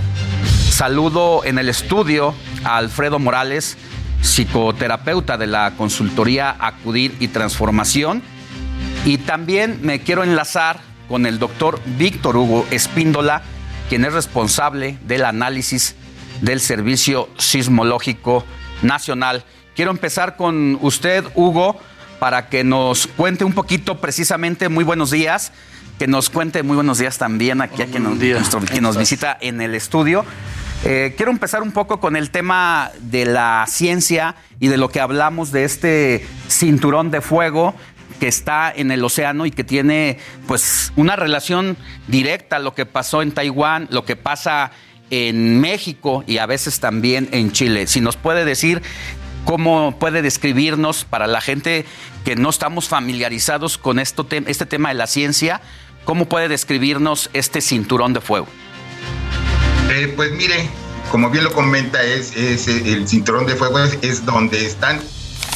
saludo 0.69 1.45
en 1.45 1.59
el 1.59 1.69
estudio 1.69 2.33
a 2.63 2.77
Alfredo 2.77 3.19
Morales, 3.19 3.77
psicoterapeuta 4.23 5.37
de 5.37 5.45
la 5.45 5.73
consultoría 5.77 6.55
Acudir 6.59 7.15
y 7.19 7.27
Transformación. 7.27 8.23
Y 9.05 9.19
también 9.19 9.79
me 9.83 9.99
quiero 9.99 10.23
enlazar 10.23 10.79
con 11.07 11.27
el 11.27 11.37
doctor 11.37 11.79
Víctor 11.85 12.35
Hugo 12.35 12.65
Espíndola, 12.71 13.43
quien 13.87 14.03
es 14.03 14.11
responsable 14.11 14.97
del 15.05 15.23
análisis 15.23 15.95
del 16.41 16.59
Servicio 16.59 17.29
Sismológico 17.37 18.43
Nacional. 18.81 19.43
Quiero 19.75 19.91
empezar 19.91 20.35
con 20.35 20.79
usted, 20.81 21.23
Hugo, 21.35 21.79
para 22.19 22.49
que 22.49 22.63
nos 22.63 23.05
cuente 23.05 23.45
un 23.45 23.53
poquito 23.53 24.01
precisamente, 24.01 24.67
muy 24.67 24.83
buenos 24.83 25.11
días, 25.11 25.51
que 25.99 26.07
nos 26.07 26.29
cuente 26.29 26.63
muy 26.63 26.75
buenos 26.75 26.99
días 26.99 27.17
también 27.17 27.61
aquí 27.61 27.81
a 27.81 27.87
quien 27.87 28.03
nos, 28.03 28.17
nuestro- 28.17 28.59
quien 28.61 28.83
nos 28.83 28.97
visita 28.97 29.37
en 29.41 29.61
el 29.61 29.73
estudio. 29.75 30.25
Eh, 30.83 31.15
quiero 31.17 31.31
empezar 31.31 31.63
un 31.63 31.71
poco 31.71 31.99
con 31.99 32.15
el 32.15 32.29
tema 32.29 32.91
de 33.01 33.25
la 33.25 33.65
ciencia 33.67 34.35
y 34.59 34.67
de 34.67 34.77
lo 34.77 34.89
que 34.89 34.99
hablamos 34.99 35.51
de 35.51 35.63
este 35.63 36.25
cinturón 36.49 37.09
de 37.09 37.21
fuego 37.21 37.73
que 38.19 38.27
está 38.27 38.71
en 38.75 38.91
el 38.91 39.03
océano 39.03 39.45
y 39.47 39.51
que 39.51 39.63
tiene 39.63 40.19
pues 40.47 40.91
una 40.95 41.15
relación 41.15 41.77
directa 42.07 42.57
a 42.57 42.59
lo 42.59 42.75
que 42.75 42.85
pasó 42.85 43.21
en 43.23 43.31
Taiwán, 43.31 43.87
lo 43.91 44.05
que 44.05 44.15
pasa 44.15 44.71
en 45.09 45.59
México 45.61 46.23
y 46.27 46.37
a 46.37 46.45
veces 46.45 46.79
también 46.79 47.27
en 47.31 47.51
Chile. 47.51 47.87
Si 47.87 48.01
nos 48.01 48.15
puede 48.17 48.45
decir 48.45 48.81
cómo 49.45 49.97
puede 49.97 50.21
describirnos 50.21 51.05
para 51.05 51.25
la 51.25 51.41
gente 51.41 51.85
que 52.25 52.35
no 52.35 52.49
estamos 52.49 52.87
familiarizados 52.87 53.77
con 53.77 53.97
esto, 53.97 54.25
te- 54.25 54.43
este 54.47 54.65
tema 54.65 54.89
de 54.89 54.95
la 54.95 55.07
ciencia, 55.07 55.61
cómo 56.07 56.25
puede 56.25 56.47
describirnos 56.47 57.29
este 57.33 57.59
cinturón 57.59 58.13
de 58.13 58.21
fuego. 58.21 58.47
Eh, 59.91 60.13
pues 60.15 60.31
mire, 60.31 60.69
como 61.11 61.29
bien 61.29 61.43
lo 61.43 61.51
comenta, 61.51 62.01
es, 62.01 62.31
eh, 62.37 62.93
el 62.93 63.05
cinturón 63.09 63.45
de 63.45 63.57
fuego 63.57 63.79
es, 63.79 63.97
es 64.01 64.25
donde 64.25 64.65
están, 64.65 65.01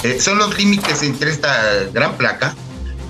eh, 0.04 0.20
son 0.20 0.38
los 0.40 0.58
límites 0.58 1.04
entre 1.04 1.32
esta 1.32 1.86
gran 1.94 2.18
placa, 2.18 2.54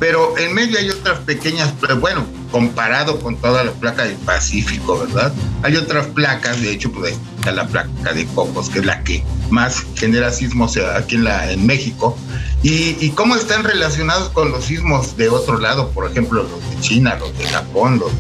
pero 0.02 0.36
en 0.40 0.56
medio 0.56 0.80
hay 0.80 0.90
otras 0.90 1.20
pequeñas, 1.20 1.72
pla- 1.74 1.94
bueno, 1.94 2.26
comparado 2.52 3.20
con 3.20 3.36
toda 3.38 3.64
la 3.64 3.72
placa 3.72 4.04
del 4.04 4.16
Pacífico, 4.16 4.98
¿verdad? 4.98 5.32
Hay 5.62 5.76
otras 5.76 6.08
placas, 6.08 6.60
de 6.60 6.72
hecho, 6.72 6.92
pues 6.92 7.16
está 7.38 7.52
la 7.52 7.68
placa 7.68 8.12
de 8.12 8.26
Cocos, 8.26 8.72
que 8.72 8.80
es 8.80 8.86
la 8.86 9.04
que 9.04 9.24
más 9.52 9.86
genera 9.96 10.32
sismos 10.32 10.76
eh, 10.76 10.84
aquí 10.98 11.18
en, 11.18 11.68
México. 11.68 12.18
Y, 12.64 13.10
cómo 13.12 13.36
están 13.36 13.64
relacionados 13.64 14.30
con 14.30 14.50
los 14.50 14.66
sismos 14.66 15.18
de 15.18 15.30
otro 15.30 15.60
lado, 15.60 15.92
por 15.92 16.10
ejemplo, 16.10 16.42
los 16.42 16.70
de 16.72 16.82
China, 16.82 17.16
los 17.20 17.38
de 17.38 17.46
Japón, 17.46 18.00
los 18.00 18.12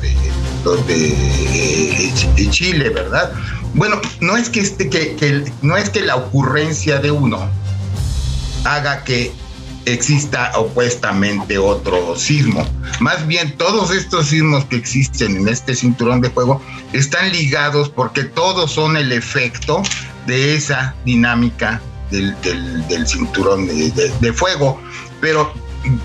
de, 0.87 1.15
eh, 1.15 2.13
Chile, 2.51 2.89
¿verdad? 2.89 3.33
Bueno, 3.73 3.99
no 4.19 4.37
es 4.37 4.51
que, 4.51 4.59
este, 4.59 4.87
que, 4.87 5.51
no 5.63 5.75
es 5.77 5.89
que 5.89 6.01
la 6.01 6.15
ocurrencia 6.15 6.99
de 6.99 7.09
uno 7.09 7.49
haga 8.65 9.03
que 9.03 9.31
exista 9.85 10.51
opuestamente 10.57 11.57
otro 11.57 12.15
sismo. 12.15 12.65
Más 12.99 13.25
bien, 13.27 13.57
todos 13.57 13.91
estos 13.91 14.27
sismos 14.27 14.65
que 14.65 14.75
existen 14.75 15.37
en 15.37 15.47
este 15.47 15.75
cinturón 15.75 16.21
de 16.21 16.29
fuego 16.29 16.61
están 16.93 17.31
ligados 17.31 17.89
porque 17.89 18.23
todos 18.23 18.71
son 18.71 18.97
el 18.97 19.11
efecto 19.11 19.81
de 20.27 20.55
esa 20.55 20.95
dinámica 21.05 21.81
del, 22.11 22.35
cinturón 23.07 23.67
de, 23.67 24.33
fuego. 24.33 24.79
Pero, 25.19 25.53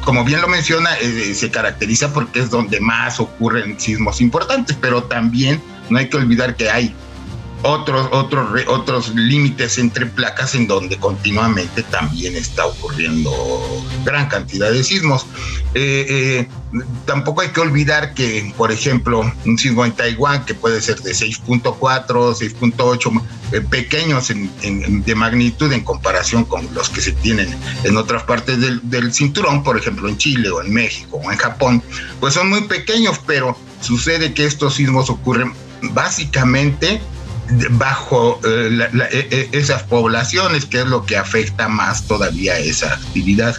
como 0.04 0.24
bien 0.24 0.40
lo 0.40 0.48
menciona, 0.48 0.94
eh, 1.00 1.34
se 1.34 1.50
caracteriza 1.50 2.12
porque 2.12 2.40
es 2.40 2.50
donde 2.50 2.80
más 2.80 3.20
ocurren 3.20 3.78
sismos 3.78 4.20
importantes, 4.20 4.76
pero 4.80 5.02
también 5.02 5.60
no 5.90 5.98
hay 5.98 6.08
que 6.08 6.16
olvidar 6.16 6.56
que 6.56 6.70
hay 6.70 6.94
otros, 7.66 8.08
otros, 8.12 8.48
otros 8.68 9.08
límites 9.14 9.78
entre 9.78 10.06
placas 10.06 10.54
en 10.54 10.66
donde 10.68 10.96
continuamente 10.98 11.82
también 11.82 12.36
está 12.36 12.66
ocurriendo 12.66 13.30
gran 14.04 14.28
cantidad 14.28 14.70
de 14.70 14.84
sismos. 14.84 15.26
Eh, 15.74 16.06
eh, 16.08 16.48
tampoco 17.06 17.40
hay 17.42 17.48
que 17.48 17.60
olvidar 17.60 18.14
que, 18.14 18.52
por 18.56 18.70
ejemplo, 18.72 19.30
un 19.44 19.58
sismo 19.58 19.84
en 19.84 19.92
Taiwán 19.92 20.44
que 20.44 20.54
puede 20.54 20.80
ser 20.80 21.00
de 21.02 21.12
6.4, 21.12 22.34
6.8, 22.34 23.22
eh, 23.52 23.60
pequeños 23.60 24.30
en- 24.30 24.50
en- 24.62 25.02
de 25.02 25.14
magnitud 25.14 25.72
en 25.72 25.82
comparación 25.82 26.44
con 26.44 26.66
los 26.74 26.88
que 26.88 27.00
se 27.00 27.12
tienen 27.12 27.54
en 27.84 27.96
otras 27.96 28.22
partes 28.22 28.60
del, 28.60 28.80
del 28.88 29.12
cinturón, 29.12 29.62
por 29.62 29.76
ejemplo 29.76 30.08
en 30.08 30.16
Chile 30.16 30.48
o 30.50 30.62
en 30.62 30.72
México 30.72 31.20
o 31.22 31.30
en 31.32 31.36
Japón, 31.38 31.82
pues 32.20 32.34
son 32.34 32.48
muy 32.48 32.62
pequeños, 32.62 33.20
pero 33.26 33.56
sucede 33.80 34.32
que 34.34 34.44
estos 34.46 34.74
sismos 34.74 35.10
ocurren 35.10 35.52
básicamente 35.82 37.00
bajo 37.70 38.40
eh, 38.44 38.68
la- 38.70 38.88
la- 38.92 39.06
e- 39.06 39.28
e- 39.30 39.48
esas 39.58 39.82
poblaciones, 39.84 40.64
que 40.64 40.80
es 40.80 40.86
lo 40.86 41.04
que 41.04 41.16
afecta 41.16 41.68
más 41.68 42.06
todavía 42.06 42.58
esa 42.58 42.92
actividad. 42.94 43.56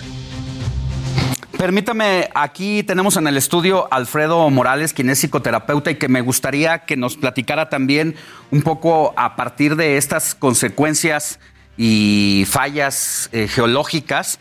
Permítame, 1.57 2.29
aquí 2.35 2.83
tenemos 2.83 3.17
en 3.17 3.25
el 3.25 3.35
estudio 3.35 3.91
Alfredo 3.91 4.47
Morales, 4.51 4.93
quien 4.93 5.09
es 5.09 5.17
psicoterapeuta 5.19 5.89
y 5.89 5.95
que 5.95 6.07
me 6.07 6.21
gustaría 6.21 6.79
que 6.85 6.95
nos 6.95 7.17
platicara 7.17 7.69
también 7.69 8.15
un 8.51 8.61
poco 8.61 9.13
a 9.17 9.35
partir 9.35 9.75
de 9.75 9.97
estas 9.97 10.35
consecuencias 10.35 11.39
y 11.75 12.45
fallas 12.47 13.29
eh, 13.31 13.47
geológicas, 13.47 14.39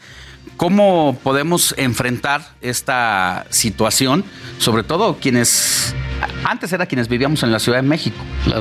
cómo 0.57 1.19
podemos 1.23 1.74
enfrentar 1.77 2.43
esta 2.61 3.47
situación, 3.51 4.24
sobre 4.59 4.83
todo 4.83 5.19
quienes 5.20 5.95
antes 6.45 6.73
era 6.73 6.87
quienes 6.87 7.09
vivíamos 7.09 7.43
en 7.43 7.53
la 7.53 7.59
Ciudad 7.59 7.78
de 7.78 7.89
México, 7.89 8.16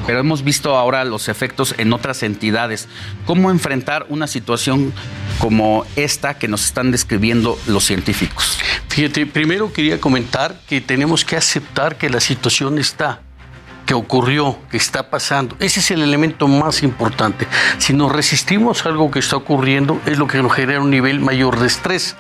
pero 0.06 0.20
hemos 0.20 0.44
visto 0.44 0.76
ahora 0.76 1.06
los 1.06 1.30
efectos 1.30 1.76
en 1.78 1.94
otras 1.94 2.24
entidades. 2.24 2.88
¿Cómo 3.26 3.50
enfrentar 3.52 4.06
una 4.10 4.28
situación 4.28 4.94
como 5.40 5.86
esta 5.96 6.38
que 6.38 6.48
nos 6.48 6.66
están 6.66 6.92
describiendo 6.92 7.58
los 7.68 7.86
científicos? 7.86 8.58
Fíjate, 8.90 9.26
primero 9.26 9.72
quería 9.72 10.00
comentar 10.00 10.60
que 10.68 10.82
tenemos 10.82 11.24
que 11.24 11.38
aceptar 11.38 11.98
que 11.98 12.10
la 12.10 12.20
situación 12.20 12.78
está, 12.78 13.22
que 13.86 13.94
ocurrió, 13.94 14.58
que 14.70 14.78
está 14.78 15.10
pasando. 15.10 15.56
Ese 15.60 15.80
es 15.80 15.92
el 15.92 16.02
elemento 16.02 16.48
más 16.48 16.84
importante. 16.84 17.48
Si 17.78 17.94
nos 17.94 18.12
resistimos 18.12 18.86
a 18.86 18.90
algo 18.90 19.12
que 19.12 19.20
está 19.20 19.38
ocurriendo, 19.38 20.00
es 20.06 20.18
lo 20.18 20.28
que 20.28 20.42
nos 20.42 20.54
genera 20.54 20.82
un 20.82 20.90
nivel 20.90 21.20
mayor 21.20 21.60
de 21.60 21.68
estrés. 21.68 22.16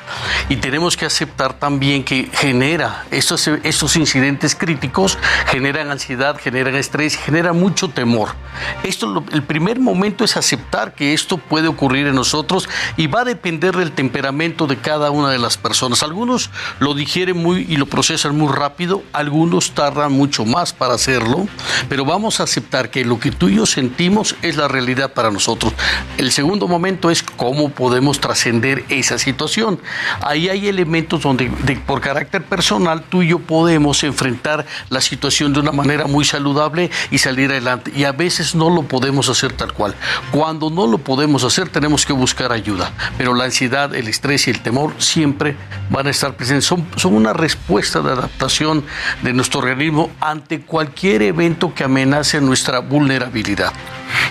Y 0.49 0.57
tenemos 0.57 0.95
que 0.97 1.05
aceptar 1.05 1.53
también 1.53 2.03
que 2.03 2.29
genera 2.33 3.05
estos, 3.11 3.47
estos 3.47 3.95
incidentes 3.95 4.55
críticos, 4.55 5.17
generan 5.47 5.91
ansiedad, 5.91 6.37
generan 6.39 6.75
estrés, 6.75 7.17
generan 7.17 7.59
mucho 7.59 7.89
temor. 7.89 8.29
Esto, 8.83 9.23
el 9.31 9.43
primer 9.43 9.79
momento 9.79 10.23
es 10.23 10.37
aceptar 10.37 10.93
que 10.93 11.13
esto 11.13 11.37
puede 11.37 11.67
ocurrir 11.67 12.07
en 12.07 12.15
nosotros 12.15 12.69
y 12.97 13.07
va 13.07 13.21
a 13.21 13.25
depender 13.25 13.75
del 13.75 13.91
temperamento 13.91 14.67
de 14.67 14.77
cada 14.77 15.11
una 15.11 15.29
de 15.29 15.39
las 15.39 15.57
personas. 15.57 16.03
Algunos 16.03 16.49
lo 16.79 16.93
digieren 16.93 17.37
muy 17.37 17.65
y 17.67 17.77
lo 17.77 17.85
procesan 17.85 18.37
muy 18.37 18.53
rápido, 18.53 19.03
algunos 19.13 19.71
tardan 19.71 20.11
mucho 20.11 20.45
más 20.45 20.73
para 20.73 20.93
hacerlo, 20.93 21.47
pero 21.89 22.05
vamos 22.05 22.39
a 22.39 22.43
aceptar 22.43 22.89
que 22.89 23.05
lo 23.05 23.19
que 23.19 23.31
tú 23.31 23.49
y 23.49 23.55
yo 23.55 23.65
sentimos 23.65 24.35
es 24.41 24.55
la 24.57 24.67
realidad 24.67 25.13
para 25.13 25.31
nosotros. 25.31 25.73
El 26.17 26.31
segundo 26.31 26.67
momento 26.67 27.09
es 27.11 27.23
cómo 27.23 27.69
podemos 27.69 28.19
trascender 28.19 28.83
esa 28.89 29.17
situación. 29.17 29.79
Ahí 30.21 30.49
hay 30.49 30.67
elementos 30.67 31.21
donde 31.21 31.49
de- 31.63 31.75
por 31.77 32.01
carácter 32.01 32.43
personal 32.43 33.03
tú 33.09 33.21
y 33.23 33.29
yo 33.29 33.39
podemos 33.39 34.03
enfrentar 34.03 34.65
la 34.89 35.01
situación 35.01 35.53
de 35.53 35.59
una 35.59 35.71
manera 35.71 36.05
muy 36.07 36.25
saludable 36.25 36.89
y 37.11 37.17
salir 37.19 37.51
adelante. 37.51 37.91
Y 37.95 38.03
a 38.03 38.11
veces 38.11 38.55
no 38.55 38.69
lo 38.69 38.83
podemos 38.83 39.29
hacer 39.29 39.53
tal 39.53 39.73
cual. 39.73 39.95
Cuando 40.31 40.69
no 40.69 40.87
lo 40.87 40.97
podemos 40.97 41.43
hacer 41.43 41.69
tenemos 41.69 42.05
que 42.05 42.13
buscar 42.13 42.51
ayuda. 42.51 42.91
Pero 43.17 43.33
la 43.33 43.45
ansiedad, 43.45 43.93
el 43.95 44.07
estrés 44.07 44.47
y 44.47 44.51
el 44.51 44.61
temor 44.61 44.93
siempre 44.97 45.55
van 45.89 46.07
a 46.07 46.09
estar 46.09 46.35
presentes. 46.35 46.65
Son, 46.65 46.85
son 46.95 47.13
una 47.13 47.33
respuesta 47.33 48.01
de 48.01 48.11
adaptación 48.11 48.83
de 49.21 49.33
nuestro 49.33 49.59
organismo 49.59 50.09
ante 50.21 50.61
cualquier 50.61 51.21
evento 51.21 51.44
que 51.75 51.83
amenace 51.83 52.41
nuestra 52.41 52.79
vulnerabilidad. 52.79 53.71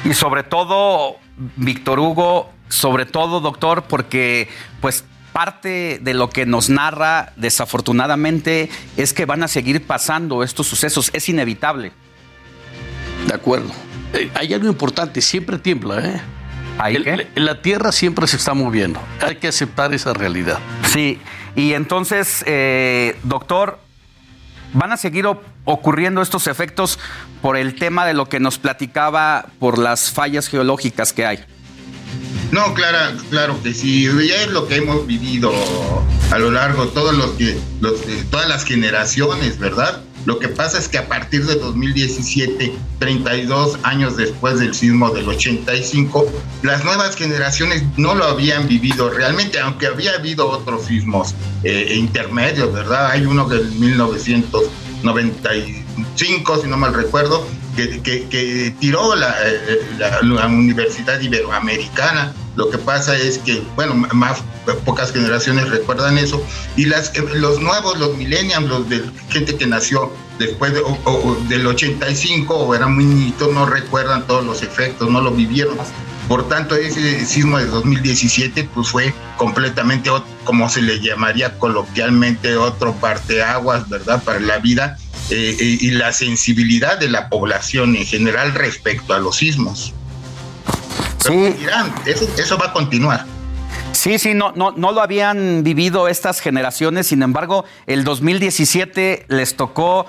Y 0.04 0.14
sobre 0.14 0.42
todo, 0.42 1.16
Víctor 1.56 2.00
Hugo, 2.00 2.50
sobre 2.68 3.06
todo, 3.06 3.40
doctor, 3.40 3.84
porque 3.84 4.48
pues 4.80 5.04
parte 5.32 5.98
de 6.00 6.14
lo 6.14 6.30
que 6.30 6.46
nos 6.46 6.70
narra, 6.70 7.32
desafortunadamente, 7.36 8.68
es 8.96 9.12
que 9.12 9.24
van 9.26 9.42
a 9.42 9.48
seguir 9.48 9.84
pasando 9.86 10.42
estos 10.42 10.66
sucesos. 10.66 11.10
Es 11.12 11.28
inevitable. 11.28 11.92
De 13.26 13.34
acuerdo. 13.34 13.70
Eh, 14.12 14.30
hay 14.34 14.54
algo 14.54 14.68
importante, 14.68 15.20
siempre 15.20 15.58
tiembla, 15.58 16.00
¿eh? 16.00 16.20
El- 16.86 17.28
La 17.36 17.62
tierra 17.62 17.92
siempre 17.92 18.26
se 18.26 18.36
está 18.36 18.54
moviendo. 18.54 19.00
Hay 19.20 19.36
que 19.36 19.48
aceptar 19.48 19.94
esa 19.94 20.12
realidad. 20.12 20.58
Sí, 20.92 21.18
y 21.56 21.72
entonces, 21.74 22.42
eh, 22.46 23.16
doctor, 23.22 23.78
¿van 24.72 24.92
a 24.92 24.96
seguir 24.96 25.26
ocurriendo 25.64 26.22
estos 26.22 26.46
efectos 26.46 26.98
por 27.42 27.56
el 27.56 27.74
tema 27.74 28.06
de 28.06 28.14
lo 28.14 28.28
que 28.28 28.40
nos 28.40 28.58
platicaba, 28.58 29.46
por 29.58 29.78
las 29.78 30.10
fallas 30.10 30.48
geológicas 30.48 31.12
que 31.12 31.26
hay? 31.26 31.44
No, 32.52 32.72
clara, 32.74 33.14
claro 33.30 33.60
que 33.62 33.74
sí. 33.74 34.04
Ya 34.04 34.42
es 34.42 34.50
lo 34.50 34.68
que 34.68 34.76
hemos 34.76 35.06
vivido 35.06 35.52
a 36.30 36.38
lo 36.38 36.50
largo, 36.50 36.86
todos 36.88 37.14
los 37.14 37.34
los, 37.80 38.00
todas 38.30 38.48
las 38.48 38.64
generaciones, 38.64 39.58
¿verdad? 39.58 40.02
Lo 40.24 40.38
que 40.38 40.48
pasa 40.48 40.78
es 40.78 40.88
que 40.88 40.96
a 40.96 41.06
partir 41.06 41.44
de 41.44 41.56
2017, 41.56 42.72
32 42.98 43.78
años 43.82 44.16
después 44.16 44.58
del 44.58 44.74
sismo 44.74 45.10
del 45.10 45.28
85, 45.28 46.26
las 46.62 46.82
nuevas 46.82 47.14
generaciones 47.14 47.82
no 47.98 48.14
lo 48.14 48.24
habían 48.24 48.66
vivido 48.66 49.10
realmente, 49.10 49.60
aunque 49.60 49.86
había 49.86 50.12
habido 50.12 50.48
otros 50.48 50.86
sismos 50.86 51.34
eh, 51.62 51.94
intermedios, 51.96 52.72
¿verdad? 52.72 53.10
Hay 53.10 53.26
uno 53.26 53.46
del 53.46 53.70
1995, 55.04 56.62
si 56.62 56.68
no 56.68 56.76
mal 56.76 56.94
recuerdo, 56.94 57.46
que, 57.76 58.00
que- 58.00 58.74
tiró 58.80 59.14
la, 59.16 59.34
eh, 59.44 59.80
la- 59.98 60.22
la 60.22 60.46
Universidad 60.46 61.20
Iberoamericana. 61.20 62.32
Lo 62.56 62.70
que 62.70 62.78
pasa 62.78 63.16
es 63.16 63.38
que, 63.38 63.62
bueno, 63.74 63.94
más 64.12 64.38
pocas 64.84 65.12
generaciones 65.12 65.68
recuerdan 65.70 66.16
eso. 66.18 66.40
Y 66.76 66.84
las, 66.86 67.08
eh, 67.16 67.24
los 67.34 67.60
nuevos, 67.60 67.98
los 67.98 68.16
millennials, 68.16 68.68
los 68.68 68.88
de 68.88 69.02
gente 69.30 69.56
que 69.56 69.66
nació 69.66 70.12
después 70.38 70.72
de- 70.72 70.80
o- 70.80 70.98
o 71.04 71.36
del 71.48 71.66
85 71.66 72.54
o 72.54 72.74
eran 72.74 72.94
muy 72.94 73.04
niñitos, 73.04 73.52
no 73.52 73.66
recuerdan 73.66 74.26
todos 74.26 74.44
los 74.44 74.62
efectos, 74.62 75.10
no 75.10 75.20
lo 75.20 75.32
vivieron. 75.32 75.76
Por 76.28 76.48
tanto, 76.48 76.74
ese 76.74 77.24
sismo 77.26 77.58
de 77.58 77.66
2017 77.66 78.68
pues 78.74 78.88
fue 78.88 79.12
completamente, 79.36 80.10
como 80.44 80.68
se 80.68 80.80
le 80.80 81.00
llamaría 81.00 81.58
coloquialmente, 81.58 82.56
otro 82.56 82.94
parteaguas, 82.94 83.88
¿verdad? 83.88 84.22
Para 84.22 84.40
la 84.40 84.58
vida 84.58 84.96
eh, 85.30 85.56
eh, 85.58 85.78
y 85.80 85.90
la 85.90 86.12
sensibilidad 86.12 86.98
de 86.98 87.08
la 87.08 87.28
población 87.28 87.94
en 87.96 88.06
general 88.06 88.54
respecto 88.54 89.12
a 89.12 89.18
los 89.18 89.36
sismos. 89.36 89.92
Pero 91.22 91.52
dirán, 91.52 91.94
eso, 92.06 92.26
eso 92.38 92.58
va 92.58 92.66
a 92.66 92.72
continuar. 92.72 93.26
Sí, 93.92 94.18
sí, 94.18 94.34
no, 94.34 94.52
no, 94.52 94.72
no 94.72 94.92
lo 94.92 95.00
habían 95.00 95.62
vivido 95.62 96.08
estas 96.08 96.40
generaciones, 96.40 97.06
sin 97.06 97.22
embargo, 97.22 97.64
el 97.86 98.04
2017 98.04 99.26
les 99.28 99.56
tocó 99.56 100.06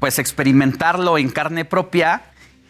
pues 0.00 0.18
experimentarlo 0.18 1.18
en 1.18 1.30
carne 1.30 1.64
propia 1.64 2.22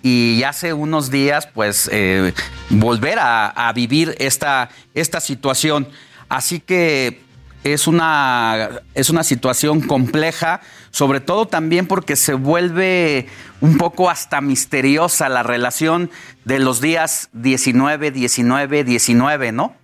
y 0.02 0.42
hace 0.44 0.72
unos 0.72 1.10
días 1.10 1.46
pues 1.46 1.88
eh, 1.92 2.32
volver 2.70 3.18
a, 3.18 3.48
a 3.48 3.72
vivir 3.72 4.14
esta, 4.18 4.70
esta 4.94 5.20
situación. 5.20 5.88
Así 6.28 6.60
que 6.60 7.20
es 7.64 7.86
una, 7.86 8.70
es 8.94 9.10
una 9.10 9.24
situación 9.24 9.80
compleja, 9.80 10.60
sobre 10.90 11.20
todo 11.20 11.46
también 11.46 11.86
porque 11.86 12.16
se 12.16 12.34
vuelve 12.34 13.26
un 13.60 13.78
poco 13.78 14.10
hasta 14.10 14.40
misteriosa 14.40 15.28
la 15.28 15.42
relación 15.42 16.10
de 16.44 16.58
los 16.58 16.80
días 16.80 17.30
19, 17.32 18.10
19, 18.10 18.84
19, 18.84 19.52
¿no? 19.52 19.74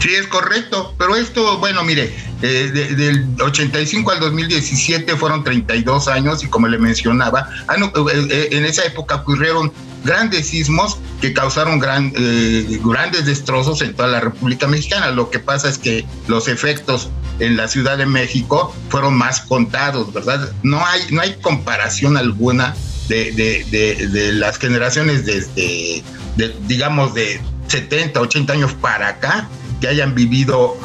Sí, 0.00 0.14
es 0.14 0.26
correcto, 0.28 0.94
pero 0.96 1.16
esto, 1.16 1.58
bueno, 1.58 1.82
mire, 1.82 2.14
eh, 2.42 2.70
de- 2.72 2.94
del 2.94 3.26
85 3.40 4.12
al 4.12 4.20
2017 4.20 5.16
fueron 5.16 5.42
32 5.42 6.06
años 6.06 6.44
y 6.44 6.48
como 6.48 6.68
le 6.68 6.78
mencionaba, 6.78 7.48
ah, 7.66 7.74
eh, 7.76 8.26
eh, 8.30 8.48
en 8.52 8.64
esa 8.64 8.84
época 8.84 9.16
ocurrieron 9.16 9.72
grandes 10.04 10.46
sismos 10.48 10.98
que 11.20 11.32
causaron 11.32 11.80
gran, 11.80 12.12
eh, 12.16 12.78
grandes 12.84 13.26
destrozos 13.26 13.82
en 13.82 13.92
toda 13.94 14.08
la 14.08 14.20
República 14.20 14.68
Mexicana. 14.68 15.10
Lo 15.10 15.30
que 15.30 15.40
pasa 15.40 15.68
es 15.68 15.78
que 15.78 16.04
los 16.28 16.46
efectos 16.46 17.08
en 17.40 17.56
la 17.56 17.66
Ciudad 17.66 17.98
de 17.98 18.06
México 18.06 18.72
fueron 18.90 19.14
más 19.14 19.40
contados, 19.40 20.12
¿verdad? 20.12 20.52
No 20.62 20.84
hay, 20.86 21.02
no 21.10 21.20
hay 21.22 21.34
comparación 21.42 22.16
alguna 22.16 22.76
de, 23.08 23.32
de- 23.32 23.64
de- 24.06 24.32
las 24.34 24.58
generaciones 24.58 25.26
desde, 25.26 26.04
de, 26.36 26.54
digamos, 26.68 27.14
de 27.14 27.40
70, 27.66 28.20
80 28.20 28.52
años 28.52 28.72
para 28.80 29.08
acá 29.08 29.48
que 29.80 29.88
hayan 29.88 30.14
vivido 30.14 30.76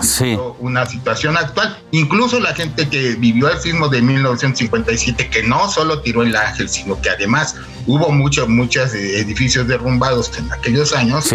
una 0.60 0.86
situación 0.86 1.38
actual. 1.38 1.78
Incluso 1.92 2.40
la 2.40 2.54
gente 2.54 2.88
que 2.88 3.16
vivió 3.16 3.50
el 3.50 3.60
sismo 3.60 3.90
de 3.90 4.02
1957, 4.02 5.30
que 5.30 5.44
no 5.44 5.70
solo 5.70 6.02
tiró 6.02 6.24
el 6.24 6.36
ángel, 6.36 6.70
sino 6.70 7.02
que 7.02 7.10
además 7.10 7.56
hubo 7.88 8.10
muchos, 8.12 8.48
muchos 8.48 8.94
eh, 8.94 9.20
edificios 9.20 9.68
derrumbados 9.68 10.32
en 10.38 10.52
aquellos 10.52 10.94
años, 10.94 11.30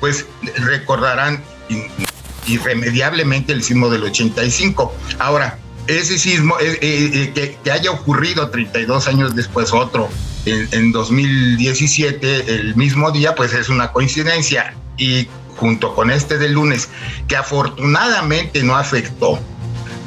pues 0.00 0.26
recordarán 0.56 1.42
irremediablemente 2.46 3.52
el 3.52 3.62
sismo 3.62 3.88
del 3.88 4.04
85. 4.04 4.94
Ahora, 5.18 5.58
ese 5.86 6.18
sismo, 6.18 6.56
eh, 6.60 6.78
eh, 6.80 7.10
eh, 7.12 7.32
que, 7.34 7.58
que 7.62 7.70
haya 7.70 7.90
ocurrido 7.90 8.48
32 8.48 9.08
años 9.08 9.34
después 9.34 9.72
otro, 9.72 10.08
en, 10.46 10.68
en 10.72 10.92
2017, 10.92 12.54
el 12.54 12.76
mismo 12.76 13.10
día, 13.10 13.34
pues 13.34 13.52
es 13.52 13.68
una 13.68 13.92
coincidencia. 13.92 14.74
Y 14.96 15.28
junto 15.56 15.94
con 15.94 16.10
este 16.10 16.38
del 16.38 16.52
lunes, 16.52 16.88
que 17.28 17.36
afortunadamente 17.36 18.62
no 18.62 18.76
afectó 18.76 19.38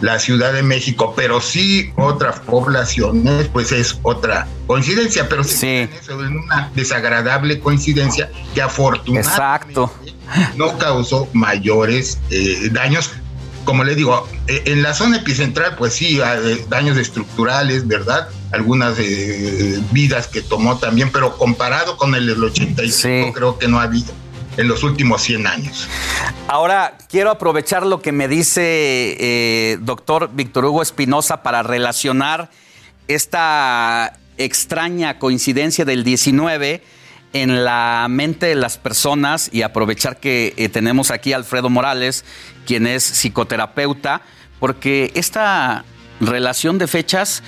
la 0.02 0.20
Ciudad 0.20 0.54
de 0.54 0.64
México, 0.64 1.14
pero 1.16 1.42
sí 1.42 1.92
otras 1.96 2.40
poblaciones, 2.40 3.48
pues 3.48 3.72
es 3.72 4.00
otra 4.04 4.48
coincidencia, 4.68 5.28
pero 5.28 5.44
sí. 5.44 5.90
eso, 6.00 6.24
en 6.24 6.38
una 6.38 6.72
desagradable 6.76 7.60
coincidencia 7.60 8.30
que 8.54 8.62
afortunadamente 8.62 9.82
no 10.56 10.78
causó 10.78 11.28
mayores 11.34 12.20
eh, 12.30 12.70
daños. 12.72 13.12
Como 13.66 13.84
le 13.84 13.96
digo, 13.96 14.26
eh, 14.48 14.64
en 14.66 14.82
la 14.82 14.94
zona 14.94 15.18
epicentral, 15.18 15.76
pues 15.76 15.94
sí, 15.94 16.22
hay 16.22 16.66
daños 16.70 16.98
estructurales, 16.98 17.86
¿verdad? 17.86 18.30
Algunas 18.52 18.98
eh, 18.98 19.82
vidas 19.92 20.28
que 20.28 20.42
tomó 20.42 20.78
también, 20.78 21.12
pero 21.12 21.38
comparado 21.38 21.98
con 21.98 22.16
el 22.16 22.28
del 22.28 22.42
85, 22.42 23.34
creo 23.34 23.58
que 23.58 23.68
no 23.68 23.80
ha 23.80 23.84
habido 23.84 24.14
en 24.58 24.68
los 24.68 24.84
últimos 24.84 25.22
100 25.22 25.48
años. 25.48 25.88
Ahora, 26.48 26.98
quiero 27.10 27.32
aprovechar 27.32 27.86
lo 27.86 28.02
que 28.02 28.12
me 28.12 28.28
dice 28.28 29.16
eh, 29.20 29.78
doctor 29.82 30.32
Víctor 30.34 30.66
Hugo 30.66 30.82
Espinosa 30.82 31.44
para 31.44 31.64
relacionar 31.64 32.50
esta 33.08 34.18
extraña 34.38 35.20
coincidencia 35.20 35.86
del 35.86 36.04
19 36.04 36.84
en 37.34 37.64
la 37.64 38.08
mente 38.10 38.48
de 38.48 38.56
las 38.56 38.78
personas 38.78 39.50
y 39.52 39.62
aprovechar 39.62 40.20
que 40.20 40.54
eh, 40.58 40.70
tenemos 40.70 41.12
aquí 41.12 41.34
a 41.34 41.38
Alfredo 41.38 41.70
Morales, 41.70 42.26
quien 42.66 42.88
es 42.88 43.04
psicoterapeuta, 43.04 44.22
porque 44.60 45.12
esta 45.14 45.86
relación 46.20 46.78
de 46.78 46.88
fechas 46.88 47.44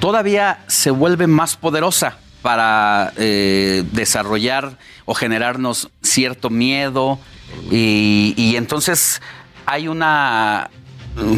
todavía 0.00 0.64
se 0.66 0.90
vuelve 0.90 1.26
más 1.26 1.56
poderosa 1.56 2.18
para 2.42 3.12
eh, 3.16 3.84
desarrollar 3.92 4.78
o 5.04 5.14
generarnos 5.14 5.90
cierto 6.02 6.50
miedo 6.50 7.18
y, 7.70 8.34
y 8.36 8.56
entonces 8.56 9.20
hay 9.66 9.88
una 9.88 10.70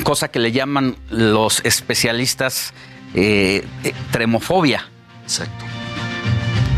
cosa 0.04 0.28
que 0.28 0.38
le 0.38 0.52
llaman 0.52 0.96
los 1.10 1.60
especialistas 1.64 2.72
eh, 3.14 3.64
eh, 3.84 3.92
tremofobia. 4.10 4.88
Exacto. 5.22 5.64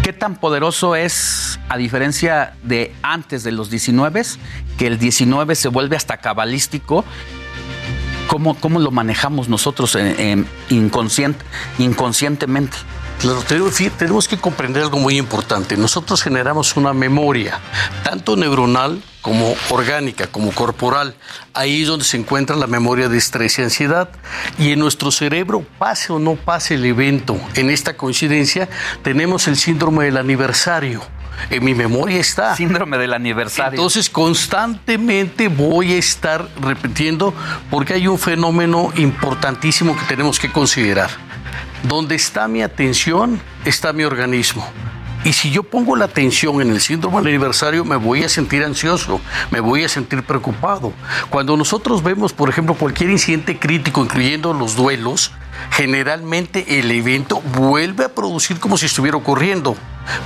¿Qué 0.03 0.13
tan 0.13 0.37
poderoso 0.37 0.97
es, 0.97 1.61
a 1.69 1.77
diferencia 1.77 2.55
de 2.65 2.93
antes 3.03 3.45
de 3.45 3.53
los 3.53 3.71
19, 3.71 4.23
que 4.77 4.87
el 4.89 4.99
19 4.99 5.55
se 5.55 5.69
vuelve 5.69 5.97
hasta 5.97 6.17
cabalístico? 6.17 7.05
¿Cómo, 8.27 8.55
cómo 8.55 8.81
lo 8.81 8.91
manejamos 8.91 9.49
nosotros 9.49 9.95
en- 9.95 10.19
en 10.19 10.47
inconsciente, 10.71 11.45
inconscientemente? 11.79 12.77
Claro, 13.23 13.41
tenemos, 13.47 13.77
tenemos 13.97 14.27
que 14.27 14.37
comprender 14.37 14.83
algo 14.83 14.99
muy 14.99 15.17
importante. 15.17 15.77
Nosotros 15.77 16.21
generamos 16.25 16.77
una 16.77 16.93
memoria, 16.93 17.61
tanto 18.03 18.37
neuronal 18.37 19.01
como 19.21 19.55
orgánica, 19.71 20.27
como 20.27 20.51
corporal. 20.51 21.15
Ahí 21.55 21.83
es 21.83 21.87
donde 21.87 22.05
se 22.05 22.17
encuentra 22.17 22.57
la 22.57 22.67
memoria 22.67 23.09
de 23.09 23.17
estrés 23.17 23.61
y 23.61 23.63
ansiedad. 23.63 24.09
Y 24.59 24.73
en 24.73 24.81
nuestro 24.81 25.13
cerebro, 25.13 25.65
pase 25.79 26.13
o 26.13 26.19
no 26.19 26.35
pase 26.35 26.75
el 26.75 26.85
evento, 26.85 27.41
en 27.55 27.71
esta 27.71 27.97
coincidencia, 27.97 28.69
tenemos 29.05 29.47
el 29.47 29.57
síndrome 29.57 30.07
del 30.07 30.17
aniversario. 30.17 31.01
En 31.49 31.65
mi 31.65 31.75
memoria 31.75 32.19
está. 32.19 32.57
Síndrome 32.57 32.99
del 32.99 33.15
aniversario. 33.15 33.79
Entonces, 33.79 34.11
constantemente 34.11 35.47
voy 35.47 35.93
a 35.93 35.97
estar 35.97 36.49
repitiendo 36.61 37.33
porque 37.71 37.95
hay 37.95 38.09
un 38.09 38.19
fenómeno 38.19 38.93
importantísimo 38.97 39.97
que 39.97 40.05
tenemos 40.07 40.41
que 40.41 40.51
considerar. 40.51 41.11
Donde 41.83 42.15
está 42.15 42.49
mi 42.49 42.63
atención, 42.63 43.41
está 43.65 43.93
mi 43.93 44.05
organismo. 44.05 44.67
Y 45.25 45.33
si 45.35 45.51
yo 45.53 45.63
pongo 45.63 45.95
la 45.95 46.07
atención 46.07 46.61
en 46.61 46.71
el 46.71 46.81
síndrome 46.81 47.19
del 47.19 47.29
aniversario, 47.29 47.85
me 47.85 47.97
voy 47.97 48.25
a 48.25 48.29
sentir 48.29 48.65
ansioso, 48.65 49.21
me 49.51 49.61
voy 49.61 49.85
a 49.85 49.89
sentir 49.89 50.25
preocupado. 50.25 50.93
Cuando 51.31 51.57
nosotros 51.57 52.03
vemos, 52.03 52.33
por 52.33 52.49
ejemplo, 52.49 52.75
cualquier 52.75 53.11
incidente 53.11 53.59
crítico, 53.59 54.03
incluyendo 54.03 54.53
los 54.53 54.75
duelos, 54.75 55.33
generalmente 55.71 56.79
el 56.79 56.91
evento 56.91 57.41
vuelve 57.57 58.05
a 58.05 58.09
producir 58.09 58.59
como 58.61 58.77
si 58.77 58.87
estuviera 58.87 59.17
ocurriendo 59.17 59.77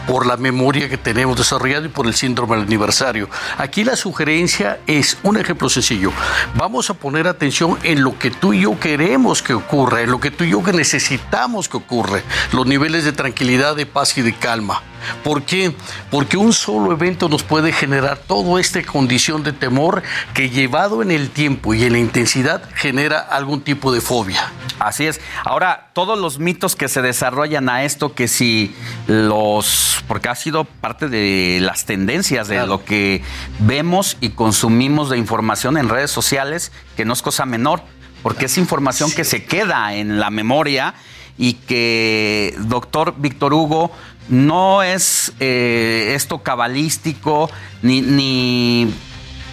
por 0.07 0.27
la 0.27 0.36
memoria 0.36 0.89
que 0.89 0.97
tenemos 0.97 1.36
desarrollado 1.36 1.86
y 1.86 1.89
por 1.89 2.07
el 2.07 2.15
síndrome 2.15 2.57
del 2.57 2.66
aniversario. 2.66 3.28
Aquí 3.59 3.85
la 3.85 3.97
sugerencia 3.97 4.81
es 4.86 5.19
un 5.23 5.36
ejemplo 5.36 5.69
sencillo. 5.69 6.12
Vamos 6.55 6.90
a 6.90 6.94
poner 6.94 7.27
atención 7.27 7.78
en 7.82 8.03
lo 8.03 8.19
que 8.19 8.31
tú 8.31 8.53
y 8.53 8.62
yo 8.62 8.78
queremos 8.78 9.43
que 9.43 9.55
ocurra, 9.55 10.03
en 10.03 10.11
lo 10.11 10.20
que 10.20 10.31
tú 10.31 10.44
y 10.44 10.51
yo 10.51 10.62
necesitamos 10.73 11.69
que 11.69 11.77
ocurra, 11.77 12.23
los 12.53 12.66
niveles 12.66 13.05
de 13.05 13.12
tranquilidad, 13.12 13.77
de 13.77 13.86
paz 13.86 14.16
y 14.19 14.23
de 14.23 14.35
calma. 14.35 14.82
¿Por 15.23 15.44
qué? 15.44 15.74
Porque 16.11 16.36
un 16.36 16.53
solo 16.53 16.93
evento 16.93 17.28
nos 17.28 17.43
puede 17.43 17.73
generar 17.73 18.19
toda 18.19 18.61
esta 18.61 18.82
condición 18.82 19.44
de 19.44 19.53
temor 19.53 20.03
que 20.35 20.51
llevado 20.51 21.03
en 21.03 21.11
el 21.11 21.31
tiempo 21.31 21.74
y 21.74 21.85
en 21.85 21.93
la 21.93 21.98
intensidad 21.98 22.62
genera 22.74 23.20
algún 23.20 23.61
tipo 23.61 23.93
de 23.93 24.01
fobia. 24.01 24.51
Así 24.78 25.07
es. 25.07 25.15
Ahora, 25.44 25.90
todos 25.93 26.18
los 26.18 26.38
mitos 26.38 26.76
que 26.76 26.88
se 26.88 27.02
desarrollan 27.02 27.68
a 27.68 27.84
esto, 27.84 28.14
que 28.14 28.28
si 28.28 28.74
los, 29.06 30.02
porque 30.09 30.28
ha 30.28 30.34
sido 30.34 30.64
parte 30.64 31.09
de 31.09 31.59
las 31.60 31.84
tendencias 31.84 32.48
de 32.48 32.66
lo 32.66 32.84
que 32.84 33.22
vemos 33.60 34.16
y 34.20 34.30
consumimos 34.30 35.10
de 35.10 35.18
información 35.18 35.76
en 35.76 35.88
redes 35.88 36.10
sociales, 36.10 36.72
que 36.97 37.05
no 37.05 37.12
es 37.12 37.22
cosa 37.22 37.47
menor, 37.47 37.82
porque 38.22 38.47
es 38.47 38.59
información 38.59 39.10
que 39.10 39.24
se 39.24 39.44
queda 39.44 39.94
en 39.94 40.18
la 40.18 40.30
memoria 40.30 40.94
y 41.38 41.55
que, 41.55 42.55
doctor 42.59 43.14
Víctor 43.18 43.55
Hugo, 43.55 43.93
no 44.28 44.82
es 44.82 45.32
eh, 45.38 46.12
esto 46.14 46.43
cabalístico 46.43 47.51
ni, 47.82 48.01
ni, 48.01 48.93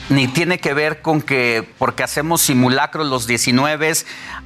ni, 0.09 0.27
tiene 0.27 0.59
que 0.59 0.73
ver 0.73 1.01
con 1.01 1.21
que 1.21 1.67
porque 1.77 2.03
hacemos 2.03 2.41
simulacros 2.41 3.07
los 3.07 3.27
19 3.27 3.93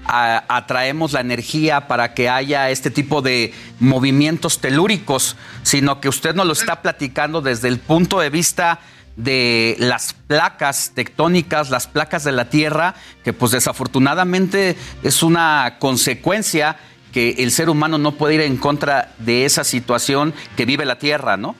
atraemos 0.08 1.14
la 1.14 1.20
energía 1.20 1.88
para 1.88 2.14
que 2.14 2.30
haya 2.30 2.70
este 2.70 2.90
tipo 2.90 3.22
de 3.22 3.54
movimientos 3.80 4.60
telúricos, 4.60 5.36
sino 5.64 6.00
que 6.00 6.10
usted 6.10 6.34
nos 6.34 6.48
lo 6.48 6.54
está 6.54 6.82
platicando 6.82 7.42
desde 7.42 7.68
el 7.68 7.80
punto 7.80 8.20
de 8.20 8.30
vista 8.30 8.80
de 9.18 9.76
las 9.80 10.14
placas 10.14 10.92
tectónicas, 10.94 11.70
las 11.70 11.88
placas 11.88 12.24
de 12.24 12.32
la 12.32 12.50
Tierra, 12.50 12.96
que 13.24 13.34
pues 13.34 13.52
desafortunadamente 13.52 14.78
es 15.04 15.24
una 15.24 15.78
consecuencia 15.80 16.78
que 17.12 17.32
el 17.40 17.52
ser 17.52 17.70
humano 17.70 17.98
no 17.98 18.14
puede 18.14 18.36
ir 18.36 18.42
en 18.42 18.58
contra 18.58 19.14
de 19.18 19.46
esa 19.46 19.64
situación 19.64 20.34
que 20.56 20.66
vive 20.66 20.86
la 20.86 21.00
Tierra, 21.00 21.36
¿no? 21.36 21.56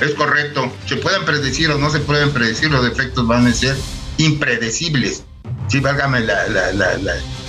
Es 0.00 0.14
correcto. 0.14 0.72
Se 0.86 0.96
pueden 0.96 1.24
predecir 1.24 1.70
o 1.70 1.78
no 1.78 1.90
se 1.90 2.00
pueden 2.00 2.30
predecir, 2.30 2.70
los 2.70 2.86
efectos 2.86 3.26
van 3.26 3.46
a 3.46 3.52
ser 3.52 3.76
impredecibles. 4.18 5.24
Sí, 5.68 5.80
válgame 5.80 6.20
la, 6.20 6.46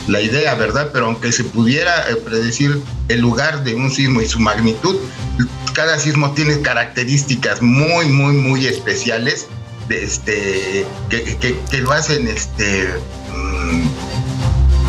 la, 0.08 0.22
idea, 0.22 0.56
¿verdad? 0.56 0.90
Pero 0.92 1.06
aunque 1.06 1.32
se 1.32 1.44
pudiera 1.44 2.10
eh, 2.10 2.16
predecir 2.16 2.82
el 3.08 3.22
lugar 3.22 3.64
de 3.64 3.76
un 3.76 3.92
sismo 3.92 4.22
y 4.22 4.28
su 4.28 4.40
magnitud, 4.40 4.98
cada 5.74 5.98
sismo 6.00 6.32
tiene 6.34 6.62
características 6.62 7.62
muy, 7.62 8.08
muy, 8.08 8.34
muy 8.34 8.66
especiales 8.66 9.48
de 9.88 10.04
este, 10.04 10.86
que, 11.10 11.78
lo 11.82 11.92
hacen 11.92 12.28
este, 12.28 12.90
mm, 13.34 13.88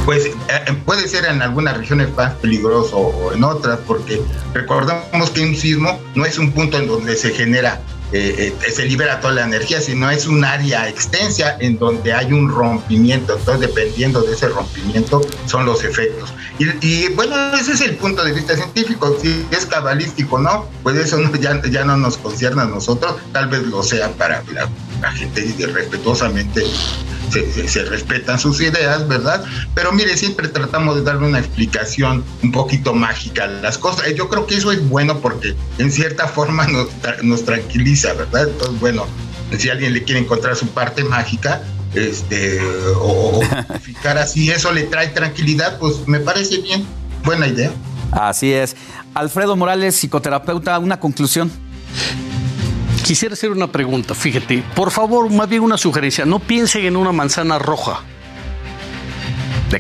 pues 0.05 0.27
eh, 0.27 0.35
eh, 0.49 0.73
puede 0.85 1.09
ser 1.09 1.25
en 1.25 1.43
algunas 1.43 1.77
regiones 1.77 2.15
más 2.17 2.35
peligroso 2.35 2.97
o 2.97 3.33
en 3.33 3.45
otras, 3.45 3.79
porque 3.87 4.21
recordamos 4.53 5.31
que 5.31 5.43
un 5.43 5.57
sismo 5.57 6.01
no 6.15 6.25
es 6.25 6.39
un 6.39 6.53
punto 6.53 6.79
en 6.79 6.87
donde 6.87 7.17
se 7.17 7.31
genera, 7.31 7.81
eh, 8.13 8.53
se 8.73 8.85
libera 8.87 9.21
toda 9.21 9.35
la 9.35 9.45
energía, 9.45 9.81
sino 9.81 10.11
es 10.11 10.27
un 10.27 10.45
área 10.45 10.89
extensa 10.89 11.57
en 11.61 11.79
donde 11.79 12.13
hay 12.13 12.33
un 12.33 12.49
rompimiento. 12.49 13.37
Entonces, 13.37 13.69
dependiendo 13.69 14.23
de 14.23 14.35
ese 14.35 14.49
rompimiento, 14.49 15.21
son 15.47 15.65
los 15.65 15.85
efectos. 15.85 16.33
Y, 16.59 17.09
bueno, 17.15 17.55
ese 17.55 17.73
es 17.73 17.81
el 17.81 17.97
punto 17.97 18.25
de 18.25 18.33
vista 18.33 18.57
científico. 18.57 19.17
Si 19.23 19.47
es 19.51 19.65
cabalístico 19.67 20.39
no, 20.39 20.67
pues 20.83 20.97
eso 20.97 21.19
ya, 21.41 21.63
ya 21.63 21.85
no 21.85 21.97
nos 21.97 22.19
concierne 22.19 22.63
a 22.63 22.67
nosotros, 22.67 23.17
tal 23.33 23.49
vez 23.49 23.63
lo 23.63 23.83
sea 23.83 24.11
para 24.11 24.43
la 25.01 25.13
gente 25.13 25.55
respetuosamente 25.67 26.63
se, 27.31 27.85
respetan 27.85 28.39
sus 28.39 28.61
ideas, 28.61 29.07
¿verdad? 29.07 29.45
Pero 29.75 29.93
mire, 29.93 30.17
siempre 30.17 30.49
tratamos 30.49 30.97
de 30.97 31.03
darle 31.03 31.29
una 31.29 31.39
explicación 31.39 32.25
un 32.43 32.53
poquito 32.53 32.93
mágica 32.93 33.45
a 33.45 33.47
las 33.47 33.79
cosas. 33.79 34.13
Yo 34.15 34.29
creo 34.29 34.47
que 34.47 34.57
eso 34.57 34.73
es 34.73 34.87
bueno 34.89 35.21
porque 35.21 35.55
en 35.79 35.93
cierta 35.93 36.27
forma 36.29 36.67
nos, 36.67 36.89
nos 37.23 37.45
tranquiliza, 37.45 38.13
¿verdad? 38.15 38.49
Entonces, 38.49 38.81
bueno, 38.81 39.07
si 39.57 39.69
alguien 39.69 39.93
le 39.93 40.03
quiere 40.03 40.21
encontrar 40.21 40.57
su 40.57 40.67
parte 40.69 41.05
mágica, 41.05 41.63
este, 41.95 42.61
o, 42.97 43.41
o 43.41 43.43
así, 44.19 44.51
eso 44.51 44.73
le 44.73 44.85
trae 44.85 45.09
tranquilidad, 45.09 45.79
pues 45.79 46.07
me 46.07 46.21
parece 46.21 46.59
bien, 46.59 46.85
buena 47.25 47.47
idea. 47.47 47.73
Así 48.13 48.53
es. 48.53 48.77
Alfredo 49.15 49.57
Morales, 49.57 49.97
psicoterapeuta, 49.97 50.79
una 50.79 50.99
conclusión. 50.99 51.51
Quisiera 53.11 53.33
hacer 53.33 53.51
una 53.51 53.67
pregunta, 53.67 54.15
fíjate, 54.15 54.63
por 54.73 54.93
favor, 54.93 55.29
más 55.33 55.49
bien 55.49 55.65
una 55.65 55.77
sugerencia, 55.77 56.25
no 56.25 56.39
piensen 56.39 56.85
en 56.85 56.97
una 56.97 57.11
manzana 57.11 57.59
roja. 57.59 58.03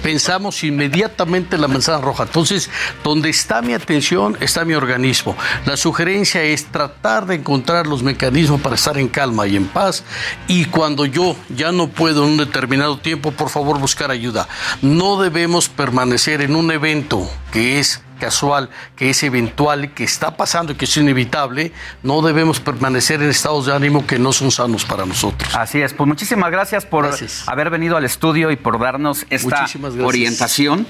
Pensamos 0.02 0.64
inmediatamente 0.64 1.54
en 1.54 1.62
la 1.62 1.68
manzana 1.68 2.00
roja. 2.00 2.24
Entonces, 2.24 2.68
donde 3.04 3.30
está 3.30 3.62
mi 3.62 3.72
atención, 3.72 4.36
está 4.40 4.64
mi 4.64 4.74
organismo. 4.74 5.36
La 5.64 5.76
sugerencia 5.76 6.42
es 6.42 6.64
tratar 6.72 7.26
de 7.26 7.36
encontrar 7.36 7.86
los 7.86 8.02
mecanismos 8.02 8.60
para 8.60 8.74
estar 8.74 8.98
en 8.98 9.06
calma 9.06 9.46
y 9.46 9.54
en 9.54 9.68
paz. 9.68 10.02
Y 10.48 10.64
cuando 10.64 11.04
yo 11.04 11.36
ya 11.50 11.70
no 11.70 11.86
puedo 11.86 12.24
en 12.24 12.30
un 12.30 12.36
determinado 12.36 12.98
tiempo, 12.98 13.30
por 13.30 13.48
favor, 13.48 13.78
buscar 13.78 14.10
ayuda. 14.10 14.48
No 14.82 15.22
debemos 15.22 15.68
permanecer 15.68 16.40
en 16.40 16.56
un 16.56 16.72
evento 16.72 17.30
que 17.52 17.78
es 17.78 18.02
casual, 18.20 18.70
que 18.94 19.10
es 19.10 19.20
eventual, 19.24 19.92
que 19.92 20.04
está 20.04 20.36
pasando 20.36 20.72
y 20.72 20.76
que 20.76 20.84
es 20.84 20.96
inevitable, 20.96 21.72
no 22.04 22.22
debemos 22.22 22.60
permanecer 22.60 23.20
en 23.20 23.30
estados 23.30 23.66
de 23.66 23.74
ánimo 23.74 24.06
que 24.06 24.20
no 24.20 24.32
son 24.32 24.52
sanos 24.52 24.84
para 24.84 25.04
nosotros. 25.04 25.52
Así 25.56 25.80
es, 25.80 25.92
pues 25.92 26.06
muchísimas 26.06 26.52
gracias 26.52 26.86
por 26.86 27.10
haber 27.46 27.70
venido 27.70 27.96
al 27.96 28.04
estudio 28.04 28.52
y 28.52 28.56
por 28.56 28.78
darnos 28.78 29.26
esta 29.30 29.66
orientación 30.04 30.86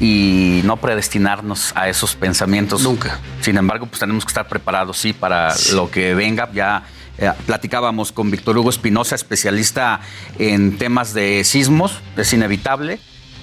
y 0.00 0.60
no 0.64 0.76
predestinarnos 0.76 1.72
a 1.74 1.88
esos 1.88 2.14
pensamientos. 2.16 2.82
Nunca. 2.82 3.18
Sin 3.40 3.56
embargo, 3.56 3.86
pues 3.86 4.00
tenemos 4.00 4.24
que 4.24 4.30
estar 4.30 4.48
preparados, 4.48 4.98
sí, 4.98 5.12
para 5.12 5.54
lo 5.72 5.90
que 5.90 6.14
venga. 6.14 6.50
Ya 6.52 6.82
eh, 7.18 7.30
platicábamos 7.46 8.10
con 8.10 8.30
Víctor 8.30 8.58
Hugo 8.58 8.70
Espinosa, 8.70 9.14
especialista 9.14 10.00
en 10.38 10.76
temas 10.78 11.14
de 11.14 11.44
sismos, 11.44 12.00
es 12.16 12.32
inevitable, 12.32 12.98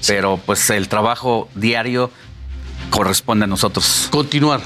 pero 0.08 0.38
pues 0.46 0.70
el 0.70 0.90
trabajo 0.90 1.48
diario 1.56 2.12
corresponde 2.90 3.46
a 3.46 3.48
nosotros. 3.48 4.08
Continuar. 4.12 4.62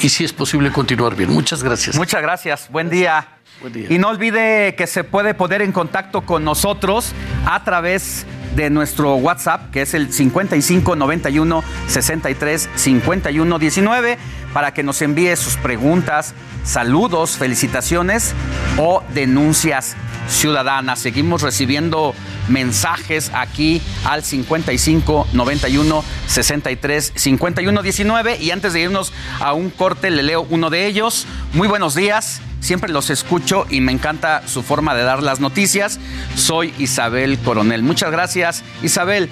Y 0.00 0.08
si 0.08 0.24
es 0.24 0.32
posible 0.32 0.70
continuar 0.70 1.16
bien. 1.16 1.30
Muchas 1.30 1.62
gracias. 1.62 1.96
Muchas 1.96 2.22
gracias. 2.22 2.68
Buen 2.70 2.90
día. 2.90 3.28
Buen 3.60 3.72
día. 3.72 3.86
Y 3.90 3.98
no 3.98 4.08
olvide 4.08 4.74
que 4.74 4.86
se 4.86 5.04
puede 5.04 5.34
poner 5.34 5.62
en 5.62 5.72
contacto 5.72 6.22
con 6.22 6.44
nosotros 6.44 7.12
a 7.46 7.64
través 7.64 8.26
de 8.54 8.70
nuestro 8.70 9.16
WhatsApp, 9.16 9.70
que 9.70 9.82
es 9.82 9.94
el 9.94 10.12
5591 10.12 11.62
63 11.86 12.70
51 12.74 13.58
19, 13.58 14.18
para 14.56 14.72
que 14.72 14.82
nos 14.82 15.02
envíe 15.02 15.36
sus 15.36 15.56
preguntas, 15.58 16.32
saludos, 16.64 17.36
felicitaciones 17.36 18.32
o 18.78 19.02
denuncias 19.12 19.96
ciudadanas. 20.30 20.98
Seguimos 20.98 21.42
recibiendo 21.42 22.14
mensajes 22.48 23.30
aquí 23.34 23.82
al 24.06 24.24
55 24.24 25.28
91 25.34 26.02
63 26.26 27.12
51 27.14 27.82
19 27.82 28.38
y 28.40 28.50
antes 28.50 28.72
de 28.72 28.80
irnos 28.80 29.12
a 29.40 29.52
un 29.52 29.68
corte 29.68 30.10
le 30.10 30.22
leo 30.22 30.46
uno 30.48 30.70
de 30.70 30.86
ellos. 30.86 31.26
Muy 31.52 31.68
buenos 31.68 31.94
días. 31.94 32.40
Siempre 32.60 32.90
los 32.90 33.10
escucho 33.10 33.66
y 33.68 33.82
me 33.82 33.92
encanta 33.92 34.48
su 34.48 34.62
forma 34.62 34.94
de 34.94 35.02
dar 35.02 35.22
las 35.22 35.38
noticias. 35.38 36.00
Soy 36.34 36.72
Isabel 36.78 37.38
Coronel. 37.40 37.82
Muchas 37.82 38.10
gracias, 38.10 38.64
Isabel. 38.82 39.28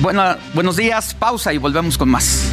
Bueno, 0.00 0.36
buenos 0.54 0.76
días, 0.76 1.14
pausa 1.14 1.52
y 1.52 1.58
volvemos 1.58 1.98
con 1.98 2.10
más. 2.10 2.52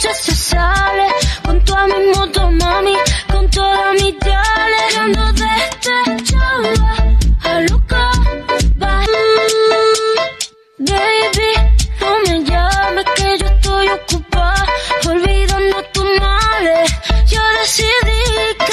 noche 0.00 0.14
se 0.14 0.34
sale. 0.34 1.06
Con 1.42 1.62
toda 1.64 1.86
mi 1.86 2.06
moto, 2.14 2.50
mami, 2.50 2.96
con 3.30 3.48
toda 3.50 3.92
mi 3.92 4.16
diale. 4.20 4.80
Ando 4.98 5.32
desde 5.32 5.48
este 5.68 6.24
chamba 6.24 6.96
a 7.42 7.60
loca. 7.68 8.10
Bye. 8.76 9.06
Mm, 10.78 10.84
baby, 10.86 11.52
no 12.00 12.18
me 12.26 12.44
llames 12.44 13.04
que 13.14 13.38
yo 13.38 13.46
estoy 13.46 13.88
ocupada. 13.88 14.66
Olvidando 15.06 15.82
tus 15.92 16.04
males, 16.20 16.90
yo 17.26 17.40
decidí 17.60 18.56
que 18.58 18.72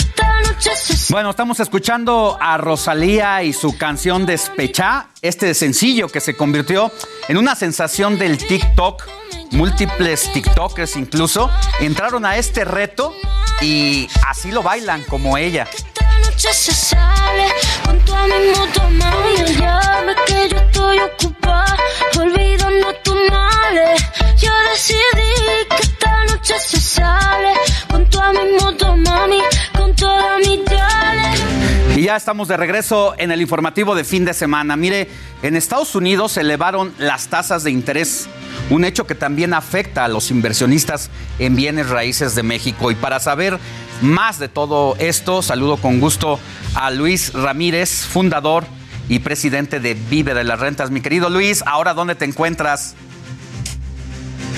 bueno, 1.10 1.30
estamos 1.30 1.60
escuchando 1.60 2.38
a 2.40 2.58
Rosalía 2.58 3.44
y 3.44 3.54
su 3.54 3.78
canción 3.78 4.26
Despechá, 4.26 5.10
este 5.22 5.54
sencillo 5.54 6.08
que 6.10 6.20
se 6.20 6.36
convirtió 6.36 6.92
en 7.28 7.38
una 7.38 7.56
sensación 7.56 8.18
del 8.18 8.38
TikTok. 8.38 9.08
Múltiples 9.52 10.32
TikTokers 10.34 10.96
incluso 10.98 11.50
entraron 11.80 12.26
a 12.26 12.38
este 12.38 12.66
reto 12.66 13.14
y 13.62 14.08
así 14.28 14.52
lo 14.52 14.64
bailan 14.64 15.04
como 15.04 15.38
ella. 15.38 15.68
Dale. 30.66 31.34
Y 31.96 32.04
ya 32.04 32.16
estamos 32.16 32.48
de 32.48 32.58
regreso 32.58 33.16
en 33.18 33.32
el 33.32 33.42
informativo 33.42 33.96
de 33.96 34.04
fin 34.04 34.24
de 34.24 34.36
semana. 34.36 34.76
Mire, 34.76 35.10
en 35.42 35.56
Estados 35.56 35.96
Unidos 35.96 36.34
se 36.34 36.42
elevaron 36.42 36.94
las 37.00 37.30
tasas 37.30 37.64
de 37.64 37.72
interés, 37.72 38.30
un 38.70 38.86
hecho 38.86 39.08
que 39.08 39.16
también 39.16 39.56
afecta 39.56 40.06
a 40.06 40.08
los 40.08 40.30
inversionistas 40.30 41.10
en 41.40 41.56
bienes 41.56 41.90
raíces 41.90 42.36
de 42.36 42.44
México. 42.44 42.92
Y 42.92 42.96
para 42.96 43.20
saber 43.20 43.58
más 44.02 44.40
de 44.40 44.50
todo 44.50 44.96
esto, 45.00 45.42
saludo 45.42 45.78
con 45.78 46.00
gusto 46.00 46.40
a 46.76 46.92
Luis 46.92 47.34
Ramírez, 47.34 48.06
fundador 48.06 48.66
y 49.10 49.20
presidente 49.20 49.80
de 49.80 49.94
Vive 49.94 50.34
de 50.34 50.44
las 50.44 50.60
Rentas. 50.60 50.92
Mi 50.92 51.02
querido 51.02 51.30
Luis, 51.30 51.64
ahora 51.66 51.94
dónde 51.94 52.16
te 52.16 52.26
encuentras? 52.26 52.96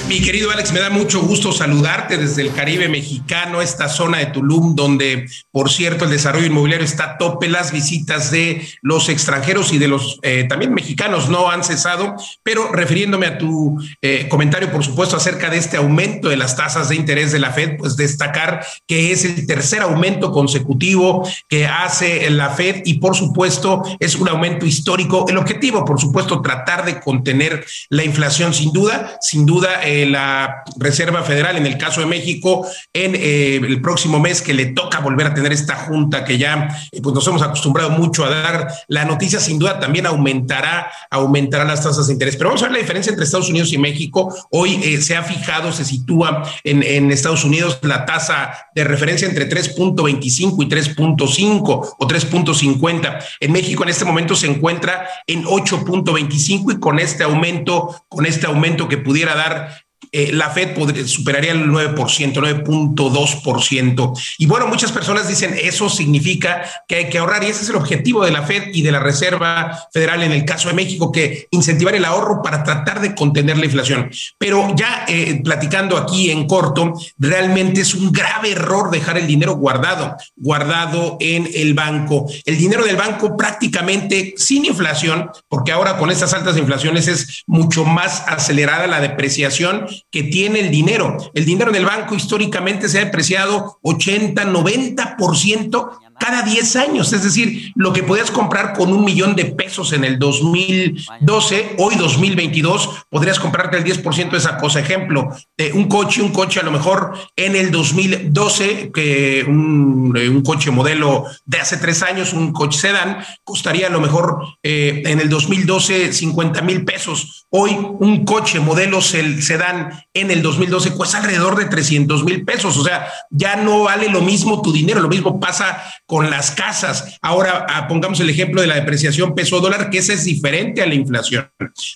Mi 0.07 0.21
querido 0.21 0.49
Alex, 0.51 0.71
me 0.71 0.79
da 0.79 0.89
mucho 0.89 1.21
gusto 1.21 1.51
saludarte 1.51 2.17
desde 2.17 2.41
el 2.41 2.51
Caribe 2.51 2.89
mexicano, 2.89 3.61
esta 3.61 3.89
zona 3.89 4.17
de 4.17 4.27
Tulum, 4.27 4.75
donde, 4.75 5.27
por 5.51 5.69
cierto, 5.69 6.05
el 6.05 6.11
desarrollo 6.11 6.47
inmobiliario 6.47 6.85
está 6.85 7.03
a 7.03 7.17
tope. 7.17 7.47
Las 7.47 7.71
visitas 7.71 8.31
de 8.31 8.67
los 8.81 9.09
extranjeros 9.09 9.71
y 9.71 9.77
de 9.77 9.87
los 9.87 10.19
eh, 10.23 10.45
también 10.49 10.73
mexicanos 10.73 11.29
no 11.29 11.49
han 11.49 11.63
cesado. 11.63 12.15
Pero 12.41 12.71
refiriéndome 12.71 13.27
a 13.27 13.37
tu 13.37 13.77
eh, 14.01 14.27
comentario, 14.29 14.71
por 14.71 14.83
supuesto, 14.83 15.15
acerca 15.15 15.49
de 15.49 15.57
este 15.57 15.77
aumento 15.77 16.29
de 16.29 16.37
las 16.37 16.55
tasas 16.55 16.89
de 16.89 16.95
interés 16.95 17.31
de 17.31 17.39
la 17.39 17.51
Fed, 17.51 17.77
pues 17.77 17.95
destacar 17.95 18.65
que 18.87 19.11
es 19.11 19.25
el 19.25 19.45
tercer 19.45 19.81
aumento 19.81 20.31
consecutivo 20.31 21.27
que 21.47 21.67
hace 21.67 22.29
la 22.31 22.49
Fed 22.49 22.81
y, 22.85 22.95
por 22.95 23.15
supuesto, 23.15 23.83
es 23.99 24.15
un 24.15 24.27
aumento 24.29 24.65
histórico. 24.65 25.25
El 25.27 25.37
objetivo, 25.37 25.85
por 25.85 25.99
supuesto, 25.99 26.41
tratar 26.41 26.85
de 26.85 26.99
contener 26.99 27.65
la 27.89 28.03
inflación, 28.03 28.53
sin 28.53 28.71
duda, 28.71 29.17
sin 29.21 29.45
duda. 29.45 29.81
Eh, 29.89 30.05
la 30.05 30.63
Reserva 30.77 31.23
Federal, 31.23 31.57
en 31.57 31.65
el 31.65 31.75
caso 31.75 31.99
de 31.99 32.05
México, 32.05 32.63
en 32.93 33.15
eh, 33.15 33.55
el 33.55 33.81
próximo 33.81 34.19
mes 34.19 34.43
que 34.43 34.53
le 34.53 34.67
toca 34.67 34.99
volver 34.99 35.25
a 35.25 35.33
tener 35.33 35.51
esta 35.51 35.75
junta 35.75 36.23
que 36.23 36.37
ya 36.37 36.69
eh, 36.91 37.01
pues 37.01 37.15
nos 37.15 37.27
hemos 37.27 37.41
acostumbrado 37.41 37.89
mucho 37.89 38.23
a 38.23 38.29
dar 38.29 38.67
la 38.87 39.05
noticia, 39.05 39.39
sin 39.39 39.57
duda 39.57 39.79
también 39.79 40.05
aumentará, 40.05 40.91
aumentará 41.09 41.65
las 41.65 41.81
tasas 41.81 42.05
de 42.05 42.13
interés. 42.13 42.35
Pero 42.35 42.49
vamos 42.49 42.61
a 42.61 42.65
ver 42.65 42.73
la 42.73 42.79
diferencia 42.79 43.09
entre 43.09 43.25
Estados 43.25 43.49
Unidos 43.49 43.73
y 43.73 43.79
México. 43.79 44.31
Hoy 44.51 45.01
se 45.01 45.15
ha 45.15 45.23
fijado, 45.23 45.71
se 45.71 45.83
sitúa 45.83 46.43
en, 46.63 46.83
en 46.83 47.11
Estados 47.11 47.43
Unidos 47.43 47.79
la 47.81 48.05
tasa 48.05 48.67
de 48.75 48.83
referencia 48.83 49.27
entre 49.27 49.49
3.25 49.49 50.63
y 50.63 50.69
3.5 50.69 51.95
o 51.97 52.07
3.50. 52.07 53.23
En 53.39 53.51
México 53.51 53.81
en 53.81 53.89
este 53.89 54.05
momento 54.05 54.35
se 54.35 54.45
encuentra 54.45 55.09
en 55.25 55.45
8.25 55.45 56.75
y 56.75 56.79
con 56.79 56.99
este 56.99 57.23
aumento, 57.23 58.05
con 58.07 58.27
este 58.27 58.45
aumento 58.45 58.87
que 58.87 58.97
pudiera 58.97 59.33
dar 59.33 59.78
eh, 60.11 60.31
la 60.33 60.49
Fed 60.49 60.73
podría, 60.73 61.07
superaría 61.07 61.51
el 61.51 61.67
9%, 61.67 61.95
9.2%. 61.95 64.19
Y 64.39 64.47
bueno, 64.47 64.67
muchas 64.67 64.91
personas 64.91 65.27
dicen 65.27 65.55
eso 65.61 65.89
significa 65.89 66.63
que 66.87 66.95
hay 66.95 67.09
que 67.09 67.19
ahorrar 67.19 67.43
y 67.43 67.47
ese 67.47 67.63
es 67.63 67.69
el 67.69 67.75
objetivo 67.75 68.25
de 68.25 68.31
la 68.31 68.43
Fed 68.43 68.69
y 68.73 68.81
de 68.81 68.91
la 68.91 68.99
Reserva 68.99 69.87
Federal 69.93 70.23
en 70.23 70.31
el 70.31 70.45
caso 70.45 70.69
de 70.69 70.73
México, 70.73 71.11
que 71.11 71.47
incentivar 71.51 71.95
el 71.95 72.05
ahorro 72.05 72.41
para 72.41 72.63
tratar 72.63 73.01
de 73.01 73.13
contener 73.13 73.57
la 73.57 73.65
inflación. 73.65 74.09
Pero 74.37 74.73
ya 74.75 75.05
eh, 75.07 75.41
platicando 75.43 75.97
aquí 75.97 76.31
en 76.31 76.47
corto, 76.47 76.93
realmente 77.17 77.81
es 77.81 77.93
un 77.93 78.11
grave 78.11 78.51
error 78.51 78.89
dejar 78.89 79.17
el 79.17 79.27
dinero 79.27 79.57
guardado, 79.57 80.15
guardado 80.35 81.17
en 81.19 81.49
el 81.53 81.73
banco. 81.73 82.27
El 82.45 82.57
dinero 82.57 82.83
del 82.83 82.95
banco 82.95 83.37
prácticamente 83.37 84.33
sin 84.37 84.65
inflación, 84.65 85.29
porque 85.47 85.71
ahora 85.71 85.97
con 85.97 86.09
estas 86.09 86.33
altas 86.33 86.57
inflaciones 86.57 87.07
es 87.07 87.43
mucho 87.45 87.85
más 87.85 88.23
acelerada 88.27 88.87
la 88.87 89.01
depreciación 89.01 89.85
que 90.11 90.23
tiene 90.23 90.59
el 90.59 90.71
dinero. 90.71 91.17
El 91.33 91.45
dinero 91.45 91.69
en 91.69 91.77
el 91.77 91.85
banco 91.85 92.15
históricamente 92.15 92.89
se 92.89 92.99
ha 92.99 93.05
depreciado 93.05 93.79
80, 93.81 94.45
90% 94.45 95.99
cada 96.19 96.43
10 96.43 96.75
años. 96.75 97.13
Es 97.13 97.23
decir, 97.23 97.71
lo 97.75 97.93
que 97.93 98.03
podías 98.03 98.31
comprar 98.31 98.73
con 98.73 98.91
un 98.91 99.03
millón 99.03 99.35
de 99.35 99.45
pesos 99.45 99.93
en 99.93 100.03
el 100.03 100.19
2012, 100.19 101.75
hoy 101.77 101.95
2022, 101.95 103.05
podrías 103.09 103.39
comprarte 103.39 103.77
el 103.77 103.83
10% 103.83 104.31
de 104.31 104.37
esa 104.37 104.57
cosa. 104.57 104.79
Ejemplo, 104.79 105.29
de 105.57 105.71
un 105.71 105.87
coche, 105.87 106.21
un 106.21 106.31
coche 106.31 106.59
a 106.59 106.63
lo 106.63 106.71
mejor 106.71 107.13
en 107.35 107.55
el 107.55 107.71
2012, 107.71 108.91
que 108.93 109.45
un, 109.47 110.15
eh, 110.17 110.29
un 110.29 110.41
coche 110.41 110.71
modelo 110.71 111.25
de 111.45 111.59
hace 111.59 111.77
tres 111.77 112.03
años, 112.03 112.33
un 112.33 112.51
coche 112.51 112.79
sedán, 112.79 113.23
costaría 113.43 113.87
a 113.87 113.89
lo 113.89 114.01
mejor 114.01 114.57
eh, 114.63 115.01
en 115.05 115.19
el 115.19 115.29
2012 115.29 116.13
50 116.13 116.61
mil 116.61 116.85
pesos. 116.85 117.47
Hoy 117.49 117.75
un 117.99 118.25
coche 118.25 118.59
modelo 118.59 119.01
sedán 119.01 120.05
en 120.13 120.31
el 120.31 120.41
2012 120.41 120.91
cuesta 120.91 121.17
alrededor 121.17 121.57
de 121.57 121.65
300 121.65 122.23
mil 122.23 122.45
pesos. 122.45 122.77
O 122.77 122.83
sea, 122.83 123.07
ya 123.29 123.55
no 123.55 123.83
vale 123.83 124.09
lo 124.09 124.21
mismo 124.21 124.61
tu 124.61 124.71
dinero. 124.71 124.99
Lo 124.99 125.09
mismo 125.09 125.39
pasa 125.39 125.81
con 126.09 126.31
las 126.31 126.49
casas. 126.49 127.19
Ahora 127.21 127.67
ah, 127.69 127.87
pongamos 127.87 128.19
el 128.19 128.31
ejemplo 128.31 128.61
de 128.61 128.67
la 128.67 128.73
depreciación 128.73 129.35
peso 129.35 129.59
dólar, 129.59 129.91
que 129.91 129.99
esa 129.99 130.13
es 130.13 130.23
diferente 130.25 130.81
a 130.81 130.87
la 130.87 130.95
inflación. 130.95 131.47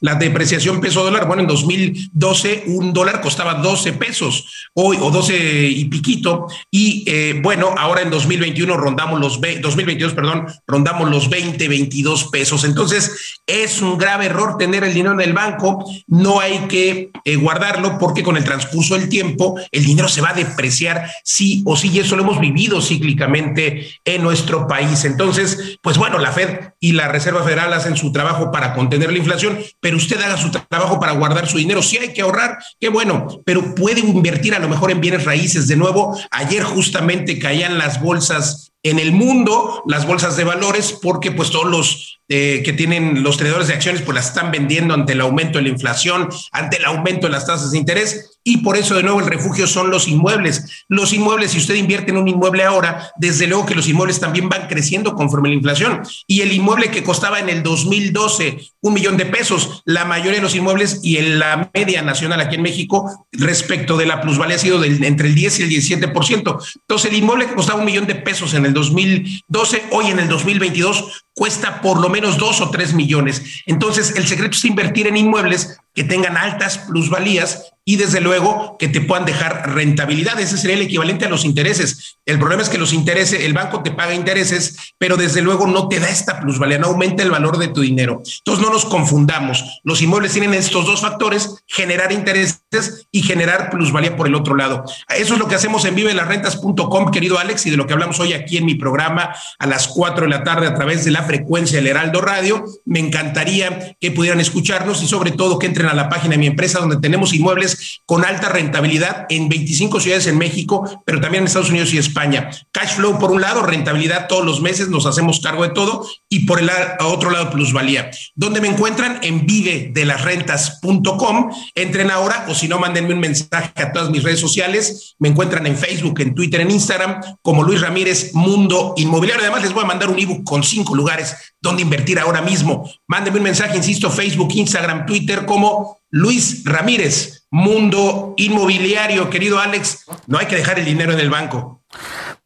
La 0.01 0.13
depreciación 0.13 0.79
peso 0.79 1.03
dólar, 1.03 1.25
bueno, 1.25 1.41
en 1.41 1.47
2012 1.47 2.65
un 2.67 2.93
dólar 2.93 3.21
costaba 3.21 3.55
12 3.55 3.93
pesos, 3.93 4.69
hoy 4.75 4.97
o 5.01 5.09
12 5.09 5.65
y 5.67 5.85
piquito. 5.85 6.45
Y 6.69 7.03
eh, 7.07 7.39
bueno, 7.41 7.73
ahora 7.75 8.03
en 8.03 8.11
2021 8.11 8.77
rondamos 8.77 9.19
los, 9.19 9.39
ve- 9.41 9.57
2022, 9.59 10.13
perdón, 10.13 10.45
rondamos 10.67 11.09
los 11.09 11.27
20, 11.27 11.67
22 11.67 12.25
pesos. 12.25 12.65
Entonces, 12.65 13.39
es 13.47 13.81
un 13.81 13.97
grave 13.97 14.27
error 14.27 14.57
tener 14.59 14.83
el 14.83 14.93
dinero 14.93 15.15
en 15.15 15.21
el 15.21 15.33
banco. 15.33 15.91
No 16.05 16.39
hay 16.39 16.59
que 16.67 17.09
eh, 17.25 17.35
guardarlo 17.35 17.97
porque 17.97 18.21
con 18.21 18.37
el 18.37 18.43
transcurso 18.43 18.95
del 18.95 19.09
tiempo 19.09 19.59
el 19.71 19.83
dinero 19.83 20.07
se 20.07 20.21
va 20.21 20.29
a 20.29 20.33
depreciar 20.33 21.09
sí 21.23 21.63
o 21.65 21.75
sí, 21.75 21.89
y 21.91 21.97
eso 21.99 22.15
lo 22.15 22.21
hemos 22.21 22.39
vivido 22.39 22.79
cíclicamente 22.79 23.87
en 24.05 24.21
nuestro 24.21 24.67
país. 24.67 25.05
Entonces, 25.05 25.77
pues 25.81 25.97
bueno, 25.97 26.19
la 26.19 26.31
Fed 26.31 26.73
y 26.79 26.91
la 26.91 27.07
Reserva 27.07 27.43
Federal 27.43 27.71
hacen 27.73 27.95
su 27.95 28.11
trabajo 28.11 28.51
para 28.51 28.73
contener 28.73 29.11
la 29.11 29.17
inflación, 29.17 29.59
pero 29.79 29.97
usted 29.97 30.21
haga 30.21 30.37
su 30.37 30.49
tra- 30.49 30.65
trabajo 30.67 30.99
para 30.99 31.13
guardar 31.13 31.47
su 31.47 31.57
dinero. 31.57 31.81
Sí 31.81 31.97
hay 31.97 32.13
que 32.13 32.21
ahorrar, 32.21 32.57
qué 32.79 32.89
bueno, 32.89 33.27
pero 33.45 33.75
puede 33.75 34.01
invertir 34.01 34.55
a 34.55 34.59
lo 34.59 34.67
mejor 34.67 34.91
en 34.91 35.01
bienes 35.01 35.23
raíces. 35.23 35.67
De 35.67 35.75
nuevo, 35.77 36.17
ayer 36.31 36.63
justamente 36.63 37.39
caían 37.39 37.77
las 37.77 38.01
bolsas 38.01 38.71
en 38.83 38.99
el 38.99 39.13
mundo, 39.13 39.81
las 39.87 40.05
bolsas 40.05 40.35
de 40.35 40.43
valores, 40.43 40.91
porque 41.01 41.31
pues 41.31 41.51
todos 41.51 41.69
los 41.71 42.19
eh, 42.27 42.61
que 42.65 42.73
tienen 42.73 43.23
los 43.23 43.37
tenedores 43.37 43.67
de 43.67 43.73
acciones 43.75 44.01
pues 44.01 44.15
las 44.15 44.27
están 44.27 44.51
vendiendo 44.51 44.93
ante 44.93 45.13
el 45.13 45.21
aumento 45.21 45.57
de 45.57 45.63
la 45.63 45.69
inflación, 45.69 46.29
ante 46.51 46.77
el 46.77 46.85
aumento 46.85 47.27
de 47.27 47.33
las 47.33 47.45
tasas 47.45 47.71
de 47.71 47.77
interés 47.77 48.32
y 48.43 48.57
por 48.57 48.77
eso 48.77 48.95
de 48.95 49.03
nuevo 49.03 49.19
el 49.19 49.27
refugio 49.27 49.67
son 49.67 49.89
los 49.89 50.07
inmuebles. 50.07 50.85
Los 50.89 51.13
inmuebles, 51.13 51.51
si 51.51 51.59
usted 51.59 51.75
invierte 51.75 52.11
en 52.11 52.17
un 52.17 52.27
inmueble 52.27 52.63
ahora, 52.63 53.11
desde 53.17 53.47
luego 53.47 53.65
que 53.65 53.75
los 53.75 53.87
inmuebles 53.87 54.19
también 54.19 54.49
van 54.49 54.67
creciendo 54.67 55.13
conforme 55.15 55.49
la 55.49 55.55
inflación. 55.55 56.01
Y 56.27 56.41
el 56.41 56.51
inmueble 56.51 56.91
que 56.91 57.03
costaba 57.03 57.39
en 57.39 57.49
el 57.49 57.63
2012 57.63 58.57
un 58.81 58.93
millón 58.93 59.17
de 59.17 59.25
pesos, 59.25 59.81
la 59.85 60.05
mayoría 60.05 60.39
de 60.39 60.41
los 60.41 60.55
inmuebles 60.55 60.99
y 61.03 61.17
en 61.17 61.39
la 61.39 61.71
media 61.73 62.01
nacional 62.01 62.41
aquí 62.41 62.55
en 62.55 62.63
México 62.63 63.27
respecto 63.31 63.95
de 63.95 64.05
la 64.05 64.21
plusvalía 64.21 64.57
ha 64.57 64.59
sido 64.59 64.83
entre 64.83 65.29
el 65.29 65.35
10 65.35 65.59
y 65.59 65.63
el 65.63 65.69
17%. 65.69 66.65
Entonces 66.81 67.11
el 67.11 67.17
inmueble 67.17 67.47
que 67.47 67.55
costaba 67.55 67.79
un 67.79 67.85
millón 67.85 68.07
de 68.07 68.15
pesos 68.15 68.53
en 68.53 68.65
el 68.65 68.73
2012, 68.73 69.83
hoy 69.91 70.07
en 70.07 70.19
el 70.19 70.27
2022 70.27 71.23
cuesta 71.33 71.81
por 71.81 71.99
lo 71.99 72.09
menos 72.09 72.37
dos 72.37 72.61
o 72.61 72.69
tres 72.69 72.93
millones. 72.93 73.63
Entonces, 73.65 74.15
el 74.15 74.27
secreto 74.27 74.55
es 74.55 74.65
invertir 74.65 75.07
en 75.07 75.17
inmuebles 75.17 75.79
que 75.93 76.03
tengan 76.03 76.37
altas 76.37 76.77
plusvalías 76.77 77.72
y 77.85 77.97
desde 77.97 78.21
luego 78.21 78.77
que 78.79 78.87
te 78.87 79.01
puedan 79.01 79.25
dejar 79.25 79.73
rentabilidad. 79.73 80.39
Ese 80.39 80.57
sería 80.57 80.75
el 80.77 80.83
equivalente 80.83 81.25
a 81.25 81.29
los 81.29 81.45
intereses. 81.45 82.17
El 82.25 82.39
problema 82.39 82.63
es 82.63 82.69
que 82.69 82.77
los 82.77 82.93
intereses, 82.93 83.41
el 83.41 83.53
banco 83.53 83.83
te 83.83 83.91
paga 83.91 84.13
intereses, 84.13 84.77
pero 84.97 85.17
desde 85.17 85.41
luego 85.41 85.67
no 85.67 85.89
te 85.89 85.99
da 85.99 86.09
esta 86.09 86.39
plusvalía, 86.39 86.77
no 86.77 86.87
aumenta 86.87 87.23
el 87.23 87.31
valor 87.31 87.57
de 87.57 87.67
tu 87.67 87.81
dinero. 87.81 88.21
Entonces 88.39 88.65
no 88.65 88.71
nos 88.71 88.85
confundamos. 88.85 89.81
Los 89.83 90.01
inmuebles 90.01 90.33
tienen 90.33 90.53
estos 90.53 90.85
dos 90.85 91.01
factores, 91.01 91.63
generar 91.67 92.11
intereses 92.11 92.62
y 93.11 93.21
generar 93.21 93.69
plusvalía 93.69 94.15
por 94.15 94.27
el 94.27 94.35
otro 94.35 94.55
lado. 94.55 94.83
Eso 95.09 95.33
es 95.33 95.39
lo 95.39 95.47
que 95.47 95.55
hacemos 95.55 95.85
en 95.85 95.95
vivelasrentas.com, 95.95 97.11
querido 97.11 97.39
Alex, 97.39 97.65
y 97.65 97.71
de 97.71 97.77
lo 97.77 97.87
que 97.87 97.93
hablamos 97.93 98.19
hoy 98.19 98.33
aquí 98.33 98.57
en 98.57 98.65
mi 98.65 98.75
programa 98.75 99.33
a 99.59 99.67
las 99.67 99.87
4 99.87 100.25
de 100.25 100.29
la 100.29 100.43
tarde 100.43 100.67
a 100.67 100.75
través 100.75 101.05
de 101.05 101.11
la 101.11 101.23
frecuencia 101.23 101.77
del 101.77 101.87
Heraldo 101.87 102.21
Radio. 102.21 102.65
Me 102.85 102.99
encantaría 102.99 103.95
que 103.99 104.11
pudieran 104.11 104.39
escucharnos 104.39 105.01
y 105.03 105.07
sobre 105.07 105.31
todo 105.31 105.59
que 105.59 105.67
entren 105.67 105.87
a 105.87 105.93
la 105.93 106.09
página 106.09 106.31
de 106.31 106.39
mi 106.39 106.47
empresa 106.47 106.79
donde 106.79 106.97
tenemos 106.97 107.33
inmuebles 107.33 108.01
con 108.05 108.25
alta 108.25 108.49
rentabilidad 108.49 109.25
en 109.29 109.49
25 109.49 109.99
ciudades 109.99 110.27
en 110.27 110.37
México, 110.37 111.03
pero 111.05 111.21
también 111.21 111.43
en 111.43 111.47
Estados 111.47 111.69
Unidos 111.69 111.93
y 111.93 111.97
España. 111.97 112.49
Cash 112.71 112.95
flow 112.95 113.19
por 113.19 113.31
un 113.31 113.41
lado, 113.41 113.63
rentabilidad 113.63 114.27
todos 114.27 114.45
los 114.45 114.61
meses, 114.61 114.89
nos 114.89 115.05
hacemos 115.05 115.39
cargo 115.39 115.63
de 115.63 115.69
todo, 115.69 116.07
y 116.29 116.45
por 116.45 116.59
el 116.59 116.69
otro 116.99 117.29
lado, 117.29 117.49
plusvalía. 117.51 118.09
¿Dónde 118.35 118.61
me 118.61 118.67
encuentran? 118.67 119.19
En 119.21 119.45
vive 119.45 119.91
de 119.93 120.05
las 120.05 120.23
rentas.com. 120.23 121.51
Entren 121.75 122.11
ahora 122.11 122.45
o 122.47 122.55
si 122.55 122.62
no, 122.67 122.79
mándenme 122.79 123.13
un 123.13 123.19
mensaje 123.19 123.71
a 123.81 123.91
todas 123.91 124.09
mis 124.09 124.23
redes 124.23 124.39
sociales. 124.39 125.15
Me 125.19 125.29
encuentran 125.29 125.65
en 125.67 125.77
Facebook, 125.77 126.19
en 126.19 126.35
Twitter, 126.35 126.61
en 126.61 126.71
Instagram, 126.71 127.21
como 127.41 127.63
Luis 127.63 127.81
Ramírez 127.81 128.33
Mundo 128.33 128.93
Inmobiliario. 128.97 129.43
Además, 129.43 129.63
les 129.63 129.73
voy 129.73 129.83
a 129.83 129.87
mandar 129.87 130.09
un 130.09 130.19
ebook 130.19 130.43
con 130.43 130.63
cinco 130.63 130.95
lugares 130.95 131.35
donde 131.61 131.81
invertir 131.81 132.19
ahora 132.19 132.41
mismo. 132.41 132.89
Mándenme 133.07 133.39
un 133.39 133.45
mensaje, 133.45 133.77
insisto, 133.77 134.09
Facebook, 134.09 134.51
Instagram, 134.53 135.05
Twitter, 135.05 135.45
como 135.45 135.99
Luis 136.09 136.63
Ramírez 136.65 137.47
Mundo 137.49 138.33
Inmobiliario. 138.37 139.29
Querido 139.29 139.59
Alex, 139.59 140.05
no 140.27 140.37
hay 140.37 140.47
que 140.47 140.55
dejar 140.55 140.79
el 140.79 140.85
dinero 140.85 141.13
en 141.13 141.19
el 141.19 141.29
banco. 141.29 141.81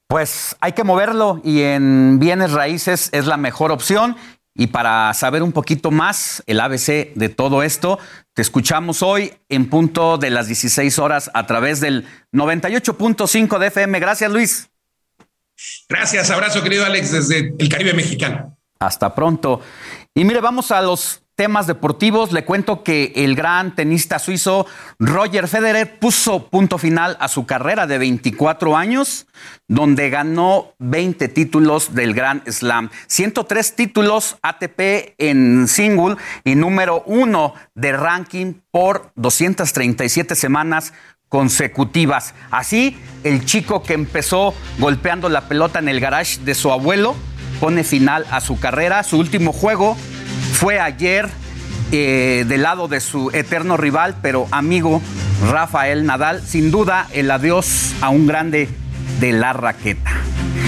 Pues 0.07 0.55
hay 0.61 0.71
que 0.71 0.85
moverlo 0.85 1.41
y 1.43 1.61
en 1.61 2.17
bienes 2.17 2.51
raíces 2.51 3.09
es 3.11 3.25
la 3.25 3.35
mejor 3.35 3.71
opción. 3.71 4.15
Y 4.55 4.67
para 4.67 5.13
saber 5.13 5.43
un 5.43 5.51
poquito 5.51 5.91
más 5.91 6.41
el 6.47 6.59
ABC 6.59 7.13
de 7.13 7.29
todo 7.29 7.61
esto, 7.61 7.99
te 8.37 8.43
escuchamos 8.43 9.01
hoy 9.01 9.33
en 9.49 9.67
punto 9.67 10.19
de 10.19 10.29
las 10.29 10.45
16 10.45 10.99
horas 10.99 11.31
a 11.33 11.47
través 11.47 11.79
del 11.79 12.05
98.5 12.31 13.57
de 13.57 13.65
FM. 13.65 13.99
Gracias, 13.99 14.31
Luis. 14.31 14.69
Gracias, 15.89 16.29
abrazo 16.29 16.61
querido 16.61 16.85
Alex 16.85 17.13
desde 17.13 17.55
el 17.57 17.67
Caribe 17.67 17.95
mexicano. 17.95 18.55
Hasta 18.77 19.15
pronto. 19.15 19.61
Y 20.13 20.23
mire, 20.23 20.39
vamos 20.39 20.69
a 20.69 20.83
los 20.83 21.23
temas 21.37 21.67
deportivos, 21.67 22.33
le 22.33 22.43
cuento 22.43 22.83
que 22.83 23.13
el 23.15 23.35
gran 23.35 23.75
tenista 23.75 24.17
suizo 24.17 24.65
Roger 24.97 25.47
Federer 25.47 25.99
puso 25.99 26.49
punto 26.49 26.79
final 26.79 27.15
a 27.19 27.27
su 27.27 27.45
carrera 27.45 27.85
de 27.85 27.99
24 27.99 28.75
años, 28.75 29.27
donde 29.67 30.09
ganó 30.09 30.73
20 30.79 31.27
títulos 31.27 31.93
del 31.93 32.15
Grand 32.15 32.41
Slam, 32.49 32.89
103 33.05 33.75
títulos 33.75 34.37
ATP 34.41 35.13
en 35.19 35.67
single 35.67 36.15
y 36.43 36.55
número 36.55 37.03
uno 37.05 37.53
de 37.75 37.91
ranking 37.91 38.55
por 38.71 39.11
237 39.13 40.33
semanas 40.33 40.91
consecutivas. 41.29 42.33
Así, 42.49 42.97
el 43.23 43.45
chico 43.45 43.83
que 43.83 43.93
empezó 43.93 44.55
golpeando 44.79 45.29
la 45.29 45.41
pelota 45.41 45.77
en 45.77 45.87
el 45.87 45.99
garage 45.99 46.39
de 46.39 46.55
su 46.55 46.71
abuelo 46.71 47.15
pone 47.59 47.83
final 47.83 48.25
a 48.31 48.41
su 48.41 48.59
carrera. 48.59 49.03
Su 49.03 49.19
último 49.19 49.53
juego 49.53 49.95
fue 50.57 50.79
ayer 50.79 51.29
eh, 51.91 52.43
del 52.47 52.63
lado 52.63 52.87
de 52.87 52.99
su 52.99 53.29
eterno 53.31 53.77
rival, 53.77 54.15
pero 54.23 54.47
amigo 54.49 55.03
Rafael 55.51 56.03
Nadal. 56.03 56.41
Sin 56.41 56.71
duda, 56.71 57.05
el 57.13 57.29
adiós 57.29 57.93
a 58.01 58.09
un 58.09 58.25
grande 58.25 58.67
de 59.19 59.33
la 59.33 59.53
raqueta. 59.53 60.09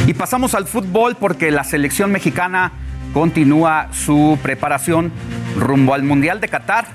Y 0.06 0.14
pasamos 0.14 0.54
al 0.54 0.68
fútbol 0.68 1.18
porque 1.20 1.50
la 1.50 1.64
selección 1.64 2.12
mexicana 2.12 2.72
continúa 3.16 3.88
su 3.92 4.38
preparación 4.44 5.12
rumbo 5.58 5.96
al 5.96 6.04
Mundial 6.04 6.40
de 6.40 6.50
Qatar. 6.50 6.86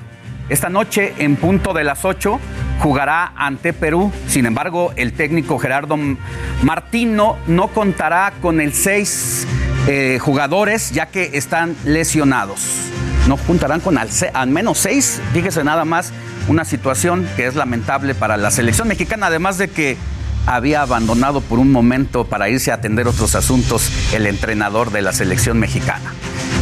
Esta 0.48 0.68
noche, 0.68 1.14
en 1.18 1.34
punto 1.34 1.72
de 1.72 1.82
las 1.82 2.04
8, 2.04 2.38
jugará 2.80 3.32
ante 3.36 3.72
Perú. 3.72 4.12
Sin 4.26 4.46
embargo, 4.46 4.92
el 4.96 5.12
técnico 5.12 5.58
Gerardo 5.58 5.96
Martino 6.62 7.36
no 7.46 7.68
contará 7.68 8.32
con 8.40 8.60
el 8.60 8.72
6 8.72 9.46
eh, 9.86 10.18
jugadores 10.18 10.92
ya 10.92 11.06
que 11.06 11.30
están 11.34 11.76
lesionados. 11.84 12.88
No 13.28 13.36
juntarán 13.36 13.80
con 13.80 13.98
al, 13.98 14.08
al 14.32 14.48
menos 14.48 14.78
seis. 14.78 15.20
Fíjese 15.34 15.62
nada 15.62 15.84
más 15.84 16.12
una 16.48 16.64
situación 16.64 17.28
que 17.36 17.46
es 17.46 17.54
lamentable 17.54 18.14
para 18.14 18.38
la 18.38 18.50
selección 18.50 18.88
mexicana, 18.88 19.26
además 19.26 19.58
de 19.58 19.68
que 19.68 19.98
había 20.46 20.82
abandonado 20.82 21.40
por 21.40 21.58
un 21.58 21.72
momento 21.72 22.24
para 22.24 22.48
irse 22.48 22.70
a 22.70 22.74
atender 22.74 23.08
otros 23.08 23.34
asuntos 23.34 23.90
el 24.12 24.26
entrenador 24.26 24.90
de 24.90 25.02
la 25.02 25.12
selección 25.12 25.58
mexicana. 25.58 26.12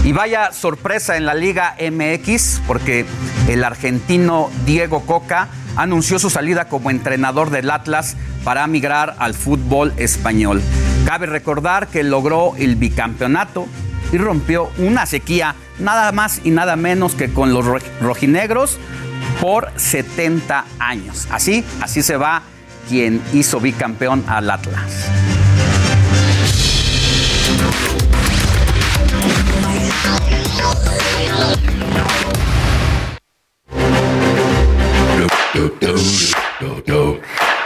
Y 0.05 0.13
vaya 0.13 0.53
sorpresa 0.53 1.17
en 1.17 1.27
la 1.27 1.35
Liga 1.35 1.77
MX, 1.79 2.63
porque 2.67 3.07
el 3.49 3.63
argentino 3.65 4.51
Diego 4.67 5.07
Coca 5.07 5.49
anunció 5.77 6.19
su 6.19 6.29
salida 6.29 6.69
como 6.69 6.91
entrenador 6.91 7.51
del 7.51 7.71
Atlas 7.71 8.17
para 8.45 8.67
migrar 8.67 9.15
al 9.19 9.35
fútbol 9.35 9.93
español. 9.97 10.61
Cabe 11.07 11.27
recordar 11.27 11.89
que 11.89 12.03
logró 12.03 12.55
el 12.57 12.77
bicampeonato 12.77 13.67
y 14.13 14.19
rompió 14.19 14.71
una 14.79 15.07
sequía 15.07 15.55
nada 15.79 16.13
más 16.13 16.41
y 16.45 16.51
nada 16.51 16.77
menos 16.77 17.15
que 17.15 17.33
con 17.33 17.55
los 17.55 17.65
rojinegros 18.01 18.79
por 19.41 19.71
70 19.77 20.65
años. 20.79 21.27
Así, 21.31 21.65
así 21.81 22.03
se 22.03 22.17
va 22.17 22.43
quien 22.89 23.23
hizo 23.33 23.61
bicampeón 23.61 24.25
al 24.29 24.51
Atlas. 24.51 25.11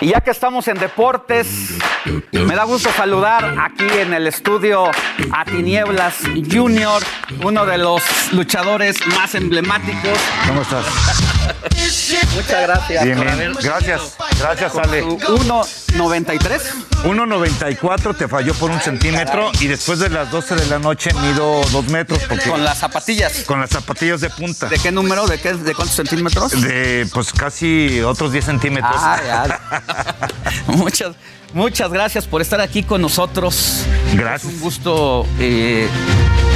Y 0.01 0.09
ya 0.09 0.21
que 0.21 0.31
estamos 0.31 0.69
en 0.69 0.79
deportes, 0.79 1.79
me 2.33 2.55
da 2.55 2.65
gusto 2.65 2.91
saludar 2.93 3.57
aquí 3.59 3.87
en 3.99 4.13
el 4.13 4.27
estudio 4.27 4.91
a 5.33 5.45
Tinieblas 5.45 6.19
Junior, 6.51 7.03
uno 7.43 7.65
de 7.65 7.79
los 7.79 8.03
luchadores 8.33 8.97
más 9.09 9.35
emblemáticos. 9.35 10.19
¿Cómo 10.47 10.63
estás? 10.63 11.36
Muchas 12.35 12.62
gracias. 12.62 13.05
Bien, 13.05 13.20
bien. 13.20 13.55
Gracias, 13.62 14.16
gracias, 14.39 14.74
Ale. 14.77 15.05
1.93. 15.05 16.60
1.94 17.05 18.16
te 18.16 18.28
falló 18.28 18.55
por 18.55 18.70
un 18.70 18.81
centímetro 18.81 19.51
y 19.60 19.66
después 19.66 19.98
de 19.98 20.10
las 20.10 20.31
12 20.31 20.56
de 20.56 20.66
la 20.66 20.78
noche 20.78 21.12
mido 21.14 21.62
dos 21.70 21.89
metros. 21.89 22.20
Porque 22.28 22.48
con 22.48 22.64
las 22.64 22.78
zapatillas. 22.78 23.44
Con 23.44 23.60
las 23.60 23.70
zapatillas 23.70 24.20
de 24.20 24.31
punta. 24.31 24.68
¿De 24.68 24.78
qué 24.78 24.93
número? 24.93 25.27
¿De, 25.27 25.39
qué, 25.39 25.55
de 25.55 25.74
cuántos 25.74 25.97
centímetros? 25.97 26.60
De 26.60 27.06
pues 27.12 27.32
casi 27.32 28.01
otros 28.01 28.32
10 28.32 28.44
centímetros. 28.44 28.97
Ah, 28.97 29.59
muchas, 30.66 31.12
muchas 31.52 31.90
gracias 31.90 32.27
por 32.27 32.43
estar 32.43 32.60
aquí 32.60 32.82
con 32.82 33.02
nosotros. 33.02 33.85
Gracias. 34.14 34.52
Es 34.52 34.56
un 34.56 34.60
gusto 34.60 35.27
eh, 35.39 35.89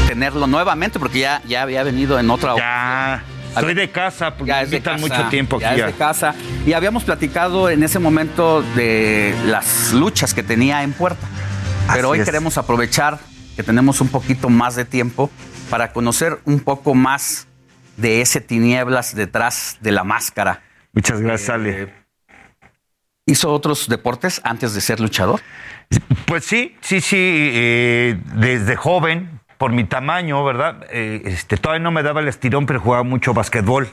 tenerlo 0.09 0.47
nuevamente 0.47 0.99
porque 0.99 1.21
ya, 1.21 1.43
ya 1.47 1.63
había 1.63 1.83
venido 1.83 2.19
en 2.19 2.31
otra 2.31 2.57
Ya. 2.57 3.25
Estoy 3.55 3.75
de 3.75 3.91
casa, 3.91 4.37
porque 4.37 4.49
ya 4.49 4.63
es 4.63 4.71
de 4.71 4.81
casa, 4.81 4.99
mucho 4.99 5.29
tiempo 5.29 5.61
ya 5.61 5.75
Es 5.75 5.87
de 5.87 5.93
casa. 5.93 6.35
Y 6.67 6.73
habíamos 6.73 7.05
platicado 7.05 7.69
en 7.69 7.83
ese 7.83 7.99
momento 7.99 8.63
de 8.75 9.35
las 9.47 9.93
luchas 9.93 10.35
que 10.35 10.43
tenía 10.43 10.83
en 10.83 10.93
puerta. 10.93 11.27
Pero 11.93 12.11
hoy 12.11 12.23
queremos 12.23 12.57
aprovechar 12.59 13.19
que 13.57 13.63
tenemos 13.63 14.01
un 14.01 14.09
poquito 14.09 14.49
más 14.49 14.77
de 14.77 14.85
tiempo 14.85 15.31
para 15.69 15.93
conocer 15.93 16.39
un 16.45 16.61
poco 16.61 16.95
más 16.95 17.47
de 17.97 18.21
ese 18.21 18.41
tinieblas 18.41 19.15
detrás 19.15 19.79
de 19.81 19.93
la 19.93 20.05
máscara. 20.05 20.63
Muchas 20.93 21.21
gracias, 21.21 21.49
eh, 21.49 21.53
Ale. 21.53 21.95
¿Hizo 23.27 23.53
otros 23.53 23.89
deportes 23.89 24.41
antes 24.45 24.75
de 24.75 24.81
ser 24.81 25.01
luchador? 25.01 25.41
Pues 26.27 26.45
sí, 26.45 26.77
sí, 26.81 27.01
sí. 27.01 27.17
Eh, 27.17 28.21
desde 28.35 28.77
joven, 28.77 29.40
por 29.61 29.73
mi 29.73 29.85
tamaño, 29.85 30.43
¿verdad? 30.43 30.87
Eh, 30.89 31.21
este, 31.27 31.59
todavía 31.59 31.85
no 31.85 31.91
me 31.91 32.03
daba 32.03 32.21
el 32.23 32.29
estirón, 32.29 32.65
pero 32.65 32.81
jugaba 32.81 33.03
mucho 33.03 33.35
básquetbol. 33.35 33.91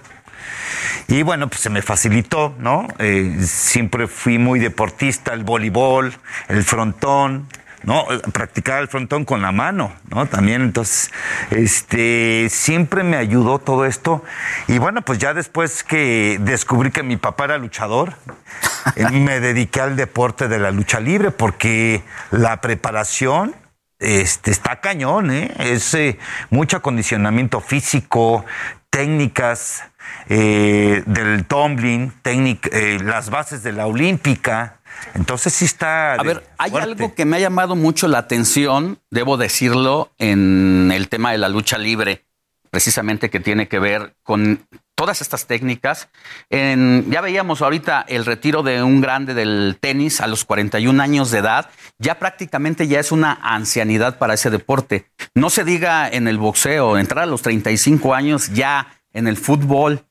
Y 1.10 1.24
bueno, 1.24 1.50
pues 1.50 1.60
se 1.60 1.70
me 1.70 1.82
facilitó, 1.82 2.56
¿no? 2.58 2.88
Eh, 3.00 3.36
siempre 3.42 4.08
fui 4.08 4.38
muy 4.38 4.62
deportista, 4.62 5.34
el 5.34 5.44
voleibol, 5.44 6.14
el 6.48 6.64
frontón, 6.64 7.50
¿no? 7.84 8.06
Practicar 8.32 8.82
el 8.82 8.88
frontón 8.88 9.26
con 9.26 9.42
la 9.42 9.52
mano, 9.52 9.92
¿no? 10.10 10.26
También, 10.26 10.62
entonces, 10.62 11.12
este, 11.52 12.48
siempre 12.50 13.04
me 13.04 13.18
ayudó 13.18 13.60
todo 13.60 13.84
esto. 13.84 14.24
Y 14.70 14.78
bueno, 14.78 15.02
pues 15.02 15.20
ya 15.20 15.34
después 15.34 15.84
que 15.84 16.38
descubrí 16.40 16.92
que 16.92 17.04
mi 17.04 17.18
papá 17.18 17.44
era 17.44 17.58
luchador, 17.58 18.14
eh, 18.96 19.10
me 19.12 19.42
dediqué 19.42 19.82
al 19.82 19.98
deporte 19.98 20.48
de 20.48 20.60
la 20.60 20.72
lucha 20.72 21.02
libre 21.02 21.32
porque 21.32 22.04
la 22.32 22.62
preparación 22.62 23.54
este, 24.00 24.51
está 24.51 24.80
cañón, 24.80 25.32
¿eh? 25.32 25.53
Es 25.59 25.93
eh, 25.93 26.17
mucho 26.50 26.77
acondicionamiento 26.77 27.61
físico, 27.61 28.45
técnicas 28.90 29.84
eh, 30.30 31.03
del 31.06 31.45
tumbling, 31.45 32.14
eh, 32.24 33.00
las 33.03 33.30
bases 33.30 33.64
de 33.64 33.72
la 33.74 33.88
olímpica. 33.88 34.80
Entonces 35.14 35.53
sí 35.53 35.66
está. 35.66 36.14
A 36.14 36.24
ver, 36.24 36.43
hay 36.58 36.76
algo 36.76 37.14
que 37.14 37.26
me 37.26 37.38
ha 37.38 37.40
llamado 37.40 37.76
mucho 37.76 38.08
la 38.08 38.19
atención, 38.19 39.00
debo 39.11 39.38
decirlo, 39.38 40.11
en 40.17 40.92
el 40.92 41.09
tema 41.09 41.32
de 41.32 41.38
la 41.38 41.50
lucha 41.50 41.77
libre, 41.77 42.26
precisamente 42.69 43.30
que 43.30 43.40
tiene 43.40 43.67
que 43.67 43.80
ver 43.80 44.16
con 44.24 44.66
todas 44.98 45.22
estas 45.22 45.45
técnicas. 45.45 46.09
ya 46.50 47.22
veíamos 47.22 47.61
ahorita 47.61 48.03
el 48.09 48.26
retiro 48.26 48.64
de 48.64 48.82
un 48.82 49.00
grande 49.00 49.34
del 49.35 49.77
tenis 49.80 50.19
a 50.19 50.27
los 50.27 50.43
41 50.43 51.01
años 51.01 51.30
de 51.32 51.38
edad. 51.38 51.69
Ya 52.00 52.17
prácticamente 52.17 52.88
ya 52.88 53.00
es 53.00 53.11
una 53.11 53.38
ancianidad 53.42 54.17
para 54.17 54.34
ese 54.34 54.50
deporte. 54.50 55.06
No 55.35 55.50
se 55.50 55.64
diga 55.64 56.09
en 56.09 56.27
el 56.27 56.40
boxeo, 56.40 56.98
entrar 56.98 57.24
a 57.24 57.27
los 57.27 57.43
35 57.43 58.16
años 58.16 58.51
ya 58.53 59.00
en 59.14 59.27
el 59.27 59.38
fútbol. 59.38 60.03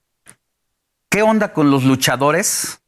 ¿qué 1.16 1.22
onda 1.22 1.54
con 1.54 1.70
los 1.70 1.84
luchadores 1.84 2.82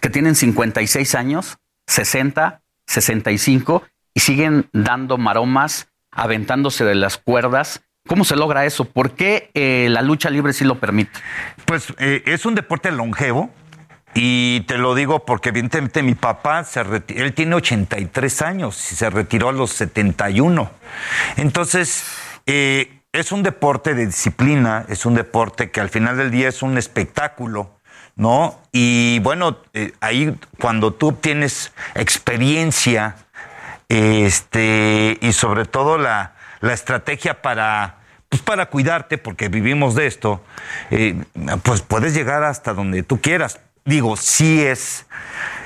que 0.00 0.08
tienen 0.08 0.34
56 0.34 1.14
años, 1.14 1.58
60, 1.88 2.62
65 2.86 3.82
y 4.14 4.20
siguen 4.20 4.70
dando 4.72 5.18
maromas, 5.18 5.88
aventándose 6.10 6.86
de 6.86 6.94
las 6.94 7.18
cuerdas? 7.18 7.82
¿Cómo 8.06 8.24
se 8.24 8.36
logra 8.36 8.64
eso? 8.64 8.84
¿Por 8.86 9.12
qué 9.12 9.50
eh, 9.54 9.88
la 9.90 10.02
lucha 10.02 10.30
libre 10.30 10.52
sí 10.52 10.64
lo 10.64 10.80
permite? 10.80 11.18
Pues 11.64 11.92
eh, 11.98 12.22
es 12.26 12.46
un 12.46 12.54
deporte 12.54 12.90
longevo. 12.90 13.50
Y 14.12 14.62
te 14.62 14.76
lo 14.76 14.96
digo 14.96 15.24
porque 15.24 15.50
evidentemente 15.50 16.02
mi 16.02 16.16
papá, 16.16 16.64
se 16.64 16.80
él 16.80 17.32
tiene 17.32 17.54
83 17.54 18.42
años 18.42 18.90
y 18.90 18.96
se 18.96 19.08
retiró 19.08 19.50
a 19.50 19.52
los 19.52 19.70
71. 19.70 20.68
Entonces, 21.36 22.06
eh, 22.46 23.02
es 23.12 23.30
un 23.30 23.44
deporte 23.44 23.94
de 23.94 24.06
disciplina, 24.06 24.84
es 24.88 25.06
un 25.06 25.14
deporte 25.14 25.70
que 25.70 25.80
al 25.80 25.90
final 25.90 26.16
del 26.16 26.32
día 26.32 26.48
es 26.48 26.62
un 26.62 26.76
espectáculo, 26.76 27.78
¿no? 28.16 28.58
Y 28.72 29.20
bueno, 29.20 29.58
ahí 30.00 30.36
cuando 30.58 30.92
tú 30.92 31.10
obtienes 31.10 31.72
experiencia 31.94 33.14
este, 33.88 35.18
y 35.20 35.32
sobre 35.32 35.66
todo 35.66 35.98
la, 35.98 36.34
la 36.60 36.72
estrategia 36.72 37.42
para 37.42 37.96
pues 38.28 38.42
para 38.42 38.66
cuidarte, 38.66 39.18
porque 39.18 39.48
vivimos 39.48 39.96
de 39.96 40.06
esto, 40.06 40.44
eh, 40.92 41.20
pues 41.64 41.82
puedes 41.82 42.14
llegar 42.14 42.44
hasta 42.44 42.74
donde 42.74 43.02
tú 43.02 43.20
quieras 43.20 43.58
digo, 43.84 44.16
sí 44.16 44.62
es, 44.62 45.06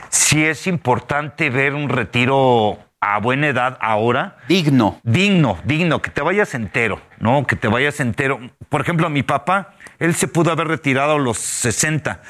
sí 0.09 0.45
es 0.45 0.67
importante 0.67 1.51
ver 1.51 1.75
un 1.75 1.89
retiro 1.89 2.79
a 3.01 3.19
buena 3.19 3.49
edad 3.49 3.77
ahora. 3.81 4.39
Digno. 4.49 4.99
Digno, 5.03 5.59
digno, 5.65 6.01
que 6.01 6.11
te 6.11 6.23
vayas 6.23 6.55
entero, 6.55 7.01
¿no? 7.19 7.47
Que 7.47 7.57
te 7.57 7.69
vayas 7.69 8.01
entero. 8.01 8.41
Por 8.69 8.81
ejemplo, 8.81 9.11
mi 9.11 9.23
papá, 9.23 9.75
él 9.99 10.15
se 10.15 10.27
pudo 10.27 10.51
haber 10.51 10.69
retirado 10.69 11.17
a 11.17 11.19
los 11.19 11.39
60, 11.39 12.23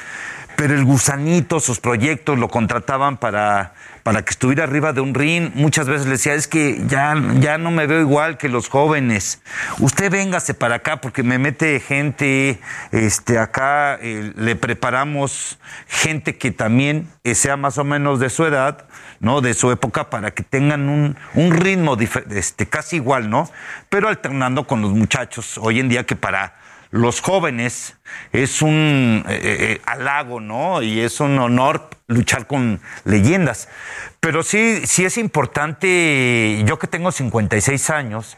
pero 0.57 0.75
el 0.75 0.85
gusanito, 0.85 1.61
sus 1.61 1.81
proyectos 1.81 2.39
lo 2.39 2.49
contrataban 2.49 3.17
para 3.17 3.75
para 4.05 4.23
que 4.23 4.31
estuviera 4.31 4.65
arriba 4.65 4.93
de 4.93 5.01
un 5.01 5.15
ring. 5.15 5.51
Muchas 5.55 5.89
veces 5.89 6.07
le 6.07 6.13
decía, 6.13 6.35
es 6.35 6.47
que 6.47 6.83
ya, 6.87 7.15
ya 7.41 7.57
no 7.57 7.71
me 7.71 7.87
veo 7.87 8.01
igual 8.01 8.37
que 8.37 8.51
los 8.51 8.69
jóvenes. 8.69 9.43
Usted 9.81 10.13
véngase 10.13 10.53
para 10.53 10.77
acá 10.77 11.01
porque 11.01 11.23
me 11.23 11.39
mete 11.39 11.81
gente, 11.81 12.61
este, 12.93 13.39
acá 13.39 13.99
eh, 14.01 14.33
le 14.37 14.57
preparamos 14.57 15.59
gente 15.89 16.37
que 16.37 16.51
también 16.51 17.09
eh, 17.25 17.35
sea 17.35 17.57
más 17.57 17.79
o 17.79 17.85
menos 17.85 18.21
de 18.21 18.29
su 18.29 18.45
edad, 18.45 18.85
¿no? 19.21 19.41
De 19.41 19.55
su 19.55 19.73
época 19.73 20.11
para 20.11 20.33
que 20.33 20.43
tengan 20.43 20.91
un, 20.91 21.17
un 21.33 21.51
ritmo 21.53 21.97
este, 22.31 22.67
casi 22.67 22.97
igual, 22.97 23.31
¿no? 23.31 23.51
Pero 23.89 24.09
alternando 24.09 24.67
con 24.67 24.83
los 24.83 24.93
muchachos 24.93 25.57
hoy 25.57 25.81
en 25.81 25.89
día 25.89 26.05
que 26.05 26.15
para 26.15 26.57
los 26.95 27.21
jóvenes 27.21 27.97
es 28.31 28.63
un 28.63 29.25
eh, 29.29 29.81
halago, 29.85 30.39
¿no? 30.39 30.81
Y 30.81 31.01
es 31.01 31.19
un 31.19 31.37
honor 31.41 31.91
luchar 32.07 32.47
con 32.47 32.81
leyendas. 33.05 33.69
Pero 34.21 34.43
sí, 34.43 34.87
sí 34.87 35.05
es 35.05 35.19
importante, 35.19 36.63
yo 36.65 36.79
que 36.79 36.87
tengo 36.87 37.11
56 37.11 37.91
años, 37.91 38.37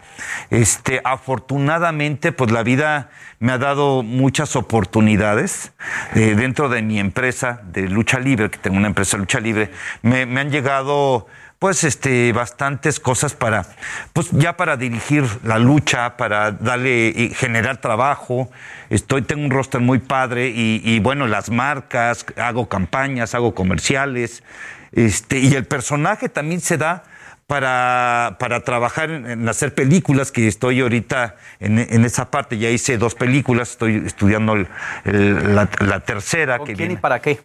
este, 0.50 1.02
afortunadamente, 1.04 2.32
pues 2.32 2.50
la 2.50 2.62
vida 2.62 3.10
me 3.40 3.52
ha 3.52 3.58
dado 3.58 4.02
muchas 4.02 4.56
oportunidades 4.56 5.72
eh, 6.14 6.34
dentro 6.34 6.68
de 6.70 6.80
mi 6.82 6.98
empresa 6.98 7.60
de 7.64 7.82
lucha 7.82 8.18
libre, 8.18 8.50
que 8.50 8.58
tengo 8.58 8.78
una 8.78 8.88
empresa 8.88 9.16
de 9.16 9.20
lucha 9.20 9.38
libre, 9.38 9.70
me, 10.02 10.22
han 10.22 10.50
llegado 10.50 11.26
pues 11.58 11.84
este 11.84 12.32
bastantes 12.32 13.00
cosas 13.00 13.34
para 13.34 13.66
pues 14.12 14.30
ya 14.32 14.56
para 14.56 14.76
dirigir 14.76 15.24
la 15.42 15.58
lucha 15.58 16.16
para 16.16 16.52
darle 16.52 17.12
y 17.16 17.30
generar 17.30 17.80
trabajo 17.80 18.50
estoy 18.90 19.22
tengo 19.22 19.44
un 19.44 19.50
roster 19.50 19.80
muy 19.80 19.98
padre 19.98 20.48
y, 20.48 20.82
y 20.84 21.00
bueno 21.00 21.26
las 21.26 21.50
marcas 21.50 22.26
hago 22.36 22.68
campañas 22.68 23.34
hago 23.34 23.54
comerciales 23.54 24.42
este, 24.92 25.38
y 25.38 25.54
el 25.54 25.66
personaje 25.66 26.28
también 26.28 26.60
se 26.60 26.78
da 26.78 27.04
para, 27.46 28.36
para 28.40 28.60
trabajar 28.60 29.10
en, 29.10 29.48
hacer 29.48 29.74
películas, 29.74 30.32
que 30.32 30.48
estoy 30.48 30.80
ahorita 30.80 31.36
en, 31.60 32.04
esa 32.04 32.30
parte. 32.30 32.58
Ya 32.58 32.70
hice 32.70 32.98
dos 32.98 33.14
películas, 33.14 33.72
estoy 33.72 34.02
estudiando 34.04 34.56
la, 35.04 36.00
tercera. 36.04 36.58
¿Con 36.58 36.74
quién 36.74 36.92
y 36.92 36.96
para 36.96 37.20
qué? 37.20 37.40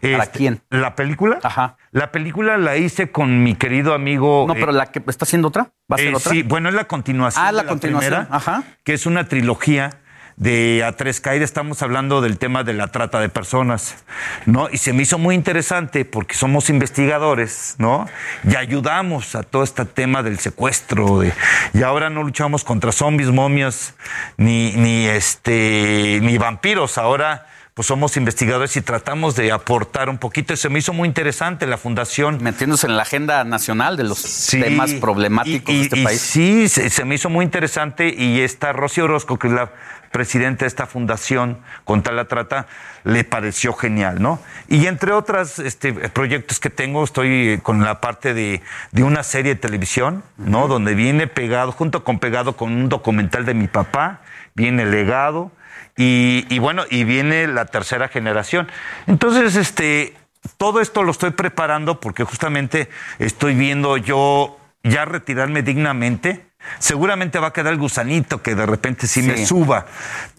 ¿Para 0.00 0.24
este, 0.24 0.38
quién? 0.38 0.62
¿La 0.70 0.94
película? 0.94 1.38
Ajá. 1.42 1.76
La 1.90 2.10
película 2.12 2.56
la 2.56 2.76
hice 2.76 3.10
con 3.10 3.42
mi 3.42 3.54
querido 3.54 3.94
amigo. 3.94 4.46
No, 4.48 4.54
pero 4.54 4.72
la 4.72 4.86
que 4.86 5.02
está 5.06 5.24
haciendo 5.24 5.48
otra. 5.48 5.72
¿Va 5.90 5.96
a 5.96 5.98
ser 5.98 6.08
eh, 6.08 6.16
otra? 6.16 6.32
Sí, 6.32 6.42
bueno, 6.42 6.68
es 6.68 6.74
la 6.74 6.84
continuación. 6.84 7.44
Ah, 7.44 7.52
la, 7.52 7.64
continuación. 7.64 8.26
Ajá. 8.30 8.62
Que 8.84 8.94
es 8.94 9.06
una 9.06 9.28
trilogía 9.28 9.98
de 10.36 10.82
A3 10.84 11.20
Caída 11.20 11.44
estamos 11.44 11.82
hablando 11.82 12.20
del 12.20 12.38
tema 12.38 12.64
de 12.64 12.72
la 12.72 12.88
trata 12.88 13.20
de 13.20 13.28
personas, 13.28 14.04
¿no? 14.46 14.68
Y 14.70 14.78
se 14.78 14.92
me 14.92 15.02
hizo 15.02 15.18
muy 15.18 15.34
interesante 15.34 16.04
porque 16.04 16.34
somos 16.34 16.70
investigadores, 16.70 17.76
¿no? 17.78 18.08
Y 18.48 18.56
ayudamos 18.56 19.34
a 19.34 19.42
todo 19.42 19.62
este 19.62 19.84
tema 19.84 20.22
del 20.22 20.38
secuestro, 20.38 21.22
y 21.24 21.82
ahora 21.82 22.10
no 22.10 22.22
luchamos 22.22 22.64
contra 22.64 22.92
zombies, 22.92 23.30
momias, 23.30 23.94
ni, 24.36 24.72
ni, 24.72 25.06
este, 25.06 26.20
ni 26.22 26.38
vampiros, 26.38 26.98
ahora 26.98 27.46
pues 27.74 27.86
somos 27.86 28.16
investigadores 28.16 28.76
y 28.76 28.82
tratamos 28.82 29.34
de 29.34 29.50
aportar 29.50 30.08
un 30.08 30.18
poquito. 30.18 30.52
Y 30.52 30.56
se 30.56 30.68
me 30.68 30.78
hizo 30.78 30.92
muy 30.92 31.08
interesante 31.08 31.66
la 31.66 31.78
fundación. 31.78 32.38
Metiéndose 32.42 32.86
en 32.86 32.96
la 32.96 33.02
agenda 33.02 33.44
nacional 33.44 33.96
de 33.96 34.04
los 34.04 34.48
temas 34.50 34.92
problemáticos 34.94 35.74
de 35.74 35.82
este 35.82 36.02
país. 36.02 36.20
Sí, 36.20 36.68
se, 36.68 36.90
se, 36.90 37.04
me 37.04 37.14
hizo 37.14 37.30
muy 37.30 37.44
interesante 37.44 38.14
y 38.16 38.40
está 38.40 38.72
Rosy 38.72 39.00
Orozco, 39.00 39.38
que 39.38 39.46
es 39.46 39.52
la 39.54 39.72
presidente 40.12 40.64
de 40.64 40.68
esta 40.68 40.86
fundación 40.86 41.58
contra 41.84 42.12
la 42.12 42.26
trata, 42.26 42.66
le 43.02 43.24
pareció 43.24 43.72
genial, 43.72 44.22
¿no? 44.22 44.38
Y 44.68 44.86
entre 44.86 45.12
otros 45.12 45.58
este, 45.58 45.92
proyectos 45.92 46.60
que 46.60 46.70
tengo, 46.70 47.02
estoy 47.02 47.58
con 47.62 47.82
la 47.82 48.00
parte 48.00 48.34
de, 48.34 48.62
una 48.92 49.24
serie 49.24 49.54
de 49.54 49.60
televisión, 49.60 50.22
¿no? 50.36 50.68
Donde 50.68 50.94
viene 50.94 51.26
pegado, 51.26 51.72
junto 51.72 52.04
con 52.04 52.20
pegado 52.20 52.56
con 52.56 52.72
un 52.72 52.88
documental 52.88 53.44
de 53.44 53.54
mi 53.54 53.66
papá, 53.66 54.20
viene 54.54 54.84
legado, 54.84 55.50
y, 55.96 56.46
y 56.48 56.58
bueno, 56.58 56.84
y 56.90 57.04
viene 57.04 57.46
la 57.46 57.66
tercera 57.66 58.08
generación. 58.08 58.68
Entonces, 59.06 59.56
este, 59.56 60.14
todo 60.56 60.80
esto 60.80 61.02
lo 61.02 61.10
estoy 61.10 61.30
preparando 61.30 62.00
porque 62.00 62.24
justamente 62.24 62.88
estoy 63.18 63.54
viendo 63.54 63.96
yo 63.96 64.58
ya 64.82 65.04
retirarme 65.04 65.62
dignamente 65.62 66.52
Seguramente 66.78 67.38
va 67.38 67.48
a 67.48 67.52
quedar 67.52 67.72
el 67.72 67.78
gusanito 67.78 68.42
que 68.42 68.54
de 68.54 68.66
repente 68.66 69.06
sí, 69.06 69.22
me 69.22 69.46
suba, 69.46 69.86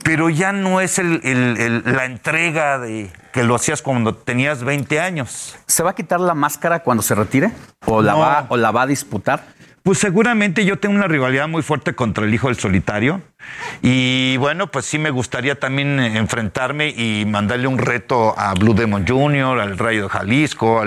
pero 0.03 0.29
ya 0.29 0.51
no 0.51 0.81
es 0.81 0.97
la 0.99 2.05
entrega 2.05 2.79
de 2.79 3.11
que 3.31 3.43
lo 3.43 3.55
hacías 3.55 3.81
cuando 3.81 4.15
tenías 4.15 4.63
20 4.63 4.99
años. 4.99 5.55
¿Se 5.67 5.83
va 5.83 5.91
a 5.91 5.95
quitar 5.95 6.19
la 6.19 6.33
máscara 6.33 6.79
cuando 6.79 7.03
se 7.03 7.15
retire? 7.15 7.51
¿O, 7.85 8.01
la, 8.01 8.15
va, 8.15 8.45
o 8.49 8.57
la 8.57 8.71
va 8.71 8.83
a 8.83 8.87
disputar? 8.87 9.43
Pues 9.83 9.97
seguramente 9.97 10.63
yo 10.63 10.79
tengo 10.79 10.95
una 10.95 11.09
rivalidad 11.09 11.49
muy 11.49 11.61
fuerte 11.61 11.93
contra 11.93 12.23
el 12.23 12.33
hijo 12.33 12.47
del 12.47 12.55
solitario. 12.57 13.21
Y 13.81 14.37
bueno, 14.37 14.67
pues 14.67 14.85
sí 14.85 14.97
me 14.97 15.09
gustaría 15.09 15.59
también 15.59 15.99
enfrentarme 15.99 16.87
y 16.87 17.25
mandarle 17.25 17.67
un 17.67 17.77
reto 17.77 18.33
a 18.39 18.53
Blue 18.53 18.73
Demon 18.73 19.05
Jr., 19.05 19.59
al 19.59 19.77
Rayo 19.77 20.03
de 20.03 20.09
Jalisco, 20.09 20.85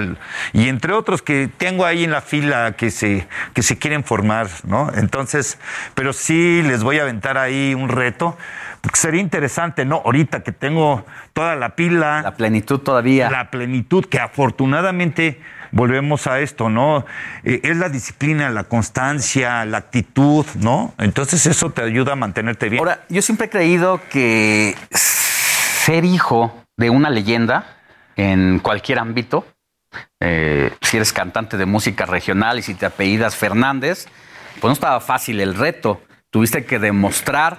y 0.55 0.69
entre 0.69 0.95
otros 0.95 1.21
que 1.21 1.51
tengo 1.59 1.85
ahí 1.85 2.05
en 2.05 2.11
la 2.11 2.23
fila 2.23 2.73
que 2.73 2.91
se, 2.91 3.29
que 3.53 3.63
se 3.63 3.77
quieren 3.77 4.03
formar, 4.03 4.49
¿no? 4.65 4.91
Entonces, 4.95 5.59
pero 5.95 6.15
sí 6.15 6.63
les 6.63 6.83
voy 6.83 6.99
a 6.99 7.03
aventar 7.03 7.37
ahí 7.37 7.75
un 7.75 7.91
reto. 7.91 8.39
Sería 8.95 9.21
interesante, 9.21 9.85
¿no? 9.85 10.01
Ahorita 10.07 10.43
que 10.43 10.53
tengo 10.53 11.05
toda 11.35 11.55
la 11.55 11.77
pila. 11.77 12.23
La 12.23 12.35
plenitud 12.35 12.79
todavía. 12.79 13.29
La 13.29 13.51
plenitud 13.51 14.07
que 14.07 14.21
afortunadamente 14.21 15.39
volvemos 15.77 16.27
a 16.27 16.41
esto, 16.41 16.71
¿no? 16.71 17.05
Eh, 17.45 17.61
es 17.63 17.77
la 17.77 17.89
disciplina, 17.89 18.49
la 18.51 18.65
constancia, 18.65 19.65
la 19.67 19.79
actitud, 19.79 20.47
¿no? 20.59 20.95
Entonces 20.99 21.47
eso 21.47 21.71
te 21.71 21.83
ayuda 21.83 22.15
a 22.15 22.17
mantenerte 22.17 22.69
bien. 22.69 22.81
Ahora, 22.81 23.05
yo 23.09 23.21
siempre 23.23 23.47
he 23.47 23.51
creído 23.51 24.01
que 24.11 24.75
ser 24.91 26.05
hijo 26.05 26.65
de 26.77 26.91
una 26.91 27.11
leyenda 27.11 27.77
en 28.17 28.59
cualquier 28.61 28.99
ámbito, 28.99 29.47
eh, 30.21 30.73
si 30.81 30.97
eres 30.97 31.13
cantante 31.13 31.59
de 31.59 31.67
música 31.67 32.07
regional 32.07 32.59
y 32.59 32.63
si 32.63 32.75
te 32.75 32.87
apellidas 32.87 33.37
Fernández, 33.37 34.07
pues 34.55 34.65
no 34.65 34.73
estaba 34.73 35.01
fácil 35.01 35.41
el 35.41 35.55
reto. 35.55 36.01
Tuviste 36.31 36.65
que 36.65 36.79
demostrar 36.79 37.59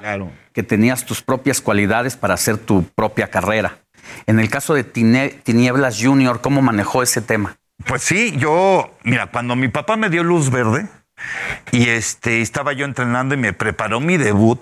que 0.54 0.64
tenías 0.64 1.06
tus 1.06 1.22
propias 1.22 1.62
cualidades 1.62 2.16
para 2.16 2.34
hacer 2.34 2.58
tu 2.58 2.84
propia 2.84 3.30
carrera. 3.30 3.78
En 4.26 4.40
el 4.40 4.50
caso 4.50 4.74
de 4.74 4.84
Tinieblas 4.84 6.00
Junior, 6.02 6.42
¿cómo 6.42 6.62
manejó 6.62 7.04
ese 7.04 7.22
tema? 7.22 7.58
Pues 7.86 8.02
sí, 8.02 8.36
yo, 8.38 8.98
mira, 9.04 9.28
cuando 9.28 9.56
mi 9.56 9.68
papá 9.68 9.98
me 9.98 10.10
dio 10.10 10.24
luz 10.24 10.50
verde 10.50 10.88
y 11.72 11.90
este 11.90 12.42
estaba 12.42 12.74
yo 12.74 12.86
entrenando 12.86 13.36
y 13.36 13.38
me 13.38 13.54
preparó 13.54 14.00
mi 14.00 14.18
debut, 14.18 14.60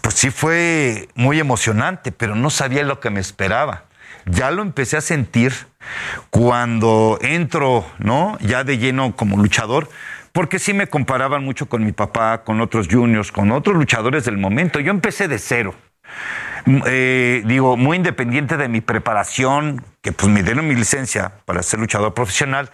pues 0.00 0.14
sí 0.14 0.30
fue 0.30 1.08
muy 1.14 1.40
emocionante, 1.40 2.12
pero 2.12 2.34
no 2.34 2.50
sabía 2.50 2.84
lo 2.84 3.00
que 3.00 3.10
me 3.10 3.20
esperaba. 3.20 3.84
Ya 4.24 4.50
lo 4.52 4.62
empecé 4.62 4.96
a 4.96 5.00
sentir 5.00 5.52
cuando 6.30 7.18
entro, 7.22 7.84
¿no? 7.98 8.38
Ya 8.40 8.62
de 8.62 8.78
lleno 8.78 9.16
como 9.16 9.36
luchador, 9.36 9.88
porque 10.32 10.60
sí 10.60 10.72
me 10.72 10.86
comparaban 10.86 11.44
mucho 11.44 11.66
con 11.66 11.84
mi 11.84 11.92
papá, 11.92 12.44
con 12.44 12.60
otros 12.60 12.86
juniors, 12.88 13.32
con 13.32 13.50
otros 13.50 13.76
luchadores 13.76 14.24
del 14.24 14.38
momento. 14.38 14.78
Yo 14.78 14.92
empecé 14.92 15.26
de 15.26 15.38
cero. 15.38 15.74
Eh, 16.86 17.42
digo, 17.44 17.76
muy 17.76 17.96
independiente 17.96 18.56
de 18.56 18.68
mi 18.68 18.80
preparación, 18.80 19.84
que 20.00 20.12
pues 20.12 20.32
me 20.32 20.42
dieron 20.42 20.66
mi 20.68 20.74
licencia 20.74 21.32
para 21.44 21.62
ser 21.62 21.80
luchador 21.80 22.14
profesional, 22.14 22.70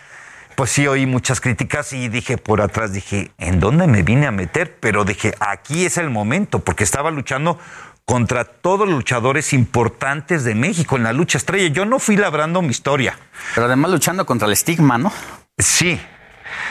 pues 0.57 0.71
sí 0.71 0.87
oí 0.87 1.07
muchas 1.07 1.41
críticas 1.41 1.93
y 1.93 2.09
dije 2.09 2.37
por 2.37 2.61
atrás, 2.61 2.93
dije, 2.93 3.31
¿en 3.39 3.61
dónde 3.61 3.87
me 3.87 4.03
vine 4.03 4.27
a 4.27 4.33
meter? 4.33 4.77
Pero 4.81 5.05
dije, 5.05 5.35
aquí 5.39 5.87
es 5.87 5.99
el 5.99 6.11
momento, 6.11 6.59
porque 6.59 6.85
estaba 6.85 7.11
luchando 7.11 7.59
contra 8.05 8.45
todos 8.45 8.89
los 8.89 8.97
luchadores 8.97 9.53
importantes 9.53 10.43
de 10.43 10.55
México 10.55 10.97
en 10.97 11.05
la 11.05 11.13
lucha 11.13 11.39
estrella. 11.39 11.69
Yo 11.69 11.85
no 11.85 11.99
fui 11.99 12.17
labrando 12.17 12.63
mi 12.63 12.71
historia. 12.71 13.19
Pero 13.55 13.67
además 13.67 13.91
luchando 13.91 14.25
contra 14.27 14.47
el 14.47 14.53
estigma, 14.53 14.99
¿no? 14.99 15.13
Sí, 15.59 16.01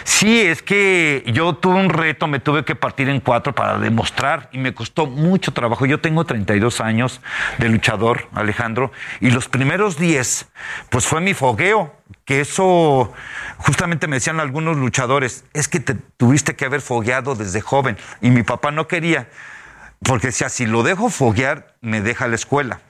Sí, 0.03 0.41
es 0.41 0.61
que 0.61 1.23
yo 1.27 1.53
tuve 1.55 1.75
un 1.75 1.89
reto, 1.89 2.27
me 2.27 2.39
tuve 2.39 2.65
que 2.65 2.75
partir 2.75 3.09
en 3.09 3.19
cuatro 3.19 3.53
para 3.53 3.77
demostrar 3.77 4.49
y 4.51 4.57
me 4.57 4.73
costó 4.73 5.05
mucho 5.05 5.53
trabajo. 5.53 5.85
Yo 5.85 5.99
tengo 5.99 6.25
32 6.25 6.81
años 6.81 7.21
de 7.57 7.69
luchador, 7.69 8.27
Alejandro, 8.33 8.91
y 9.19 9.31
los 9.31 9.47
primeros 9.47 9.97
10, 9.97 10.47
pues 10.89 11.05
fue 11.05 11.21
mi 11.21 11.33
fogueo, 11.33 11.95
que 12.25 12.41
eso 12.41 13.13
justamente 13.57 14.07
me 14.07 14.17
decían 14.17 14.39
algunos 14.39 14.77
luchadores, 14.77 15.45
es 15.53 15.67
que 15.67 15.79
te 15.79 15.95
tuviste 15.95 16.55
que 16.55 16.65
haber 16.65 16.81
fogueado 16.81 17.35
desde 17.35 17.61
joven 17.61 17.97
y 18.21 18.29
mi 18.29 18.43
papá 18.43 18.71
no 18.71 18.87
quería, 18.87 19.29
porque 20.03 20.27
decía, 20.27 20.49
si 20.49 20.65
lo 20.65 20.83
dejo 20.83 21.09
foguear, 21.09 21.75
me 21.81 22.01
deja 22.01 22.27
la 22.27 22.35
escuela. 22.35 22.81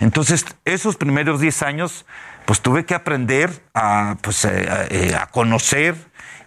Entonces, 0.00 0.44
esos 0.64 0.96
primeros 0.96 1.40
10 1.40 1.62
años, 1.62 2.06
pues 2.46 2.60
tuve 2.60 2.84
que 2.84 2.94
aprender 2.94 3.50
a, 3.74 4.16
pues, 4.22 4.44
eh, 4.44 4.66
eh, 4.90 5.14
a 5.14 5.26
conocer, 5.26 5.96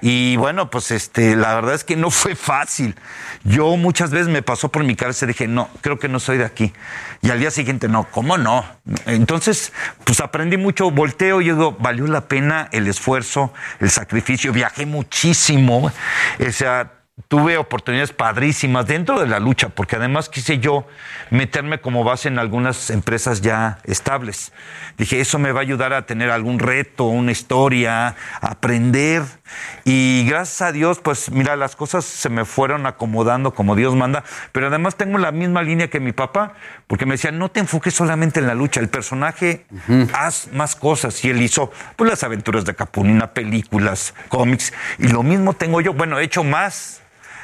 y 0.02 0.36
bueno, 0.38 0.70
pues 0.70 0.92
este, 0.92 1.36
la 1.36 1.54
verdad 1.54 1.76
es 1.76 1.84
que 1.84 1.96
no 1.96 2.10
fue 2.10 2.36
fácil. 2.36 2.96
Yo 3.44 3.78
muchas 3.78 4.10
veces 4.10 4.28
me 4.28 4.42
pasó 4.42 4.70
por 4.70 4.84
mi 4.84 4.96
cabeza 4.96 5.26
y 5.26 5.30
dije, 5.30 5.48
no, 5.48 5.70
creo 5.82 6.00
que 6.00 6.08
no 6.10 6.20
soy 6.20 6.38
de 6.38 6.46
aquí. 6.46 6.74
Y 7.22 7.30
al 7.30 7.40
día 7.40 7.52
siguiente, 7.52 7.88
no, 7.88 8.06
¿cómo 8.12 8.38
no? 8.38 8.66
Entonces, 9.06 9.72
pues 10.04 10.20
aprendí 10.20 10.58
mucho, 10.58 10.90
volteo 10.90 11.42
y 11.42 11.46
digo, 11.46 11.78
valió 11.80 12.08
la 12.08 12.28
pena 12.28 12.68
el 12.72 12.88
esfuerzo, 12.88 13.54
el 13.80 13.92
sacrificio, 13.92 14.52
viajé 14.52 14.86
muchísimo. 14.86 15.92
O 16.40 16.52
sea, 16.52 17.01
tuve 17.28 17.58
oportunidades 17.58 18.12
padrísimas 18.12 18.88
dentro 18.88 19.20
de 19.20 19.28
la 19.28 19.40
lucha, 19.40 19.70
porque 19.70 19.96
además 19.96 20.30
quise 20.30 20.60
yo 20.60 20.88
meterme 21.30 21.80
como 21.80 22.04
base 22.04 22.28
en 22.28 22.40
algunas 22.40 22.90
empresas 22.90 23.42
ya 23.42 23.80
estables. 23.84 24.52
Dije, 24.98 25.20
eso 25.20 25.40
me 25.40 25.52
va 25.52 25.60
a 25.60 25.64
ayudar 25.64 25.94
a 25.94 26.06
tener 26.06 26.30
algún 26.30 26.60
reto, 26.60 27.06
una 27.06 27.32
historia, 27.32 28.08
a 28.08 28.16
aprender. 28.42 29.24
Y 29.84 30.26
gracias 30.28 30.62
a 30.62 30.72
Dios, 30.72 31.00
pues 31.00 31.32
mira, 31.32 31.56
las 31.56 31.76
cosas 31.76 32.06
se 32.06 32.30
me 32.30 32.46
fueron 32.46 32.86
acomodando 32.86 33.54
como 33.54 33.76
Dios 33.76 33.96
manda, 33.96 34.24
pero 34.52 34.68
además 34.68 34.96
tengo 34.96 35.18
la 35.18 35.32
misma 35.32 35.64
línea 35.64 35.90
que 35.90 36.00
mi 36.00 36.12
papá, 36.12 36.54
porque 36.88 37.06
me 37.06 37.14
decía, 37.16 37.32
no 37.32 37.50
te 37.50 37.60
enfoques 37.60 37.94
solamente 37.94 38.40
en 38.40 38.48
la 38.48 38.56
lucha, 38.56 38.80
el 38.80 38.90
personaje, 38.90 39.66
haz 40.14 40.50
más 40.54 40.76
cosas. 40.76 41.24
Y 41.26 41.30
él 41.30 41.42
hizo, 41.42 41.72
pues 41.96 42.10
las 42.10 42.24
aventuras 42.24 42.66
de 42.66 42.76
Capulina, 42.76 43.34
películas, 43.34 44.14
cómics, 44.30 44.74
y 44.98 45.08
lo 45.08 45.24
mismo 45.24 45.54
tengo 45.54 45.82
yo, 45.82 45.94
bueno, 45.94 46.20
he 46.20 46.24
hecho 46.24 46.44
más 46.44 47.02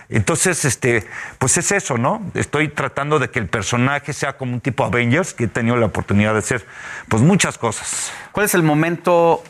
entonces, 0.09 0.63
este, 0.63 1.05
pues 1.37 1.57
es 1.57 1.71
eso, 1.71 1.97
¿no? 1.97 2.21
Estoy 2.33 2.69
tratando 2.69 3.19
de 3.19 3.29
que 3.29 3.39
el 3.39 3.47
personaje 3.47 4.13
sea 4.13 4.37
como 4.37 4.53
un 4.53 4.61
tipo 4.61 4.85
Avengers, 4.85 5.33
que 5.33 5.45
he 5.45 5.47
tenido 5.47 5.75
la 5.75 5.87
oportunidad 5.87 6.33
de 6.33 6.39
hacer, 6.39 6.65
pues 7.09 7.21
muchas 7.23 7.57
cosas. 7.57 8.11
¿Cuál 8.31 8.45
es 8.45 8.53
el 8.53 8.63
momento 8.63 9.43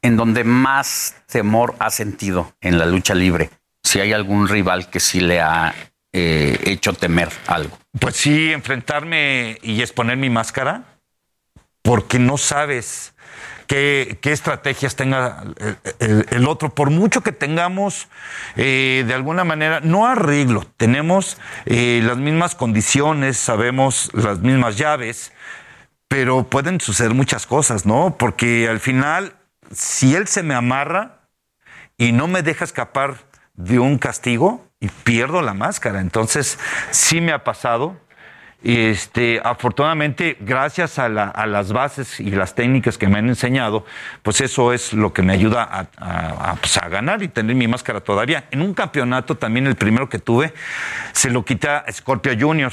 en 0.00 0.16
donde 0.16 0.44
más 0.44 1.16
temor 1.26 1.74
ha 1.78 1.90
sentido 1.90 2.54
en 2.60 2.78
la 2.78 2.86
lucha 2.86 3.14
libre? 3.14 3.50
Si 3.82 4.00
hay 4.00 4.12
algún 4.12 4.48
rival 4.48 4.88
que 4.88 5.00
sí 5.00 5.20
le 5.20 5.40
ha 5.40 5.74
eh, 6.12 6.58
hecho 6.64 6.94
temer 6.94 7.28
algo. 7.46 7.78
Pues 8.00 8.16
sí, 8.16 8.52
enfrentarme 8.52 9.58
y 9.62 9.82
exponer 9.82 10.16
mi 10.16 10.30
máscara, 10.30 10.84
porque 11.82 12.18
no 12.18 12.38
sabes 12.38 13.14
qué, 13.66 14.18
estrategias 14.22 14.96
tenga 14.96 15.44
el, 15.98 16.46
otro. 16.46 16.74
Por 16.74 16.90
mucho 16.90 17.22
que 17.22 17.32
tengamos, 17.32 18.08
eh, 18.56 19.04
de 19.06 19.14
alguna 19.14 19.44
manera, 19.44 19.80
no 19.80 20.06
arreglo, 20.06 20.66
tenemos 20.76 21.38
eh, 21.64 22.00
las 22.04 22.16
mismas 22.16 22.54
condiciones, 22.54 23.36
sabemos 23.36 24.10
las 24.14 24.40
mismas 24.40 24.76
llaves, 24.76 25.32
pero 26.08 26.44
pueden 26.44 26.80
suceder 26.80 27.14
muchas 27.14 27.46
cosas, 27.46 27.86
¿no? 27.86 28.16
Porque 28.18 28.68
al 28.68 28.80
final, 28.80 29.34
si 29.72 30.14
él 30.14 30.28
se 30.28 30.42
me 30.42 30.54
amarra 30.54 31.28
y 31.98 32.12
no 32.12 32.28
me 32.28 32.42
deja 32.42 32.64
escapar 32.64 33.16
de 33.54 33.78
un 33.78 33.98
castigo, 33.98 34.66
y 34.80 34.88
pierdo 34.88 35.42
la 35.42 35.54
máscara. 35.54 36.00
Entonces, 36.00 36.58
sí 36.90 37.20
me 37.20 37.32
ha 37.32 37.44
pasado 37.44 37.96
este, 38.62 39.40
afortunadamente, 39.44 40.36
gracias 40.40 40.98
a, 40.98 41.08
las 41.08 41.72
bases 41.72 42.18
y 42.18 42.30
las 42.30 42.54
técnicas 42.54 42.98
que 42.98 43.06
me 43.06 43.18
han 43.18 43.28
enseñado, 43.28 43.84
pues 44.22 44.40
eso 44.40 44.72
es 44.72 44.92
lo 44.92 45.12
que 45.12 45.22
me 45.22 45.34
ayuda 45.34 45.88
pues, 46.60 46.78
a, 46.78 46.88
ganar 46.88 47.22
y 47.22 47.28
tener 47.28 47.54
mi 47.54 47.68
máscara 47.68 48.00
todavía. 48.00 48.46
En 48.50 48.62
un 48.62 48.74
campeonato, 48.74 49.36
también 49.36 49.66
el 49.66 49.76
primero 49.76 50.08
que 50.08 50.18
tuve, 50.18 50.54
se 51.12 51.30
lo 51.30 51.44
quita 51.44 51.84
Scorpio 51.92 52.32
Junior. 52.38 52.72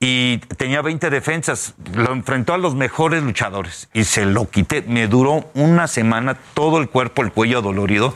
Y 0.00 0.38
tenía 0.38 0.82
20 0.82 1.08
defensas, 1.08 1.74
lo 1.94 2.12
enfrentó 2.12 2.52
a 2.52 2.58
los 2.58 2.74
mejores 2.74 3.22
luchadores 3.22 3.88
y 3.92 4.02
se 4.04 4.26
lo 4.26 4.50
quité. 4.50 4.82
Me 4.82 5.06
duró 5.06 5.50
una 5.54 5.86
semana 5.86 6.36
todo 6.54 6.78
el 6.78 6.88
cuerpo, 6.88 7.22
el 7.22 7.30
cuello 7.30 7.62
dolorido, 7.62 8.12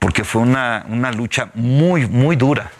porque 0.00 0.24
fue 0.24 0.42
una, 0.42 0.84
una 0.88 1.12
lucha 1.12 1.50
muy, 1.54 2.06
muy 2.06 2.34
dura 2.34 2.72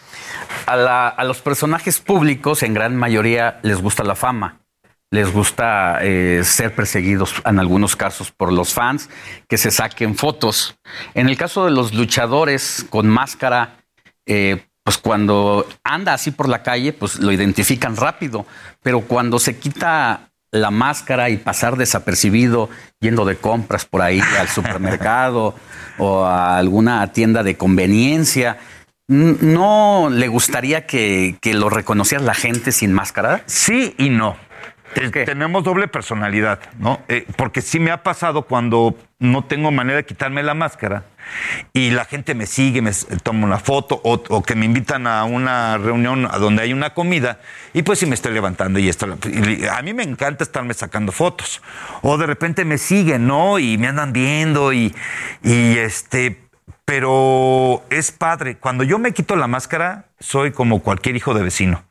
a, 0.66 1.24
los 1.24 1.40
personajes 1.40 2.00
públicos, 2.00 2.62
en 2.62 2.74
gran 2.74 2.96
mayoría, 2.96 3.60
les 3.62 3.80
gusta 3.80 4.04
la 4.04 4.14
fama. 4.14 4.60
Les 5.10 5.32
gusta 5.32 5.98
eh, 6.02 6.42
ser 6.44 6.74
perseguidos 6.74 7.34
en 7.46 7.58
algunos 7.58 7.96
casos 7.96 8.30
por 8.30 8.52
los 8.52 8.74
fans, 8.74 9.08
que 9.48 9.56
se 9.56 9.70
saquen 9.70 10.16
fotos. 10.16 10.78
En 11.14 11.28
el 11.28 11.36
caso 11.36 11.64
de 11.64 11.70
los 11.70 11.94
luchadores 11.94 12.86
con 12.90 13.08
máscara, 13.08 13.78
eh, 14.26 14.66
pues 14.84 14.98
cuando 14.98 15.66
anda 15.84 16.14
así 16.14 16.30
por 16.30 16.48
la 16.48 16.62
calle, 16.62 16.92
pues 16.92 17.18
lo 17.20 17.32
identifican 17.32 17.96
rápido. 17.96 18.46
Pero 18.82 19.02
cuando 19.02 19.38
se 19.38 19.58
quita 19.58 20.28
la 20.50 20.70
máscara 20.70 21.28
y 21.30 21.36
pasar 21.36 21.76
desapercibido 21.76 22.70
yendo 23.00 23.24
de 23.24 23.36
compras 23.36 23.84
por 23.84 24.00
ahí 24.00 24.20
al 24.38 24.48
supermercado 24.48 25.54
o 25.98 26.24
a 26.24 26.56
alguna 26.56 27.12
tienda 27.12 27.42
de 27.42 27.56
conveniencia, 27.56 28.58
¿No 29.08 30.10
le 30.10 30.28
gustaría 30.28 30.86
que, 30.86 31.38
lo 31.54 31.70
reconociera 31.70 32.22
la 32.22 32.34
gente 32.34 32.72
sin 32.72 32.92
máscara? 32.92 33.42
Sí 33.46 33.94
y 33.96 34.10
no. 34.10 34.36
Tenemos 35.12 35.64
doble 35.64 35.88
personalidad, 35.88 36.60
¿no? 36.78 37.00
Eh, 37.08 37.26
porque 37.36 37.62
sí 37.62 37.78
me 37.78 37.90
ha 37.90 38.02
pasado 38.02 38.42
cuando 38.42 38.98
no 39.18 39.44
tengo 39.44 39.70
manera 39.70 39.98
de 39.98 40.04
quitarme 40.04 40.42
la 40.42 40.54
máscara 40.54 41.04
y 41.72 41.90
la 41.90 42.04
gente 42.04 42.34
me 42.34 42.46
sigue, 42.46 42.82
me 42.82 42.92
toma 43.22 43.46
una 43.46 43.58
foto 43.58 44.00
o, 44.02 44.42
que 44.42 44.54
me 44.54 44.64
invitan 44.64 45.06
a 45.06 45.24
una 45.24 45.78
reunión 45.78 46.26
a 46.30 46.38
donde 46.38 46.62
hay 46.62 46.72
una 46.72 46.94
comida 46.94 47.40
y 47.74 47.82
pues 47.82 47.98
sí 47.98 48.06
me 48.06 48.14
estoy 48.14 48.32
levantando 48.32 48.78
y 48.78 48.88
esto. 48.88 49.06
a 49.70 49.82
mí 49.82 49.94
me 49.94 50.02
encanta 50.02 50.42
estarme 50.44 50.74
sacando 50.74 51.12
fotos. 51.12 51.62
O 52.02 52.18
de 52.18 52.26
repente 52.26 52.64
me 52.64 52.76
siguen, 52.76 53.26
¿no? 53.26 53.58
Y 53.58 53.78
me 53.78 53.88
andan 53.88 54.12
viendo 54.12 54.72
y, 54.72 54.94
y 55.42 55.78
este 55.78 56.47
pero 56.88 57.84
es 57.90 58.12
padre. 58.12 58.56
Cuando 58.56 58.82
yo 58.82 58.98
me 58.98 59.12
quito 59.12 59.36
la 59.36 59.46
máscara, 59.46 60.06
soy 60.20 60.52
como 60.52 60.82
cualquier 60.82 61.16
hijo 61.16 61.34
de 61.34 61.42
vecino. 61.42 61.84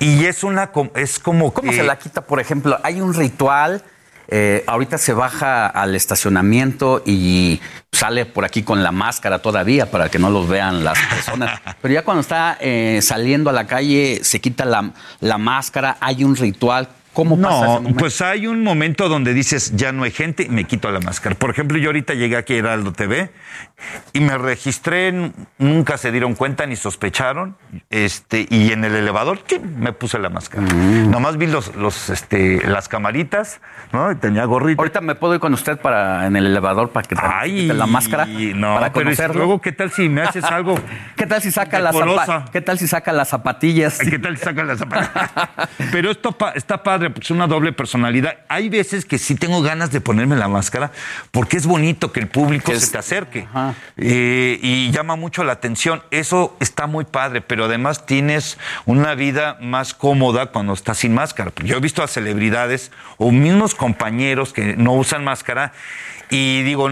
Y 0.00 0.26
es 0.26 0.44
una, 0.44 0.70
es 0.96 1.18
como 1.18 1.54
¿Cómo 1.54 1.72
se 1.72 1.82
la 1.82 1.96
quita, 1.96 2.26
por 2.26 2.40
ejemplo? 2.40 2.78
Hay 2.82 3.00
un 3.00 3.14
ritual. 3.14 3.82
Eh, 4.28 4.62
ahorita 4.66 4.98
se 4.98 5.14
baja 5.14 5.66
al 5.66 5.94
estacionamiento 5.94 7.02
y 7.06 7.62
sale 7.90 8.26
por 8.26 8.44
aquí 8.44 8.62
con 8.62 8.82
la 8.82 8.92
máscara 8.92 9.38
todavía 9.38 9.90
para 9.90 10.10
que 10.10 10.18
no 10.18 10.28
los 10.28 10.46
vean 10.46 10.84
las 10.84 10.98
personas. 10.98 11.62
Pero 11.80 11.94
ya 11.94 12.04
cuando 12.04 12.20
está 12.20 12.58
eh, 12.60 13.00
saliendo 13.00 13.48
a 13.48 13.54
la 13.54 13.66
calle, 13.66 14.20
se 14.24 14.42
quita 14.42 14.66
la, 14.66 14.90
la 15.20 15.38
máscara. 15.38 15.96
Hay 16.00 16.22
un 16.22 16.36
ritual. 16.36 16.90
¿Cómo 17.14 17.40
pasa 17.40 17.80
No, 17.80 17.94
pues 17.96 18.20
hay 18.20 18.46
un 18.46 18.62
momento 18.62 19.08
donde 19.08 19.32
dices, 19.32 19.74
ya 19.76 19.92
no 19.92 20.02
hay 20.02 20.10
gente 20.10 20.42
y 20.42 20.48
me 20.48 20.64
quito 20.64 20.90
la 20.90 21.00
máscara. 21.00 21.34
Por 21.36 21.50
ejemplo, 21.50 21.78
yo 21.78 21.88
ahorita 21.88 22.14
llegué 22.14 22.36
aquí 22.36 22.54
a 22.54 22.56
Heraldo 22.58 22.92
TV 22.92 23.30
y 24.12 24.20
me 24.20 24.36
registré, 24.36 25.32
nunca 25.58 25.96
se 25.96 26.10
dieron 26.10 26.34
cuenta 26.34 26.66
ni 26.66 26.76
sospecharon, 26.76 27.56
este, 27.90 28.46
y 28.50 28.72
en 28.72 28.84
el 28.84 28.94
elevador 28.94 29.40
me 29.62 29.92
puse 29.92 30.18
la 30.18 30.28
máscara. 30.28 30.62
Mm. 30.62 31.10
Nomás 31.10 31.36
vi 31.36 31.46
los, 31.46 31.74
los, 31.76 32.10
este, 32.10 32.66
las 32.66 32.88
camaritas, 32.88 33.60
¿no? 33.92 34.10
Y 34.10 34.16
tenía 34.16 34.44
gorrito. 34.44 34.80
Ahorita 34.80 35.00
me 35.00 35.14
puedo 35.14 35.34
ir 35.34 35.40
con 35.40 35.54
usted 35.54 35.78
para 35.78 36.26
en 36.26 36.36
el 36.36 36.46
elevador 36.46 36.90
para 36.90 37.06
que 37.06 37.14
Ay, 37.18 37.66
la 37.68 37.86
máscara. 37.86 38.26
No, 38.26 38.74
para 38.74 38.92
pero 38.92 39.34
luego, 39.34 39.60
¿qué 39.60 39.72
tal 39.72 39.90
si 39.90 40.08
me 40.08 40.22
haces 40.22 40.44
algo? 40.44 40.78
¿Qué 41.16 41.26
tal 41.26 41.40
si 41.40 41.50
saca 41.50 41.78
las 41.78 41.94
¿Qué 42.50 42.60
tal 42.60 42.78
si 42.78 42.88
saca 42.88 43.12
las 43.12 43.28
zapatillas? 43.28 43.98
¿Qué 43.98 44.18
tal 44.18 44.36
si 44.36 44.44
saca 44.44 44.64
las 44.64 44.78
zapatillas? 44.78 45.20
pero 45.92 46.10
esto 46.10 46.36
está 46.54 46.82
padre 46.82 47.03
una 47.30 47.46
doble 47.46 47.72
personalidad. 47.72 48.38
Hay 48.48 48.68
veces 48.68 49.04
que 49.04 49.18
sí 49.18 49.34
tengo 49.34 49.62
ganas 49.62 49.90
de 49.90 50.00
ponerme 50.00 50.36
la 50.36 50.48
máscara 50.48 50.92
porque 51.30 51.56
es 51.56 51.66
bonito 51.66 52.12
que 52.12 52.20
el 52.20 52.28
público 52.28 52.74
se 52.74 52.90
te 52.90 52.98
acerque 52.98 53.46
eh, 53.96 54.58
y 54.62 54.90
llama 54.90 55.16
mucho 55.16 55.44
la 55.44 55.52
atención. 55.52 56.02
Eso 56.10 56.56
está 56.60 56.86
muy 56.86 57.04
padre, 57.04 57.40
pero 57.40 57.64
además 57.64 58.06
tienes 58.06 58.58
una 58.86 59.14
vida 59.14 59.58
más 59.60 59.94
cómoda 59.94 60.46
cuando 60.46 60.72
estás 60.72 60.98
sin 60.98 61.14
máscara. 61.14 61.52
Yo 61.64 61.76
he 61.76 61.80
visto 61.80 62.02
a 62.02 62.08
celebridades 62.08 62.90
o 63.18 63.30
mismos 63.30 63.74
compañeros 63.74 64.52
que 64.52 64.76
no 64.76 64.94
usan 64.94 65.24
máscara 65.24 65.72
y 66.30 66.62
digo, 66.62 66.90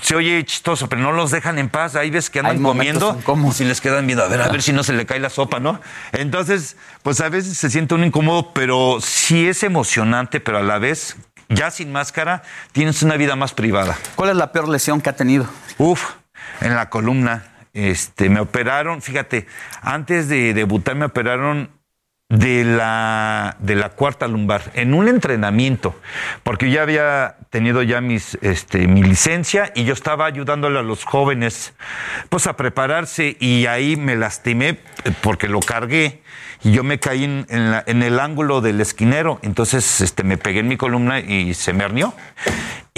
se 0.00 0.16
oye 0.16 0.44
chistoso, 0.44 0.88
pero 0.88 1.02
no 1.02 1.12
los 1.12 1.30
dejan 1.30 1.58
en 1.58 1.68
paz. 1.68 1.96
Hay 1.96 2.10
veces 2.10 2.30
que 2.30 2.40
andan 2.40 2.62
comiendo 2.62 3.18
y 3.58 3.64
les 3.64 3.80
quedan 3.80 4.06
viendo, 4.06 4.24
a 4.24 4.28
ver, 4.28 4.42
a 4.42 4.48
ver 4.48 4.62
si 4.62 4.72
no 4.72 4.82
se 4.82 4.92
le 4.92 5.06
cae 5.06 5.20
la 5.20 5.30
sopa, 5.30 5.60
¿no? 5.60 5.80
Entonces, 6.12 6.76
pues 7.02 7.20
a 7.20 7.28
veces 7.28 7.56
se 7.56 7.70
siente 7.70 7.94
un 7.94 8.04
incómodo, 8.04 8.52
pero 8.52 8.98
sí 9.00 9.46
es 9.46 9.62
emocionante, 9.62 10.40
pero 10.40 10.58
a 10.58 10.62
la 10.62 10.78
vez, 10.78 11.16
ya 11.48 11.70
sin 11.70 11.92
máscara, 11.92 12.42
tienes 12.72 13.02
una 13.02 13.16
vida 13.16 13.36
más 13.36 13.52
privada. 13.54 13.96
¿Cuál 14.16 14.30
es 14.30 14.36
la 14.36 14.52
peor 14.52 14.68
lesión 14.68 15.00
que 15.00 15.10
ha 15.10 15.16
tenido? 15.16 15.46
Uf, 15.78 16.14
en 16.60 16.74
la 16.74 16.90
columna. 16.90 17.44
Este, 17.72 18.30
me 18.30 18.40
operaron, 18.40 19.02
fíjate, 19.02 19.46
antes 19.82 20.28
de 20.28 20.54
debutar 20.54 20.94
me 20.94 21.04
operaron 21.04 21.75
de 22.28 22.64
la, 22.64 23.56
de 23.60 23.76
la 23.76 23.90
cuarta 23.90 24.26
lumbar, 24.26 24.72
en 24.74 24.94
un 24.94 25.06
entrenamiento, 25.06 25.94
porque 26.42 26.68
yo 26.68 26.74
ya 26.76 26.82
había 26.82 27.36
tenido 27.50 27.82
ya 27.82 28.00
mis, 28.00 28.36
este, 28.42 28.88
mi 28.88 29.02
licencia 29.04 29.70
y 29.76 29.84
yo 29.84 29.92
estaba 29.92 30.26
ayudándole 30.26 30.80
a 30.80 30.82
los 30.82 31.04
jóvenes 31.04 31.74
pues 32.28 32.48
a 32.48 32.56
prepararse 32.56 33.36
y 33.38 33.66
ahí 33.66 33.94
me 33.96 34.16
lastimé 34.16 34.70
eh, 35.04 35.12
porque 35.20 35.46
lo 35.46 35.60
cargué 35.60 36.22
y 36.64 36.72
yo 36.72 36.82
me 36.82 36.98
caí 36.98 37.22
en, 37.24 37.46
en 37.48 37.70
la- 37.70 37.84
en 37.86 38.02
el 38.02 38.18
ángulo 38.18 38.60
del 38.60 38.80
esquinero, 38.80 39.38
entonces 39.42 40.00
este, 40.00 40.24
me 40.24 40.36
pegué 40.36 40.60
en 40.60 40.68
mi 40.68 40.76
columna 40.76 41.20
y 41.20 41.54
se 41.54 41.72
me 41.72 41.84
hernió. 41.84 42.12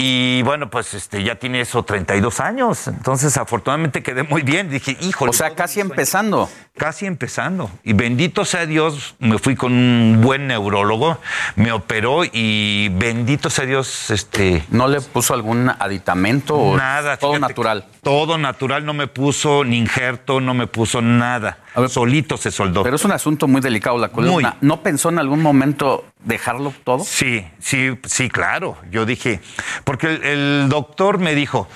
Y 0.01 0.43
bueno, 0.43 0.69
pues 0.69 0.93
este, 0.93 1.25
ya 1.25 1.35
tiene 1.35 1.59
eso 1.59 1.83
32 1.83 2.39
años, 2.39 2.87
entonces 2.87 3.35
afortunadamente 3.35 4.01
quedé 4.01 4.23
muy 4.23 4.43
bien. 4.43 4.69
Dije, 4.69 4.95
híjole. 5.01 5.31
O 5.31 5.33
sea, 5.33 5.55
casi 5.55 5.81
empezando. 5.81 6.49
Casi 6.77 7.05
empezando. 7.05 7.69
Y 7.83 7.91
bendito 7.91 8.45
sea 8.45 8.65
Dios, 8.65 9.15
me 9.19 9.37
fui 9.39 9.57
con 9.57 9.73
un 9.73 10.21
buen 10.21 10.47
neurólogo, 10.47 11.17
me 11.57 11.73
operó 11.73 12.21
y 12.23 12.87
bendito 12.93 13.49
sea 13.49 13.65
Dios, 13.65 14.09
este... 14.09 14.63
¿No 14.69 14.87
le 14.87 15.01
puso 15.01 15.33
algún 15.33 15.69
aditamento 15.69 16.55
o 16.55 16.77
Nada. 16.77 17.17
todo 17.17 17.33
fíjate, 17.33 17.49
natural? 17.49 17.85
Todo 18.01 18.37
natural, 18.37 18.85
no 18.85 18.93
me 18.93 19.07
puso 19.07 19.65
ni 19.65 19.77
injerto, 19.77 20.39
no 20.39 20.53
me 20.53 20.67
puso 20.67 21.01
nada. 21.01 21.57
Solito 21.89 22.37
se 22.37 22.51
soldó. 22.51 22.83
Pero 22.83 22.95
es 22.95 23.03
un 23.03 23.11
asunto 23.11 23.49
muy 23.49 23.59
delicado 23.59 23.97
la 23.97 24.09
columna. 24.09 24.55
¿No 24.61 24.81
pensó 24.81 25.09
en 25.09 25.19
algún 25.19 25.41
momento 25.41 26.05
dejarlo 26.23 26.73
todo? 26.83 27.03
Sí, 27.03 27.47
sí, 27.59 27.97
sí, 28.05 28.29
claro. 28.29 28.77
Yo 28.91 29.05
dije, 29.05 29.39
porque 29.83 30.07
el, 30.07 30.23
el 30.23 30.69
doctor 30.69 31.17
me 31.19 31.35
dijo, 31.35 31.67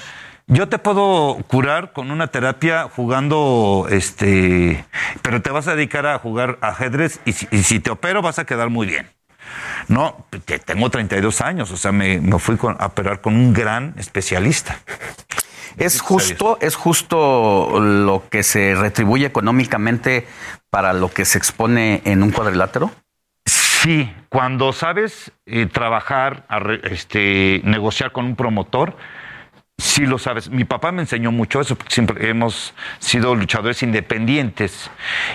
yo 0.48 0.68
te 0.70 0.78
puedo 0.80 1.38
curar 1.48 1.94
con 1.94 2.12
una 2.12 2.28
terapia 2.28 2.90
jugando, 2.94 3.88
este, 3.90 4.86
pero 5.22 5.42
te 5.42 5.50
vas 5.52 5.68
a 5.68 5.76
dedicar 5.76 6.06
a 6.06 6.20
jugar 6.20 6.58
ajedrez 6.62 7.20
y 7.26 7.34
si, 7.34 7.48
y 7.52 7.64
si 7.64 7.80
te 7.80 7.92
opero 7.92 8.22
vas 8.22 8.40
a 8.40 8.46
quedar 8.46 8.70
muy 8.70 8.88
bien. 8.88 9.10
No, 9.88 10.26
que 10.46 10.60
tengo 10.60 10.90
32 10.90 11.42
años, 11.42 11.70
o 11.72 11.78
sea, 11.78 11.92
me, 11.92 12.20
me 12.20 12.40
fui 12.40 12.58
con- 12.58 12.78
a 12.80 12.88
operar 12.88 13.22
con 13.22 13.36
un 13.36 13.54
gran 13.54 13.94
especialista. 13.98 14.80
¿Es 15.78 16.02
justo, 16.02 16.58
¿Es 16.62 16.76
justo 16.76 17.80
lo 17.80 18.24
que 18.30 18.44
se 18.44 18.76
retribuye 18.76 19.26
económicamente 19.26 20.28
para 20.70 20.94
lo 20.94 21.12
que 21.12 21.26
se 21.26 21.38
expone 21.38 22.02
en 22.06 22.22
un 22.24 22.32
cuadrilátero? 22.32 22.92
Sí, 23.84 24.10
cuando 24.30 24.72
sabes 24.72 25.34
eh, 25.46 25.66
trabajar, 25.66 26.46
este, 26.84 27.60
negociar 27.66 28.14
con 28.14 28.24
un 28.24 28.38
promotor, 28.38 28.96
sí 29.78 30.06
lo 30.06 30.18
sabes. 30.20 30.50
Mi 30.50 30.64
papá 30.64 30.94
me 30.94 31.02
enseñó 31.02 31.34
mucho 31.34 31.60
eso, 31.60 31.78
siempre 31.90 32.30
hemos 32.30 32.74
sido 33.00 33.36
luchadores 33.36 33.84
independientes 33.84 34.90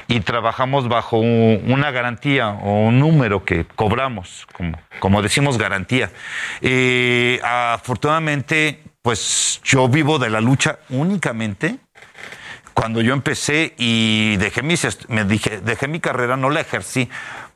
y 0.06 0.20
trabajamos 0.20 0.88
bajo 0.88 1.18
un- 1.18 1.62
una 1.66 1.90
garantía 1.90 2.48
o 2.48 2.86
un 2.86 2.98
número 2.98 3.44
que 3.44 3.66
cobramos, 3.66 4.46
como, 4.54 4.78
decimos 5.20 5.58
garantía. 5.58 6.10
Eh, 6.62 7.40
afortunadamente, 7.44 8.82
pues 9.02 9.60
yo 9.62 9.88
vivo 9.90 10.18
de 10.18 10.30
la 10.30 10.40
lucha 10.40 10.78
únicamente 10.88 11.76
cuando 12.72 13.02
yo 13.02 13.12
empecé 13.12 13.74
y 13.76 14.36
dejé 14.36 14.62
mis 14.62 14.86
me 15.08 15.24
dije 15.24 15.60
dejé 15.60 15.88
mi 15.88 15.98
carrera 15.98 16.36
no 16.36 16.48
la 16.48 16.60
ejercí 16.60 17.08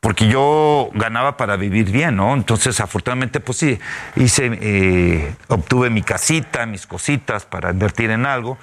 porque 0.03 0.29
yo 0.29 0.91
ganaba 0.93 1.39
para 1.39 1.57
vivir 1.57 1.91
bien 1.91 2.17
no 2.17 2.35
entonces 2.35 2.81
afortunadamente 2.81 3.41
pues 3.41 3.57
sí 3.57 3.79
hice 4.17 4.51
eh, 4.61 5.35
obtuve 5.49 5.89
mi 5.89 6.03
casita 6.03 6.67
mis 6.67 6.87
cositas 6.87 7.47
para 7.47 7.71
invertir 7.71 8.11
en 8.11 8.27
algo 8.27 8.59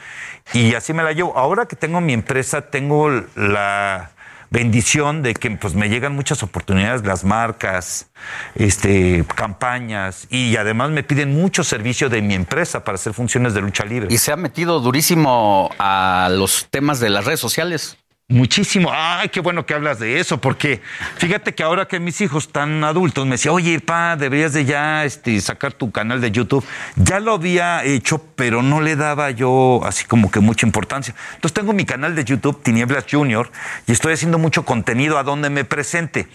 y 0.54 0.74
así 0.74 0.94
me 0.94 1.04
la 1.04 1.14
llevo. 1.14 1.38
Ahora 1.38 1.68
que 1.68 1.76
tengo 1.76 2.02
mi 2.02 2.14
empresa 2.14 2.62
tengo 2.62 3.10
la 3.36 4.12
bendición 4.50 5.22
de 5.22 5.36
que 5.36 5.52
pues 5.52 5.76
me 5.76 5.90
llegan 5.90 6.16
muchas 6.16 6.42
oportunidades 6.42 7.06
las 7.06 7.24
marcas 7.24 8.10
este 8.56 9.24
campañas 9.36 10.26
y 10.32 10.56
además 10.58 10.90
me 10.90 11.04
piden 11.04 11.36
mucho 11.36 11.64
servicio 11.64 12.10
de 12.10 12.24
mi 12.24 12.34
empresa 12.34 12.84
para 12.84 12.96
hacer 12.96 13.14
funciones 13.14 13.54
de 13.54 13.62
lucha 13.62 13.86
libre. 13.86 14.08
Y 14.12 14.18
se 14.18 14.32
ha 14.32 14.36
metido 14.36 14.80
durísimo 14.80 15.70
a 15.78 16.30
los 16.32 16.68
temas 16.72 17.00
de 17.00 17.10
las 17.10 17.26
redes 17.26 17.40
sociales. 17.40 17.98
Muchísimo. 18.32 18.92
Ay, 18.94 19.30
qué 19.30 19.40
bueno 19.40 19.66
que 19.66 19.74
hablas 19.74 19.98
de 19.98 20.20
eso, 20.20 20.40
porque 20.40 20.82
fíjate 21.18 21.56
que 21.56 21.64
ahora 21.64 21.88
que 21.88 22.00
mis 22.00 22.22
hijos 22.22 22.46
están 22.46 22.84
adultos 22.84 23.26
me 23.26 23.32
decía, 23.32 23.52
oye, 23.52 23.80
pa, 23.80 24.16
deberías 24.16 24.54
de 24.54 24.66
ya 24.66 25.04
este, 25.04 25.42
sacar 25.42 25.74
tu 25.74 25.92
canal 25.92 26.22
de 26.22 26.30
YouTube. 26.30 26.64
Ya 26.96 27.20
lo 27.20 27.34
había 27.34 27.84
hecho, 27.84 28.24
pero 28.36 28.62
no 28.62 28.82
le 28.82 28.96
daba 28.96 29.32
yo 29.32 29.82
así 29.84 30.06
como 30.06 30.30
que 30.30 30.42
mucha 30.42 30.68
importancia. 30.68 31.16
Entonces 31.34 31.56
tengo 31.56 31.74
mi 31.74 31.86
canal 31.86 32.14
de 32.16 32.24
YouTube, 32.24 32.62
Tinieblas 32.62 33.06
Junior, 33.10 33.52
y 33.88 33.94
estoy 33.94 34.14
haciendo 34.14 34.38
mucho 34.38 34.64
contenido 34.64 35.18
a 35.18 35.24
donde 35.24 35.50
me 35.50 35.66
presente. 35.66 36.28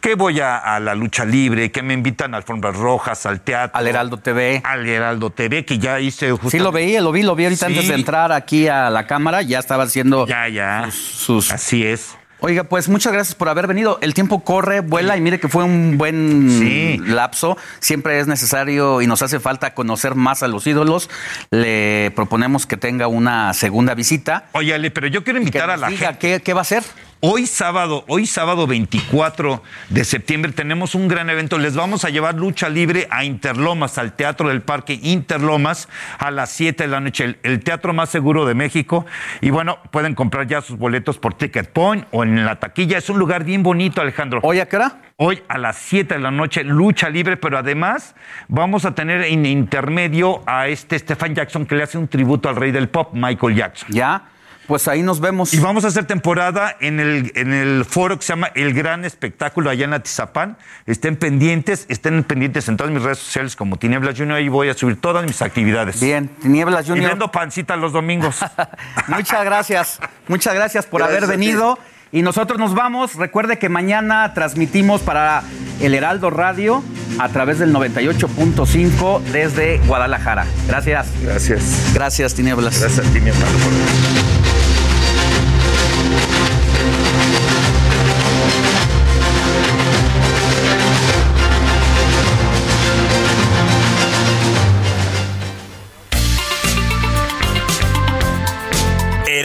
Que 0.00 0.14
voy 0.14 0.38
a, 0.38 0.56
a 0.56 0.78
la 0.78 0.94
lucha 0.94 1.24
libre, 1.24 1.72
que 1.72 1.82
me 1.82 1.94
invitan 1.94 2.32
a 2.34 2.36
alfombras 2.36 2.76
rojas, 2.76 3.26
al 3.26 3.40
teatro. 3.40 3.76
Al 3.76 3.88
Heraldo 3.88 4.18
TV. 4.18 4.60
Al 4.62 4.88
Heraldo 4.88 5.30
TV, 5.30 5.64
que 5.64 5.80
ya 5.80 5.98
hice 5.98 6.32
Sí, 6.48 6.60
lo 6.60 6.70
veía, 6.70 7.00
lo 7.00 7.10
vi, 7.10 7.24
lo 7.24 7.34
vi 7.34 7.42
ahorita 7.44 7.66
Sí. 7.66 7.72
antes 7.72 7.88
de 7.88 7.94
entrar 7.96 8.30
aquí 8.30 8.68
a 8.68 8.88
la 8.88 9.08
cámara. 9.08 9.42
Ya 9.42 9.58
estaba 9.58 9.82
haciendo. 9.82 10.28
Ya, 10.28 10.46
ya. 10.46 10.88
Sus, 10.92 11.39
Así 11.50 11.86
es. 11.86 12.16
Oiga, 12.42 12.64
pues 12.64 12.88
muchas 12.88 13.12
gracias 13.12 13.34
por 13.34 13.50
haber 13.50 13.66
venido. 13.66 13.98
El 14.00 14.14
tiempo 14.14 14.42
corre, 14.42 14.80
vuela 14.80 15.14
y 15.16 15.20
mire 15.20 15.38
que 15.38 15.48
fue 15.48 15.62
un 15.62 15.98
buen 15.98 17.14
lapso. 17.14 17.58
Siempre 17.80 18.18
es 18.18 18.26
necesario 18.26 19.02
y 19.02 19.06
nos 19.06 19.20
hace 19.20 19.40
falta 19.40 19.74
conocer 19.74 20.14
más 20.14 20.42
a 20.42 20.48
los 20.48 20.66
ídolos. 20.66 21.10
Le 21.50 22.10
proponemos 22.16 22.64
que 22.66 22.78
tenga 22.78 23.08
una 23.08 23.52
segunda 23.52 23.94
visita. 23.94 24.46
Oye, 24.52 24.74
Ale, 24.74 24.90
pero 24.90 25.06
yo 25.06 25.22
quiero 25.22 25.38
invitar 25.38 25.68
a 25.68 25.76
la 25.76 25.88
diga 25.88 26.08
gente. 26.08 26.18
¿qué, 26.18 26.40
qué 26.40 26.54
va 26.54 26.60
a 26.60 26.62
hacer? 26.62 26.82
Hoy 27.22 27.46
sábado, 27.46 28.02
hoy 28.08 28.24
sábado 28.24 28.66
24 28.66 29.62
de 29.90 30.04
septiembre 30.06 30.52
tenemos 30.52 30.94
un 30.94 31.06
gran 31.06 31.28
evento. 31.28 31.58
Les 31.58 31.76
vamos 31.76 32.06
a 32.06 32.08
llevar 32.08 32.36
lucha 32.36 32.70
libre 32.70 33.08
a 33.10 33.24
Interlomas, 33.24 33.98
al 33.98 34.14
Teatro 34.14 34.48
del 34.48 34.62
Parque 34.62 34.98
Interlomas, 35.02 35.90
a 36.18 36.30
las 36.30 36.48
7 36.52 36.84
de 36.84 36.88
la 36.88 36.98
noche. 37.00 37.24
El, 37.24 37.38
el 37.42 37.60
teatro 37.60 37.92
más 37.92 38.08
seguro 38.08 38.46
de 38.46 38.54
México. 38.54 39.04
Y 39.42 39.50
bueno, 39.50 39.80
pueden 39.90 40.14
comprar 40.14 40.46
ya 40.46 40.62
sus 40.62 40.78
boletos 40.78 41.18
por 41.18 41.34
Ticket 41.34 41.70
Point 41.70 42.06
o 42.10 42.24
en 42.24 42.42
la 42.42 42.58
taquilla. 42.58 42.96
Es 42.96 43.10
un 43.10 43.18
lugar 43.18 43.44
bien 43.44 43.62
bonito, 43.62 44.00
Alejandro. 44.00 44.40
¿Hoy 44.42 44.60
a 44.60 44.66
qué 44.66 44.76
hora? 44.76 45.02
Hoy 45.16 45.42
a 45.48 45.58
las 45.58 45.76
7 45.76 46.14
de 46.14 46.20
la 46.20 46.30
noche, 46.30 46.64
lucha 46.64 47.10
libre, 47.10 47.36
pero 47.36 47.58
además 47.58 48.14
vamos 48.48 48.86
a 48.86 48.94
tener 48.94 49.24
en 49.24 49.44
intermedio 49.44 50.42
a 50.46 50.68
este 50.68 50.98
Stefan 50.98 51.34
Jackson 51.34 51.66
que 51.66 51.74
le 51.74 51.82
hace 51.82 51.98
un 51.98 52.08
tributo 52.08 52.48
al 52.48 52.56
rey 52.56 52.70
del 52.70 52.88
pop, 52.88 53.10
Michael 53.12 53.56
Jackson. 53.56 53.90
Ya, 53.90 54.22
pues 54.70 54.86
ahí 54.86 55.02
nos 55.02 55.18
vemos. 55.18 55.52
Y 55.52 55.58
vamos 55.58 55.84
a 55.84 55.88
hacer 55.88 56.04
temporada 56.04 56.76
en 56.78 57.00
el, 57.00 57.32
en 57.34 57.52
el 57.52 57.84
foro 57.84 58.16
que 58.16 58.24
se 58.24 58.34
llama 58.34 58.52
El 58.54 58.72
Gran 58.72 59.04
Espectáculo 59.04 59.68
allá 59.68 59.84
en 59.84 59.94
Atizapán. 59.94 60.58
Estén 60.86 61.16
pendientes, 61.16 61.86
estén 61.88 62.22
pendientes 62.22 62.68
en 62.68 62.76
todas 62.76 62.92
mis 62.92 63.02
redes 63.02 63.18
sociales 63.18 63.56
como 63.56 63.78
Tinieblas 63.78 64.16
Junior. 64.16 64.38
Ahí 64.38 64.48
voy 64.48 64.68
a 64.68 64.74
subir 64.74 65.00
todas 65.00 65.26
mis 65.26 65.42
actividades. 65.42 66.00
Bien, 66.00 66.28
Tinieblas 66.28 66.86
Y 66.86 66.90
Junior. 66.90 67.10
vendo 67.10 67.32
pancita 67.32 67.74
los 67.74 67.92
domingos. 67.92 68.36
Muchas 69.08 69.44
gracias. 69.44 69.98
Muchas 70.28 70.54
gracias 70.54 70.86
por 70.86 71.00
Gracias 71.00 71.24
haber 71.24 71.36
venido. 71.36 71.76
Y 72.12 72.22
nosotros 72.22 72.56
nos 72.60 72.72
vamos. 72.72 73.16
Recuerde 73.16 73.58
que 73.58 73.68
mañana 73.68 74.34
transmitimos 74.34 75.00
para 75.00 75.42
el 75.80 75.96
Heraldo 75.96 76.30
Radio 76.30 76.84
a 77.18 77.28
través 77.30 77.58
del 77.58 77.74
98.5 77.74 79.20
desde 79.32 79.78
Guadalajara. 79.78 80.46
Gracias. 80.68 81.08
Gracias. 81.24 81.90
Gracias, 81.92 82.34
Tinieblas. 82.36 82.78
Gracias 82.78 83.04
a 83.04 84.29